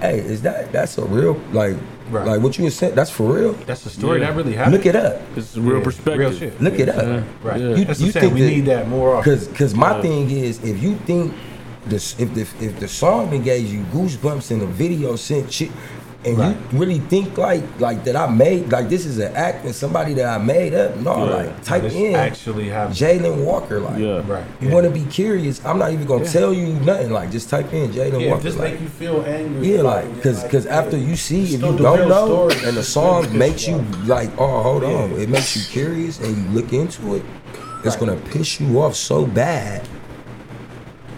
"Hey, 0.00 0.18
is 0.18 0.42
that 0.42 0.72
that's 0.72 0.98
a 0.98 1.04
real 1.04 1.40
like 1.52 1.76
Right. 2.10 2.26
like 2.26 2.40
what 2.40 2.56
you 2.56 2.64
was 2.64 2.74
saying? 2.74 2.94
That's 2.94 3.10
for 3.10 3.30
real? 3.34 3.52
That's 3.66 3.84
a 3.84 3.90
story 3.90 4.20
Yeah. 4.20 4.28
that 4.28 4.36
really 4.36 4.54
happened. 4.54 4.76
Look 4.76 4.86
it 4.86 4.96
up. 4.96 5.20
It's 5.36 5.54
a 5.56 5.60
real 5.60 5.76
Yeah, 5.78 5.84
perspective. 5.84 6.18
real 6.18 6.32
shit. 6.32 6.58
Look 6.60 6.78
it 6.78 6.88
up. 6.88 7.02
Yeah. 7.02 7.20
Right. 7.42 7.60
Yeah. 7.60 7.68
You- 7.76 7.84
That's 7.84 8.00
you 8.00 8.06
what 8.06 8.06
I'm 8.06 8.12
saying. 8.12 8.12
think 8.12 8.34
We 8.34 8.40
that- 8.40 8.46
need 8.48 8.64
that 8.66 8.88
more 8.88 9.14
often. 9.16 9.34
Cause 9.36 9.48
cause 9.54 9.74
my 9.74 9.94
Yeah. 9.96 10.00
thing 10.02 10.30
is 10.30 10.58
if 10.64 10.82
you 10.82 10.96
think 11.06 11.34
this 11.86 12.14
if 12.18 12.32
the 12.34 12.46
if 12.64 12.80
the 12.80 12.88
song 12.88 13.30
done 13.30 13.42
gave 13.42 13.70
you 13.70 13.84
goosebumps 13.92 14.50
and 14.50 14.62
the 14.62 14.66
video 14.66 15.16
sent 15.16 15.52
shit 15.52 15.70
and 16.24 16.36
Right. 16.36 16.56
you 16.72 16.78
really 16.80 16.98
think 16.98 17.38
like 17.38 17.62
like 17.78 18.02
that 18.04 18.16
I 18.16 18.28
made 18.28 18.72
like 18.72 18.88
this 18.88 19.06
is 19.06 19.18
an 19.18 19.32
act 19.36 19.64
and 19.64 19.72
somebody 19.72 20.14
that 20.14 20.26
I 20.26 20.38
made 20.42 20.74
up 20.74 20.96
no 20.96 21.16
Yeah. 21.16 21.34
like 21.36 21.62
type 21.64 21.82
This 21.82 21.94
in 21.94 22.16
actually 22.16 22.68
happened. 22.68 22.96
Jayland 22.96 23.44
Walker 23.44 23.78
like 23.78 23.98
Yeah. 24.00 24.22
Right. 24.26 24.44
you 24.60 24.66
yeah. 24.68 24.74
want 24.74 24.84
to 24.86 24.90
be 24.90 25.04
curious 25.04 25.64
I'm 25.64 25.78
not 25.78 25.92
even 25.92 26.06
gonna 26.06 26.24
Yeah. 26.24 26.30
tell 26.30 26.52
you 26.52 26.66
nothing 26.84 27.12
like 27.12 27.30
just 27.30 27.48
type 27.48 27.72
in 27.72 27.92
Jayland 27.92 28.20
Yeah, 28.22 28.30
Walker 28.30 28.42
just 28.42 28.58
like, 28.58 28.72
make 28.72 28.80
you 28.80 28.88
feel 28.88 29.24
angry. 29.24 29.74
Yeah, 29.76 29.82
like, 29.82 30.06
it, 30.06 30.22
cause, 30.22 30.42
like, 30.42 30.50
cause 30.50 30.66
after 30.66 30.96
you 30.96 31.14
see, 31.14 31.44
if 31.44 31.50
you 31.62 31.78
don't 31.78 32.08
know, 32.08 32.48
story. 32.48 32.66
and 32.66 32.76
the 32.76 32.82
song 32.82 33.38
makes 33.38 33.68
you 33.68 33.76
off. 33.76 34.08
like, 34.08 34.30
oh, 34.38 34.62
hold 34.62 34.82
on, 34.84 35.12
it 35.12 35.28
makes 35.28 35.56
you 35.56 35.62
curious, 35.70 36.18
and 36.18 36.36
you 36.36 36.50
look 36.60 36.72
into 36.72 37.14
it, 37.14 37.22
it's 37.84 37.94
Right. 37.96 38.00
gonna 38.00 38.16
piss 38.32 38.58
you 38.60 38.80
off 38.82 38.96
so 38.96 39.24
bad. 39.24 39.82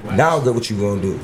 Right. 0.04 0.16
Now, 0.16 0.36
look 0.38 0.54
what 0.54 0.68
you 0.68 0.76
gonna 0.76 1.00
do. 1.00 1.18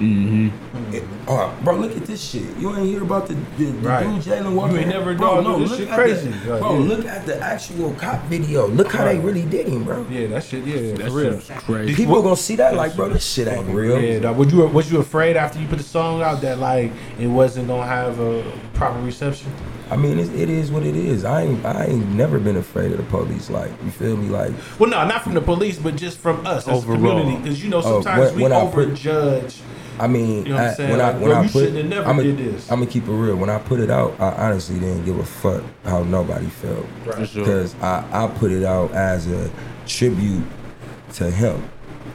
Mm-hmm. 0.00 0.94
It- 0.94 1.04
all 1.28 1.36
right, 1.36 1.64
bro, 1.64 1.76
look 1.76 1.96
at 1.96 2.04
this 2.06 2.20
shit. 2.22 2.56
You 2.56 2.74
ain't 2.74 2.86
hear 2.86 3.02
about 3.02 3.28
the, 3.28 3.34
the, 3.58 3.66
the 3.66 3.72
Right. 3.88 4.02
dude 4.04 4.22
Jayland 4.22 4.54
Walker? 4.54 4.72
You 4.72 4.78
ain't 4.80 4.88
never 4.88 5.14
bro, 5.14 5.40
know, 5.40 5.52
no, 5.52 5.58
this 5.60 5.70
look 5.70 5.78
shit 5.80 5.88
at 5.88 5.94
crazy. 5.94 6.28
The, 6.30 6.46
bro, 6.58 6.72
yeah. 6.72 6.78
look 6.88 7.06
at 7.06 7.26
the 7.26 7.40
actual 7.40 7.92
cop 7.94 8.22
video. 8.24 8.66
Look 8.66 8.92
how 8.92 9.04
they 9.04 9.18
really 9.18 9.44
did 9.44 9.68
him, 9.68 9.84
bro. 9.84 10.06
Yeah, 10.10 10.26
that 10.28 10.44
shit. 10.44 10.64
Yeah, 10.64 10.94
That 10.94 11.08
for 11.08 11.12
real. 11.16 11.40
shit's 11.40 11.50
crazy. 11.62 11.94
People 11.94 12.22
gonna 12.22 12.36
see 12.36 12.56
that 12.56 12.74
like, 12.74 12.96
bro, 12.96 13.10
this 13.10 13.24
shit 13.30 13.46
ain't 13.48 13.68
real. 13.68 14.00
Yeah, 14.00 14.20
dog. 14.20 14.36
was 14.38 14.52
you 14.52 14.66
was 14.66 14.90
you 14.90 14.98
afraid 15.00 15.36
after 15.36 15.60
you 15.60 15.68
put 15.68 15.78
the 15.78 15.84
song 15.84 16.22
out 16.22 16.40
that 16.40 16.58
like 16.58 16.90
it 17.18 17.26
wasn't 17.28 17.68
gonna 17.68 17.86
have 17.86 18.18
a 18.18 18.42
proper 18.74 19.00
reception? 19.02 19.52
I 19.90 19.96
mean, 19.96 20.20
it, 20.20 20.32
it 20.34 20.48
is 20.48 20.70
what 20.70 20.84
it 20.84 20.94
is. 20.94 21.24
I 21.24 21.42
ain't, 21.42 21.64
I 21.66 21.86
ain't 21.86 22.08
never 22.10 22.38
been 22.38 22.56
afraid 22.56 22.92
of 22.92 22.98
the 22.98 23.04
police. 23.04 23.50
Like, 23.50 23.72
you 23.84 23.90
feel 23.90 24.16
me? 24.16 24.28
Like, 24.28 24.52
Well, 24.78 24.88
no, 24.88 25.04
not 25.04 25.24
from 25.24 25.34
the 25.34 25.40
police, 25.40 25.78
but 25.80 25.96
just 25.96 26.18
from 26.18 26.46
us 26.46 26.68
as 26.68 26.76
Overall. 26.84 26.94
a 26.94 26.96
community. 27.20 27.42
Because 27.42 27.60
you 27.64 27.70
know 27.70 27.78
Oh, 27.78 28.00
sometimes 28.00 28.26
when- 28.30 28.36
we 28.36 28.42
when 28.44 28.52
I 28.52 28.70
put- 28.70 28.90
overjudge. 28.90 29.58
I 30.00 30.06
mean, 30.06 30.44
You 30.46 30.50
know 30.50 30.54
what 30.56 30.64
I'm 30.64 30.70
I- 30.70 30.74
saying? 30.74 30.90
when 30.90 31.00
I 31.00 31.10
when 31.12 31.20
bro, 31.22 31.32
I 31.34 31.42
put, 31.42 31.50
shouldn't 31.52 31.76
have 31.76 31.86
never 31.86 32.08
I'm 32.08 32.16
did 32.18 32.38
this. 32.38 32.70
I'm 32.70 32.78
gonna 32.80 32.90
keep 32.90 33.06
it 33.06 33.12
real. 33.12 33.36
When 33.36 33.50
I 33.50 33.58
put 33.58 33.80
it 33.80 33.90
out, 33.90 34.14
I 34.20 34.30
honestly 34.48 34.78
didn't 34.80 35.04
give 35.04 35.18
a 35.18 35.24
fuck 35.24 35.62
how 35.84 36.02
nobody 36.04 36.46
felt 36.46 36.86
For 37.04 37.24
sure. 37.26 37.44
because 37.44 37.74
I 37.82 38.04
I 38.12 38.26
put 38.28 38.50
it 38.50 38.64
out 38.64 38.92
as 38.92 39.26
a 39.26 39.50
tribute 39.86 40.44
to 41.14 41.30
him. 41.30 41.62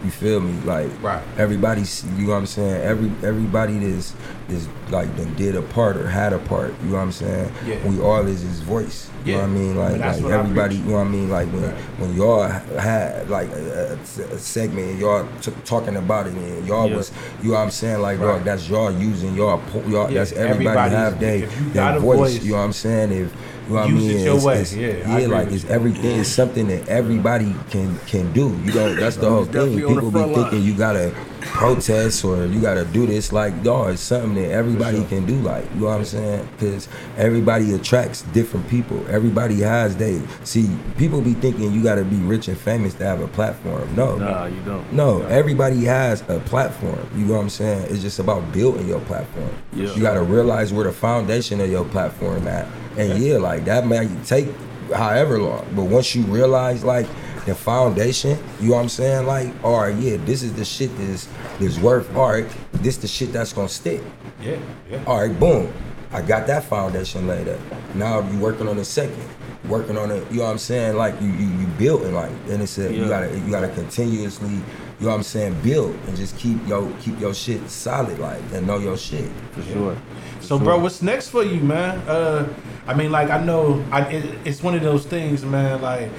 You 0.05 0.11
feel 0.11 0.39
me? 0.39 0.53
Like 0.65 0.87
Right. 1.01 1.23
everybody's, 1.37 2.05
you 2.17 2.25
know 2.27 2.33
what 2.33 2.37
I'm 2.37 2.45
saying? 2.45 2.81
Every 2.83 3.11
everybody 3.23 3.77
is 3.83 4.13
is 4.49 4.67
like 4.91 5.15
done 5.17 5.33
did 5.35 5.55
a 5.55 5.63
part 5.63 5.97
or 5.97 6.07
had 6.07 6.31
a 6.31 6.37
part. 6.37 6.73
You 6.83 6.89
know 6.91 6.97
what 6.97 7.01
I'm 7.03 7.11
saying? 7.11 7.51
Yeah. 7.65 7.77
We 7.87 7.99
all 7.99 8.25
is 8.27 8.41
his 8.41 8.59
voice. 8.59 9.09
You 9.25 9.31
know 9.33 9.39
what 9.39 9.45
I 9.45 9.51
mean? 9.51 9.75
Like, 9.75 9.97
like 9.99 10.23
everybody. 10.31 10.75
You 10.75 10.83
know 10.83 10.93
what 10.97 11.07
I 11.07 11.09
mean? 11.09 11.29
Like 11.31 11.47
when 11.51 11.63
Right. 11.63 11.73
when 11.97 12.15
y'all 12.15 12.43
had 12.77 13.27
like 13.31 13.49
a, 13.51 13.97
a- 13.97 14.35
a 14.35 14.37
segment, 14.37 14.91
and 14.91 14.99
y'all 14.99 15.25
t- 15.41 15.51
talking 15.65 15.95
about 15.95 16.27
it, 16.27 16.33
and 16.33 16.67
y'all 16.67 16.87
Yeah. 16.87 16.97
was, 16.97 17.11
you 17.41 17.49
know 17.49 17.55
what 17.55 17.63
I'm 17.63 17.71
saying? 17.71 18.01
Like, 18.03 18.19
Right. 18.19 18.27
dog, 18.35 18.43
that's 18.43 18.69
y'all 18.69 18.91
using 18.91 19.33
y'all, 19.35 19.59
y'all. 19.89 20.11
Yeah, 20.11 20.19
that's 20.19 20.33
everybody 20.33 20.67
everybody's- 20.67 20.91
have 20.91 21.19
they 21.19 21.39
their 21.73 21.73
got 21.73 21.99
voice, 22.01 22.17
voice, 22.19 22.43
You 22.43 22.51
know 22.51 22.57
what 22.59 22.63
I'm 22.65 22.73
saying? 22.73 23.11
If 23.11 23.33
you 23.68 23.74
know 23.74 23.80
what 23.82 23.89
I 23.89 23.91
mean? 23.91 24.09
it 24.11 24.13
your 24.26 24.38
It's- 24.38 24.43
way. 24.45 24.53
it's- 24.61 24.74
Yeah, 24.76 25.18
yeah, 25.20 25.28
like 25.28 25.51
it's 25.51 25.63
you. 25.63 25.70
everything 25.70 26.20
It's 26.20 26.30
something 26.30 26.68
that 26.68 26.88
everybody 26.88 27.53
can 27.70 27.97
can 28.07 28.32
do. 28.34 28.55
You 28.66 28.74
know, 28.74 28.95
that's 28.95 29.18
the 29.18 29.30
whole 29.30 29.45
thing. 29.45 29.53
definitely 29.53 29.84
on 29.84 29.95
the 29.95 30.01
People 30.01 30.11
be 30.11 30.18
front 30.20 30.32
line. 30.38 30.49
thinking 30.51 30.68
you 30.68 30.74
gotta 30.76 31.11
protest 31.53 32.23
or 32.23 32.45
you 32.45 32.61
gotta 32.61 32.85
do 32.85 33.07
this. 33.07 33.31
Like, 33.31 33.63
dog, 33.63 33.93
it's 33.93 34.01
something 34.01 34.35
that 34.35 34.51
everybody 34.51 34.97
sure. 34.99 35.07
can 35.07 35.25
do. 35.25 35.35
Like, 35.37 35.65
you 35.73 35.81
know 35.81 35.87
what 35.87 35.97
I'm 35.99 36.05
saying? 36.05 36.47
Because 36.51 36.87
everybody 37.17 37.73
attracts 37.73 38.21
different 38.21 38.67
people. 38.67 39.03
Everybody 39.09 39.61
has 39.61 39.95
they 39.97 40.21
see. 40.43 40.69
People 40.97 41.21
be 41.21 41.33
thinking 41.33 41.71
you 41.71 41.81
gotta 41.83 42.03
be 42.03 42.17
rich 42.17 42.47
and 42.47 42.57
famous 42.57 42.93
to 42.95 43.05
have 43.05 43.21
a 43.21 43.27
platform. 43.29 43.95
No, 43.95 44.17
Nah, 44.17 44.45
you 44.45 44.61
don't. 44.61 44.93
no, 44.93 45.21
everybody 45.23 45.83
has 45.85 46.21
a 46.29 46.39
platform. 46.41 47.07
You 47.15 47.25
know 47.25 47.33
what 47.35 47.41
I'm 47.41 47.49
saying? 47.49 47.87
It's 47.89 48.01
just 48.01 48.19
about 48.19 48.51
building 48.51 48.87
your 48.87 48.99
platform. 49.01 49.49
Yeah. 49.73 49.93
You 49.93 50.01
got 50.01 50.13
to 50.15 50.23
realize 50.23 50.71
where 50.73 50.85
the 50.85 50.91
foundation 50.93 51.59
of 51.61 51.69
your 51.71 51.85
platform 51.85 52.47
at. 52.47 52.67
And 52.97 53.21
yeah, 53.21 53.37
like 53.37 53.55
Like 53.55 53.65
that 53.65 53.87
might 53.87 54.25
take 54.25 54.49
however 54.93 55.39
long. 55.39 55.65
But 55.75 55.85
once 55.85 56.13
you 56.15 56.23
realize 56.23 56.83
like 56.83 57.07
the 57.45 57.55
foundation, 57.55 58.37
you 58.59 58.69
know 58.69 58.75
what 58.75 58.81
I'm 58.81 58.89
saying? 58.89 59.27
Like, 59.27 59.53
all 59.63 59.81
right, 59.81 59.95
yeah, 59.95 60.17
this 60.17 60.43
is 60.43 60.53
the 60.53 60.65
shit 60.65 60.95
that's 60.97 61.27
that's 61.59 61.77
worth. 61.79 62.13
All 62.15 62.29
right, 62.29 62.45
this 62.73 62.97
the 62.97 63.07
shit 63.07 63.31
that's 63.31 63.53
gonna 63.53 63.69
stick. 63.69 64.01
Yeah, 64.41 64.57
yeah. 64.89 65.03
All 65.05 65.21
right, 65.21 65.39
boom. 65.39 65.71
I 66.11 66.21
got 66.21 66.47
that 66.47 66.63
foundation 66.63 67.27
laid 67.27 67.47
up. 67.47 67.59
Now 67.93 68.27
you 68.29 68.39
working 68.39 68.67
on 68.67 68.77
the 68.77 68.85
second, 68.85 69.27
working 69.67 69.97
on 69.97 70.11
it. 70.11 70.23
You 70.31 70.37
know 70.37 70.45
what 70.45 70.51
I'm 70.51 70.57
saying? 70.57 70.95
Like 70.95 71.19
you 71.21 71.29
you, 71.29 71.47
you 71.59 71.67
building 71.77 72.13
like, 72.13 72.31
and 72.49 72.61
it's 72.61 72.77
a, 72.77 72.93
you 72.93 73.07
gotta 73.07 73.37
you 73.37 73.51
gotta 73.51 73.69
continuously. 73.69 74.61
You 74.97 75.07
know 75.07 75.09
what 75.09 75.17
I'm 75.17 75.23
saying? 75.23 75.61
Build 75.61 75.93
and 76.07 76.15
just 76.15 76.37
keep 76.37 76.65
yo 76.67 76.89
keep 77.01 77.19
your 77.19 77.33
shit 77.33 77.69
solid 77.69 78.17
like 78.17 78.41
and 78.53 78.65
know 78.65 78.77
your 78.77 78.97
shit. 78.97 79.29
For 79.51 79.61
sure. 79.63 79.97
So, 80.39 80.59
bro, 80.59 80.79
what's 80.79 81.01
next 81.01 81.29
for 81.29 81.43
you, 81.43 81.59
man? 81.59 81.99
Uh, 82.07 82.47
I 82.87 82.93
mean, 82.93 83.11
like, 83.11 83.31
I 83.31 83.43
know 83.43 83.83
I, 83.91 84.01
it, 84.03 84.47
it's 84.47 84.61
one 84.61 84.75
of 84.75 84.83
those 84.83 85.03
things, 85.05 85.43
man. 85.43 85.81
Like, 85.81 86.11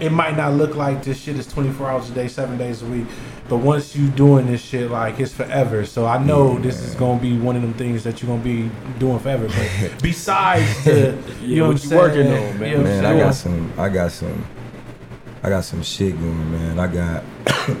it 0.00 0.10
might 0.12 0.36
not 0.36 0.54
look 0.54 0.74
like 0.74 1.02
this 1.02 1.20
shit 1.20 1.36
is 1.36 1.46
24 1.46 1.90
hours 1.90 2.10
a 2.10 2.14
day, 2.14 2.28
seven 2.28 2.56
days 2.58 2.82
a 2.82 2.86
week, 2.86 3.06
but 3.48 3.58
once 3.58 3.96
you 3.96 4.08
doing 4.08 4.46
this 4.46 4.60
shit, 4.60 4.90
like, 4.90 5.18
it's 5.18 5.32
forever. 5.32 5.84
So 5.86 6.06
I 6.06 6.22
know 6.22 6.54
Yeah, 6.54 6.60
this 6.60 6.82
is 6.82 6.94
gonna 6.94 7.20
be 7.20 7.38
one 7.38 7.56
of 7.56 7.62
them 7.62 7.74
things 7.74 8.04
that 8.04 8.22
you're 8.22 8.30
gonna 8.30 8.42
be 8.42 8.70
doing 8.98 9.18
forever. 9.18 9.48
But 9.48 9.94
besides 10.02 10.84
the, 10.84 11.18
you 11.42 11.56
know 11.56 11.68
what 11.68 11.74
what 11.74 11.84
you 11.84 11.96
working 11.96 12.26
on, 12.26 12.60
man. 12.60 12.70
You 12.70 12.76
know 12.78 12.84
Man, 12.84 13.06
I'm 13.06 13.18
got 13.18 13.34
some 13.34 13.72
I 13.78 13.88
got 13.88 14.12
some 14.12 14.46
I 15.42 15.48
got 15.48 15.64
some 15.64 15.82
shit 15.82 16.14
going, 16.18 16.52
man. 16.52 16.78
I 16.78 16.86
got 16.86 17.24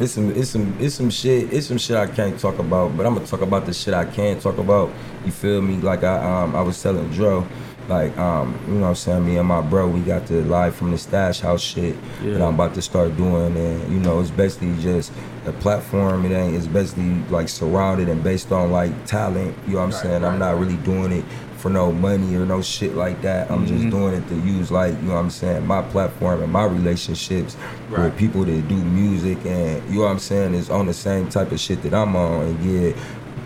it's 0.00 0.12
some 0.12 0.30
it's 0.30 0.50
some 0.50 0.74
it's 0.80 0.94
some 0.94 1.10
shit 1.10 1.52
it's 1.52 1.66
some 1.66 1.78
shit 1.78 1.96
I 1.96 2.06
can't 2.06 2.38
talk 2.38 2.58
about, 2.58 2.96
but 2.96 3.04
I'm 3.04 3.14
gonna 3.14 3.26
talk 3.26 3.42
about 3.42 3.66
the 3.66 3.74
shit 3.74 3.92
I 3.92 4.04
can 4.06 4.40
talk 4.40 4.58
about. 4.58 4.90
You 5.24 5.32
feel 5.32 5.60
me? 5.60 5.76
Like 5.76 6.04
I 6.04 6.42
um 6.42 6.56
I 6.56 6.62
was 6.62 6.82
telling 6.82 7.10
Dro, 7.10 7.46
like 7.88 8.16
um 8.18 8.58
you 8.66 8.74
know 8.74 8.80
what 8.82 8.88
I'm 8.88 8.94
saying 8.96 9.26
me 9.26 9.36
and 9.38 9.46
my 9.48 9.60
bro 9.60 9.88
we 9.88 10.00
got 10.00 10.26
the 10.26 10.42
live 10.42 10.74
from 10.74 10.90
the 10.90 10.98
stash 10.98 11.40
house 11.40 11.62
shit 11.62 11.94
that 12.22 12.42
I'm 12.42 12.54
about 12.54 12.74
to 12.74 12.82
start 12.82 13.16
doing, 13.16 13.56
and 13.56 13.92
you 13.92 14.00
know 14.00 14.20
it's 14.20 14.30
basically 14.30 14.74
just 14.82 15.12
a 15.46 15.52
platform. 15.52 16.24
It 16.24 16.34
ain't 16.34 16.56
it's 16.56 16.66
basically 16.66 17.14
like 17.30 17.48
surrounded 17.48 18.08
and 18.08 18.22
based 18.24 18.50
on 18.52 18.72
like 18.72 19.06
talent. 19.06 19.56
You 19.66 19.74
know 19.74 19.78
what 19.78 19.84
I'm 19.86 19.92
saying? 19.92 20.24
I'm 20.24 20.38
not 20.38 20.58
really 20.58 20.76
doing 20.78 21.12
it 21.12 21.24
for 21.58 21.70
no 21.70 21.90
money 21.90 22.34
or 22.36 22.44
no 22.44 22.60
shit 22.60 22.94
like 22.94 23.22
that. 23.22 23.50
I'm 23.50 23.66
just 23.66 23.88
doing 23.90 24.14
it 24.14 24.28
to 24.28 24.34
use 24.40 24.70
like, 24.70 24.92
you 24.96 25.08
know 25.08 25.14
what 25.14 25.20
I'm 25.20 25.30
saying, 25.30 25.66
my 25.66 25.80
platform 25.82 26.42
and 26.42 26.52
my 26.52 26.64
relationships 26.64 27.56
Right. 27.88 28.06
with 28.06 28.16
people 28.18 28.44
that 28.44 28.68
do 28.68 28.74
music 28.74 29.38
and 29.46 29.80
you 29.88 30.00
know 30.00 30.06
what 30.06 30.10
I'm 30.10 30.18
saying 30.18 30.54
is 30.54 30.70
on 30.70 30.86
the 30.86 30.92
same 30.92 31.28
type 31.28 31.52
of 31.52 31.60
shit 31.60 31.82
that 31.84 31.94
I'm 31.94 32.16
on 32.16 32.42
and 32.46 32.62
get 32.62 32.96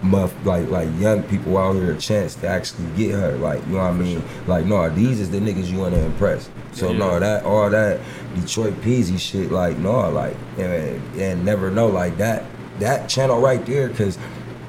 muff 0.03 0.35
like 0.47 0.69
like 0.71 0.89
young 0.99 1.23
people 1.25 1.59
out 1.59 1.75
here 1.75 1.93
a 1.93 1.97
chance 1.99 2.35
to 2.37 2.47
actually 2.49 2.87
get 2.97 3.13
her. 3.15 3.33
Like, 3.37 3.61
you 3.67 3.73
know 3.75 3.79
what 3.79 3.89
I 3.89 3.93
mean? 3.93 4.23
Like, 4.47 4.65
no, 4.67 4.89
these 4.91 5.21
is 5.21 5.31
the 5.31 5.39
niggas 5.39 5.71
you 5.71 5.79
wanna 5.79 5.99
impress. 5.99 6.49
So 6.73 6.91
Yeah. 6.93 6.99
no, 6.99 7.21
that 7.21 7.45
all 7.45 7.69
that 7.71 8.01
Detroit 8.35 8.75
Peasy 8.81 9.19
shit, 9.19 9.51
like 9.53 9.77
no, 9.79 10.09
like 10.11 10.37
and, 10.59 11.01
and 11.19 11.45
never 11.45 11.71
know 11.71 11.89
like 11.89 12.17
that 12.19 12.45
that 12.79 13.09
channel 13.11 13.41
right 13.41 13.65
there, 13.67 13.91
cause 13.91 14.17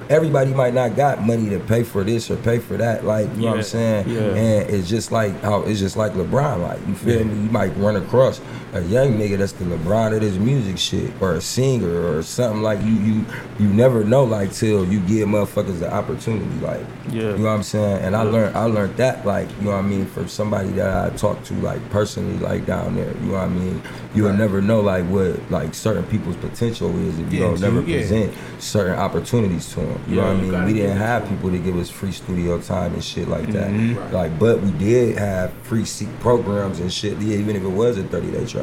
everybody 0.09 0.53
might 0.53 0.73
not 0.73 0.95
got 0.97 1.21
money 1.23 1.49
to 1.49 1.59
pay 1.59 1.83
for 1.83 2.03
this 2.03 2.29
or 2.29 2.35
pay 2.35 2.59
for 2.59 2.75
that. 2.75 3.05
Like 3.05 3.29
you 3.35 3.43
know 3.43 3.47
what 3.51 3.57
I'm 3.57 3.63
saying? 3.63 4.09
yeah. 4.09 4.19
And 4.21 4.69
it's 4.69 4.89
just 4.89 5.11
like 5.13 5.39
how 5.41 5.61
it's 5.61 5.79
just 5.79 5.95
like 5.95 6.11
LeBron. 6.13 6.61
Like 6.61 6.85
you 6.87 6.95
feel 6.95 7.23
me? 7.23 7.33
You 7.35 7.49
might 7.51 7.75
run 7.77 7.95
across 7.95 8.41
a 8.73 8.81
young 8.83 9.13
nigga 9.17 9.37
that's 9.37 9.51
the 9.53 9.65
LeBron 9.65 10.13
of 10.15 10.21
this 10.21 10.37
music 10.37 10.77
shit, 10.77 11.11
or 11.21 11.33
a 11.35 11.41
singer 11.41 12.07
or 12.15 12.23
something 12.23 12.61
like 12.61 12.81
you. 12.83 12.93
You 12.93 13.25
you 13.59 13.67
never 13.67 14.03
know 14.03 14.23
like 14.23 14.51
till 14.53 14.85
you 14.85 14.99
give 15.01 15.27
motherfuckers 15.27 15.79
the 15.79 15.93
opportunity. 15.93 16.49
Like 16.65 16.85
Yeah. 17.11 17.21
you 17.31 17.37
know 17.39 17.43
what 17.45 17.49
I'm 17.51 17.63
saying? 17.63 18.01
And 18.03 18.15
I 18.15 18.23
learned 18.23 18.55
I 18.55 18.65
learned 18.65 18.95
that 18.97 19.25
like 19.25 19.49
you 19.59 19.65
know 19.65 19.71
what 19.71 19.77
I 19.79 19.81
mean 19.81 20.05
from 20.05 20.27
somebody 20.27 20.69
that 20.69 21.11
I 21.13 21.15
talked 21.17 21.45
to 21.47 21.53
like 21.55 21.87
personally 21.89 22.37
like 22.39 22.65
down 22.65 22.95
there. 22.95 23.11
You 23.21 23.27
know 23.27 23.33
what 23.33 23.41
I 23.41 23.47
mean? 23.49 23.81
You 24.15 24.23
will 24.23 24.29
Right. 24.31 24.39
never 24.39 24.61
know 24.61 24.79
like 24.81 25.05
what 25.05 25.39
like 25.51 25.73
certain 25.73 26.03
people's 26.05 26.37
potential 26.37 26.89
is 27.07 27.19
if 27.19 27.31
you 27.31 27.39
Yeah, 27.39 27.45
don't 27.47 27.55
until 27.55 27.71
never 27.73 27.87
yeah. 27.89 27.97
present 27.99 28.33
certain 28.59 28.97
opportunities 28.97 29.67
to 29.73 29.81
them. 29.81 29.99
You 30.07 30.15
know 30.17 30.21
what 30.27 30.31
I 30.37 30.41
mean? 30.41 30.65
We 30.65 30.73
didn't 30.73 30.97
have 30.97 31.27
people 31.27 31.51
to 31.51 31.57
give 31.57 31.77
us 31.77 31.89
free 31.89 32.11
studio 32.11 32.59
time 32.59 32.93
and 32.93 33.03
shit 33.03 33.27
like 33.27 33.51
that. 33.51 33.69
Mhm. 33.69 33.97
Right. 33.97 34.13
Like, 34.13 34.39
but 34.39 34.61
we 34.61 34.71
did 34.71 35.17
have 35.17 35.51
free 35.63 35.85
seat 35.85 36.09
programs 36.19 36.79
and 36.79 36.91
shit. 36.91 37.19
Yeah, 37.19 37.37
even 37.37 37.55
if 37.55 37.63
it 37.63 37.67
was 37.71 37.97
a 37.97 38.03
30 38.03 38.31
day 38.31 38.45
trial. 38.45 38.60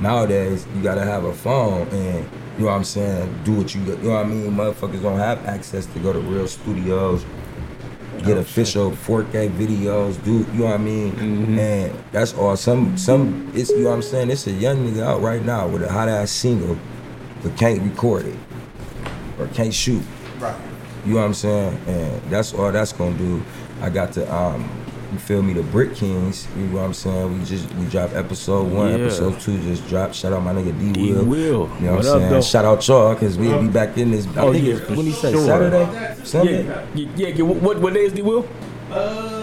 Nowadays, 0.00 0.66
you 0.74 0.82
gotta 0.82 1.02
have 1.02 1.24
a 1.24 1.32
phone 1.32 1.88
and 1.88 2.28
you 2.58 2.64
know 2.64 2.70
what 2.70 2.72
I'm 2.76 2.84
saying. 2.84 3.40
Do 3.44 3.52
what 3.54 3.74
you 3.74 3.80
you 3.82 3.96
know 3.96 4.10
what 4.14 4.26
I 4.26 4.28
mean. 4.28 4.50
Motherfuckers 4.52 5.02
don't 5.02 5.18
have 5.18 5.44
access 5.46 5.86
to 5.86 5.98
go 6.00 6.12
to 6.12 6.18
real 6.20 6.46
studios. 6.46 7.24
Get 8.24 8.36
Oh, 8.36 8.40
official 8.40 8.90
4K 8.92 9.48
videos, 9.50 10.22
do 10.24 10.46
you 10.52 10.60
know 10.60 10.64
what 10.66 10.74
I 10.74 10.78
mean? 10.78 11.12
Mhm. 11.12 11.58
And 11.58 11.92
that's 12.12 12.32
all. 12.34 12.56
Some 12.56 12.96
some 12.96 13.50
it's 13.54 13.70
you 13.70 13.80
know 13.80 13.90
what 13.90 13.96
I'm 13.96 14.02
saying. 14.02 14.30
It's 14.30 14.46
a 14.46 14.52
young 14.52 14.78
nigga 14.86 15.02
out 15.02 15.20
right 15.20 15.44
now 15.44 15.66
with 15.68 15.82
a 15.82 15.90
hot 15.92 16.08
ass 16.08 16.30
single, 16.30 16.76
but 17.42 17.56
can't 17.56 17.82
record 17.82 18.26
it 18.26 18.36
or 19.38 19.46
can't 19.48 19.74
shoot. 19.74 20.02
Right. 20.40 20.54
You 21.04 21.14
know 21.14 21.20
what 21.20 21.26
I'm 21.26 21.34
saying? 21.34 21.78
And 21.86 22.22
that's 22.30 22.54
all 22.54 22.70
that's 22.72 22.92
gonna 22.92 23.16
do. 23.18 23.42
I 23.82 23.90
got 23.90 24.12
to 24.12 24.32
um 24.34 24.68
you 25.14 25.18
feel 25.20 25.42
me, 25.42 25.52
the 25.54 25.62
Brick 25.62 25.94
Kings, 25.94 26.46
you 26.56 26.64
know 26.66 26.76
what 26.78 26.84
I'm 26.84 26.94
saying? 26.94 27.38
We 27.38 27.44
just 27.44 27.72
we 27.74 27.86
dropped 27.86 28.14
episode 28.14 28.70
one, 28.70 28.90
Yeah. 28.98 29.06
episode 29.06 29.40
two 29.40 29.58
just 29.62 29.86
dropped. 29.88 30.14
Shout 30.14 30.32
out 30.32 30.42
my 30.42 30.52
nigga 30.52 30.78
D 30.78 30.92
D 30.92 31.12
Will. 31.12 31.24
Will. 31.24 31.36
You 31.40 31.52
know 31.52 31.66
What 31.66 31.80
what 31.80 31.90
I'm 31.90 31.98
up, 31.98 32.04
saying? 32.04 32.30
though? 32.30 32.40
Shout 32.42 32.64
out 32.64 32.88
y'all, 32.88 33.14
cause 33.14 33.38
we'll 33.38 33.60
be 33.62 33.68
back 33.68 33.96
in 33.96 34.10
this 34.10 34.26
I 34.36 34.40
Oh, 34.42 34.52
think 34.52 34.66
yeah, 34.66 34.74
it's 34.74 34.88
when 34.90 35.06
he 35.06 35.12
say 35.12 35.32
sure. 35.32 35.46
Saturday? 35.46 36.16
Sunday? 36.24 36.64
Yeah, 36.66 36.84
yeah, 36.94 37.08
yeah, 37.16 37.28
yeah. 37.28 37.42
What, 37.42 37.80
what 37.80 37.94
day 37.94 38.04
is 38.04 38.12
D 38.12 38.22
will? 38.22 38.46
Uh, 38.90 38.94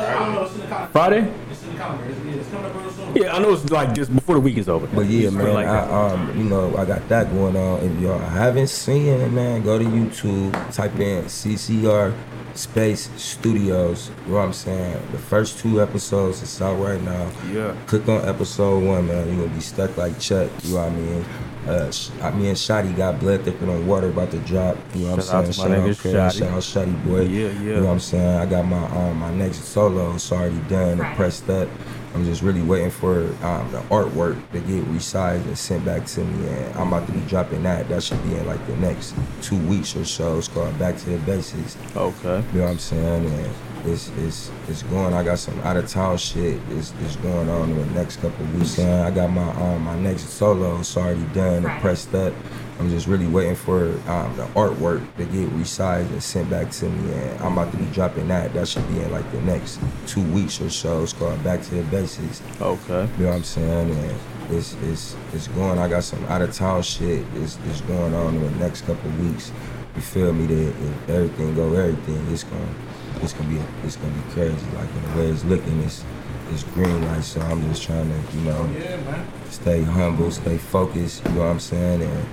I 0.07 0.19
don't 0.19 0.35
know. 0.35 0.43
It's 0.43 0.53
in 0.55 0.61
the 0.61 0.67
calendar. 0.67 0.91
Friday? 0.91 1.33
It's 1.81 1.93
in 1.97 1.97
the 1.97 2.03
calendar. 2.03 2.05
It's, 2.05 2.25
yeah, 2.25 2.33
it's 2.33 2.49
coming 2.49 2.65
up 2.65 2.75
real 2.75 2.91
soon. 2.91 3.15
Yeah, 3.15 3.35
I 3.35 3.39
know 3.39 3.53
it's 3.53 3.69
like 3.69 3.93
just 3.93 4.13
before 4.13 4.35
the 4.35 4.41
week 4.41 4.57
is 4.57 4.69
over. 4.69 4.87
But 4.87 5.07
yeah, 5.07 5.29
man, 5.29 5.53
like. 5.53 5.67
I, 5.67 5.79
um, 5.79 6.37
you 6.37 6.43
know, 6.43 6.75
I 6.77 6.85
got 6.85 7.07
that 7.09 7.31
going 7.31 7.55
on. 7.55 7.79
If 7.79 7.99
y'all 7.99 8.19
haven't 8.19 8.67
seen 8.67 9.07
it, 9.07 9.31
man, 9.31 9.63
go 9.63 9.79
to 9.79 9.85
YouTube, 9.85 10.51
type 10.73 10.97
in 10.99 11.25
CCR 11.25 12.13
Space 12.53 13.09
Studios. 13.15 14.11
You 14.25 14.31
know 14.31 14.37
what 14.37 14.45
I'm 14.45 14.53
saying? 14.53 15.01
The 15.11 15.17
first 15.17 15.59
two 15.59 15.81
episodes 15.81 16.41
is 16.41 16.61
out 16.61 16.75
right 16.75 17.01
now. 17.01 17.31
Yeah. 17.51 17.75
Click 17.87 18.07
on 18.07 18.27
episode 18.27 18.83
one, 18.83 19.07
man. 19.07 19.27
You're 19.27 19.45
gonna 19.45 19.55
be 19.55 19.61
stuck 19.61 19.97
like 19.97 20.19
Chuck. 20.19 20.49
You 20.63 20.75
know 20.75 20.81
what 20.81 20.91
I 20.91 20.95
mean? 20.95 21.25
Uh, 21.67 22.31
me 22.31 22.49
and 22.49 22.57
Shotty 22.57 22.95
got 22.95 23.19
blood 23.19 23.41
thicker 23.43 23.65
than 23.65 23.85
water 23.85 24.09
about 24.09 24.31
to 24.31 24.39
drop. 24.39 24.77
You 24.95 25.05
know 25.07 25.15
what 25.15 25.25
Shout 25.25 25.35
I'm 25.35 25.45
to 25.45 25.53
saying? 25.53 25.69
my 25.71 25.77
nigga 25.77 25.99
Craig, 26.01 26.15
Shotty. 26.15 26.39
Shout 26.39 26.49
out 26.51 26.87
Shotty 26.87 27.05
boy. 27.05 27.21
Yeah, 27.21 27.47
yeah. 27.47 27.59
You 27.59 27.73
know 27.75 27.85
what 27.85 27.91
I'm 27.91 27.99
saying? 27.99 28.37
I 28.37 28.45
got 28.45 28.65
my 28.65 28.83
um 28.85 29.17
my 29.17 29.33
next 29.33 29.63
solo. 29.65 30.15
It's 30.15 30.31
already 30.31 30.59
done 30.69 30.99
and 30.99 31.15
pressed 31.15 31.49
up. 31.49 31.69
I'm 32.13 32.25
just 32.25 32.41
really 32.41 32.61
waiting 32.61 32.91
for 32.91 33.21
um, 33.43 33.71
the 33.71 33.79
artwork 33.89 34.35
to 34.51 34.59
get 34.59 34.83
resized 34.85 35.45
and 35.45 35.57
sent 35.57 35.85
back 35.85 36.05
to 36.07 36.23
me, 36.25 36.47
and 36.49 36.75
I'm 36.75 36.89
about 36.89 37.07
to 37.07 37.13
be 37.13 37.21
dropping 37.21 37.63
that. 37.63 37.87
That 37.87 38.03
should 38.03 38.21
be 38.23 38.35
in 38.35 38.45
like 38.45 38.65
the 38.67 38.75
next 38.77 39.15
two 39.41 39.57
weeks 39.67 39.95
or 39.95 40.03
so. 40.03 40.37
It's 40.37 40.49
called 40.49 40.77
Back 40.77 40.97
to 40.97 41.09
the 41.11 41.17
Basics. 41.19 41.77
Okay. 41.95 42.43
You 42.53 42.59
know 42.59 42.65
what 42.65 42.71
I'm 42.71 42.79
saying? 42.79 43.25
And 43.25 43.55
it's 43.85 44.09
it's 44.17 44.51
it's 44.67 44.83
going. 44.83 45.13
I 45.13 45.23
got 45.23 45.39
some 45.39 45.59
out 45.61 45.77
of 45.77 45.87
town 45.89 46.17
shit. 46.17 46.59
It's, 46.69 46.93
it's 47.01 47.15
going 47.17 47.49
on 47.49 47.71
in 47.71 47.77
the 47.77 47.85
next 47.93 48.17
couple 48.17 48.45
of 48.45 48.55
weeks. 48.55 48.77
And 48.79 49.03
I 49.03 49.11
got 49.11 49.29
my 49.31 49.49
um 49.53 49.83
my 49.83 49.97
next 49.99 50.29
solo. 50.29 50.79
It's 50.79 50.95
already 50.95 51.23
done 51.33 51.65
and 51.65 51.81
pressed 51.81 52.13
up. 52.13 52.33
I'm 52.79 52.89
just 52.89 53.05
really 53.05 53.27
waiting 53.27 53.53
for 53.53 53.89
um, 54.09 54.35
the 54.37 54.45
artwork 54.55 55.05
to 55.17 55.25
get 55.25 55.47
resized 55.51 56.09
and 56.09 56.23
sent 56.23 56.49
back 56.49 56.71
to 56.71 56.89
me. 56.89 57.13
And 57.13 57.39
I'm 57.41 57.53
about 57.53 57.71
to 57.73 57.77
be 57.77 57.85
dropping 57.91 58.27
that. 58.29 58.53
That 58.53 58.67
should 58.67 58.87
be 58.87 58.99
in 58.99 59.11
like 59.11 59.29
the 59.31 59.41
next 59.41 59.79
two 60.07 60.23
weeks 60.31 60.59
or 60.59 60.71
so. 60.71 61.03
It's 61.03 61.13
called 61.13 61.43
Back 61.43 61.61
to 61.61 61.75
the 61.75 61.83
Basics. 61.83 62.41
Okay. 62.59 63.07
You 63.17 63.25
know 63.25 63.29
what 63.29 63.35
I'm 63.35 63.43
saying? 63.43 63.91
And 63.91 64.19
it's 64.49 64.75
it's 64.83 65.15
it's 65.33 65.47
going. 65.49 65.77
I 65.77 65.87
got 65.89 66.03
some 66.03 66.23
out 66.25 66.41
of 66.41 66.53
town 66.53 66.81
shit. 66.81 67.23
It's, 67.35 67.57
it's 67.67 67.81
going 67.81 68.13
on 68.15 68.35
in 68.35 68.43
the 68.43 68.51
next 68.59 68.81
couple 68.81 69.09
of 69.09 69.29
weeks. 69.29 69.51
You 69.95 70.01
feel 70.01 70.33
me? 70.33 70.47
That 70.47 70.69
if 70.69 71.09
everything 71.09 71.53
go 71.53 71.73
everything, 71.73 72.27
it's 72.31 72.45
gonna 72.45 72.75
it's 73.21 73.33
gonna 73.33 73.49
be 73.49 73.59
it's 73.85 73.95
gonna 73.97 74.13
be 74.13 74.31
crazy. 74.33 74.55
Like 74.75 74.89
in 74.95 75.11
the 75.13 75.19
way 75.19 75.27
it's 75.27 75.43
looking, 75.45 75.79
it's 75.81 76.03
it's 76.51 76.63
green 76.63 77.01
light. 77.07 77.23
So 77.23 77.41
I'm 77.41 77.61
just 77.69 77.83
trying 77.83 78.09
to 78.09 78.37
you 78.37 78.43
know 78.45 78.69
Yeah, 78.77 78.97
man. 78.97 79.25
stay 79.49 79.83
humble, 79.83 80.31
stay 80.31 80.57
focused. 80.57 81.23
You 81.25 81.31
know 81.33 81.39
what 81.41 81.45
I'm 81.47 81.59
saying? 81.59 82.01
And 82.01 82.25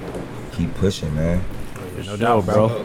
keep 0.53 0.75
pushing, 0.75 1.15
man. 1.15 1.43
No 2.05 2.17
doubt, 2.17 2.45
bro. 2.47 2.85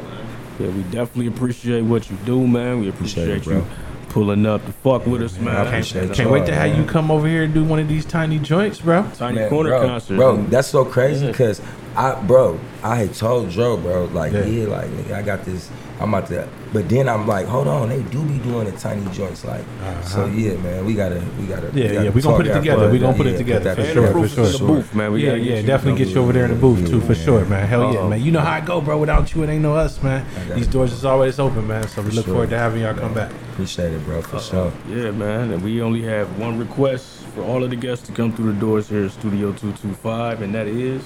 Yeah, 0.59 0.67
we 0.67 0.83
definitely 0.83 1.27
appreciate 1.27 1.81
what 1.81 2.09
you 2.11 2.17
do, 2.25 2.45
man. 2.47 2.79
We 2.81 2.89
Appreciate 2.89 3.29
appreciate, 3.37 3.57
it, 3.57 3.61
you 3.61 3.65
pulling 4.09 4.45
up 4.45 4.63
to 4.65 4.71
fuck 4.71 5.05
with 5.07 5.23
us, 5.23 5.37
man. 5.39 5.55
I 5.55 5.65
appreciate 5.65 6.13
Can't 6.13 6.29
wait 6.29 6.45
to 6.45 6.53
have 6.53 6.69
man. 6.71 6.79
you 6.83 6.87
come 6.87 7.09
over 7.09 7.27
here 7.27 7.43
and 7.43 7.53
do 7.53 7.63
one 7.63 7.79
of 7.79 7.87
these 7.87 8.05
tiny 8.05 8.37
joints, 8.37 8.79
bro. 8.79 9.09
Tiny 9.15 9.37
Man, 9.39 9.49
corner 9.49 9.71
bro, 9.71 9.87
concert. 9.87 10.15
bro. 10.15 10.43
That's 10.43 10.67
so 10.67 10.85
crazy 10.85 11.25
Yeah. 11.25 11.31
because 11.31 11.59
I 11.95 12.21
bro, 12.21 12.59
I 12.81 12.95
had 12.95 13.13
told 13.13 13.49
Joe, 13.49 13.77
bro, 13.77 14.05
like 14.05 14.33
Yeah. 14.33 14.45
yeah, 14.45 14.67
like 14.67 14.89
nigga, 14.89 15.13
I 15.13 15.21
got 15.21 15.45
this. 15.45 15.69
I'm 15.99 16.13
about 16.13 16.27
to, 16.29 16.49
but 16.73 16.89
then 16.89 17.07
I'm 17.07 17.27
like, 17.27 17.45
hold 17.45 17.67
on, 17.67 17.89
they 17.89 18.01
do 18.01 18.21
be 18.23 18.39
doing 18.39 18.65
the 18.65 18.77
tiny 18.77 19.05
joints, 19.11 19.45
like. 19.45 19.63
So 20.03 20.25
yeah, 20.25 20.57
man, 20.57 20.85
we 20.85 20.95
gotta, 20.95 21.23
we 21.39 21.45
gotta. 21.45 21.67
Uh-huh. 21.67 21.77
Yeah, 21.77 21.93
gotta 21.93 22.03
yeah, 22.05 22.09
we 22.09 22.21
gonna 22.21 22.37
put 22.37 22.47
it 22.47 22.49
after 22.49 22.61
together. 22.61 22.91
We 22.91 22.99
gonna 22.99 23.15
put 23.15 23.27
it 23.27 23.37
together, 23.37 23.75
that 23.75 23.77
for 23.77 23.93
sure, 23.93 24.07
for 24.11 24.27
sure. 24.27 24.43
is 24.45 24.55
in 24.55 24.67
the 24.67 24.73
booth, 24.73 24.95
man. 24.95 25.13
We 25.13 25.23
yeah, 25.23 25.29
gotta 25.29 25.41
yeah, 25.41 25.61
definitely 25.61 26.03
get 26.03 26.13
you 26.13 26.21
over 26.21 26.33
there 26.33 26.45
in 26.45 26.51
the 26.51 26.57
booth 26.57 26.89
too, 26.89 26.99
for 26.99 27.15
sure, 27.15 27.41
man. 27.41 27.49
man. 27.49 27.67
Hell 27.67 27.93
yeah, 27.93 27.99
Uh-oh. 27.99 28.09
man. 28.09 28.21
You 28.21 28.31
know 28.31 28.41
how 28.41 28.51
I 28.51 28.61
go, 28.61 28.81
bro. 28.81 28.97
Without 28.97 29.33
you, 29.33 29.43
it 29.43 29.49
ain't 29.49 29.61
no 29.61 29.75
us, 29.75 30.01
man. 30.01 30.25
These 30.55 30.67
doors 30.67 30.91
is 30.91 31.05
always 31.05 31.39
open, 31.39 31.67
man. 31.67 31.87
So 31.87 32.01
we 32.01 32.09
look 32.09 32.25
sure. 32.25 32.33
forward 32.33 32.49
to 32.49 32.57
having 32.57 32.81
y'all 32.81 32.95
come 32.95 33.13
back. 33.13 33.31
Appreciate 33.51 33.93
it, 33.93 34.03
bro, 34.03 34.21
for 34.23 34.39
sure. 34.39 34.73
Yeah, 34.89 35.11
man. 35.11 35.51
And 35.51 35.63
we 35.63 35.81
only 35.81 36.01
have 36.01 36.39
one 36.39 36.57
request 36.57 37.23
for 37.35 37.43
all 37.43 37.63
of 37.63 37.69
the 37.69 37.75
guests 37.75 38.05
to 38.07 38.13
come 38.13 38.33
through 38.33 38.53
the 38.53 38.59
doors 38.59 38.89
here 38.89 39.05
at 39.05 39.11
Studio 39.11 39.51
225, 39.53 40.41
and 40.41 40.55
that 40.55 40.67
is. 40.67 41.03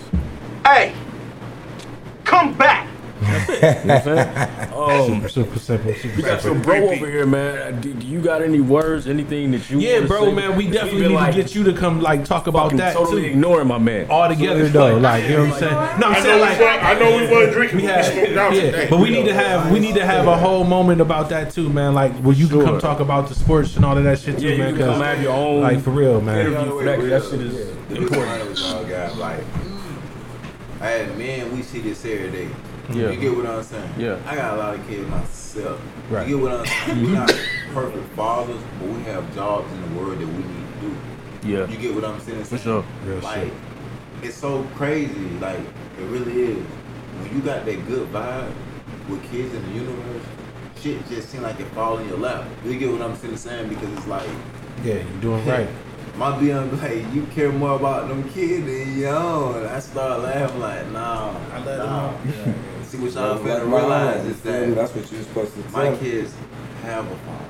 Hey, 0.67 0.93
come 2.25 2.53
back. 2.57 2.89
You 3.21 3.25
know 3.25 3.33
what 3.39 3.89
I'm 3.89 4.03
saying? 4.03 4.73
Um, 4.73 5.29
Super 5.29 5.59
simple, 5.59 5.93
super 5.93 6.15
we 6.17 6.21
got 6.23 6.41
some 6.41 6.61
bro 6.61 6.89
over 6.89 7.09
here, 7.09 7.25
man. 7.25 7.79
Do, 7.79 7.93
do 7.93 8.05
you 8.05 8.19
got 8.19 8.41
any 8.41 8.59
words, 8.59 9.07
anything 9.07 9.51
that 9.51 9.69
you 9.69 9.79
Yeah, 9.79 10.01
bro, 10.05 10.25
say? 10.25 10.33
man. 10.33 10.57
We 10.57 10.69
definitely 10.69 11.07
need 11.07 11.13
like, 11.15 11.33
to 11.35 11.41
get 11.41 11.55
you 11.55 11.63
to 11.63 11.73
come, 11.73 12.01
like, 12.01 12.25
talk 12.25 12.47
about 12.47 12.63
fucking 12.63 12.77
that 12.79 12.95
totally 12.97 13.21
too. 13.21 13.27
ignoring 13.29 13.67
my 13.69 13.77
man. 13.77 14.07
All 14.09 14.27
together 14.27 14.67
though, 14.67 14.97
like 14.97 15.23
you 15.23 15.37
know 15.37 15.45
what 15.45 15.53
I'm 15.53 15.59
saying. 15.59 15.99
No, 16.01 16.07
I'm 16.07 16.15
I 16.15 16.19
saying 16.19 16.41
like 16.41 16.83
I 16.83 16.99
know 16.99 17.17
we 17.17 17.31
want 17.31 17.51
drinking. 17.53 17.77
we 17.77 17.83
We 17.83 17.87
had, 17.87 18.13
yeah, 18.13 18.49
today. 18.49 18.87
but 18.89 18.99
we 18.99 19.09
need 19.09 19.25
to 19.25 19.33
have 19.33 19.71
we 19.71 19.79
need 19.79 19.95
to 19.95 20.05
have 20.05 20.27
a 20.27 20.35
whole 20.37 20.65
moment 20.65 20.99
about 20.99 21.29
that 21.29 21.51
too, 21.53 21.69
man. 21.69 21.93
Like 21.95 22.13
where 22.17 22.35
you 22.35 22.49
can 22.49 22.61
come 22.65 22.77
talk 22.79 22.99
about 22.99 23.29
the 23.29 23.35
sports 23.35 23.77
and 23.77 23.85
all 23.85 23.97
of 23.97 24.03
that 24.03 24.19
shit 24.19 24.37
too, 24.37 24.47
Yeah, 24.47 24.51
you 24.51 24.57
man. 24.63 24.75
can 24.75 24.85
come 24.85 24.95
'cause, 24.95 25.01
have 25.05 25.21
your 25.23 25.31
own 25.31 25.61
like 25.61 25.79
for 25.81 25.91
real, 25.91 26.19
man. 26.19 26.39
interview 26.45 26.69
for 26.77 26.83
that. 26.83 26.99
'cause 26.99 27.09
That 27.09 27.23
shit 27.23 27.41
is 27.47 27.55
The 27.89 27.95
important. 27.95 28.49
reason 28.49 28.89
why 28.89 29.07
like, 29.17 29.43
hey 30.79 31.07
man, 31.17 31.55
we 31.55 31.61
see 31.63 31.81
this 31.81 32.03
every 32.05 32.31
day. 32.31 32.49
Yeah. 32.89 33.09
You 33.11 33.19
get 33.19 33.35
what 33.35 33.45
I'm 33.45 33.63
saying? 33.63 33.89
Yeah. 33.97 34.17
I 34.25 34.35
got 34.35 34.53
a 34.53 34.57
lot 34.57 34.75
of 34.75 34.87
kids 34.87 35.07
myself. 35.09 35.81
Right. 36.09 36.27
You 36.27 36.37
get 36.37 36.43
what 36.43 36.53
I'm 36.53 36.65
saying? 36.65 37.03
We're 37.03 37.11
not 37.13 37.29
perfect 37.73 38.07
fathers, 38.13 38.61
but 38.79 38.89
we 38.89 39.01
have 39.03 39.33
jobs 39.35 39.71
in 39.73 39.81
the 39.81 39.99
world 39.99 40.19
that 40.19 40.27
we 40.27 40.33
need 40.33 40.73
to 40.73 40.79
do. 40.81 40.95
Yeah, 41.47 41.67
You 41.67 41.77
get 41.77 41.93
what 41.95 42.05
I'm 42.05 42.19
saying? 42.21 42.43
for 42.45 42.57
sure. 42.57 42.85
Real 43.05 43.19
like, 43.19 43.43
shit. 43.43 43.53
it's 44.23 44.35
so 44.37 44.63
crazy. 44.75 45.13
Like, 45.39 45.59
it 45.59 46.03
really 46.09 46.41
is. 46.43 46.57
When 47.19 47.35
you 47.35 47.41
got 47.41 47.65
that 47.65 47.87
good 47.87 48.07
vibe 48.13 48.51
with 49.09 49.21
kids 49.31 49.53
in 49.53 49.61
the 49.63 49.71
universe, 49.73 50.23
shit 50.79 51.05
just 51.09 51.29
seems 51.29 51.43
like 51.43 51.59
it 51.59 51.65
fall 51.69 51.97
in 51.97 52.07
your 52.07 52.17
lap. 52.19 52.45
You 52.63 52.77
get 52.79 52.91
what 52.91 53.01
I'm 53.01 53.15
saying? 53.17 53.37
saying? 53.37 53.69
Because 53.69 53.91
it's 53.97 54.07
like, 54.07 54.27
Yeah, 54.83 54.95
you're 54.95 55.21
doing 55.21 55.45
right. 55.45 55.67
My 56.17 56.31
BM 56.37 56.81
like, 56.81 57.13
you 57.13 57.23
care 57.27 57.51
more 57.51 57.75
about 57.75 58.07
them 58.07 58.27
kids 58.29 58.65
than 58.65 58.97
your 58.97 59.15
own. 59.15 59.65
I 59.67 59.79
start 59.79 60.21
laughing 60.23 60.59
like, 60.59 60.87
nah. 60.91 61.35
I 61.53 61.63
let 61.63 61.77
nah. 61.79 62.11
them 62.17 62.55
See 62.85 62.97
what 62.97 63.11
y'all 63.13 63.35
Let 63.35 63.43
fail 63.43 63.59
to 63.59 63.65
realize 63.65 64.21
is 64.21 64.27
you 64.27 64.33
feel 64.35 64.53
me? 64.61 64.67
that 64.67 64.75
that's 64.75 64.95
what 64.95 65.11
you're 65.11 65.21
supposed 65.23 65.53
to 65.55 65.59
my 65.71 65.83
tell. 65.85 65.97
kids 65.97 66.33
have 66.83 67.05
a 67.05 67.15
father. 67.17 67.45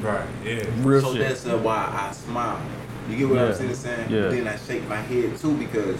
Right. 0.00 0.28
Yeah. 0.44 0.66
Real 0.82 1.00
so 1.02 1.12
shit. 1.12 1.28
that's 1.28 1.46
uh, 1.46 1.58
why 1.58 1.88
I 1.92 2.12
smile. 2.12 2.60
You 3.08 3.16
get 3.16 3.28
what 3.28 3.36
Yeah. 3.38 3.46
I'm 3.46 3.54
saying? 3.54 3.74
saying? 3.74 4.10
Yeah. 4.10 4.28
Then 4.28 4.46
I 4.46 4.56
shake 4.56 4.86
my 4.88 4.96
head 5.00 5.36
too 5.38 5.56
because 5.56 5.98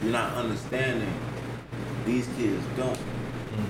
you're 0.00 0.12
not 0.12 0.34
understanding. 0.34 1.12
These 2.06 2.28
kids 2.38 2.62
don't. 2.76 2.96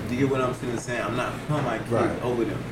Do 0.08 0.14
You 0.14 0.26
get 0.26 0.30
what 0.30 0.42
I'm 0.42 0.54
saying? 0.54 0.78
saying? 0.78 1.02
I'm 1.02 1.16
not 1.16 1.32
putting 1.48 1.64
my 1.64 1.78
kids 1.78 1.90
Right. 1.90 2.22
over 2.22 2.44
them. 2.44 2.62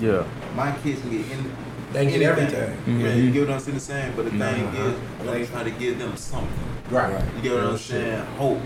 Yeah, 0.00 0.24
My 0.56 0.72
kids 0.82 1.00
can 1.00 1.10
get 1.10 1.30
in. 1.30 1.50
They 1.92 2.06
get 2.06 2.22
anything. 2.22 2.56
everything. 2.60 3.00
Yeah, 3.00 3.14
you 3.14 3.30
get 3.32 3.48
what 3.48 3.54
I'm 3.54 3.60
saying? 3.60 3.78
saying? 3.80 4.12
But 4.16 4.24
the 4.26 4.30
thing 4.30 4.40
Uh-huh. 4.42 4.88
is, 4.88 4.94
I'm 5.20 5.26
gonna 5.26 5.46
try 5.46 5.62
to 5.64 5.70
give 5.70 5.98
them 5.98 6.16
something. 6.16 6.48
Right. 6.90 7.10
You 7.36 7.42
get 7.42 7.52
what 7.52 7.60
Real 7.62 7.70
I'm 7.70 7.76
shit. 7.78 7.86
saying? 7.88 8.24
Hope. 8.38 8.60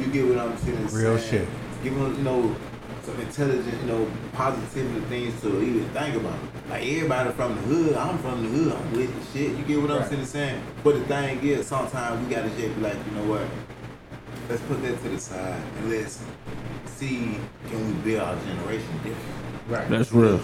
You 0.00 0.06
get 0.06 0.26
what 0.28 0.38
I'm 0.38 0.56
saying? 0.58 0.88
Real 0.92 1.18
saying? 1.18 1.30
shit. 1.30 1.48
Give 1.84 1.94
them, 1.94 2.16
you 2.16 2.22
know, 2.22 2.56
some 3.04 3.20
intelligent, 3.20 3.80
you 3.82 3.88
know, 3.88 4.06
positivity 4.32 5.00
things 5.06 5.40
to 5.42 5.60
even 5.62 5.84
think 5.90 6.16
about. 6.16 6.34
Like 6.70 6.82
everybody 6.82 7.30
from 7.32 7.54
the 7.54 7.60
hood, 7.62 7.96
I'm 7.96 8.18
from 8.18 8.42
the 8.42 8.48
hood, 8.48 8.72
I'm 8.72 8.92
with 8.96 9.32
the 9.32 9.38
shit. 9.38 9.56
You 9.56 9.64
get 9.64 9.80
what 9.82 9.90
I'm 9.90 9.98
Right. 10.00 10.08
saying? 10.10 10.24
saying? 10.26 10.62
But 10.82 10.94
the 10.94 11.04
thing 11.04 11.38
is, 11.44 11.66
sometimes 11.66 12.26
we 12.26 12.34
gotta 12.34 12.48
just 12.48 12.74
be 12.74 12.80
like, 12.80 12.96
you 13.06 13.20
know 13.20 13.30
what? 13.30 13.42
Let's 14.48 14.62
put 14.62 14.82
that 14.82 15.02
to 15.02 15.08
the 15.10 15.20
side 15.20 15.60
and 15.78 15.90
let's 15.90 16.18
see 16.96 17.38
can 17.70 17.86
we 17.86 17.92
build 18.02 18.22
our 18.22 18.36
generation 18.36 18.88
different. 19.04 19.18
Right. 19.68 19.88
that's 19.88 20.12
real. 20.12 20.40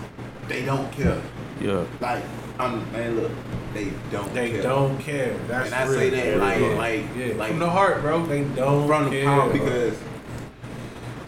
They 0.49 0.65
don't 0.65 0.91
care. 0.93 1.21
Yeah, 1.61 1.85
Like, 2.01 2.25
I'm 2.59 2.91
man, 2.93 3.17
look, 3.17 3.31
they 3.75 3.93
don't 4.11 4.33
They 4.35 4.51
care. 4.51 4.63
don't 4.63 4.99
care. 4.99 5.37
That's 5.47 5.67
And 5.67 5.75
I 5.75 5.85
real. 5.87 5.99
say 5.99 6.11
that 6.11 6.39
like, 6.39 6.61
yeah. 6.61 6.67
like, 6.69 7.05
yeah. 7.17 7.35
like 7.35 7.51
from 7.51 7.59
the 7.59 7.69
heart, 7.71 8.01
bro. 8.01 8.25
They 8.27 8.45
don't 8.45 8.87
from 8.87 9.05
the 9.05 9.11
care 9.11 9.25
power 9.27 9.53
because 9.53 9.99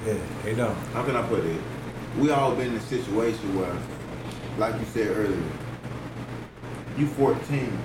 yeah, 0.07 0.15
they 0.45 0.55
don't. 0.55 0.75
how 0.95 1.03
can 1.05 1.17
I 1.17 1.23
put 1.29 1.45
it? 1.45 1.61
We 2.19 2.31
all 2.31 2.55
been 2.55 2.69
in 2.69 2.77
a 2.77 2.81
situation 2.81 3.57
where, 3.59 3.77
like 4.59 4.79
you 4.81 4.87
said 4.87 5.09
earlier, 5.17 5.43
you 6.99 7.07
14, 7.07 7.79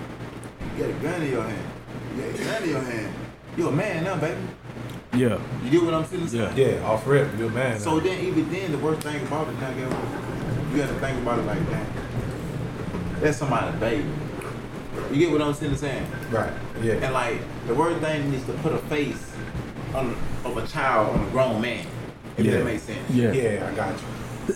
you 0.78 0.84
got 0.84 0.90
a 0.90 0.94
gun 1.04 1.22
in 1.22 1.32
your 1.32 1.44
hand. 1.44 1.68
You 2.16 2.22
got 2.24 2.40
a 2.40 2.44
gun 2.44 2.64
in 2.64 2.70
your 2.70 2.82
hand. 2.82 3.14
You 3.58 3.68
a 3.70 3.72
man 3.72 4.04
now, 4.04 4.16
baby. 4.18 4.40
yeah, 5.14 5.38
You 5.64 5.70
get 5.72 5.84
what 5.84 5.94
I'm 5.94 6.06
saying? 6.06 6.28
Yeah. 6.32 6.54
Yeah, 6.56 6.86
off 6.86 7.06
rip, 7.08 7.28
you're 7.38 7.48
a 7.48 7.52
man. 7.52 7.80
So 7.80 7.98
now. 7.98 8.04
then, 8.04 8.26
even 8.26 8.50
then, 8.52 8.72
the 8.72 8.78
worst 8.80 9.02
thing 9.02 9.22
about 9.26 9.48
it, 9.48 9.60
now, 9.60 9.70
you 9.76 10.78
got 10.78 10.88
to 10.90 11.00
think 11.00 11.18
about 11.22 11.40
it 11.40 11.44
like 11.46 11.70
that. 11.72 11.86
That's 13.22 13.38
somebody's 13.38 13.80
baby. 13.80 14.06
You 15.12 15.18
get 15.18 15.32
what 15.32 15.42
I'm 15.42 15.54
saying? 15.54 15.76
saying? 15.78 16.12
right. 16.32 16.52
Yeah. 16.82 16.94
And 16.94 17.14
like 17.14 17.40
the 17.68 17.74
worst 17.76 18.00
thing 18.02 18.34
is 18.34 18.44
to 18.46 18.54
put 18.54 18.74
a 18.74 18.78
face 18.80 19.32
on 19.94 20.16
of 20.46 20.58
a 20.58 20.68
child 20.68 21.16
on 21.18 21.28
a 21.28 21.30
grown 21.32 21.62
man. 21.62 21.86
If 22.38 22.46
Yeah. 22.46 22.58
that 22.58 22.66
makes 22.66 22.84
sense. 22.84 23.10
yeah, 23.10 23.32
Yeah, 23.32 23.70
I 23.72 23.76
got 23.76 23.96
you. 24.00 24.54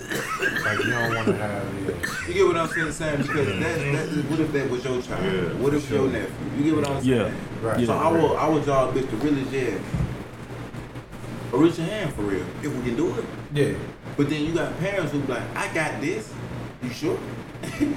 like 0.63 0.77
you 0.83 0.89
don't 0.91 1.15
want 1.15 1.27
to 1.27 1.35
have. 1.35 1.65
Yeah. 1.87 2.27
You 2.27 2.33
get 2.33 2.45
what 2.47 2.57
I'm 2.57 2.69
saying, 2.69 2.91
saying? 2.91 3.21
Because 3.23 3.47
that, 3.47 3.59
that, 3.59 4.25
what 4.29 4.39
if 4.39 4.51
that 4.53 4.69
was 4.69 4.83
your 4.85 5.01
child? 5.01 5.25
Yeah, 5.25 5.53
what 5.61 5.73
if 5.73 5.89
your 5.89 6.07
nephew? 6.09 6.33
You 6.57 6.63
get 6.63 6.75
what 6.75 6.87
I'm 6.89 7.03
saying? 7.03 7.33
Yeah. 7.61 7.67
Right. 7.67 7.85
So 7.85 7.93
Yeah. 7.93 7.99
our 7.99 8.37
our 8.37 8.59
job 8.61 8.95
is 8.97 9.05
to 9.07 9.15
really 9.17 9.43
just 9.45 9.83
reach 11.51 11.77
your 11.77 11.87
hand 11.87 12.13
for 12.13 12.21
real, 12.21 12.45
if 12.63 12.73
we 12.73 12.81
can 12.83 12.95
do 12.95 13.13
it. 13.17 13.25
Yeah. 13.53 13.73
But 14.17 14.29
then 14.29 14.45
you 14.45 14.53
got 14.53 14.77
parents 14.79 15.11
who 15.11 15.19
be 15.21 15.33
like, 15.33 15.43
I 15.55 15.73
got 15.73 15.99
this. 16.01 16.31
You 16.83 16.89
sure? 16.89 17.19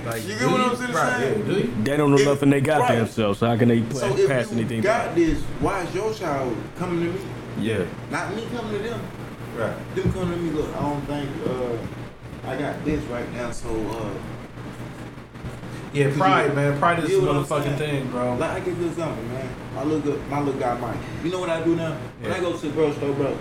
Like, 0.05 0.23
you 0.29 0.39
get 0.39 0.51
what 0.51 0.61
I'm 0.61 0.77
saying? 0.77 0.93
Right. 0.93 1.11
Yeah. 1.11 1.19
saying? 1.19 1.47
Do 1.47 1.53
you? 1.55 1.75
they 1.85 1.97
don't 1.97 2.11
know 2.11 2.19
If- 2.19 2.27
nothing 2.27 2.51
they 2.51 2.61
got 2.61 2.81
right. 2.81 2.97
themselves. 2.97 3.39
So 3.39 3.47
how 3.47 3.57
can 3.57 3.69
they 3.69 3.81
So 3.91 4.09
pass, 4.11 4.19
if 4.19 4.53
you 4.53 4.59
anything 4.59 4.81
got 4.83 5.07
down? 5.07 5.15
this, 5.15 5.39
why 5.61 5.83
is 5.83 5.95
your 5.95 6.13
child 6.13 6.55
coming 6.77 7.01
to 7.07 7.13
me? 7.13 7.21
Yeah, 7.61 7.85
Not 8.11 8.35
me 8.35 8.47
coming 8.55 8.73
to 8.73 8.79
them. 8.89 9.01
Right. 9.57 9.95
Them 9.95 10.13
coming 10.13 10.37
to 10.37 10.43
me, 10.43 10.51
look, 10.51 10.69
I 10.77 10.81
don't 10.81 11.01
think 11.07 11.31
uh, 11.47 12.49
I 12.51 12.57
got 12.57 12.85
this 12.85 13.03
right 13.05 13.33
now, 13.33 13.51
so 13.53 13.69
uh, 13.71 14.11
Yeah, 15.95 16.11
pride, 16.17 16.55
man. 16.55 16.79
Pride 16.79 16.99
is 17.05 17.09
a 17.09 17.13
You 17.13 17.23
know 17.23 17.35
motherfucking 17.45 17.79
thing, 17.79 18.11
bro. 18.11 18.35
Like 18.37 18.51
I 18.51 18.61
give 18.61 18.79
you 18.79 18.89
example, 18.89 19.23
man. 19.25 19.49
My 19.77 19.85
little 19.85 20.01
good, 20.01 20.29
my 20.29 20.41
little 20.41 20.61
guy 20.61 20.77
Mike. 20.79 20.97
You 21.23 21.31
know 21.31 21.39
what 21.41 21.49
I 21.51 21.63
do 21.63 21.75
now? 21.77 21.93
When 22.21 22.31
Yeah. 22.33 22.37
I 22.37 22.41
go 22.41 22.53
to 22.53 22.59
the 22.67 22.73
grocery 22.73 22.97
store, 22.97 23.13
bro, 23.15 23.39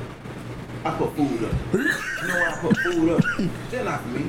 I 0.86 0.92
put 0.98 1.16
food 1.16 1.44
up. 1.46 1.54
you 1.74 1.80
know 2.28 2.40
why 2.40 2.50
I 2.50 2.58
put 2.60 2.78
food 2.78 3.10
up? 3.10 3.24
Just 3.72 3.86
not 3.86 4.02
for 4.02 4.08
me, 4.10 4.26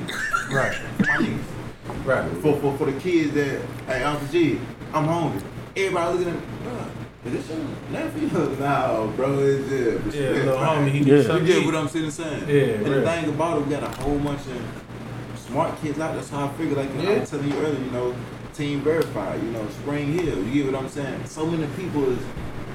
Right. 0.49 0.73
for 0.97 1.05
my 1.07 1.17
niggas. 1.17 2.05
Right. 2.05 2.31
For, 2.41 2.59
for 2.59 2.77
for 2.77 2.85
the 2.91 2.99
kids 2.99 3.33
that, 3.33 3.61
hey, 3.87 4.03
Uncle 4.03 4.27
G, 4.29 4.59
I'm 4.93 5.05
hungry. 5.05 5.41
Everybody 5.75 6.17
looking 6.17 6.33
at 6.33 6.39
me, 6.39 6.41
bro, 6.63 6.85
is 7.25 7.33
this 7.33 7.49
your 7.57 7.65
nephew? 7.91 8.55
nah, 8.59 9.07
bro, 9.07 9.39
it's 9.39 9.69
just 9.69 10.15
Yeah, 10.15 10.27
respect, 10.29 10.45
little 10.45 10.59
man. 10.61 10.87
homie, 10.87 10.91
he 10.91 10.97
Yeah. 10.99 11.03
did 11.05 11.11
You 11.17 11.23
something. 11.23 11.45
get 11.45 11.65
what 11.65 11.75
I'm 11.75 11.87
saying? 11.89 12.11
saying? 12.11 12.43
Yeah, 12.47 12.55
And 12.75 12.87
real. 12.87 12.99
the 13.01 13.05
thing 13.05 13.29
about 13.29 13.57
it, 13.57 13.65
we 13.67 13.71
got 13.75 13.83
a 13.83 14.01
whole 14.01 14.19
bunch 14.19 14.41
of 14.41 15.39
smart 15.47 15.81
kids 15.81 15.99
out. 15.99 16.15
That's 16.15 16.29
how 16.29 16.45
I 16.45 16.49
figure. 16.53 16.75
Like 16.77 16.89
you 16.95 17.01
know, 17.03 17.15
I 17.15 17.19
was 17.19 17.29
telling 17.29 17.49
you 17.51 17.57
earlier, 17.57 17.79
you 17.83 17.91
know, 17.91 18.15
Team 18.53 18.79
Verified, 18.81 19.43
you 19.43 19.51
know, 19.51 19.67
Spring 19.81 20.13
Hill. 20.17 20.41
You 20.45 20.63
get 20.63 20.71
what 20.73 20.81
I'm 20.83 20.89
saying? 20.89 21.25
So 21.25 21.45
many 21.45 21.67
people 21.75 22.09
is 22.09 22.19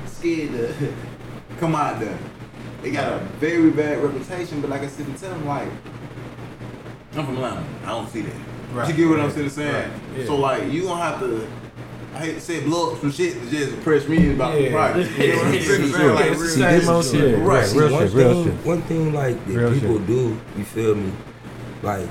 scared 0.06 0.50
to 0.52 0.92
come 1.58 1.74
out 1.74 1.98
there. 2.00 2.18
They 2.82 2.90
got 2.90 3.12
a 3.12 3.18
very 3.38 3.70
bad 3.70 4.02
reputation, 4.02 4.60
but 4.60 4.70
like 4.70 4.82
I 4.82 4.86
said, 4.88 5.06
and 5.06 5.16
tell 5.18 5.30
them 5.30 5.46
like, 5.46 5.68
I'm 7.14 7.26
from 7.26 7.36
Atlanta. 7.36 7.64
I 7.84 7.88
don't 7.88 8.08
see 8.08 8.22
that. 8.22 8.34
Right. 8.72 8.88
You 8.88 8.94
get 8.94 9.08
what 9.10 9.20
I'm 9.20 9.28
Yeah. 9.28 9.34
saying? 9.34 9.50
saying? 9.50 9.74
Right. 9.74 10.18
Yeah. 10.20 10.26
So 10.26 10.36
like, 10.36 10.70
you 10.72 10.82
gonna 10.84 11.02
have 11.02 11.20
to. 11.20 11.46
I 12.14 12.18
hate 12.18 12.34
to 12.34 12.40
say 12.40 12.60
blow 12.64 12.92
up 12.92 13.00
some 13.00 13.10
shit 13.12 13.34
to 13.34 13.50
just 13.50 13.72
impress 13.72 14.06
me 14.08 14.32
about 14.34 14.54
the 14.54 14.62
Yeah. 14.62 14.66
You 14.66 14.72
know 14.72 14.78
what 14.78 14.96
I'm 14.96 15.04
saying? 15.04 15.90
Yeah. 15.90 15.96
saying? 15.96 16.14
Like, 16.14 16.30
It's 16.30 16.38
the 16.38 16.44
real 16.44 16.50
same 16.50 16.80
shit. 16.80 16.88
old 16.88 17.04
shit. 17.04 17.38
Right. 17.38 17.66
See, 17.66 17.78
Real 17.78 17.92
one 17.92 18.06
shit, 18.06 18.14
real 18.16 18.32
thing, 18.32 18.44
shit. 18.56 18.66
one 18.66 18.82
thing 18.82 19.12
like 19.14 19.46
that 19.46 19.52
Real 19.54 19.72
people 19.74 19.98
shit. 19.98 20.06
do, 20.06 20.40
you 20.58 20.64
feel 20.64 20.94
me? 20.94 21.12
Like 21.82 22.08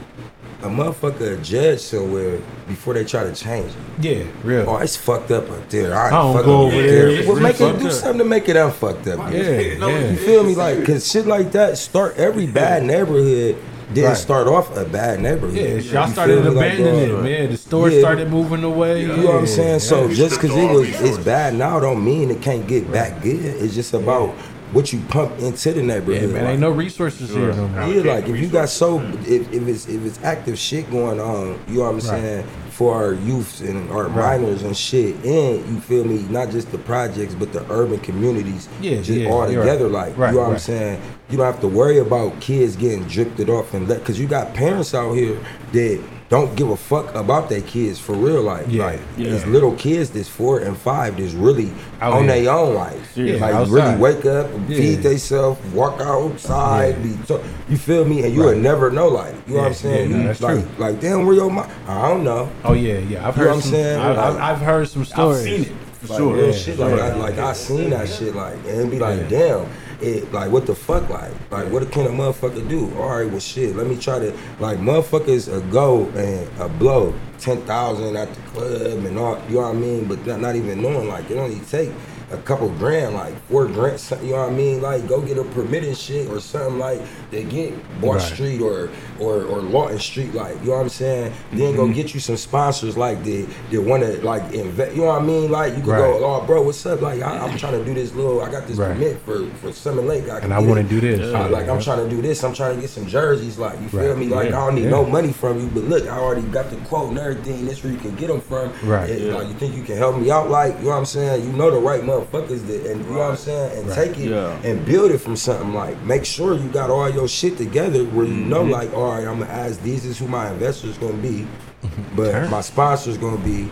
a 0.61 0.67
motherfucker 0.67 1.41
judge 1.43 1.79
somewhere 1.79 2.39
before 2.67 2.93
they 2.93 3.05
try 3.05 3.23
to 3.23 3.33
change 3.33 3.71
it. 3.71 4.03
Yeah, 4.05 4.23
real. 4.43 4.69
Oh, 4.69 4.77
it's 4.77 4.97
fucked 4.97 5.31
up 5.31 5.49
up 5.49 5.69
there. 5.69 5.95
I, 5.95 6.07
I 6.07 6.09
don't 6.09 6.35
fuck 6.35 6.45
go 6.45 6.67
up 6.67 6.73
over 6.73 6.81
there. 6.81 7.07
It's 7.09 7.27
Well, 7.27 7.37
really 7.37 7.43
make 7.51 7.61
it 7.61 7.79
do 7.79 7.87
up. 7.87 7.93
something 7.93 8.17
to 8.19 8.25
make 8.25 8.49
it 8.49 8.55
unfucked 8.57 9.07
up. 9.07 9.31
Yeah, 9.31 9.77
No, 9.77 9.87
yeah. 9.87 10.09
You 10.11 10.17
feel 10.17 10.43
me? 10.43 10.55
Like, 10.55 10.83
cause 10.85 11.09
shit 11.09 11.25
like 11.27 11.51
that 11.53 11.77
start 11.77 12.17
every 12.17 12.45
bad 12.47 12.83
neighborhood 12.83 13.55
didn't 13.93 14.09
Right. 14.09 14.17
start 14.17 14.47
off 14.47 14.75
a 14.77 14.85
bad 14.85 15.19
neighborhood. 15.21 15.55
Yeah, 15.55 15.63
You 15.75 15.91
y'all 15.91 16.05
feel 16.05 16.13
started 16.13 16.43
me? 16.43 16.49
Like, 16.51 16.73
abandoning 16.73 17.15
uh, 17.15 17.19
it, 17.19 17.23
man. 17.23 17.49
The 17.51 17.57
store 17.57 17.89
yeah. 17.89 17.99
started 18.01 18.29
moving 18.29 18.63
away. 18.63 19.01
You 19.01 19.07
know 19.17 19.25
what 19.25 19.35
I'm 19.35 19.47
saying? 19.47 19.79
So 19.79 20.07
yeah. 20.07 20.13
just 20.13 20.39
because 20.41 20.55
it 20.55 20.71
was 20.71 20.89
it's 21.01 21.17
bad 21.17 21.55
now 21.55 21.79
don't 21.79 22.03
mean 22.05 22.29
it 22.31 22.41
can't 22.41 22.67
get 22.67 22.91
back 22.91 23.23
good. 23.23 23.39
It's 23.43 23.73
just 23.73 23.93
about 23.95 24.35
what 24.71 24.93
you 24.93 24.99
pump 25.09 25.39
into 25.39 25.73
the 25.73 25.81
Yeah, 25.81 25.85
neighborhood. 25.87 26.29
man, 26.31 26.43
Like, 26.43 26.51
ain't 26.53 26.61
no 26.61 26.69
resources 26.69 27.33
here. 27.33 27.53
No 27.53 27.67
more. 27.67 27.87
yeah, 27.93 28.01
like 28.13 28.27
if 28.27 28.37
you 28.37 28.47
got 28.47 28.69
so 28.69 28.99
if, 29.25 29.51
if 29.51 29.67
it's 29.67 29.87
if 29.87 30.05
it's 30.05 30.19
active 30.23 30.57
shit 30.59 30.89
going 30.91 31.19
on, 31.19 31.59
you 31.67 31.75
know 31.77 31.81
what 31.83 31.87
I'm 31.89 31.93
Right. 31.95 32.03
saying, 32.03 32.45
for 32.69 32.93
our 32.95 33.13
youths 33.13 33.61
and 33.61 33.89
our 33.91 34.07
minors 34.09 34.61
and 34.63 34.77
shit, 34.77 35.15
and 35.25 35.67
you 35.67 35.79
feel 35.81 36.05
me, 36.05 36.25
not 36.29 36.49
just 36.51 36.71
the 36.71 36.77
projects 36.77 37.33
but 37.33 37.51
the 37.51 37.65
urban 37.71 37.99
communities, 37.99 38.69
Yeah, 38.79 38.97
just 38.97 39.09
yeah, 39.09 39.27
all 39.29 39.45
together. 39.47 39.87
right. 39.87 40.09
Like 40.09 40.17
Right, 40.17 40.29
you 40.31 40.35
know 40.37 40.43
what 40.43 40.51
I'm 40.53 40.59
saying, 40.59 41.01
you 41.29 41.37
don't 41.37 41.45
have 41.45 41.61
to 41.61 41.67
worry 41.67 41.97
about 41.97 42.39
kids 42.39 42.75
getting 42.75 43.03
drifted 43.03 43.49
off 43.49 43.73
and 43.73 43.87
let 43.87 43.99
because 43.99 44.19
you 44.19 44.27
got 44.27 44.53
parents 44.53 44.93
out 44.93 45.13
here 45.13 45.37
that 45.73 45.99
don't 46.29 46.55
give 46.55 46.69
a 46.69 46.77
fuck 46.77 47.13
about 47.15 47.49
their 47.49 47.61
kids 47.61 47.99
for 47.99 48.13
real. 48.13 48.43
life. 48.43 48.67
Yeah, 48.69 48.85
like 48.85 48.99
yeah. 49.17 49.31
these 49.31 49.45
little 49.47 49.73
kids 49.75 50.11
that's 50.11 50.27
four 50.29 50.59
and 50.59 50.77
five 50.77 51.17
that's 51.17 51.33
really 51.33 51.71
Out 52.01 52.13
on 52.13 52.27
their 52.27 52.51
own 52.51 52.75
life. 52.75 53.17
Yeah, 53.17 53.35
like 53.37 53.53
outside. 53.55 53.73
really 53.73 53.95
wake 53.97 54.25
up, 54.25 54.47
Yeah. 54.67 54.77
feed 54.77 54.95
themselves, 55.03 55.59
walk 55.73 55.99
outside, 55.99 56.95
Yeah. 56.97 57.03
be 57.03 57.17
so, 57.25 57.41
you 57.67 57.77
feel 57.77 58.05
me, 58.05 58.23
and 58.23 58.33
you 58.33 58.41
would 58.43 58.53
Right. 58.53 58.57
never 58.61 58.91
know. 58.91 59.07
Like 59.07 59.33
you 59.47 59.55
know 59.55 59.61
what 59.61 59.67
I'm 59.69 59.73
saying? 59.73 60.11
yeah, 60.11 60.17
no, 60.17 60.23
that's 60.27 60.41
like 60.41 60.53
true. 60.59 60.67
like 60.77 60.99
damn, 61.01 61.25
where 61.25 61.35
your 61.35 61.49
mom? 61.51 61.67
I 61.87 62.07
don't 62.09 62.23
know. 62.23 62.47
Oh 62.63 62.73
yeah, 62.73 62.99
yeah. 62.99 63.27
I've 63.27 63.35
You 63.35 63.43
heard 63.43 63.45
know 63.45 63.45
what 63.47 63.55
I'm 63.55 63.61
some. 63.61 63.71
saying? 63.71 63.99
I, 63.99 64.09
I've, 64.11 64.33
Like- 64.35 64.43
I've 64.43 64.59
heard 64.59 64.87
some 64.89 65.05
stories. 65.05 65.37
I've 65.39 65.43
seen 65.43 65.61
it 65.63 65.71
for 66.01 66.07
Like, 66.13 66.17
sure. 66.19 66.33
real 66.35 66.45
Yeah, 66.45 66.51
shit. 66.53 66.79
Like, 66.79 66.95
yeah. 66.97 67.03
I, 67.07 67.13
like 67.15 67.37
I 67.39 67.53
seen 67.53 67.89
that 67.89 68.07
shit. 68.07 68.35
Like 68.35 68.53
and 68.67 68.79
it'd 68.79 68.91
be 68.91 68.99
like, 68.99 69.27
damn. 69.29 69.65
It 70.01 70.31
like 70.31 70.51
what 70.51 70.65
the 70.65 70.75
fuck? 70.75 71.09
Like 71.09 71.33
like 71.51 71.71
what 71.71 71.91
can 71.91 72.05
a 72.05 72.09
motherfucker 72.09 72.67
do? 72.69 72.93
All 72.97 73.09
right, 73.09 73.29
well 73.29 73.39
shit. 73.39 73.75
Let 73.75 73.87
me 73.87 73.97
try 73.97 74.19
to 74.19 74.31
like 74.59 74.79
motherfuckers 74.79 75.51
a 75.53 75.59
go 75.71 76.05
and 76.09 76.47
a 76.59 76.69
blow 76.69 77.13
ten 77.37 77.61
thousand 77.63 78.15
at 78.15 78.33
the 78.33 78.41
club 78.51 79.05
and 79.05 79.19
all. 79.19 79.41
You 79.49 79.55
know 79.55 79.61
what 79.61 79.75
I 79.75 79.79
mean? 79.79 80.05
But 80.05 80.25
not, 80.25 80.39
not 80.39 80.55
even 80.55 80.81
knowing 80.81 81.07
like 81.09 81.29
it 81.29 81.37
only 81.37 81.59
take 81.65 81.91
a 82.31 82.37
couple 82.37 82.69
grand, 82.69 83.15
like 83.15 83.35
four 83.49 83.65
grand. 83.67 83.99
You 84.23 84.31
know 84.33 84.41
what 84.41 84.49
I 84.49 84.53
mean? 84.53 84.81
Like 84.81 85.07
go 85.07 85.19
get 85.21 85.37
a 85.37 85.43
permit 85.43 85.83
and 85.83 85.97
shit 85.97 86.29
or 86.29 86.39
something 86.39 86.77
like 86.77 87.01
they 87.31 87.43
get 87.43 87.73
Bart 88.01 88.19
Right. 88.19 88.31
Street 88.33 88.61
or 88.61 88.89
or 89.19 89.43
or 89.45 89.59
Lawton 89.61 89.99
Street. 89.99 90.33
Like 90.33 90.55
you 90.61 90.67
know 90.67 90.75
what 90.77 90.81
I'm 90.83 90.89
saying? 90.89 91.33
Then 91.53 91.75
go 91.75 91.87
get 91.87 92.13
you 92.13 92.19
some 92.19 92.37
sponsors 92.37 92.95
like 92.97 93.23
that 93.23 93.47
that 93.71 93.81
want 93.81 94.03
to 94.03 94.23
like 94.25 94.53
invest. 94.53 94.95
You 94.95 95.01
know 95.01 95.07
what 95.07 95.21
I 95.21 95.25
mean? 95.25 95.51
Like 95.51 95.73
you 95.75 95.81
can 95.81 95.89
Right. 95.89 95.97
go, 95.99 96.23
oh 96.23 96.45
bro, 96.45 96.61
what's 96.61 96.85
up? 96.85 97.01
Like 97.01 97.21
I, 97.21 97.37
I'm 97.39 97.57
trying 97.57 97.73
to 97.79 97.83
do 97.85 97.93
this 97.93 98.13
little. 98.13 98.41
I 98.41 98.51
got 98.51 98.67
this 98.67 98.77
Right. 98.77 98.93
permit 98.93 99.19
for 99.21 99.45
for 99.61 99.71
Summit 99.73 100.05
Lake. 100.05 100.25
I 100.29 100.35
can 100.39 100.45
And 100.45 100.53
I 100.53 100.59
get 100.61 100.67
wanna 100.69 100.81
it. 100.81 100.89
do 100.89 100.99
this. 101.01 101.19
Uh, 101.33 101.49
like 101.49 101.67
I'm 101.67 101.81
trying 101.81 102.07
to 102.07 102.09
do 102.15 102.21
this. 102.21 102.43
I'm 102.43 102.53
trying 102.53 102.75
to 102.75 102.81
get 102.81 102.89
some 102.89 103.07
jerseys. 103.07 103.57
Like 103.57 103.79
you 103.81 103.87
feel 103.89 104.09
Right. 104.09 104.17
me? 104.17 104.27
Like 104.27 104.49
Yeah. 104.51 104.61
I 104.61 104.65
don't 104.67 104.75
need 104.75 104.83
Yeah. 104.85 104.89
no 104.91 105.05
money 105.05 105.31
from 105.31 105.59
you, 105.59 105.67
but 105.73 105.83
look, 105.85 106.07
I 106.07 106.17
already 106.17 106.41
got 106.43 106.69
the 106.69 106.77
quote 106.87 107.09
and 107.09 107.17
everything. 107.19 107.65
This 107.65 107.83
where 107.83 107.91
you 107.91 107.99
can 107.99 108.15
get 108.15 108.27
them 108.27 108.41
from. 108.41 108.71
Right. 108.83 109.09
And, 109.09 109.19
Yeah. 109.19 109.35
Like 109.35 109.47
you 109.47 109.53
think 109.55 109.75
you 109.75 109.83
can 109.83 109.97
help 109.97 110.17
me 110.17 110.29
out? 110.31 110.49
Like 110.49 110.77
you 110.79 110.85
know 110.85 110.89
what 110.91 110.97
I'm 110.97 111.05
saying? 111.05 111.43
You 111.45 111.51
know 111.53 111.71
the 111.71 111.77
right 111.79 112.03
motherfuckers 112.25 112.65
that, 112.67 112.85
and 112.91 113.05
you 113.05 113.11
know 113.11 113.19
what 113.19 113.31
I'm 113.31 113.37
saying? 113.37 113.79
And 113.79 113.87
Right. 113.89 113.95
take 114.07 114.17
it 114.19 114.29
Yeah. 114.29 114.57
and 114.63 114.85
build 114.85 115.11
it 115.11 115.19
from 115.19 115.35
something. 115.35 115.73
Like 115.73 116.01
make 116.03 116.25
sure 116.25 116.53
you 116.55 116.67
got 116.69 116.89
all 116.89 117.09
your 117.09 117.27
shit 117.27 117.57
together 117.57 118.03
where 118.05 118.25
you 118.25 118.33
know 118.33 118.61
Mm-hmm. 118.63 118.71
like, 118.71 118.93
all 118.93 119.11
right, 119.13 119.27
I'm 119.27 119.39
gonna 119.39 119.51
ask 119.51 119.81
these 119.83 120.05
is 120.05 120.17
who 120.19 120.27
my 120.27 120.49
investors 120.51 120.97
gonna 120.97 121.13
be, 121.13 121.47
but 122.15 122.31
Turn. 122.31 122.51
my 122.51 122.61
sponsors 122.61 123.17
gonna 123.17 123.37
be, 123.37 123.69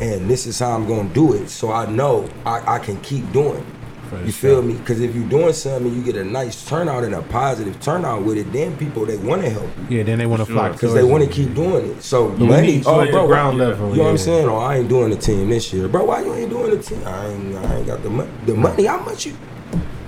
and 0.00 0.28
this 0.30 0.46
is 0.46 0.58
how 0.58 0.72
I'm 0.72 0.86
gonna 0.86 1.08
do 1.10 1.32
it. 1.34 1.48
So 1.50 1.72
I 1.72 1.86
know 1.90 2.28
I, 2.46 2.76
I 2.76 2.78
can 2.78 2.96
keep 3.00 3.30
doing. 3.32 3.64
For 4.08 4.16
You 4.24 4.30
sure. 4.32 4.50
feel 4.50 4.62
me? 4.62 4.74
Because 4.74 5.00
if 5.00 5.14
you're 5.14 5.28
doing 5.28 5.52
something, 5.52 5.94
you 5.94 6.02
get 6.02 6.16
a 6.16 6.24
nice 6.24 6.64
turnout 6.66 7.04
and 7.04 7.14
a 7.14 7.22
positive 7.22 7.78
turnout 7.80 8.22
with 8.22 8.38
it. 8.38 8.52
Then 8.52 8.76
people 8.76 9.04
they 9.04 9.16
want 9.18 9.42
to 9.42 9.50
help 9.50 9.68
you 9.90 9.98
Yeah, 9.98 10.02
then 10.04 10.18
they 10.18 10.26
want 10.26 10.40
to 10.40 10.46
Sure. 10.46 10.54
flock 10.54 10.72
because 10.72 10.94
they 10.94 11.04
want 11.04 11.24
to 11.24 11.30
keep 11.30 11.54
doing 11.54 11.84
it. 11.90 12.02
So 12.02 12.26
we 12.28 12.46
money, 12.46 12.66
need 12.78 12.84
oh 12.86 13.10
bro, 13.10 13.26
ground 13.26 13.58
level, 13.58 13.90
You 13.90 13.96
know 13.96 14.04
what 14.04 14.10
I'm 14.10 14.18
saying? 14.18 14.48
Oh, 14.48 14.56
I 14.58 14.76
ain't 14.78 14.88
doing 14.88 15.10
the 15.10 15.16
team 15.16 15.50
this 15.50 15.72
year, 15.72 15.88
bro. 15.88 16.04
Why 16.04 16.22
you 16.22 16.34
ain't 16.34 16.50
doing 16.50 16.70
the 16.70 16.82
team? 16.82 17.02
I 17.06 17.26
ain't, 17.28 17.54
I 17.56 17.76
ain't 17.76 17.86
got 17.86 18.02
the 18.02 18.10
money. 18.10 18.30
The 18.46 18.54
money, 18.54 18.84
how 18.86 19.00
much 19.00 19.26
you? 19.26 19.34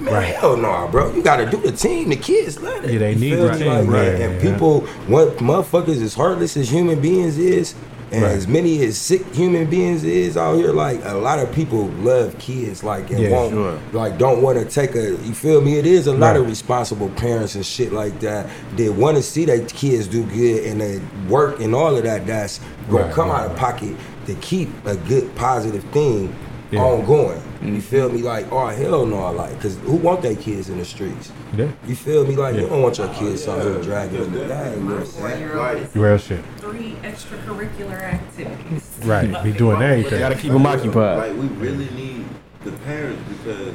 Man, 0.00 0.14
Right. 0.14 0.34
hell 0.34 0.56
no, 0.56 0.88
bro. 0.90 1.14
You 1.14 1.22
got 1.22 1.36
to 1.36 1.50
do 1.50 1.58
the 1.58 1.72
team. 1.72 2.08
The 2.08 2.16
kids 2.16 2.58
love 2.62 2.82
it. 2.84 2.90
Yeah, 2.92 2.98
they 3.00 3.12
You 3.12 3.18
need 3.20 3.30
feel 3.34 3.46
the 3.48 3.52
me? 3.52 3.58
team, 3.58 3.68
Like, 3.68 3.86
right, 3.88 4.08
and, 4.08 4.22
and 4.22 4.42
yeah. 4.42 4.50
people, 4.52 4.80
what 5.08 5.36
motherfuckers 5.36 6.00
as 6.02 6.14
heartless 6.14 6.56
as 6.56 6.70
human 6.70 7.00
beings 7.02 7.36
is, 7.36 7.74
and 8.12 8.22
Right. 8.22 8.32
as 8.32 8.48
many 8.48 8.82
as 8.84 8.96
sick 8.98 9.22
human 9.34 9.66
beings 9.70 10.02
is 10.04 10.36
out 10.36 10.56
here, 10.56 10.72
like 10.72 11.00
a 11.04 11.14
lot 11.14 11.38
of 11.38 11.52
people 11.52 11.88
love 12.02 12.36
kids, 12.38 12.82
like 12.82 13.10
and 13.10 13.20
Yeah, 13.20 13.30
won't, 13.30 13.52
sure. 13.52 13.78
like 13.92 14.18
don't 14.18 14.42
want 14.42 14.58
to 14.58 14.64
take 14.64 14.94
a. 14.96 15.10
You 15.10 15.32
feel 15.34 15.60
me? 15.60 15.78
It 15.78 15.86
is 15.86 16.06
a 16.06 16.12
lot 16.12 16.36
of 16.36 16.46
responsible 16.46 17.08
parents 17.10 17.54
and 17.54 17.64
shit 17.64 17.92
like 17.92 18.18
that. 18.20 18.46
They 18.76 18.88
want 18.88 19.16
to 19.16 19.22
see 19.22 19.44
their 19.44 19.60
kids 19.60 20.06
do 20.08 20.22
good 20.24 20.64
and 20.64 20.80
they 20.80 21.00
work 21.28 21.60
and 21.60 21.74
all 21.74 21.96
of 21.96 22.02
that. 22.04 22.26
That's 22.26 22.60
gonna 22.90 23.04
Right, 23.04 23.12
come 23.14 23.28
right, 23.28 23.42
out 23.44 23.50
of 23.52 23.56
pocket 23.56 23.94
to 24.26 24.34
keep 24.34 24.70
a 24.86 24.96
good 24.96 25.34
positive 25.36 25.84
thing 25.92 26.34
Yeah. 26.70 26.80
ongoing. 26.82 27.40
You 27.62 27.80
feel 27.82 28.10
me? 28.10 28.22
Like, 28.22 28.50
oh 28.50 28.68
hell 28.68 29.04
no, 29.04 29.18
I 29.18 29.30
like, 29.30 29.60
cause 29.60 29.76
who 29.78 29.96
want 29.96 30.22
their 30.22 30.34
kids 30.34 30.70
in 30.70 30.78
the 30.78 30.84
streets? 30.84 31.30
Yeah. 31.54 31.70
You 31.86 31.94
feel 31.94 32.26
me? 32.26 32.34
Like, 32.34 32.54
Yeah. 32.54 32.62
you 32.62 32.68
don't 32.68 32.82
want 32.82 32.96
your 32.96 33.08
kids 33.08 33.46
out 33.46 33.62
here 33.62 33.82
dragging 33.82 34.30
them 34.32 34.48
down. 34.48 34.72
You 34.72 34.80
know 34.80 34.94
what 34.96 35.00
I'm 35.02 35.76
saying? 35.76 35.88
Real 35.94 36.18
shit. 36.18 36.44
three 36.58 36.92
extracurricular 37.02 38.00
activities. 38.00 38.98
Right. 39.02 39.44
Be 39.44 39.52
doing 39.52 39.82
everything. 39.82 40.18
Gotta 40.18 40.36
keep 40.36 40.52
them 40.52 40.66
occupied. 40.66 41.18
Like 41.18 41.32
we 41.36 41.48
really 41.56 41.90
need 41.90 42.24
the 42.64 42.72
parents 42.72 43.22
because 43.28 43.74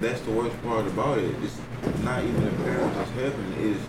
that's 0.00 0.20
the 0.22 0.30
worst 0.32 0.60
part 0.62 0.86
about 0.86 1.18
it. 1.18 1.34
It's 1.42 1.58
not 2.02 2.22
even 2.22 2.44
the 2.44 2.50
parents 2.62 2.96
that's 2.96 3.10
helping; 3.12 3.70
it's 3.70 3.80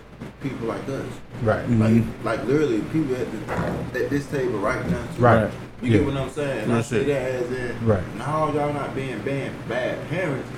people 0.42 0.68
like 0.68 0.88
us. 0.90 1.06
Right. 1.44 1.70
Like, 1.70 1.92
mm-hmm. 1.92 2.26
like 2.26 2.44
literally, 2.46 2.82
people 2.82 3.16
at, 3.16 3.28
the, 3.32 4.04
at 4.04 4.10
this 4.10 4.26
table 4.28 4.60
right 4.60 4.86
now. 4.90 5.06
too. 5.16 5.22
Right. 5.22 5.52
You 5.82 5.92
Yeah. 5.92 5.98
get 6.00 6.06
what 6.08 6.18
I'm 6.18 6.30
saying? 6.30 6.64
And 6.64 6.72
I 6.72 6.76
Real 6.76 6.84
say 6.84 6.98
shit. 7.00 7.08
that 7.08 7.22
as 7.22 7.52
in, 7.52 7.86
Right. 7.88 8.18
now 8.18 8.52
y'all 8.54 8.74
not 8.74 8.94
being 8.96 9.20
bad, 9.20 9.52
bad 9.68 10.10
parents. 10.10 10.50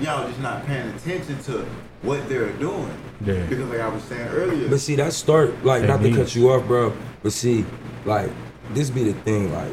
Y'all 0.00 0.26
just 0.28 0.40
not 0.40 0.66
paying 0.66 0.88
attention 0.88 1.36
to 1.44 1.64
what 2.02 2.26
they're 2.28 2.48
doing. 2.52 2.88
Yeah. 3.24 3.34
Because 3.48 3.68
like 3.68 3.80
I 3.80 3.88
was 3.88 4.02
saying 4.04 4.28
earlier, 4.34 4.68
But 4.68 4.80
see, 4.80 4.96
that 4.96 5.12
start 5.12 5.52
like 5.64 5.82
They 5.82 5.88
not 5.88 6.02
to 6.02 6.12
cut 6.14 6.34
you 6.34 6.50
off, 6.50 6.66
bro. 6.66 6.92
But 7.22 7.32
see, 7.32 7.66
like 8.06 8.30
this 8.72 8.88
be 8.88 9.04
the 9.04 9.12
thing, 9.12 9.52
like 9.52 9.68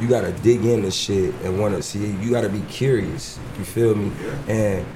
you 0.00 0.08
gotta 0.08 0.32
dig 0.32 0.64
into 0.64 0.90
shit 0.90 1.34
and 1.44 1.58
wanna 1.60 1.82
see. 1.82 2.16
You 2.22 2.30
gotta 2.30 2.48
be 2.48 2.60
curious. 2.70 3.38
You 3.58 3.64
feel 3.64 3.94
me? 3.94 4.10
And 4.48 4.86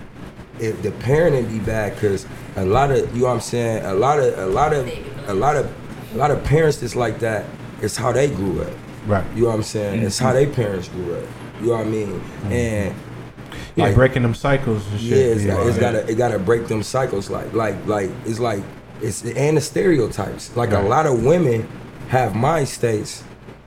if 0.61 0.81
the 0.81 0.91
parenting 0.93 1.51
be 1.53 1.59
bad, 1.59 1.99
cause 1.99 2.25
a 2.57 2.65
lot 2.65 2.91
of 2.91 3.15
you 3.15 3.23
know 3.23 3.29
what 3.29 3.35
I'm 3.35 3.41
saying, 3.41 3.85
a 3.85 3.93
lot 3.93 4.19
of 4.19 4.39
a 4.39 4.47
lot 4.47 4.73
of 4.73 4.89
a 5.27 5.35
lot 5.35 5.57
of 5.57 5.71
a 6.15 6.17
lot 6.17 6.31
of 6.31 6.43
parents 6.45 6.79
that's 6.79 6.97
like 6.97 7.19
that. 7.19 7.45
It's 7.83 7.97
how 7.97 8.13
they 8.13 8.29
grew 8.29 8.63
up. 8.63 8.71
Right. 9.07 9.25
You 9.35 9.43
know 9.43 9.49
what 9.49 9.57
I'm 9.57 9.63
saying? 9.63 10.03
It's 10.03 10.19
how 10.19 10.33
mm-hmm. 10.33 10.37
their 10.37 10.55
parents 10.55 10.89
grew 10.89 11.15
up. 11.17 11.25
You 11.61 11.69
know 11.69 11.73
what 11.73 11.87
I 11.87 11.91
mean? 11.91 12.09
Mm-hmm. 12.09 12.53
And 12.53 12.95
Yeah, 13.77 13.85
like, 13.87 13.95
breaking 13.95 14.23
them 14.23 14.35
cycles 14.35 14.87
and 14.89 15.01
shit. 15.01 15.11
yeah, 15.11 15.35
it's, 15.35 15.47
got, 15.47 15.67
it's 15.67 15.79
gotta 15.79 16.11
it 16.11 16.15
gotta 16.17 16.39
break 16.39 16.69
them 16.69 16.83
cycles. 16.83 17.31
Like 17.31 17.53
like 17.53 17.87
like 17.87 18.11
it's 18.25 18.39
like 18.39 18.63
it's 19.01 19.25
and 19.25 19.57
the 19.57 19.61
stereotypes. 19.61 20.57
Like 20.57 20.71
Right. 20.71 20.85
a 20.85 20.89
lot 20.89 21.07
of 21.07 21.25
women 21.25 21.69
have 22.09 22.35
mind 22.35 22.69
states. 22.69 23.25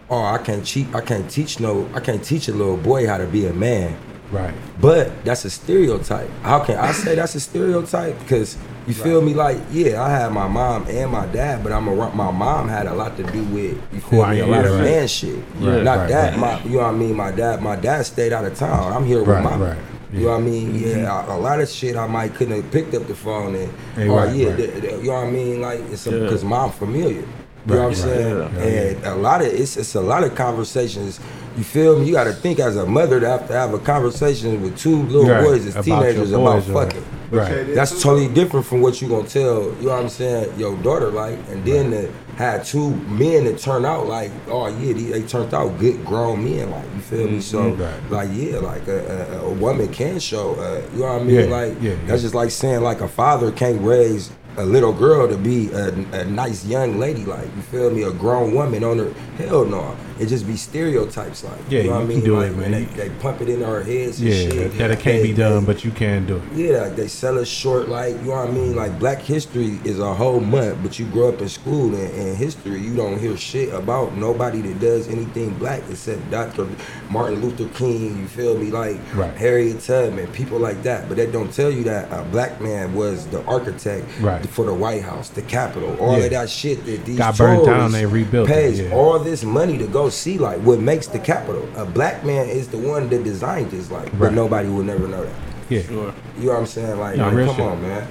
Oh, 0.09 0.23
I 0.23 0.37
can't 0.37 0.65
cheat. 0.65 0.93
I 0.93 1.01
can't 1.01 1.29
teach 1.29 1.59
no. 1.59 1.89
I 1.93 1.99
can't 1.99 2.23
teach 2.23 2.47
a 2.47 2.53
little 2.53 2.77
boy 2.77 3.07
how 3.07 3.17
to 3.17 3.25
be 3.25 3.47
a 3.47 3.53
man. 3.53 3.97
Right. 4.31 4.53
But 4.79 5.23
that's 5.23 5.45
a 5.45 5.49
stereotype. 5.49 6.29
How 6.41 6.63
can 6.63 6.77
I 6.77 6.91
say 6.91 7.15
that's 7.15 7.35
a 7.35 7.39
stereotype? 7.39 8.17
Because 8.19 8.57
you 8.87 8.93
feel 8.93 9.21
me? 9.21 9.33
Like, 9.33 9.57
yeah, 9.71 10.01
I 10.03 10.09
had 10.09 10.31
my 10.31 10.47
mom 10.47 10.85
and 10.87 11.11
my 11.11 11.25
dad, 11.27 11.63
but 11.63 11.71
I'm 11.71 11.87
a, 11.87 11.95
my 12.15 12.31
mom 12.31 12.67
had 12.67 12.85
a 12.87 12.93
lot 12.93 13.17
to 13.17 13.23
do 13.23 13.43
with 13.45 13.81
you 13.93 13.99
feel 14.01 14.21
I 14.21 14.33
me? 14.33 14.39
A 14.39 14.43
am, 14.43 14.49
lot 14.51 14.63
yeah, 14.65 14.69
of 14.71 14.75
right. 14.75 14.83
man 14.83 15.07
shit. 15.07 15.35
Right, 15.59 15.83
Not 15.83 15.97
right, 15.97 16.09
that 16.09 16.31
right. 16.31 16.39
my 16.39 16.63
you 16.63 16.71
know 16.71 16.83
what 16.83 16.85
I 16.85 16.91
mean. 16.91 17.15
My 17.15 17.31
dad, 17.31 17.61
my 17.61 17.75
dad 17.75 18.05
stayed 18.05 18.33
out 18.33 18.45
of 18.45 18.55
town. 18.55 18.93
I'm 18.93 19.05
here 19.05 19.19
with 19.19 19.27
Right, 19.29 19.43
my 19.43 19.55
right. 19.57 19.77
You 20.13 20.21
know 20.21 20.31
what 20.31 20.37
I 20.37 20.41
mean? 20.41 20.75
Yeah, 20.75 21.25
a, 21.27 21.35
a 21.35 21.39
lot 21.39 21.59
of 21.59 21.67
shit 21.67 21.95
I 21.97 22.07
might 22.07 22.33
couldn't 22.35 22.61
have 22.61 22.71
picked 22.71 22.93
up 22.93 23.05
the 23.07 23.15
phone 23.15 23.55
and 23.55 23.73
Hey, 23.95 24.07
or 24.07 24.17
right, 24.19 24.35
yeah, 24.35 24.47
right. 24.49 24.57
th- 24.57 24.81
th- 24.81 25.01
you 25.03 25.07
know 25.09 25.13
what 25.15 25.27
I 25.27 25.31
mean? 25.31 25.61
Like 25.61 25.79
it's 25.91 26.05
Yeah. 26.07 26.19
because 26.19 26.43
mom 26.43 26.71
familiar. 26.71 27.21
You 27.67 27.73
know 27.73 27.75
what 27.75 27.79
I'm 27.79 27.85
Right, 27.87 27.97
saying? 27.97 28.37
yeah, 28.37 28.97
and 28.99 29.05
a 29.07 29.15
lot 29.15 29.41
of 29.41 29.47
it's 29.47 29.75
it's 29.75 29.95
a 29.95 30.01
lot 30.01 30.23
of 30.23 30.35
conversations. 30.35 31.19
You 31.57 31.63
feel 31.63 31.97
me? 31.99 32.05
You 32.05 32.13
got 32.13 32.25
to 32.25 32.33
think 32.33 32.59
as 32.59 32.75
a 32.77 32.85
mother 32.85 33.19
to 33.19 33.27
have 33.27 33.47
to 33.47 33.53
have 33.53 33.73
a 33.73 33.79
conversation 33.79 34.61
with 34.61 34.77
two 34.77 35.03
little 35.03 35.29
Right. 35.29 35.43
boys 35.43 35.65
as 35.65 35.73
About 35.75 35.83
teenagers 35.85 36.31
about 36.31 36.55
boys, 36.63 36.69
right. 36.69 36.87
fucking. 36.93 37.05
Right. 37.35 37.73
That's 37.75 38.01
totally 38.01 38.27
different 38.27 38.65
from 38.65 38.81
what 38.81 39.01
you 39.01 39.07
gonna 39.09 39.27
tell, 39.27 39.63
you 39.79 39.87
know 39.87 39.89
what 39.95 40.03
I'm 40.03 40.09
saying, 40.09 40.57
your 40.59 40.75
daughter 40.77 41.09
like, 41.09 41.37
and 41.49 41.63
then 41.65 41.91
to 41.91 42.11
have 42.37 42.65
two 42.65 42.91
men 43.07 43.45
that 43.45 43.57
turn 43.59 43.85
out 43.85 44.07
like, 44.07 44.31
oh 44.47 44.67
yeah, 44.67 44.93
they, 44.93 45.03
they 45.03 45.21
turned 45.23 45.53
out 45.53 45.77
good 45.79 46.03
grown 46.05 46.43
men, 46.43 46.69
like 46.71 46.85
you 46.95 47.01
feel 47.01 47.27
me? 47.27 47.41
So 47.41 47.71
Mhm. 47.71 47.79
Right. 47.79 48.11
like 48.11 48.29
yeah, 48.33 48.59
like 48.59 48.87
a, 48.87 49.37
a, 49.41 49.45
a 49.47 49.53
woman 49.53 49.87
can 49.93 50.19
show, 50.19 50.55
uh, 50.55 50.81
you 50.93 50.99
know 51.01 51.13
what 51.13 51.21
I 51.21 51.23
mean? 51.23 51.35
Yeah, 51.35 51.45
Like 51.45 51.81
yeah, 51.81 51.95
that's 52.07 52.21
just 52.23 52.35
like 52.35 52.51
saying 52.51 52.81
like 52.81 53.01
a 53.01 53.07
father 53.07 53.51
can't 53.51 53.81
raise 53.81 54.31
a 54.57 54.65
little 54.65 54.93
girl 54.93 55.27
to 55.27 55.37
be 55.37 55.69
a, 55.71 55.89
a 56.13 56.25
nice 56.25 56.65
young 56.65 56.97
lady, 56.97 57.25
like 57.25 57.45
you 57.55 57.61
feel 57.63 57.89
me, 57.91 58.03
a 58.03 58.11
grown 58.11 58.53
woman 58.53 58.83
on 58.83 58.97
her. 58.99 59.13
Hell 59.37 59.65
no, 59.65 59.95
it 60.19 60.27
just 60.27 60.47
be 60.47 60.55
stereotypes, 60.55 61.43
like 61.43 61.59
Yeah, 61.69 61.81
you 61.81 61.89
know 61.89 61.95
what 61.95 61.97
I 61.97 62.05
can 62.05 62.07
mean. 62.15 62.23
do 62.23 62.37
like, 62.37 62.51
it, 62.51 62.57
man. 62.57 62.71
They, 62.71 62.85
they 62.85 63.09
pump 63.19 63.41
it 63.41 63.49
into 63.49 63.65
our 63.65 63.81
heads. 63.83 64.19
And 64.21 64.29
Yeah, 64.29 64.35
shit. 64.35 64.77
that 64.77 64.91
it 64.91 64.99
can't 64.99 65.21
They- 65.21 65.27
be 65.27 65.33
done, 65.33 65.65
they- 65.65 65.73
but 65.73 65.83
you 65.83 65.91
can 65.91 66.25
do 66.25 66.37
it. 66.37 66.43
yeah, 66.55 66.81
like 66.83 66.95
they 66.95 67.07
sell 67.09 67.37
us 67.37 67.47
short, 67.49 67.89
like 67.89 68.13
you 68.15 68.29
know 68.29 68.35
what 68.35 68.47
I 68.47 68.51
mean. 68.51 68.75
Like 68.75 68.97
Black 68.97 69.19
History 69.21 69.79
is 69.83 69.99
a 69.99 70.13
whole 70.13 70.39
month, 70.39 70.77
but 70.81 70.97
you 70.99 71.05
grow 71.07 71.29
up 71.29 71.41
in 71.41 71.49
school 71.49 71.93
and, 71.93 72.13
and 72.13 72.37
history, 72.37 72.79
you 72.79 72.95
don't 72.95 73.19
hear 73.19 73.35
shit 73.35 73.73
about 73.73 74.15
nobody 74.15 74.61
that 74.61 74.79
does 74.79 75.09
anything 75.09 75.49
black 75.55 75.81
except 75.89 76.29
Dr. 76.31 76.67
Martin 77.09 77.41
Luther 77.41 77.67
King. 77.77 78.17
You 78.17 78.27
feel 78.27 78.57
me? 78.57 78.71
Like 78.71 78.97
Right. 79.13 79.33
Harriet 79.35 79.81
Tubman, 79.81 80.27
people 80.27 80.59
like 80.59 80.81
that. 80.83 81.07
But 81.09 81.17
they 81.17 81.25
don't 81.29 81.51
tell 81.53 81.69
you 81.71 81.83
that 81.85 82.11
a 82.11 82.23
black 82.23 82.61
man 82.61 82.93
was 82.95 83.27
the 83.27 83.43
architect 83.45 84.05
Right. 84.21 84.44
For 84.47 84.65
the 84.65 84.73
White 84.73 85.01
House, 85.03 85.29
the 85.29 85.41
Capitol, 85.41 85.95
all 85.99 86.17
Yeah. 86.17 86.25
of 86.25 86.31
that 86.31 86.49
shit 86.49 86.85
that 86.85 87.05
these 87.05 87.17
Got 87.17 87.37
burned 87.37 87.65
down, 87.65 87.75
tourists 87.91 87.93
they 87.99 88.05
rebuilt 88.05 88.49
it, 88.49 88.53
pays 88.53 88.79
yeah. 88.79 88.91
all 88.91 89.19
this 89.19 89.43
money 89.43 89.77
to 89.77 89.87
go 89.87 90.09
see. 90.09 90.37
Like 90.37 90.59
what 90.61 90.79
makes 90.79 91.07
the 91.07 91.19
Capitol? 91.19 91.67
A 91.75 91.85
black 91.85 92.23
man 92.25 92.47
is 92.49 92.67
the 92.67 92.77
one 92.77 93.09
that 93.09 93.23
designed 93.23 93.71
this. 93.71 93.91
Like, 93.91 94.03
Right. 94.05 94.19
but 94.19 94.33
nobody 94.33 94.69
will 94.69 94.83
never 94.83 95.07
know 95.07 95.23
that. 95.23 95.33
Yeah, 95.69 95.81
Sure. 95.83 96.13
You 96.37 96.45
know 96.47 96.51
what 96.53 96.59
I'm 96.59 96.65
saying? 96.65 96.99
Like, 96.99 97.17
No, 97.17 97.25
man, 97.25 97.35
real 97.35 97.47
come 97.47 97.55
shit. 97.55 97.65
on, 97.65 97.81
man. 97.81 98.07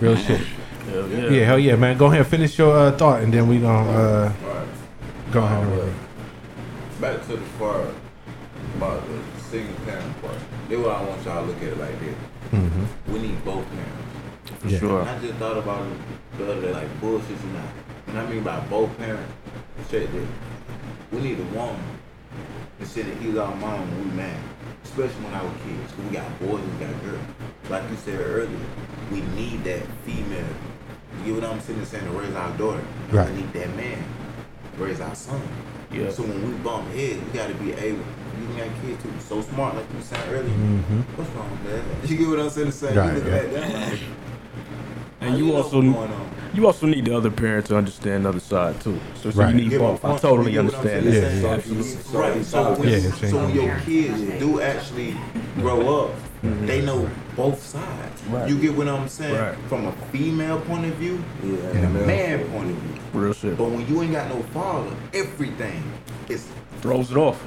real 0.00 0.16
shit. 0.16 0.40
Hell 0.90 1.08
yeah. 1.08 1.28
Yeah, 1.30 1.44
hell 1.44 1.58
yeah, 1.60 1.76
man. 1.76 1.96
Go 1.96 2.06
ahead, 2.06 2.26
finish 2.26 2.58
your 2.58 2.76
uh, 2.76 2.90
thought, 2.92 3.22
and 3.22 3.32
then 3.32 3.46
we 3.46 3.58
gonna 3.58 3.88
uh, 3.88 4.32
Alright. 4.44 4.68
go 5.30 5.42
ahead. 5.44 5.62
And- 5.68 5.94
back 7.00 7.24
to 7.26 7.36
the 7.36 7.42
part 7.58 7.86
about 8.76 9.02
the 9.06 9.42
single 9.50 9.74
parent 9.86 10.22
part. 10.22 10.34
This 10.68 10.78
what 10.78 10.96
I 10.96 11.02
want 11.04 11.24
y'all 11.24 11.42
to 11.42 11.48
look 11.48 11.56
at 11.58 11.68
it 11.68 11.78
like 11.78 12.00
this. 12.00 12.14
Mhm. 12.52 12.86
We 13.12 13.18
need 13.20 13.44
both 13.44 13.64
parents. 13.70 14.02
For 14.62 14.68
Yeah. 14.68 14.78
sure. 14.78 15.00
And 15.00 15.10
I 15.10 15.18
just 15.18 15.34
thought 15.34 15.58
about 15.58 15.82
it 15.86 16.38
the 16.38 16.44
other 16.52 16.60
day, 16.60 16.72
like 16.72 17.00
bullshit 17.00 17.30
or 17.30 17.52
not. 17.52 17.70
When 18.06 18.16
I 18.16 18.26
mean 18.30 18.42
by 18.44 18.60
both 18.70 18.96
parents, 18.98 19.32
check 19.90 20.06
that 20.12 20.26
We 21.12 21.20
need 21.20 21.38
a 21.40 21.44
woman 21.54 21.76
to 22.80 22.86
sit 22.86 23.04
and 23.06 23.22
ease 23.22 23.36
our 23.36 23.54
mom 23.56 23.80
when 23.90 24.08
we 24.08 24.16
mad. 24.16 24.38
Especially 24.84 25.22
when 25.24 25.34
I 25.34 25.42
was 25.42 25.52
kids. 25.64 25.92
'cause 25.92 26.04
we 26.08 26.16
got 26.16 26.24
boys 26.40 26.62
and 26.62 26.72
we 26.78 26.86
got 26.86 26.94
girls. 27.04 27.26
Like 27.68 27.82
you 27.90 27.96
said 28.02 28.18
earlier, 28.20 28.64
we 29.10 29.20
need 29.36 29.62
that 29.64 29.82
female. 30.06 30.54
You 31.26 31.34
get 31.34 31.42
what 31.42 31.50
I'm 31.52 31.60
saying? 31.60 31.84
Saying 31.84 32.04
to 32.04 32.10
raise 32.18 32.34
our 32.34 32.50
daughter. 32.56 32.80
Right. 33.10 33.28
We 33.30 33.36
need 33.42 33.52
that 33.52 33.76
man 33.76 33.98
to 34.78 34.84
raise 34.84 35.00
our 35.02 35.14
son. 35.14 35.42
Yeah. 35.92 36.08
So 36.10 36.22
when 36.22 36.40
we 36.48 36.52
bump 36.64 36.88
heads, 36.94 37.20
we 37.20 37.38
gotta 37.38 37.54
be 37.54 37.72
able. 37.74 38.00
You 38.40 38.48
got 38.56 38.72
kids 38.80 39.02
too, 39.02 39.12
so 39.28 39.42
smart, 39.42 39.76
like 39.76 39.84
you 39.94 40.00
said 40.02 40.18
saying 40.18 40.32
earlier. 40.34 40.54
Mhm. 40.56 41.04
What's 41.16 41.30
wrong 41.36 41.50
with 41.52 41.64
that? 41.68 42.08
You 42.10 42.16
get 42.16 42.28
what 42.28 42.40
I'm 42.40 42.50
saying? 42.50 42.72
saying 42.72 42.96
Right, 42.96 43.08
you 43.12 43.18
look 43.20 43.26
yeah. 43.28 43.34
at 43.36 43.52
that 43.52 43.90
like, 43.92 44.00
And 45.22 45.30
how 45.30 45.36
you 45.36 45.54
also 45.54 45.80
what's 45.82 46.54
you 46.54 46.66
also 46.66 46.86
need 46.86 47.06
the 47.06 47.16
other 47.16 47.30
parent 47.30 47.66
to 47.66 47.76
understand 47.78 48.24
the 48.24 48.28
other 48.28 48.40
side 48.40 48.78
too. 48.80 48.98
So, 49.22 49.30
so 49.30 49.40
Right. 49.40 49.54
you 49.54 49.68
need 49.68 49.78
both. 49.78 50.04
I 50.04 50.18
totally 50.18 50.52
You 50.52 50.62
get 50.62 50.64
what 50.66 50.74
I'm 50.74 50.80
understand 50.86 51.12
saying? 51.12 51.22
that. 51.22 51.42
Yeah, 51.42 51.48
yeah. 51.48 51.54
Absolutely. 51.54 52.18
Right. 52.20 52.44
So 52.44 52.74
when, 52.74 52.88
Yeah, 52.88 52.98
so 53.30 53.36
when 53.46 53.54
your 53.54 53.76
kids 53.86 54.38
do 54.38 54.60
actually 54.60 55.16
grow 55.56 56.04
up, 56.04 56.10
mm-hmm. 56.44 56.66
they 56.66 56.82
know 56.84 57.08
both 57.36 57.62
sides. 57.62 58.22
Right. 58.28 58.48
You 58.50 58.58
get 58.58 58.76
what 58.76 58.86
I'm 58.88 59.08
saying? 59.08 59.34
Right. 59.34 59.54
From 59.68 59.86
a 59.86 59.92
female 60.12 60.60
point 60.60 60.84
of 60.84 60.94
view 60.96 61.24
Yeah, 61.42 61.56
and 61.70 61.84
a 61.86 62.06
man 62.06 62.38
point. 62.40 62.52
point 62.52 62.70
of 62.72 62.76
view. 62.76 63.00
Real 63.14 63.32
shit. 63.32 63.56
But 63.56 63.70
when 63.70 63.86
you 63.88 64.02
ain't 64.02 64.12
got 64.12 64.28
no 64.28 64.42
father, 64.52 64.90
everything 65.14 65.82
is 66.28 66.46
Throws 66.82 67.10
it 67.10 67.16
off. 67.16 67.42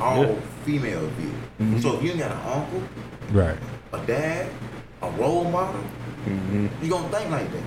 all 0.00 0.24
Yeah. 0.24 0.34
female 0.66 1.06
view. 1.18 1.32
Mm-hmm. 1.60 1.78
So 1.80 1.96
if 1.96 2.02
you 2.02 2.10
ain't 2.10 2.18
got 2.20 2.32
an 2.32 2.40
uncle, 2.52 2.82
Right. 3.32 3.56
a 3.94 3.98
dad, 4.06 4.46
a 5.00 5.10
role 5.12 5.44
model, 5.44 5.80
Mm-hmm. 6.26 6.66
you 6.84 6.90
gonna 6.90 7.08
think 7.08 7.30
like 7.30 7.50
that. 7.52 7.62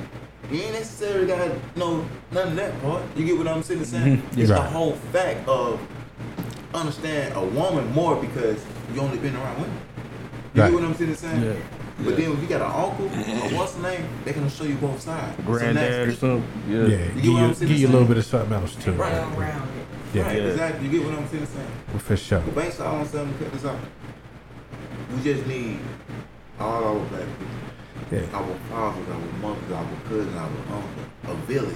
You 0.52 0.62
ain't 0.62 0.74
necessarily 0.74 1.26
gotta 1.28 1.60
know 1.76 2.06
none 2.32 2.50
of 2.50 2.56
that 2.56 2.82
part. 2.82 3.04
You 3.16 3.26
get 3.26 3.38
what 3.38 3.48
I'm 3.48 3.64
saying? 3.64 3.86
saying? 3.86 4.18
Mhm. 4.22 4.38
It's 4.38 4.50
Right. 4.52 4.58
the 4.62 4.70
whole 4.70 4.94
fact 5.12 5.48
of 5.48 5.80
understand 6.74 7.36
a 7.36 7.42
woman 7.44 7.92
more 7.94 8.16
because 8.16 8.58
you 8.94 9.02
only 9.02 9.18
been 9.18 9.36
around 9.36 9.56
women. 9.62 9.78
You 10.54 10.62
Right. 10.62 10.72
get 10.72 10.80
what 10.82 10.84
I'm 10.90 10.96
saying? 10.96 11.16
saying? 11.16 11.44
Yeah. 11.44 11.54
But 12.04 12.18
then 12.18 12.32
if 12.34 12.42
you 12.42 12.48
got 12.48 12.62
an 12.62 12.72
uncle 12.72 13.06
or 13.06 13.58
what's 13.58 13.74
the 13.74 13.82
name, 13.84 14.04
they 14.26 14.34
can 14.34 14.50
show 14.50 14.66
you 14.66 14.76
both 14.76 15.00
sides. 15.02 15.36
So 15.38 15.44
Granddad 15.44 16.08
or 16.10 16.12
something. 16.14 16.44
Yeah, 16.70 16.78
Yeah. 16.80 16.98
give 16.98 17.16
what 17.16 17.24
you, 17.24 17.38
I'm 17.40 17.54
give 17.54 17.72
you 17.72 17.88
a 17.88 17.90
little 17.90 18.08
bit 18.08 18.18
of 18.18 18.26
something 18.26 18.54
else 18.54 18.76
too. 18.76 18.92
Right. 18.92 19.14
Well 19.14 19.30
rounded. 19.38 19.62
Yeah, 20.14 20.24
Right, 20.24 20.38
Yeah. 20.38 20.44
exactly. 20.44 20.88
You 20.88 20.92
get 21.00 21.06
what 21.10 21.18
I'm 21.18 21.28
saying? 21.30 21.48
saying? 21.48 22.00
for 22.00 22.18
sure. 22.18 22.40
But 22.46 22.56
based 22.56 22.82
on 22.82 23.06
something, 23.08 23.34
cut 23.40 23.52
this 23.54 23.66
out. 23.66 23.76
We 25.16 25.24
just 25.24 25.48
need 25.48 25.80
all 26.60 26.84
our 26.84 26.94
black 27.10 27.22
people. 27.40 27.56
Yeah. 28.12 28.20
our 28.34 28.56
fathers, 28.70 29.10
our 29.10 29.20
mothers, 29.42 29.72
our 29.72 29.86
cousins, 30.08 30.36
our 30.36 30.50
uncles, 30.76 31.08
a 31.24 31.34
village. 31.48 31.74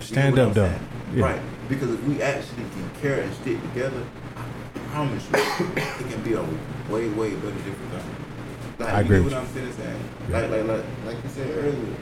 You 0.00 0.06
Stand 0.06 0.38
up, 0.38 0.48
what 0.48 0.54
though. 0.54 0.74
Yeah. 1.14 1.24
Right. 1.24 1.40
Because 1.68 1.90
if 1.90 2.02
we 2.04 2.20
actually 2.22 2.64
can 2.64 2.90
care 3.00 3.20
and 3.20 3.32
stick 3.34 3.60
together, 3.62 4.04
I 4.36 4.78
promise 4.90 5.26
you, 5.30 5.38
it 5.38 6.10
can 6.10 6.22
be 6.22 6.34
a 6.34 6.42
way, 6.92 7.08
way 7.08 7.34
better 7.34 7.52
different 7.52 7.92
time. 7.92 8.16
Like, 8.78 8.88
I 8.88 8.98
you 9.00 9.04
agree 9.04 9.16
get 9.18 9.24
with 9.24 9.32
what 9.32 9.42
I'm 9.42 9.48
saying? 9.54 9.72
saying? 9.72 10.04
Like, 10.28 10.50
like, 10.50 10.64
like, 10.66 10.84
like 11.06 11.24
you 11.24 11.30
said 11.30 11.50
earlier, 11.56 11.94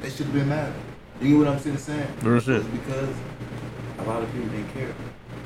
they 0.00 0.10
should 0.10 0.26
have 0.26 0.34
been 0.34 0.48
mad. 0.48 0.72
You 1.20 1.28
get 1.28 1.38
what 1.38 1.48
I'm 1.48 1.58
saying? 1.60 1.78
saying? 1.78 2.08
Real 2.22 2.40
shit. 2.40 2.72
Because 2.72 3.14
a 3.98 4.02
lot 4.04 4.22
of 4.22 4.32
people 4.32 4.48
didn't 4.48 4.72
care. 4.72 4.94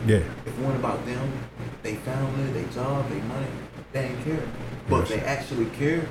Yeah. 0.06 0.16
If 0.16 0.46
it 0.46 0.58
weren't 0.58 0.76
about 0.76 1.04
them, 1.04 1.32
they 1.82 1.96
family, 1.96 2.52
their 2.52 2.68
job, 2.72 3.08
their 3.10 3.22
money, 3.24 3.46
they 3.92 4.08
didn't 4.08 4.24
care. 4.24 4.42
But 4.88 5.02
if 5.02 5.08
they 5.08 5.20
actually 5.20 5.66
cared, 5.66 6.08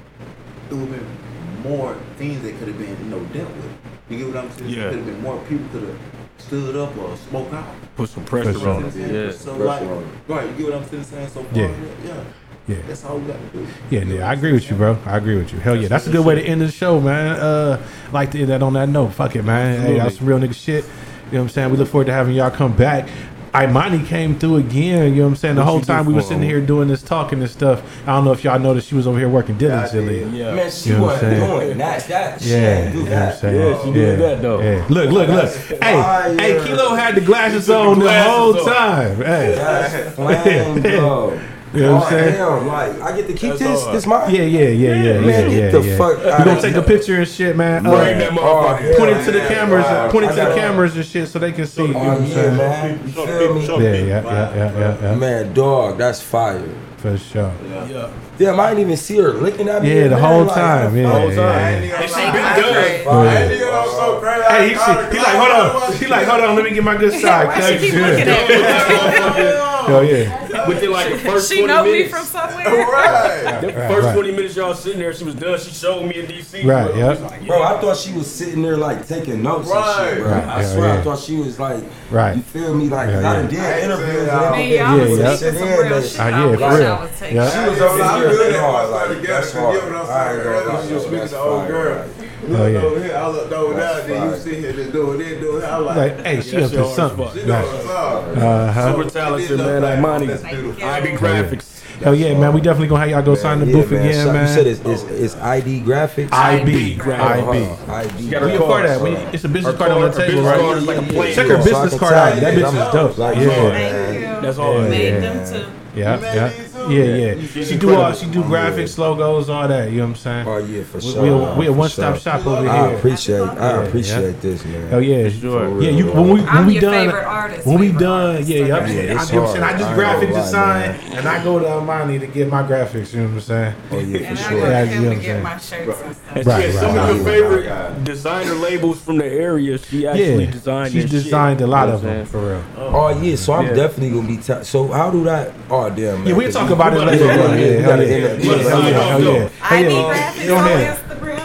it 0.70 0.74
would 0.74 0.90
have 0.90 1.64
been 1.64 1.72
more 1.72 1.96
things 2.18 2.42
that 2.44 2.58
could 2.60 2.68
have 2.70 2.78
been, 2.78 2.90
you 2.90 3.06
know, 3.06 3.24
dealt 3.26 3.50
with. 3.56 3.72
You 4.10 4.18
get 4.20 4.28
what 4.28 4.38
I'm 4.38 4.52
saying? 4.52 4.70
Yeah. 4.70 4.90
Could 4.90 4.98
have 4.98 5.06
been 5.06 5.22
more 5.22 5.38
people 5.46 5.68
could 5.72 5.84
have 5.84 6.00
stood 6.38 6.76
up 6.76 6.98
or 6.98 7.16
spoke 7.18 7.54
out. 7.54 7.68
Put 7.96 8.10
some 8.10 8.26
pressure 8.26 8.54
For 8.54 8.60
sure. 8.60 8.70
on 8.76 8.86
it. 8.86 8.96
Yeah. 8.96 9.32
So 9.32 9.56
Pressure 9.56 9.64
like, 9.66 9.82
on 9.82 10.04
it. 10.04 10.08
right? 10.28 10.50
You 10.50 10.56
get 10.56 10.74
what 10.74 10.84
I'm 10.84 10.90
saying? 10.90 11.04
saying? 11.04 11.30
So 11.30 11.44
far, 11.44 11.60
Yeah. 11.60 11.72
yeah. 12.06 12.24
Yeah. 12.68 12.76
That's 12.88 13.04
all 13.04 13.18
we 13.18 13.26
got 13.26 13.40
to 13.40 13.58
do. 13.58 13.68
Yeah, 13.90 14.04
yeah, 14.04 14.30
I 14.30 14.34
agree 14.34 14.52
with 14.54 14.70
you, 14.70 14.76
bro. 14.76 14.96
I 15.04 15.18
agree 15.18 15.38
with 15.38 15.52
you. 15.52 15.58
Hell 15.60 15.76
yeah, 15.76 15.88
that's 15.88 16.06
a 16.06 16.12
good 16.12 16.24
way 16.24 16.36
to 16.36 16.42
end 16.44 16.62
the 16.62 16.70
show, 16.70 17.00
man. 17.02 17.36
Uh, 17.40 17.84
like 18.12 18.30
to 18.32 18.40
end 18.40 18.50
that 18.50 18.62
on 18.62 18.74
that 18.74 18.90
note. 18.90 19.08
Fuck 19.14 19.36
it, 19.36 19.42
man. 19.44 19.82
Hey, 19.82 19.98
that's 19.98 20.18
some 20.20 20.28
real 20.28 20.38
nigga 20.38 20.54
shit. 20.54 20.86
You 20.86 20.92
know 20.92 21.40
what 21.40 21.42
I'm 21.46 21.50
saying? 21.50 21.72
We 21.72 21.78
look 21.78 21.88
forward 21.88 22.06
to 22.06 22.14
having 22.14 22.36
y'all 22.36 22.52
come 22.52 22.76
back. 22.76 23.10
Imani 23.56 24.04
came 24.06 24.38
through 24.38 24.58
again. 24.58 25.14
You 25.14 25.18
know 25.18 25.24
what 25.24 25.30
I'm 25.30 25.36
saying? 25.36 25.56
The 25.56 25.62
What 25.62 25.70
whole 25.70 25.82
time 25.82 26.06
we 26.06 26.14
were 26.14 26.22
sitting 26.22 26.44
here 26.44 26.62
doing 26.62 26.88
this 26.88 27.02
talking 27.02 27.42
and 27.42 27.50
stuff. 27.50 27.82
I 28.08 28.14
don't 28.14 28.26
know 28.26 28.32
if 28.32 28.44
y'all 28.44 28.60
noticed 28.60 28.88
she 28.90 28.96
was 28.96 29.08
over 29.08 29.18
here 29.18 29.30
working 29.30 29.58
diligently. 29.58 30.24
Yeah. 30.26 30.54
Man, 30.56 30.72
she 30.72 30.90
You 30.90 30.98
know 30.98 31.04
wasn't 31.04 31.36
doing 31.36 31.78
that. 31.78 32.04
That 32.08 32.42
she 32.42 32.50
Yeah, 32.50 32.92
didn't 32.92 32.94
you 32.94 33.10
know 33.10 33.16
what 33.26 33.44
I'm 33.44 33.56
Yeah, 33.56 33.84
she 33.84 33.92
did 33.94 34.20
that, 34.20 34.42
though. 34.42 34.62
Yeah. 34.62 34.86
Look, 34.90 35.10
look, 35.12 35.30
look. 35.30 35.54
Hey, 35.56 35.78
fire. 35.80 36.38
hey, 36.38 36.64
Kilo 36.66 36.96
had 36.96 37.16
the 37.16 37.22
glasses 37.22 37.70
on 37.70 38.00
the 38.00 38.06
glasses 38.06 38.32
whole 38.32 38.60
on. 38.70 38.76
time. 38.76 39.16
Hey, 39.18 39.56
That's 39.56 40.16
flame, 40.16 40.82
bro. 40.82 41.40
You 41.72 41.82
know 41.82 41.96
what 41.98 42.02
I'm 42.02 42.08
Oh, 42.08 42.10
saying? 42.10 42.34
Damn, 42.34 42.68
like 42.68 43.02
I 43.02 43.16
get 43.16 43.28
to 43.28 43.34
keep 43.34 43.50
That's 43.52 43.60
this. 43.62 43.84
hard. 43.84 43.96
This 43.96 44.06
mine. 44.08 44.34
yeah, 44.34 44.42
yeah, 44.42 44.60
yeah, 44.60 44.70
yeah, 44.70 44.94
yeah, 45.14 45.20
Man, 45.22 45.52
yeah. 45.52 45.58
get 45.60 45.72
the 45.72 45.82
yeah. 45.82 45.98
fuck 45.98 46.18
We 46.18 46.32
out 46.32 46.46
gonna 46.46 46.62
take 46.62 46.76
a 46.76 46.82
picture 46.82 47.16
and 47.18 47.28
shit, 47.28 47.56
man. 47.56 47.84
Bring 47.84 47.94
that 47.94 48.32
oh, 48.32 48.36
motherfucker. 48.36 48.98
point 48.98 49.12
it 49.12 49.26
to 49.26 49.32
the 49.32 49.40
cameras, 49.42 49.86
Wow. 49.86 50.12
point 50.12 50.26
it 50.26 50.30
to 50.30 50.36
the 50.36 50.56
cameras 50.56 50.96
and 50.96 51.06
shit, 51.06 51.28
so 51.28 51.38
they 51.38 51.52
can 51.52 51.68
see. 51.68 51.84
Oh, 51.84 51.86
you 51.86 51.94
know 51.94 52.00
Oh 52.00 52.06
what 52.10 52.18
I'm 52.22 52.26
yeah, 52.26 52.34
saying? 52.34 52.58
man. 52.58 53.00
You 53.06 53.12
feel 53.14 53.54
me? 53.54 53.66
Yeah, 53.68 53.92
yeah, 53.94 54.02
yeah, 54.02 54.56
yeah, 54.56 54.80
yeah, 54.80 55.02
yeah, 55.12 55.16
Man, 55.16 55.54
dog, 55.54 55.98
that's 56.00 56.22
fire. 56.22 56.64
for 56.98 57.16
sure. 57.18 57.54
Yeah. 57.88 58.10
Damn, 58.40 58.60
I 58.60 58.70
didn't 58.70 58.82
even 58.86 58.98
see 58.98 59.18
her 59.18 59.34
looking 59.34 59.68
at 59.70 59.84
me. 59.84 59.94
Yeah, 59.96 60.04
the 60.06 60.10
man, 60.12 60.20
whole 60.24 60.44
like, 60.46 60.56
time. 60.56 60.96
Yeah, 60.98 61.12
whole 61.12 61.28
time. 61.30 61.38
yeah. 61.38 62.02
And 62.02 62.10
she 62.10 62.16
she 62.16 62.16
been 62.16 62.34
been 62.34 62.64
done. 62.64 62.74
great. 62.74 63.04
Oh, 63.06 63.24
yeah. 63.24 63.38
And 63.38 63.52
nigga, 63.52 63.84
I'm 63.84 63.90
so 63.90 64.20
crazy. 64.20 64.44
Hey, 64.50 64.70
he, 64.70 64.76
said- 64.76 65.12
he 65.14 65.18
like, 65.20 65.36
hold 65.38 65.52
on. 65.84 65.94
He 65.98 66.08
like, 66.08 66.26
hold 66.28 66.42
on. 66.42 66.56
Let 66.56 66.64
me 66.66 66.72
get 66.72 66.84
my 66.84 66.98
good 66.98 67.14
side. 67.22 67.48
Why 67.48 67.62
she 67.62 67.78
keep 67.80 67.94
looking 67.94 68.28
at 68.28 68.50
me? 69.38 69.69
Hell 69.88 70.04
yeah. 70.04 70.68
Within 70.68 70.92
like 70.92 71.12
the 71.12 71.18
first 71.20 71.50
She 71.52 71.60
20 71.60 71.68
know 71.74 71.84
me 71.84 72.08
from 72.08 72.24
somewhere. 72.26 72.66
Right. 72.66 73.60
the 73.62 73.72
first 73.74 74.06
right. 74.08 74.14
20 74.14 74.32
minutes 74.32 74.56
y'all 74.56 74.74
sitting 74.74 75.00
there, 75.00 75.14
she 75.14 75.24
was 75.24 75.36
done. 75.36 75.60
She 75.60 75.72
showed 75.72 76.06
me 76.06 76.20
in 76.20 76.26
DC. 76.28 76.66
Right, 76.66 76.88
bro. 76.88 76.96
yep. 76.98 77.06
I 77.06 77.10
was 77.10 77.22
like, 77.22 77.48
Bro, 77.48 77.62
I 77.64 77.82
thought 77.82 77.98
she 77.98 78.14
was 78.14 78.30
sitting 78.34 78.62
there 78.62 78.78
like 78.78 79.08
taking 79.08 79.42
notes 79.44 79.70
and 79.70 79.76
Right. 79.80 80.10
shit, 80.14 80.20
bro. 80.24 80.32
Right, 80.32 80.44
I 80.48 80.62
yeah, 80.62 80.68
swear, 80.74 80.88
yeah. 80.94 81.00
I 81.00 81.02
thought 81.04 81.20
she 81.20 81.36
was 81.38 81.60
like, 81.60 81.84
Right. 82.12 82.36
you 82.36 82.42
feel 82.42 82.74
me? 82.76 82.90
Like, 82.90 83.10
'cause 83.10 83.24
Yeah, 83.24 83.30
I 83.30 83.34
done 83.42 83.50
yeah. 83.54 83.76
did 83.76 83.84
interviews 83.86 84.08
and 84.18 84.28
Man, 84.28 84.44
everything. 84.44 84.70
Me, 84.70 84.78
y'all 84.78 84.98
was 85.00 85.10
Yeah, 85.10 85.16
yeah. 85.30 85.36
speaking 85.36 85.60
some 85.60 85.68
Yeah, 85.68 85.76
real 85.78 85.90
but- 85.90 86.04
shit. 86.10 86.20
Ah, 86.20 86.24
I 86.24 86.30
yeah, 86.30 86.46
wish 86.46 86.60
for 86.60 86.66
I 86.66 86.78
real. 86.78 86.96
was 87.00 87.10
taking. 87.20 87.36
Yeah. 87.38 87.50
She 87.64 87.70
was 87.70 87.78
So 87.80 87.88
over 87.90 88.04
I'm 88.04 88.20
here 88.22 88.30
good 88.30 88.42
at 88.42 88.50
doing 88.50 88.62
my 88.62 88.84
like, 88.84 88.90
side 88.90 89.08
together. 89.16 89.28
that's 89.34 89.54
You 89.54 89.60
hard. 89.60 89.74
get 89.76 89.84
what 89.84 89.96
I'm 89.96 90.00
I 90.00 90.06
saying? 90.10 90.36
ain't 90.40 90.44
gonna 90.44 90.56
lie, 90.56 90.60
Earlier, 90.60 90.88
she 90.88 90.94
was 90.94 91.04
though, 91.04 91.10
speaking 91.10 91.20
that's 91.20 91.32
to 91.32 91.40
old 91.40 91.62
fire, 91.62 91.72
girl. 91.72 91.96
right. 91.96 92.08
You 92.50 92.56
Oh, 92.58 92.68
yeah. 92.68 92.80
over 92.82 93.04
here, 93.04 93.16
I 93.16 93.28
looked 93.28 93.54
over 93.54 93.74
there, 93.76 93.94
That's 93.94 94.08
then 94.08 94.30
you 94.32 94.38
sit 94.38 94.54
here 94.60 94.74
just 94.74 94.92
doing 94.92 95.20
this, 95.20 95.40
doing 95.40 95.60
that. 95.62 95.72
I'm 95.74 95.86
like, 95.86 95.98
Like, 96.18 96.26
hey, 96.26 96.42
she 96.42 96.58
up 96.64 96.72
to 96.72 96.86
something. 96.96 97.30
she 97.34 97.46
know 97.46 97.62
Right. 97.62 98.38
Uh-huh. 98.38 98.96
Super 98.96 99.10
talented, 99.10 99.58
man. 99.58 99.82
Like 99.82 100.00
money. 100.00 100.26
That's. 100.28 100.44
IB 100.44 101.18
graphics. 101.18 101.76
Hell 102.02 102.16
yeah, 102.16 102.34
man. 102.40 102.54
We 102.54 102.62
definitely 102.62 102.88
gonna 102.88 103.02
have 103.02 103.10
y'all 103.10 103.22
go 103.22 103.36
sign 103.36 103.60
the 103.60 103.66
Yeah, 103.66 103.74
booth 103.74 103.92
man. 103.92 104.08
again, 104.08 104.26
So 104.26 104.34
man. 104.34 104.48
You 104.48 104.54
said 104.54 104.68
it's, 104.68 104.80
it's, 104.86 105.04
it's 105.04 105.36
ID 105.36 105.82
graphics? 105.82 106.32
IB. 106.32 106.96
graphics. 106.96 107.20
IB. 107.50 107.64
Uh-huh. 107.66 107.94
ID. 107.94 108.30
got 108.30 108.42
her 108.42 108.48
We 108.48 108.54
a 108.54 108.58
card, 108.58 108.70
part 108.70 108.86
of 108.86 108.90
that. 108.92 109.02
We, 109.02 109.10
it's 109.34 109.44
a 109.44 109.50
business 109.50 109.74
Her 109.74 109.78
card 109.78 109.92
on 109.92 110.02
the 110.10 110.12
table, 110.18 110.42
right? 110.44 110.60
card 110.60 110.78
is 110.78 110.86
like 110.88 110.98
a 110.98 111.02
plate. 111.04 111.36
Check 111.36 111.48
her 111.48 111.58
business 111.58 112.00
card 112.00 112.14
out. 112.14 112.36
That 112.36 112.42
that 112.42 112.54
bitch 112.54 112.88
is 112.88 112.94
dope. 112.94 113.18
Like, 113.18 113.36
Yeah. 113.36 113.42
yeah, 113.44 113.54
Thank 113.70 113.72
man. 113.72 114.14
you. 114.36 114.42
That's 114.42 114.58
hard. 114.58 114.90
Made 114.90 115.14
Yeah. 115.14 115.20
them 115.20 115.54
too. 115.54 115.70
Yeah, 115.96 116.46
You 116.56 116.69
made 116.88 117.20
yeah. 117.20 117.34
these 117.34 117.54
too? 117.54 117.54
too. 117.54 117.58
Yeah, 117.58 117.64
yeah. 117.64 117.66
She 117.66 117.78
do 117.78 117.96
all. 117.96 118.14
She 118.14 118.26
do 118.28 118.42
graphics, 118.44 118.98
logos, 118.98 119.50
all 119.50 119.68
that. 119.68 119.92
You 119.92 119.98
know 119.98 120.04
what 120.04 120.10
I'm 120.10 120.16
saying? 120.16 120.48
Oh 120.48 120.58
yeah, 120.58 120.84
for 120.84 120.98
We- 120.98 121.04
sure. 121.04 121.22
we 121.24 121.30
a- 121.30 121.32
man, 121.38 121.58
we 121.58 121.68
a 121.68 121.74
one-stop 121.74 122.14
sure. 122.16 122.22
shop 122.22 122.46
over 122.48 122.68
I 122.70 122.88
here. 122.90 122.98
appreciate. 122.98 123.40
I 123.42 123.56
Yeah, 123.56 123.82
appreciate 123.84 124.42
this, 124.42 124.66
man. 124.66 124.90
Oh 124.94 125.00
yeah, 125.00 125.30
Sure. 125.30 125.82
Yeah, 125.82 125.90
you 125.92 126.06
when 126.12 126.24
we 126.30 126.34
when 126.42 126.48
I'm 126.50 126.66
we 126.68 126.74
your 126.74 126.82
done 126.82 126.94
favorite 126.94 127.24
artist, 127.26 127.68
when 127.68 127.80
we 127.80 127.92
done, 127.92 128.32
artist. 128.32 128.50
yeah, 128.50 128.66
yeah. 128.66 128.76
I'm, 128.78 128.88
Yeah, 128.88 129.00
I, 129.00 129.22
it's 129.22 129.30
you 129.32 129.36
know 129.36 129.42
what 129.42 129.50
I'm 129.50 129.54
saying? 129.54 129.64
I 129.64 129.68
hard. 129.68 129.78
do 129.80 129.84
I 129.86 129.96
graphic 129.96 130.30
lie, 130.32 130.42
design, 130.42 130.80
man. 130.90 131.18
and 131.18 131.28
I 131.28 131.44
go 131.44 131.60
to 131.60 131.66
Armani 131.66 132.20
to 132.20 132.28
get 132.28 132.50
my 132.50 132.64
graphics. 132.64 133.14
You 133.14 133.20
know 133.22 133.26
what 133.28 133.34
I'm 133.36 133.42
saying? 133.42 133.76
Oh 133.92 134.00
yeah, 134.00 134.18
And 134.20 134.40
for 134.40 134.46
I 134.46 134.50
sure. 134.50 134.60
go 134.62 134.70
Yeah, 134.70 134.86
to 134.86 134.92
you 134.92 134.96
him 134.96 135.04
know 135.04 135.10
to 135.10 135.10
what 135.10 135.16
I'm 135.18 135.22
get 135.22 135.44
my 135.44 135.58
shirts 135.58 136.02
and 136.02 136.16
stuff. 136.16 136.36
Right, 136.36 136.46
right, 136.46 136.74
some 136.74 136.98
of 136.98 137.16
your 137.16 137.26
favorite 137.26 138.04
designer 138.04 138.54
labels 138.56 139.02
from 139.02 139.18
the 139.18 139.26
area. 139.26 139.78
She 139.78 140.08
actually 140.08 140.48
designed. 140.48 140.92
she's 140.94 141.10
designed 141.10 141.62
a 141.62 141.68
lot 141.68 141.90
of 141.90 142.02
them 142.02 142.26
for 142.26 142.40
real. 142.40 142.64
Oh 142.78 143.10
yeah, 143.22 143.36
so 143.36 143.54
I'm 143.54 143.68
definitely 143.76 144.12
gonna 144.12 144.28
be. 144.28 144.64
So 144.64 144.88
how 144.90 145.10
do 145.12 145.24
that? 145.26 145.54
Oh 145.70 145.90
damn. 145.90 146.26
Yeah, 146.26 146.34
we'll 146.34 146.46
'cause 146.48 146.54
talk 146.56 146.68
we- 146.70 146.74
about 146.80 146.94
it 146.94 147.00
we 147.00 147.06
later. 147.06 147.26
gotta- 147.28 147.60
Yeah, 147.60 147.68
we 147.68 147.74
yeah, 147.74 147.82
gotta 147.82 148.08
hell 148.08 148.20
yeah. 148.20 148.60
Hell 148.60 148.82
yeah, 148.84 148.90
yeah. 148.90 149.04
hell 149.10 149.22
yeah. 149.22 149.50
Hell 149.60 149.84
yeah. 149.84 149.90
graphics 149.90 150.48
Go 150.48 150.56
ahead. 150.56 151.00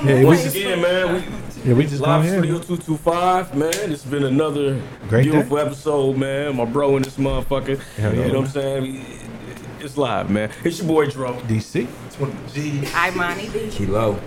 Yeah, 0.06 0.24
Once 0.24 0.42
just- 0.44 0.56
again, 0.56 0.80
man, 0.82 1.14
we 1.14 1.24
Yeah, 1.70 1.74
we 1.74 1.84
just 1.84 2.02
go 2.02 2.08
Live 2.10 2.20
ahead. 2.24 2.38
Studio 2.40 2.58
225, 2.58 3.54
man. 3.54 3.72
It's 3.92 4.04
been 4.04 4.24
another 4.24 4.80
Great 5.08 5.22
beautiful 5.24 5.58
episode, 5.58 6.16
man. 6.18 6.56
My 6.56 6.64
bro 6.66 6.96
in 6.98 7.02
this 7.02 7.16
motherfucker. 7.16 7.80
Hell 7.96 8.14
yeah. 8.14 8.26
You 8.26 8.32
know 8.32 8.40
what 8.40 8.48
I'm 8.48 8.52
saying? 8.52 9.06
It's 9.80 9.96
live, 9.96 10.28
man. 10.30 10.50
It's 10.62 10.78
your 10.78 10.88
boy 10.88 11.06
Dro. 11.06 11.34
DC. 11.48 11.86
I'm 12.94 13.16
Monty 13.16 13.48
B. 13.48 13.68
Kilo. 13.70 14.18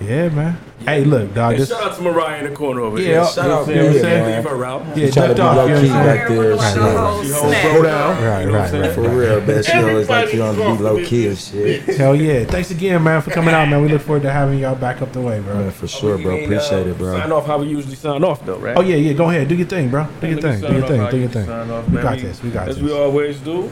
Yeah, 0.00 0.28
man. 0.28 0.56
Hey, 0.80 1.04
look, 1.04 1.34
dog. 1.34 1.52
And 1.54 1.60
This, 1.62 1.70
shout 1.70 1.82
out 1.82 1.96
to 1.96 2.02
Mariah 2.02 2.44
in 2.44 2.50
the 2.50 2.56
corner 2.56 2.82
over 2.82 3.00
Yeah, 3.00 3.04
here. 3.06 3.24
shout 3.26 3.36
You 3.36 3.42
know 3.42 3.54
out, 3.58 3.66
what 3.66 3.76
I'm 3.76 3.84
yeah, 3.84 3.92
saying? 4.00 4.24
man. 4.24 4.36
Leave 4.44 4.50
her 4.50 4.64
out. 4.64 4.96
yeah, 4.96 5.10
Try 5.10 5.26
to 5.26 5.34
ducked 5.34 5.36
be 5.36 5.42
off. 5.42 5.56
low 5.56 5.66
You 5.66 5.74
know 5.74 5.80
key 5.80 5.88
what 5.88 5.96
I'm 5.98 6.06
back 6.06 6.28
saying? 6.28 6.40
there. 6.40 6.54
Like 6.54 6.72
shit. 6.74 6.82
the 6.82 6.98
whole 7.00 7.22
She 7.24 7.30
holds 7.32 7.48
snap. 7.58 7.72
bro 7.72 7.82
down. 7.82 8.22
Right, 8.22 8.46
right, 8.46 8.72
right. 8.72 8.92
For 8.92 9.00
real, 9.08 9.40
man. 9.40 9.62
She 9.64 9.72
always 9.72 10.08
like 10.08 10.32
you 10.34 10.42
on 10.42 10.54
to 10.54 10.60
be 10.76 10.82
low 10.84 11.04
key 11.04 11.26
and 11.26 11.36
shit. 11.38 11.82
Hell 11.96 12.14
yeah. 12.14 12.44
Thanks 12.44 12.70
again, 12.70 13.02
man, 13.02 13.22
for 13.22 13.30
coming 13.32 13.54
out, 13.54 13.68
man. 13.68 13.82
We 13.82 13.88
look 13.88 14.02
forward 14.02 14.22
to 14.22 14.30
having 14.30 14.60
y'all 14.60 14.76
back 14.76 15.02
up 15.02 15.12
the 15.12 15.20
way, 15.20 15.40
bro. 15.40 15.54
Man, 15.56 15.70
for 15.72 15.88
sure, 15.88 16.16
bro. 16.16 16.36
Appreciate 16.44 16.86
uh, 16.86 16.90
it, 16.90 16.96
bro. 16.98 17.18
Sign 17.18 17.32
off 17.32 17.46
how 17.46 17.58
we 17.58 17.66
usually 17.66 17.96
sign 17.96 18.22
off, 18.22 18.46
though, 18.46 18.58
right? 18.58 18.76
Oh, 18.76 18.82
yeah, 18.82 18.94
yeah. 18.96 19.14
Go 19.14 19.28
ahead. 19.30 19.48
Do 19.48 19.56
your 19.56 19.66
thing, 19.66 19.90
bro. 19.90 20.06
Do 20.20 20.28
your 20.28 20.40
thing. 20.40 20.60
Do 20.60 20.72
your 20.74 20.86
thing. 20.86 21.10
Do 21.10 21.16
your 21.18 21.28
thing. 21.28 21.92
We 21.92 22.00
got 22.00 22.18
this. 22.18 22.40
We 22.40 22.50
got 22.50 22.66
this. 22.66 22.76
As 22.76 22.82
this. 22.82 22.90
we 22.90 22.96
always 22.96 23.40
do. 23.40 23.68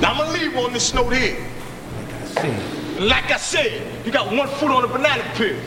Now 0.00 0.12
I'm 0.14 0.18
gonna 0.18 0.32
leave 0.36 0.56
on 0.56 0.72
this 0.72 0.92
note 0.92 1.10
here. 1.14 1.36
Like 1.96 2.14
I 2.14 2.24
said, 2.24 2.79
you 3.00 4.12
got 4.12 4.30
one 4.34 4.48
foot 4.48 4.70
on 4.70 4.84
a 4.84 4.86
banana 4.86 5.24
peel. 5.34 5.58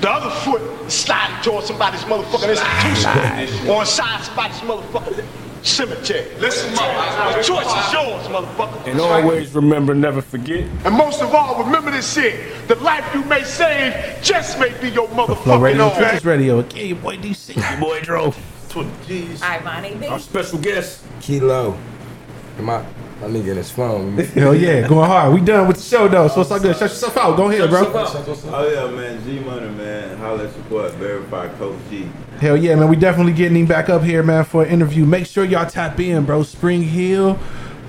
The 0.00 0.10
other 0.10 0.30
foot 0.40 0.60
is 0.86 0.94
sliding 0.94 1.42
towards 1.42 1.66
somebody's 1.66 2.00
motherfucking 2.02 2.50
institution. 2.50 3.68
or 3.68 3.80
inside 3.80 4.22
somebody's 4.24 4.60
motherfucking 4.60 5.26
cemetery. 5.62 6.34
Listen, 6.38 6.72
motherfucker. 6.74 7.36
The 7.36 7.42
choice 7.42 7.66
is 7.66 7.92
yours, 7.92 8.26
motherfucker. 8.28 8.86
And 8.86 9.00
always 9.00 9.54
remember, 9.54 9.94
never 9.94 10.20
forget. 10.22 10.68
And 10.84 10.94
most 10.94 11.22
of 11.22 11.34
all, 11.34 11.62
remember 11.64 11.90
this 11.90 12.12
shit. 12.14 12.68
The 12.68 12.76
life 12.76 13.04
you 13.14 13.24
may 13.24 13.42
save 13.42 14.22
just 14.22 14.58
may 14.58 14.78
be 14.80 14.90
your 14.90 15.08
Flow 15.08 15.26
motherfucking 15.26 15.62
Radio, 15.62 15.84
own. 15.84 15.90
Fitness 15.90 16.24
Radio. 16.24 16.60
Yeah, 16.74 16.82
your 16.82 16.96
boy 16.98 17.16
DC. 17.16 17.56
Your 17.56 17.80
boy 17.88 18.00
Dro. 18.00 18.34
I'm 19.42 19.64
Monty 19.64 19.94
B. 19.96 20.06
Our 20.06 20.18
special 20.18 20.58
guest. 20.58 21.02
Kilo. 21.20 21.76
My 22.58 22.84
my 23.20 23.26
nigga 23.26 23.48
in 23.48 23.56
his 23.58 23.70
phone. 23.70 24.16
Hell 24.34 24.54
yeah, 24.54 24.88
going 24.88 25.06
hard. 25.06 25.34
We 25.34 25.40
done 25.40 25.68
with 25.68 25.76
the 25.76 25.82
show 25.82 26.08
though, 26.08 26.28
so 26.28 26.40
it's 26.40 26.50
all 26.50 26.58
good. 26.58 26.74
Shut 26.76 26.90
yourself 26.90 27.16
out. 27.16 27.36
Go 27.36 27.50
ahead, 27.50 27.68
bro. 27.68 27.82
Oh 27.92 28.70
yeah, 28.72 28.96
man. 28.96 29.22
G 29.24 29.38
Money, 29.40 29.68
man. 29.70 30.16
Holla 30.18 30.46
at 30.46 30.54
your 30.54 30.64
boy, 30.64 30.88
verified 30.90 31.56
Coach 31.58 31.78
G. 31.90 32.08
Hell 32.38 32.56
yeah, 32.56 32.74
man. 32.76 32.88
We 32.88 32.96
definitely 32.96 33.34
getting 33.34 33.58
him 33.58 33.66
back 33.66 33.88
up 33.88 34.02
here, 34.02 34.22
man, 34.22 34.44
for 34.44 34.62
an 34.64 34.70
interview. 34.70 35.04
Make 35.04 35.26
sure 35.26 35.44
y'all 35.44 35.68
tap 35.68 36.00
in, 36.00 36.24
bro. 36.24 36.42
Spring 36.42 36.82
Hill 36.82 37.38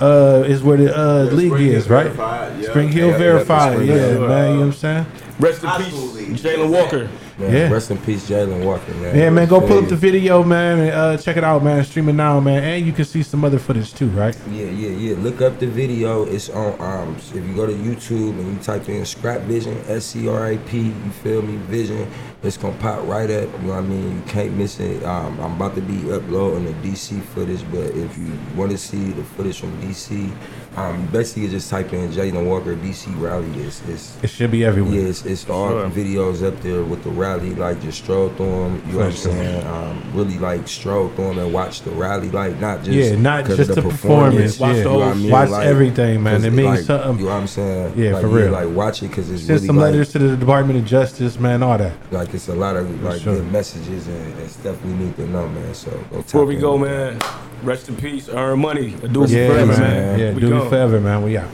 uh, 0.02 0.44
is 0.46 0.64
where 0.64 0.78
the 0.78 0.98
uh, 0.98 1.24
league 1.32 1.52
Spring 1.52 1.68
is, 1.68 1.86
Hill 1.86 1.96
right? 1.96 2.04
Verified, 2.08 2.60
yeah. 2.60 2.70
Spring 2.70 2.90
Hill 2.90 3.08
Yeah, 3.08 3.12
yeah, 3.14 3.18
verified, 3.18 3.74
Spring 3.74 3.88
yeah, 3.88 3.96
man. 3.96 4.10
You 4.10 4.20
know 4.26 4.60
what 4.60 4.66
I'm 4.66 4.74
saying? 4.74 5.06
Rest 5.40 5.64
in 5.64 5.70
peace, 5.72 5.88
school. 5.88 6.10
Jayland 6.52 6.72
Walker. 6.72 7.10
Man, 7.42 7.54
Yeah. 7.54 7.70
Rest 7.72 7.92
in 7.92 7.98
peace, 7.98 8.30
Jayland 8.30 8.64
Walker, 8.64 8.94
man. 8.96 9.16
Yeah, 9.18 9.30
man. 9.32 9.48
Go 9.48 9.60
pull 9.60 9.80
up 9.80 9.90
the 9.90 9.96
video, 9.96 10.44
man. 10.44 10.80
And, 10.80 10.92
uh, 10.92 11.18
check 11.18 11.38
it 11.38 11.44
out, 11.44 11.64
man. 11.64 11.84
Stream 11.84 12.10
it 12.10 12.14
now, 12.14 12.40
man. 12.40 12.64
And 12.64 12.86
you 12.86 12.94
can 12.94 13.06
see 13.06 13.24
some 13.24 13.44
other 13.44 13.58
footage 13.60 13.94
too, 13.94 14.08
right? 14.10 14.36
Yeah, 14.52 14.66
yeah, 14.66 14.90
yeah. 14.90 15.16
Look 15.18 15.42
up 15.42 15.60
the 15.60 15.68
video. 15.68 16.26
It's 16.26 16.50
on. 16.50 16.80
Um, 16.80 17.16
if 17.18 17.36
you 17.36 17.56
go 17.56 17.66
to 17.66 17.74
YouTube 17.74 18.38
and 18.40 18.54
you 18.54 18.64
type 18.64 18.88
in 18.90 19.04
Scrap 19.06 19.42
Vision, 19.42 19.78
S 19.88 20.06
C 20.06 20.28
R 20.28 20.52
A 20.52 20.58
P, 20.58 20.78
you 20.80 21.12
feel 21.24 21.42
me? 21.42 21.58
Vision. 21.68 22.08
It's 22.44 22.58
gonna 22.58 22.78
pop 22.78 23.08
right 23.08 23.30
up. 23.30 23.50
You 23.62 23.68
know 23.68 23.74
what 23.74 23.78
I 23.78 23.82
mean? 23.82 24.16
You 24.16 24.24
can't 24.28 24.54
miss 24.54 24.80
it. 24.80 25.04
Um, 25.04 25.40
I'm 25.40 25.54
about 25.54 25.76
to 25.76 25.82
be 25.82 26.12
uploading 26.12 26.66
the 26.66 26.74
DC 26.88 27.22
footage, 27.22 27.64
but 27.72 27.92
if 27.96 28.18
you 28.18 28.32
want 28.56 28.72
to 28.72 28.78
see 28.78 29.12
the 29.12 29.24
footage 29.24 29.60
from 29.60 29.72
DC, 29.82 30.32
um, 30.78 31.06
basically 31.08 31.50
just 31.50 31.70
type 31.70 31.92
in 31.92 32.10
Jayland 32.12 32.46
Walker 32.48 32.76
DC 32.76 33.08
rally. 33.20 33.50
It's, 33.62 33.82
it's 33.90 34.24
It 34.24 34.30
should 34.30 34.52
be 34.52 34.64
everywhere. 34.64 34.94
Yeah, 34.94 35.08
it's, 35.10 35.26
it's 35.26 35.50
all 35.50 35.70
Sure. 35.70 35.90
videos 35.90 36.48
up 36.48 36.60
there 36.62 36.82
with 36.84 37.04
the 37.04 37.10
rally, 37.10 37.54
like 37.56 37.82
just 37.82 38.04
stroll 38.04 38.30
through 38.30 38.46
them. 38.46 38.84
You 38.88 38.94
know 38.94 38.98
what 39.00 39.06
I'm 39.08 39.12
saying? 39.12 39.68
Um, 39.68 40.02
really 40.14 40.38
like 40.40 40.68
stroll 40.70 41.10
through 41.10 41.30
them 41.30 41.40
and 41.40 41.54
watch 41.54 41.82
the 41.82 41.92
rally, 41.92 42.30
like 42.32 42.58
not 42.62 42.84
just 42.84 42.92
Yeah, 43.12 43.16
not 43.20 43.46
just 43.46 43.70
of 43.70 43.76
the 43.76 43.82
performance, 43.82 44.60
Watch 44.60 44.70
yeah. 44.70 44.74
the 44.76 44.80
You 44.80 44.84
know 44.86 44.92
whole 44.92 45.04
I 45.04 45.14
mean? 45.16 45.30
Watch 45.32 45.50
Like, 45.50 45.66
everything, 45.66 46.24
man. 46.24 46.46
It 46.46 46.52
means 46.54 46.68
like, 46.68 46.80
something. 46.86 47.20
You 47.20 47.26
know 47.26 47.32
what 47.34 47.42
I'm 47.42 47.48
saying? 47.48 47.94
Yeah, 47.98 48.12
like, 48.14 48.22
for 48.22 48.28
real. 48.30 48.52
Like 48.52 48.70
watch 48.70 49.04
it 49.04 49.10
because 49.10 49.30
it's 49.30 49.42
Send 49.42 49.50
really 49.56 49.68
some 49.68 49.76
like, 49.76 49.92
letters 49.92 50.12
to 50.14 50.20
the 50.20 50.38
Department 50.38 50.80
of 50.80 50.86
Justice, 50.86 51.38
man. 51.38 51.64
All 51.64 51.78
that. 51.78 51.94
like 52.12 52.34
it's 52.34 52.48
a 52.48 52.56
lot 52.56 52.78
of 52.78 53.04
like 53.04 53.22
sure. 53.22 53.36
good 53.36 53.52
messages 53.52 54.08
and, 54.08 54.34
and 54.40 54.50
stuff 54.50 54.82
we 54.86 54.94
need 54.94 55.16
to 55.18 55.28
know, 55.28 55.50
man. 55.50 55.74
So 55.74 55.92
go 56.12 56.18
Before 56.22 56.46
we 56.46 56.56
go, 56.56 56.78
with 56.78 56.90
man, 56.90 57.20
rest 57.64 57.90
in 57.90 57.96
peace. 57.98 58.30
Earn 58.30 58.60
money. 58.60 58.92
Do 59.12 59.24
it 59.26 59.30
Yeah, 59.32 59.48
forever, 59.50 59.66
man. 59.74 59.80
man. 59.82 60.20
Yeah, 60.20 60.34
We 60.34 60.42
do 60.42 60.61
forever, 60.70 61.00
man. 61.00 61.24
We 61.24 61.38
out. 61.38 61.50